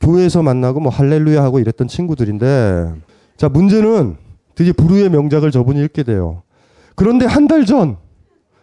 교회에서 0.00 0.42
만나고 0.42 0.80
뭐 0.80 0.90
할렐루야 0.90 1.42
하고 1.42 1.60
이랬던 1.60 1.88
친구들인데 1.88 2.92
자 3.36 3.48
문제는 3.48 4.16
드디어 4.54 4.72
부르의 4.72 5.10
명작을 5.10 5.50
저분이 5.50 5.80
읽게 5.84 6.02
돼요. 6.02 6.42
그런데 6.94 7.26
한 7.26 7.48
달 7.48 7.64
전, 7.66 7.96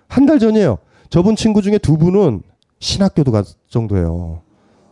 한 0.07 0.25
달 0.25 0.39
전이에요. 0.39 0.77
저분 1.09 1.35
친구 1.35 1.61
중에 1.61 1.77
두 1.77 1.97
분은 1.97 2.41
신학교도 2.79 3.31
갈 3.31 3.43
정도예요. 3.69 4.41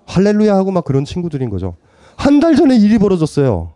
할렐루야 0.05 0.55
하고 0.55 0.71
막 0.71 0.83
그런 0.83 1.05
친구들인 1.05 1.49
거죠. 1.49 1.75
한 2.15 2.39
달 2.39 2.55
전에 2.55 2.75
일이 2.77 2.97
벌어졌어요. 2.97 3.71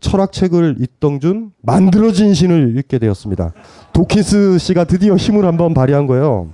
철학책을 0.00 0.76
읽던 0.80 1.20
중 1.20 1.50
만들어진 1.62 2.34
신을 2.34 2.76
읽게 2.78 2.98
되었습니다. 2.98 3.52
도키스 3.92 4.58
씨가 4.58 4.84
드디어 4.84 5.16
힘을 5.16 5.44
한번 5.44 5.74
발휘한 5.74 6.06
거예요. 6.06 6.48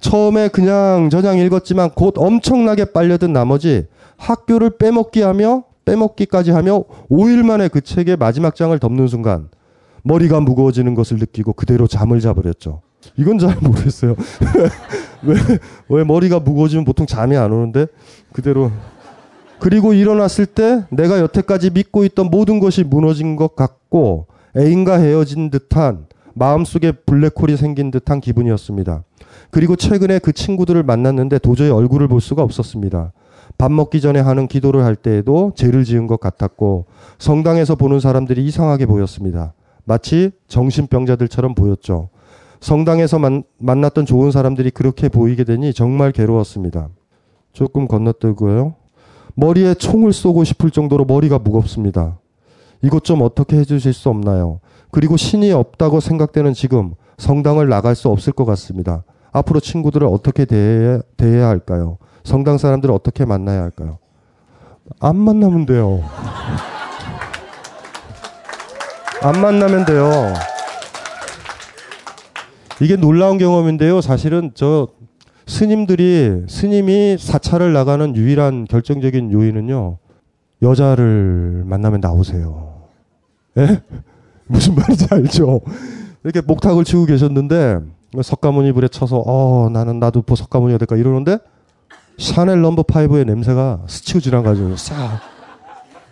처음에 0.00 0.48
그냥 0.48 1.10
저냥 1.10 1.38
읽었지만 1.38 1.90
곧 1.90 2.14
엄청나게 2.16 2.86
빨려든 2.86 3.32
나머지 3.32 3.86
학교를 4.16 4.78
빼먹기 4.78 5.22
하며 5.22 5.64
빼먹기까지 5.84 6.50
하며 6.50 6.84
5일 7.10 7.44
만에 7.44 7.68
그 7.68 7.80
책의 7.80 8.16
마지막 8.16 8.54
장을 8.54 8.78
덮는 8.78 9.08
순간 9.08 9.48
머리가 10.02 10.40
무거워지는 10.40 10.94
것을 10.94 11.18
느끼고 11.18 11.54
그대로 11.54 11.86
잠을 11.86 12.20
자버렸죠. 12.20 12.82
이건 13.16 13.38
잘 13.38 13.56
모르겠어요. 13.60 14.14
왜, 15.22 15.36
왜 15.88 16.04
머리가 16.04 16.40
무거워지면 16.40 16.84
보통 16.84 17.06
잠이 17.06 17.36
안 17.36 17.52
오는데 17.52 17.86
그대로 18.32 18.70
그리고 19.60 19.92
일어났을 19.92 20.46
때 20.46 20.84
내가 20.90 21.18
여태까지 21.20 21.70
믿고 21.70 22.04
있던 22.04 22.30
모든 22.30 22.60
것이 22.60 22.84
무너진 22.84 23.36
것 23.36 23.56
같고 23.56 24.26
애인과 24.56 24.98
헤어진 24.98 25.50
듯한 25.50 26.06
마음속에 26.34 26.92
블랙홀이 26.92 27.56
생긴 27.56 27.90
듯한 27.90 28.20
기분이었습니다. 28.20 29.02
그리고 29.50 29.76
최근에 29.76 30.20
그 30.20 30.32
친구들을 30.32 30.82
만났는데 30.82 31.38
도저히 31.38 31.70
얼굴을 31.70 32.08
볼 32.08 32.20
수가 32.20 32.42
없었습니다. 32.42 33.12
밥 33.56 33.72
먹기 33.72 34.00
전에 34.00 34.20
하는 34.20 34.46
기도를 34.46 34.84
할 34.84 34.94
때에도 34.94 35.52
죄를 35.56 35.84
지은 35.84 36.06
것 36.06 36.20
같았고 36.20 36.86
성당에서 37.18 37.74
보는 37.74 37.98
사람들이 37.98 38.44
이상하게 38.46 38.86
보였습니다. 38.86 39.54
마치 39.84 40.30
정신병자들처럼 40.46 41.54
보였죠. 41.54 42.10
성당에서 42.60 43.18
만, 43.18 43.42
만났던 43.58 44.06
좋은 44.06 44.30
사람들이 44.30 44.70
그렇게 44.70 45.08
보이게 45.08 45.44
되니 45.44 45.72
정말 45.72 46.12
괴로웠습니다. 46.12 46.88
조금 47.52 47.88
건너뛰고요. 47.88 48.74
머리에 49.38 49.74
총을 49.74 50.12
쏘고 50.12 50.42
싶을 50.42 50.72
정도로 50.72 51.04
머리가 51.04 51.38
무겁습니다. 51.38 52.18
이것 52.82 53.04
좀 53.04 53.22
어떻게 53.22 53.56
해주실 53.58 53.92
수 53.92 54.08
없나요? 54.08 54.58
그리고 54.90 55.16
신이 55.16 55.52
없다고 55.52 56.00
생각되는 56.00 56.54
지금 56.54 56.94
성당을 57.18 57.68
나갈 57.68 57.94
수 57.94 58.08
없을 58.08 58.32
것 58.32 58.44
같습니다. 58.46 59.04
앞으로 59.30 59.60
친구들을 59.60 60.08
어떻게 60.08 60.44
대해야, 60.44 61.00
대해야 61.16 61.46
할까요? 61.46 61.98
성당 62.24 62.58
사람들을 62.58 62.92
어떻게 62.92 63.24
만나야 63.24 63.62
할까요? 63.62 63.98
안 64.98 65.14
만나면 65.14 65.66
돼요. 65.66 66.02
안 69.22 69.40
만나면 69.40 69.84
돼요. 69.84 70.10
이게 72.80 72.96
놀라운 72.96 73.38
경험인데요. 73.38 74.00
사실은 74.00 74.50
저 74.54 74.88
스님들이 75.48 76.42
스님이 76.46 77.16
사찰을 77.18 77.72
나가는 77.72 78.14
유일한 78.14 78.66
결정적인 78.66 79.32
요인은요. 79.32 79.96
여자를 80.60 81.62
만나면 81.64 82.00
나오세요. 82.00 82.82
예? 83.56 83.80
무슨 84.46 84.74
말인지 84.74 85.06
알죠? 85.10 85.62
이렇게 86.22 86.42
목탁을 86.42 86.84
치고 86.84 87.06
계셨는데 87.06 87.78
석가모니 88.22 88.72
불에 88.72 88.88
쳐서 88.88 89.22
어 89.24 89.70
나는 89.70 89.98
나도 89.98 90.22
뭐 90.26 90.36
석가모니가 90.36 90.78
될까 90.78 90.96
이러는데 90.96 91.38
샤넬 92.18 92.60
넘버 92.60 92.82
파이브의 92.82 93.24
냄새가 93.24 93.84
스치고 93.86 94.20
지나가지고 94.20 94.76
싹 94.76 95.20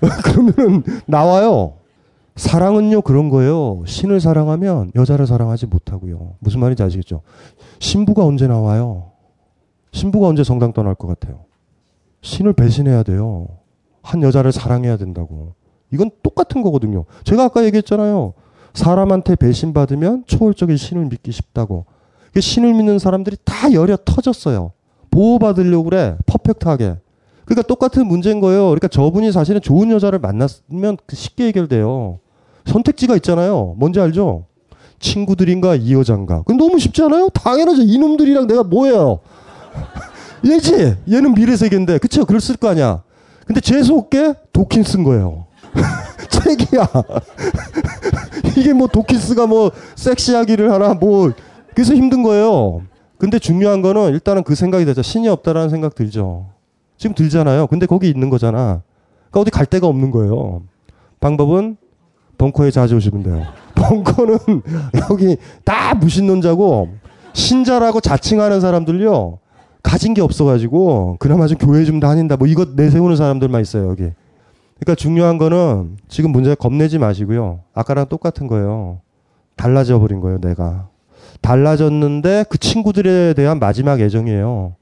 그러면은 0.25 0.83
나와요. 1.05 1.75
사랑은요 2.37 3.03
그런 3.03 3.29
거예요. 3.29 3.83
신을 3.87 4.21
사랑하면 4.21 4.93
여자를 4.95 5.27
사랑하지 5.27 5.67
못하고요. 5.67 6.37
무슨 6.39 6.61
말인지 6.61 6.83
아시겠죠? 6.83 7.21
신부가 7.81 8.25
언제 8.25 8.47
나와요? 8.47 9.15
신부가 9.93 10.29
언제 10.29 10.45
성당 10.45 10.73
떠날 10.73 10.95
것 10.95 11.07
같아요? 11.07 11.45
신을 12.23 12.53
배신해야 12.53 13.03
돼요. 13.03 13.49
한 14.03 14.23
여자를 14.23 14.53
사랑해야 14.53 14.97
된다고. 14.97 15.55
이건 15.93 16.11
똑같은 16.23 16.63
거거든요. 16.63 17.05
제가 17.25 17.45
아까 17.45 17.65
얘기했잖아요. 17.65 18.35
사람한테 18.75 19.37
배신받으면 19.37 20.25
초월적인 20.27 20.77
신을 20.77 21.07
믿기 21.07 21.33
쉽다고. 21.33 21.87
신을 22.39 22.75
믿는 22.75 22.99
사람들이 22.99 23.37
다 23.45 23.73
열려 23.73 23.97
터졌어요. 24.05 24.73
보호받으려고 25.11 25.85
그래. 25.85 26.17
퍼펙트하게. 26.27 26.97
그러니까 27.47 27.67
똑같은 27.67 28.07
문제인 28.07 28.41
거예요. 28.41 28.65
그러니까 28.65 28.89
저분이 28.89 29.33
사실은 29.33 29.61
좋은 29.61 29.91
여자를 29.91 30.19
만났으면 30.19 30.99
쉽게 31.09 31.47
해결돼요. 31.47 32.19
선택지가 32.67 33.15
있잖아요. 33.17 33.75
뭔지 33.79 34.01
알죠? 34.01 34.45
친구들인가 34.99 35.77
이 35.77 35.95
여잔가. 35.95 36.43
그 36.43 36.53
너무 36.53 36.79
쉽지 36.79 37.03
않아요? 37.03 37.29
당연하죠. 37.31 37.83
이놈들이랑 37.83 38.47
내가 38.47 38.63
뭐예요? 38.65 39.21
얘지. 40.44 40.97
얘는 41.11 41.35
미래 41.35 41.57
세계인데, 41.57 41.98
그쵸? 41.98 42.24
그랬을 42.24 42.57
거 42.57 42.69
아니야. 42.69 43.03
근데 43.47 43.61
재수없게 43.61 44.35
도킨스인 44.53 45.05
거예요. 45.05 45.47
책이야. 46.28 46.89
이게 48.57 48.73
뭐 48.73 48.86
도킨스가 48.89 49.47
뭐 49.47 49.70
섹시하기를 49.94 50.73
하나 50.73 50.94
뭐 50.94 51.32
그래서 51.74 51.94
힘든 51.94 52.23
거예요. 52.23 52.82
근데 53.19 53.39
중요한 53.39 53.82
거는 53.82 54.12
일단은 54.12 54.43
그 54.43 54.55
생각이 54.55 54.85
되죠. 54.85 55.03
신이 55.03 55.28
없다라는 55.28 55.69
생각 55.69 55.94
들죠. 55.94 56.47
지금 56.97 57.15
들잖아요. 57.15 57.66
근데 57.66 57.86
거기 57.86 58.09
있는 58.09 58.31
거잖아. 58.31 58.82
그러니까 59.31 59.40
어디 59.40 59.51
갈 59.51 59.66
데가 59.66 59.86
없는 59.86 60.11
거예요. 60.11 60.62
방법은 61.20 61.77
벙커에 62.39 62.70
자주 62.70 62.97
오시면 62.97 63.23
돼요. 63.23 63.43
벙커는 63.74 64.39
여기 65.11 65.36
다 65.65 65.94
무신론자고 65.94 66.89
신자라고 67.32 68.01
자칭하는 68.01 68.61
사람들요. 68.61 69.39
가진 69.87 70.15
게 70.15 70.21
없어가지고 70.21 71.17
그나마 71.21 71.47
좀 71.47 71.59
교회 71.59 71.85
좀 71.85 72.01
다닌다. 72.01 72.37
뭐 72.37 72.49
이것 72.49 72.71
내세우는 72.75 73.15
사람들만 73.15 73.63
있어요 73.63 73.89
여기. 73.89 74.11
그러니까 74.81 74.97
중요한 74.97 75.39
거는 75.39 75.99
지금 76.09 76.33
문제 76.33 76.57
겁내지 76.57 76.99
마시고요. 76.99 77.61
아까랑 77.73 78.09
똑같은 78.09 78.49
거예요. 78.49 78.99
달라져 79.55 80.01
버린 80.01 80.19
거예요 80.19 80.41
내가. 80.41 80.89
달라졌는데 81.41 82.47
그 82.51 82.59
친구들에 82.59 83.35
대한 83.35 83.61
마지막 83.61 84.01
애정이에요. 84.01 84.75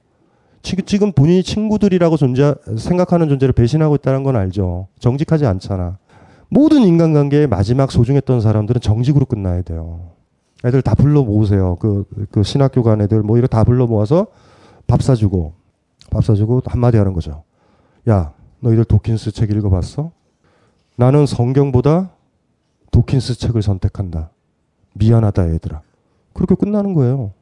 지금 0.63 1.13
본인이 1.13 1.43
친구들이라고 1.43 2.17
존재 2.17 2.55
생각하는 2.79 3.29
존재를 3.29 3.53
배신하고 3.53 3.97
있다는 3.97 4.23
건 4.23 4.37
알죠. 4.37 4.87
정직하지 5.01 5.45
않잖아. 5.45 5.99
모든 6.49 6.81
인간관계의 6.81 7.47
마지막 7.49 7.93
소중했던 7.93 8.41
사람들은 8.41 8.81
정직으로 8.81 9.27
끝나야 9.27 9.61
돼요. 9.61 10.13
애들 10.65 10.81
다 10.81 10.95
불러 10.95 11.23
모으세요. 11.23 11.77
그, 11.79 12.07
그 12.31 12.43
신학교 12.43 12.83
간 12.83 13.03
애들 13.03 13.23
뭐 13.23 13.37
이거 13.37 13.47
다 13.47 13.65
불러 13.65 13.87
모아서 13.87 14.29
밥 14.87 15.03
사주고 15.03 15.55
밥 16.11 16.25
사주고 16.25 16.63
한마디 16.67 16.97
하는 16.97 17.13
거죠. 17.13 17.45
야, 18.09 18.33
너희들 18.61 18.85
도킨스 18.85 19.33
책 19.33 19.51
읽어봤어? 19.51 20.13
나는 20.97 21.27
성경보다 21.27 22.11
도킨스 22.91 23.39
책을 23.39 23.63
선택한다. 23.63 24.31
미안하다 24.95 25.53
얘들아. 25.55 25.83
그렇게 26.33 26.55
끝나는 26.55 26.95
거예요. 26.95 27.33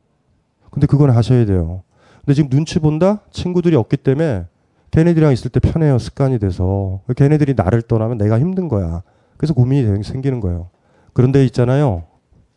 근데 0.71 0.87
그건 0.87 1.11
하셔야 1.11 1.45
돼요. 1.45 1.83
근데 2.21 2.35
지금 2.35 2.49
눈치 2.49 2.79
본다? 2.79 3.21
친구들이 3.31 3.77
없기 3.77 3.99
때문에 3.99 4.47
걔네들이랑 4.91 5.33
있을 5.33 5.51
때 5.51 5.61
편해요. 5.61 5.99
습관이 5.99 6.39
돼서. 6.39 7.01
걔네들이 7.17 7.55
나를 7.55 7.83
떠나면 7.83 8.19
내가 8.19 8.39
힘든 8.39 8.69
거야. 8.69 9.03
그래서 9.37 9.55
고민이 9.55 10.03
생기는 10.03 10.41
거예요. 10.41 10.71
그런데 11.13 11.45
있잖아요. 11.47 12.05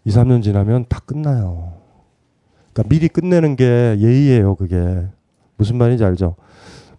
2, 0.05 0.11
3년 0.11 0.43
지나면 0.43 0.85
다 0.87 0.99
끝나요. 1.05 1.73
그러니까 2.75 2.89
미리 2.89 3.07
끝내는 3.07 3.55
게 3.55 3.95
예의예요, 3.99 4.55
그게. 4.55 5.07
무슨 5.55 5.77
말인지 5.77 6.03
알죠? 6.03 6.35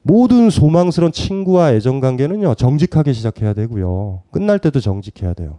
모든 0.00 0.48
소망스러운 0.48 1.12
친구와 1.12 1.72
애정 1.72 2.00
관계는요, 2.00 2.54
정직하게 2.54 3.12
시작해야 3.12 3.52
되고요. 3.52 4.22
끝날 4.30 4.58
때도 4.58 4.80
정직해야 4.80 5.34
돼요. 5.34 5.58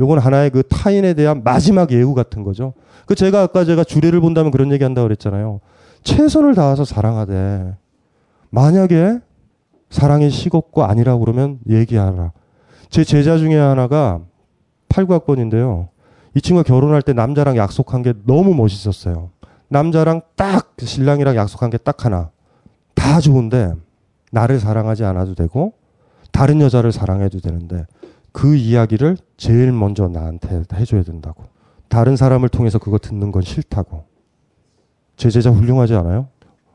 요건 0.00 0.18
하나의 0.18 0.50
그 0.50 0.64
타인에 0.64 1.14
대한 1.14 1.44
마지막 1.44 1.92
예우 1.92 2.14
같은 2.14 2.42
거죠. 2.42 2.72
그 3.06 3.14
제가 3.14 3.42
아까 3.42 3.64
제가 3.64 3.84
주례를 3.84 4.20
본다면 4.20 4.50
그런 4.50 4.72
얘기 4.72 4.82
한다고 4.82 5.06
그랬잖아요. 5.06 5.60
최선을 6.02 6.56
다해서 6.56 6.84
사랑하되 6.84 7.76
만약에 8.50 9.20
사랑이 9.88 10.30
식었고 10.30 10.82
아니라고 10.82 11.20
그러면 11.20 11.60
얘기하라. 11.68 12.32
제 12.90 13.04
제자 13.04 13.38
중에 13.38 13.54
하나가 13.54 14.20
89학번인데요. 14.88 15.88
이 16.34 16.40
친구가 16.40 16.66
결혼할 16.66 17.02
때 17.02 17.12
남자랑 17.12 17.56
약속한 17.56 18.02
게 18.02 18.14
너무 18.26 18.54
멋있었어요. 18.54 19.30
남자랑 19.74 20.20
딱 20.36 20.74
신랑이랑 20.78 21.34
약속한 21.34 21.70
게 21.70 21.78
딱 21.78 22.04
하나. 22.04 22.30
다 22.94 23.20
좋은데 23.20 23.74
나를 24.30 24.60
사랑하지 24.60 25.04
않아도 25.04 25.34
되고 25.34 25.72
다른 26.30 26.60
여자를 26.60 26.92
사랑해도 26.92 27.40
되는데 27.40 27.86
그 28.30 28.54
이야기를 28.54 29.16
제일 29.36 29.72
먼저 29.72 30.06
나한테 30.08 30.62
해줘야 30.74 31.02
된다고. 31.02 31.44
다른 31.88 32.16
사람을 32.16 32.48
통해서 32.50 32.78
그거 32.78 32.98
듣는 32.98 33.32
건 33.32 33.42
싫다고. 33.42 34.04
제 35.16 35.30
제자 35.30 35.50
훌륭하지 35.50 35.94
않아요? 35.94 36.28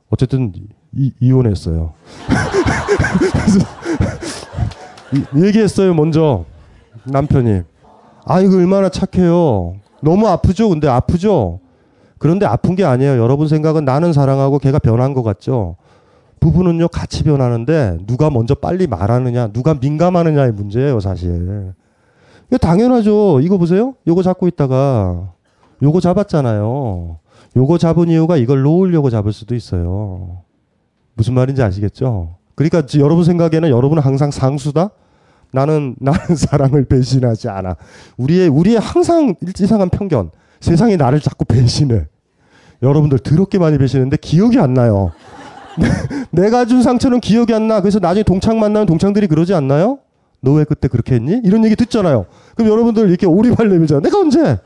어쨌든 0.10 0.54
이, 0.94 1.14
이혼했어요. 1.20 1.94
얘기했어요 5.36 5.94
먼저 5.94 6.46
남편이. 7.06 7.62
아 8.26 8.42
이거 8.42 8.58
얼마나 8.58 8.90
착해요. 8.90 9.76
너무 10.02 10.28
아프죠. 10.28 10.70
근데 10.70 10.88
아프죠. 10.88 11.60
그런데 12.20 12.46
아픈 12.46 12.76
게 12.76 12.84
아니에요. 12.84 13.18
여러분 13.18 13.48
생각은 13.48 13.86
나는 13.86 14.14
사랑하고 14.14 14.60
걔가 14.60 14.78
변한 14.78 15.14
것 15.14 15.24
같죠. 15.24 15.78
부부는요 16.40 16.90
같이 16.90 17.24
변하는데 17.24 17.98
누가 18.06 18.30
먼저 18.30 18.56
빨리 18.56 18.88
말하느냐, 18.88 19.48
누가 19.48 19.74
민감하느냐의 19.74 20.52
문제예요 20.52 21.00
사실. 21.00 21.74
이거 22.48 22.58
당연하죠. 22.58 23.40
이거 23.42 23.58
보세요. 23.58 23.96
요거 24.08 24.22
잡고 24.24 24.48
있다가 24.48 25.34
요거 25.82 26.00
잡았잖아요. 26.02 27.18
요거 27.56 27.78
잡은 27.78 28.10
이유가 28.10 28.38
이걸 28.38 28.62
놓으려고 28.62 29.10
잡을 29.10 29.34
수도 29.34 29.56
있어요. 29.56 30.42
무슨 31.16 31.34
말인지 31.34 31.62
아시겠죠? 31.64 32.36
그러니까 32.56 32.84
여러분 33.00 33.24
생각에는 33.24 33.70
여러분은 33.70 34.04
항상 34.04 34.32
상수다? 34.32 34.92
나는, 35.52 35.96
나는 36.00 36.36
사랑을 36.36 36.86
배신하지 36.86 37.50
않아. 37.50 37.76
우리의, 38.18 38.50
우리의 38.50 38.80
항상 38.80 39.36
이상한 39.60 39.90
편견. 39.90 40.32
세상이 40.60 40.98
나를 40.98 41.20
자꾸 41.20 41.46
배신해. 41.46 42.06
여러분들 42.82 43.20
더럽게 43.20 43.60
많이 43.60 43.78
배신했는데 43.78 44.18
기억이 44.18 44.60
안 44.60 44.74
나요. 44.74 45.12
내가 46.32 46.66
준 46.66 46.82
상처는 46.84 47.20
기억이 47.20 47.54
안 47.54 47.68
나. 47.68 47.82
그래서 47.82 48.00
나중에 48.00 48.24
동창 48.24 48.60
만나면 48.60 48.86
동창들이 48.88 49.28
그러지 49.28 49.54
않나요? 49.54 50.00
너 50.42 50.54
왜 50.54 50.64
그때 50.64 50.88
그렇게 50.88 51.16
했니? 51.16 51.42
이런 51.44 51.66
얘기 51.66 51.76
듣잖아요. 51.76 52.26
그럼 52.56 52.72
여러분들 52.72 53.10
이렇게 53.10 53.26
오리발레미잖아. 53.26 54.02
내가 54.02 54.20
언제? 54.20 54.58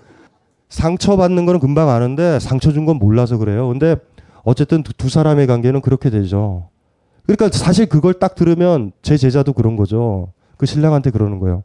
상처받는 0.69 1.45
거는 1.45 1.59
금방 1.59 1.89
아는데 1.89 2.39
상처 2.39 2.71
준 2.71 2.85
건 2.85 2.97
몰라서 2.97 3.37
그래요. 3.37 3.67
근데 3.69 3.95
어쨌든 4.43 4.83
두, 4.83 4.93
두 4.93 5.09
사람의 5.09 5.47
관계는 5.47 5.81
그렇게 5.81 6.09
되죠. 6.09 6.69
그러니까 7.25 7.49
사실 7.57 7.85
그걸 7.87 8.13
딱 8.15 8.35
들으면 8.35 8.91
제 9.01 9.17
제자도 9.17 9.53
그런 9.53 9.75
거죠. 9.75 10.33
그 10.57 10.65
신랑한테 10.65 11.11
그러는 11.11 11.39
거예요. 11.39 11.63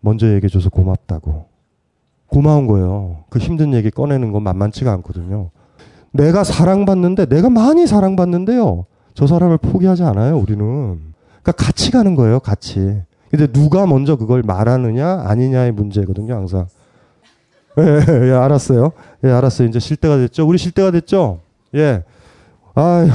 먼저 0.00 0.26
얘기해줘서 0.34 0.70
고맙다고. 0.70 1.46
고마운 2.28 2.66
거예요. 2.66 3.24
그 3.30 3.38
힘든 3.38 3.74
얘기 3.74 3.90
꺼내는 3.90 4.32
건 4.32 4.42
만만치가 4.42 4.92
않거든요. 4.94 5.50
내가 6.12 6.44
사랑받는데, 6.44 7.26
내가 7.26 7.50
많이 7.50 7.86
사랑받는데요. 7.86 8.86
저 9.14 9.26
사람을 9.26 9.58
포기하지 9.58 10.04
않아요, 10.04 10.38
우리는. 10.38 10.64
그러니까 11.42 11.52
같이 11.52 11.90
가는 11.90 12.14
거예요, 12.14 12.40
같이. 12.40 13.02
근데 13.30 13.46
누가 13.46 13.86
먼저 13.86 14.16
그걸 14.16 14.42
말하느냐, 14.42 15.24
아니냐의 15.26 15.72
문제거든요, 15.72 16.34
항상. 16.34 16.66
예, 17.78 17.82
예, 17.82 18.28
예, 18.28 18.32
알았어요. 18.32 18.92
예, 19.24 19.30
알았어요. 19.30 19.68
이제 19.68 19.78
쉴 19.78 19.96
때가 19.96 20.16
됐죠? 20.16 20.46
우리 20.46 20.58
쉴 20.58 20.72
때가 20.72 20.90
됐죠? 20.90 21.40
예. 21.74 22.02
아휴, 22.74 23.08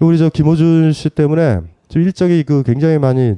우리 0.00 0.18
저 0.18 0.28
김호준 0.28 0.92
씨 0.92 1.10
때문에 1.10 1.60
좀 1.88 2.02
일정이 2.02 2.42
그 2.44 2.62
굉장히 2.62 2.98
많이 2.98 3.34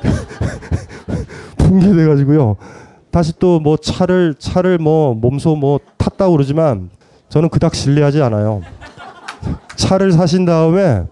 붕괴돼가지고요. 1.58 2.56
다시 3.10 3.32
또 3.38 3.58
뭐 3.60 3.76
차를, 3.76 4.34
차를 4.38 4.78
뭐 4.78 5.14
몸소 5.14 5.56
뭐 5.56 5.80
탔다고 5.96 6.32
그러지만 6.32 6.90
저는 7.28 7.48
그닥 7.48 7.74
신뢰하지 7.74 8.22
않아요. 8.22 8.62
차를 9.76 10.12
사신 10.12 10.44
다음에 10.44 11.04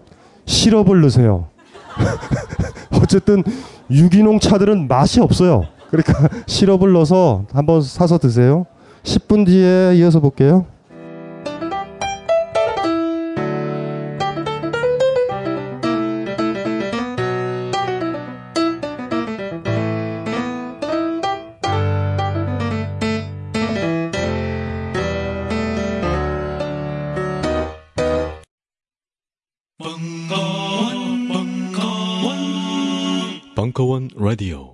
시럽을 0.45 1.01
넣으세요. 1.01 1.47
어쨌든 3.01 3.43
유기농 3.89 4.39
차들은 4.39 4.87
맛이 4.87 5.19
없어요. 5.19 5.65
그러니까 5.89 6.29
시럽을 6.47 6.91
넣어서 6.93 7.45
한번 7.53 7.81
사서 7.81 8.17
드세요. 8.17 8.65
10분 9.03 9.45
뒤에 9.45 9.95
이어서 9.97 10.19
볼게요. 10.19 10.65
Radio. 34.37 34.66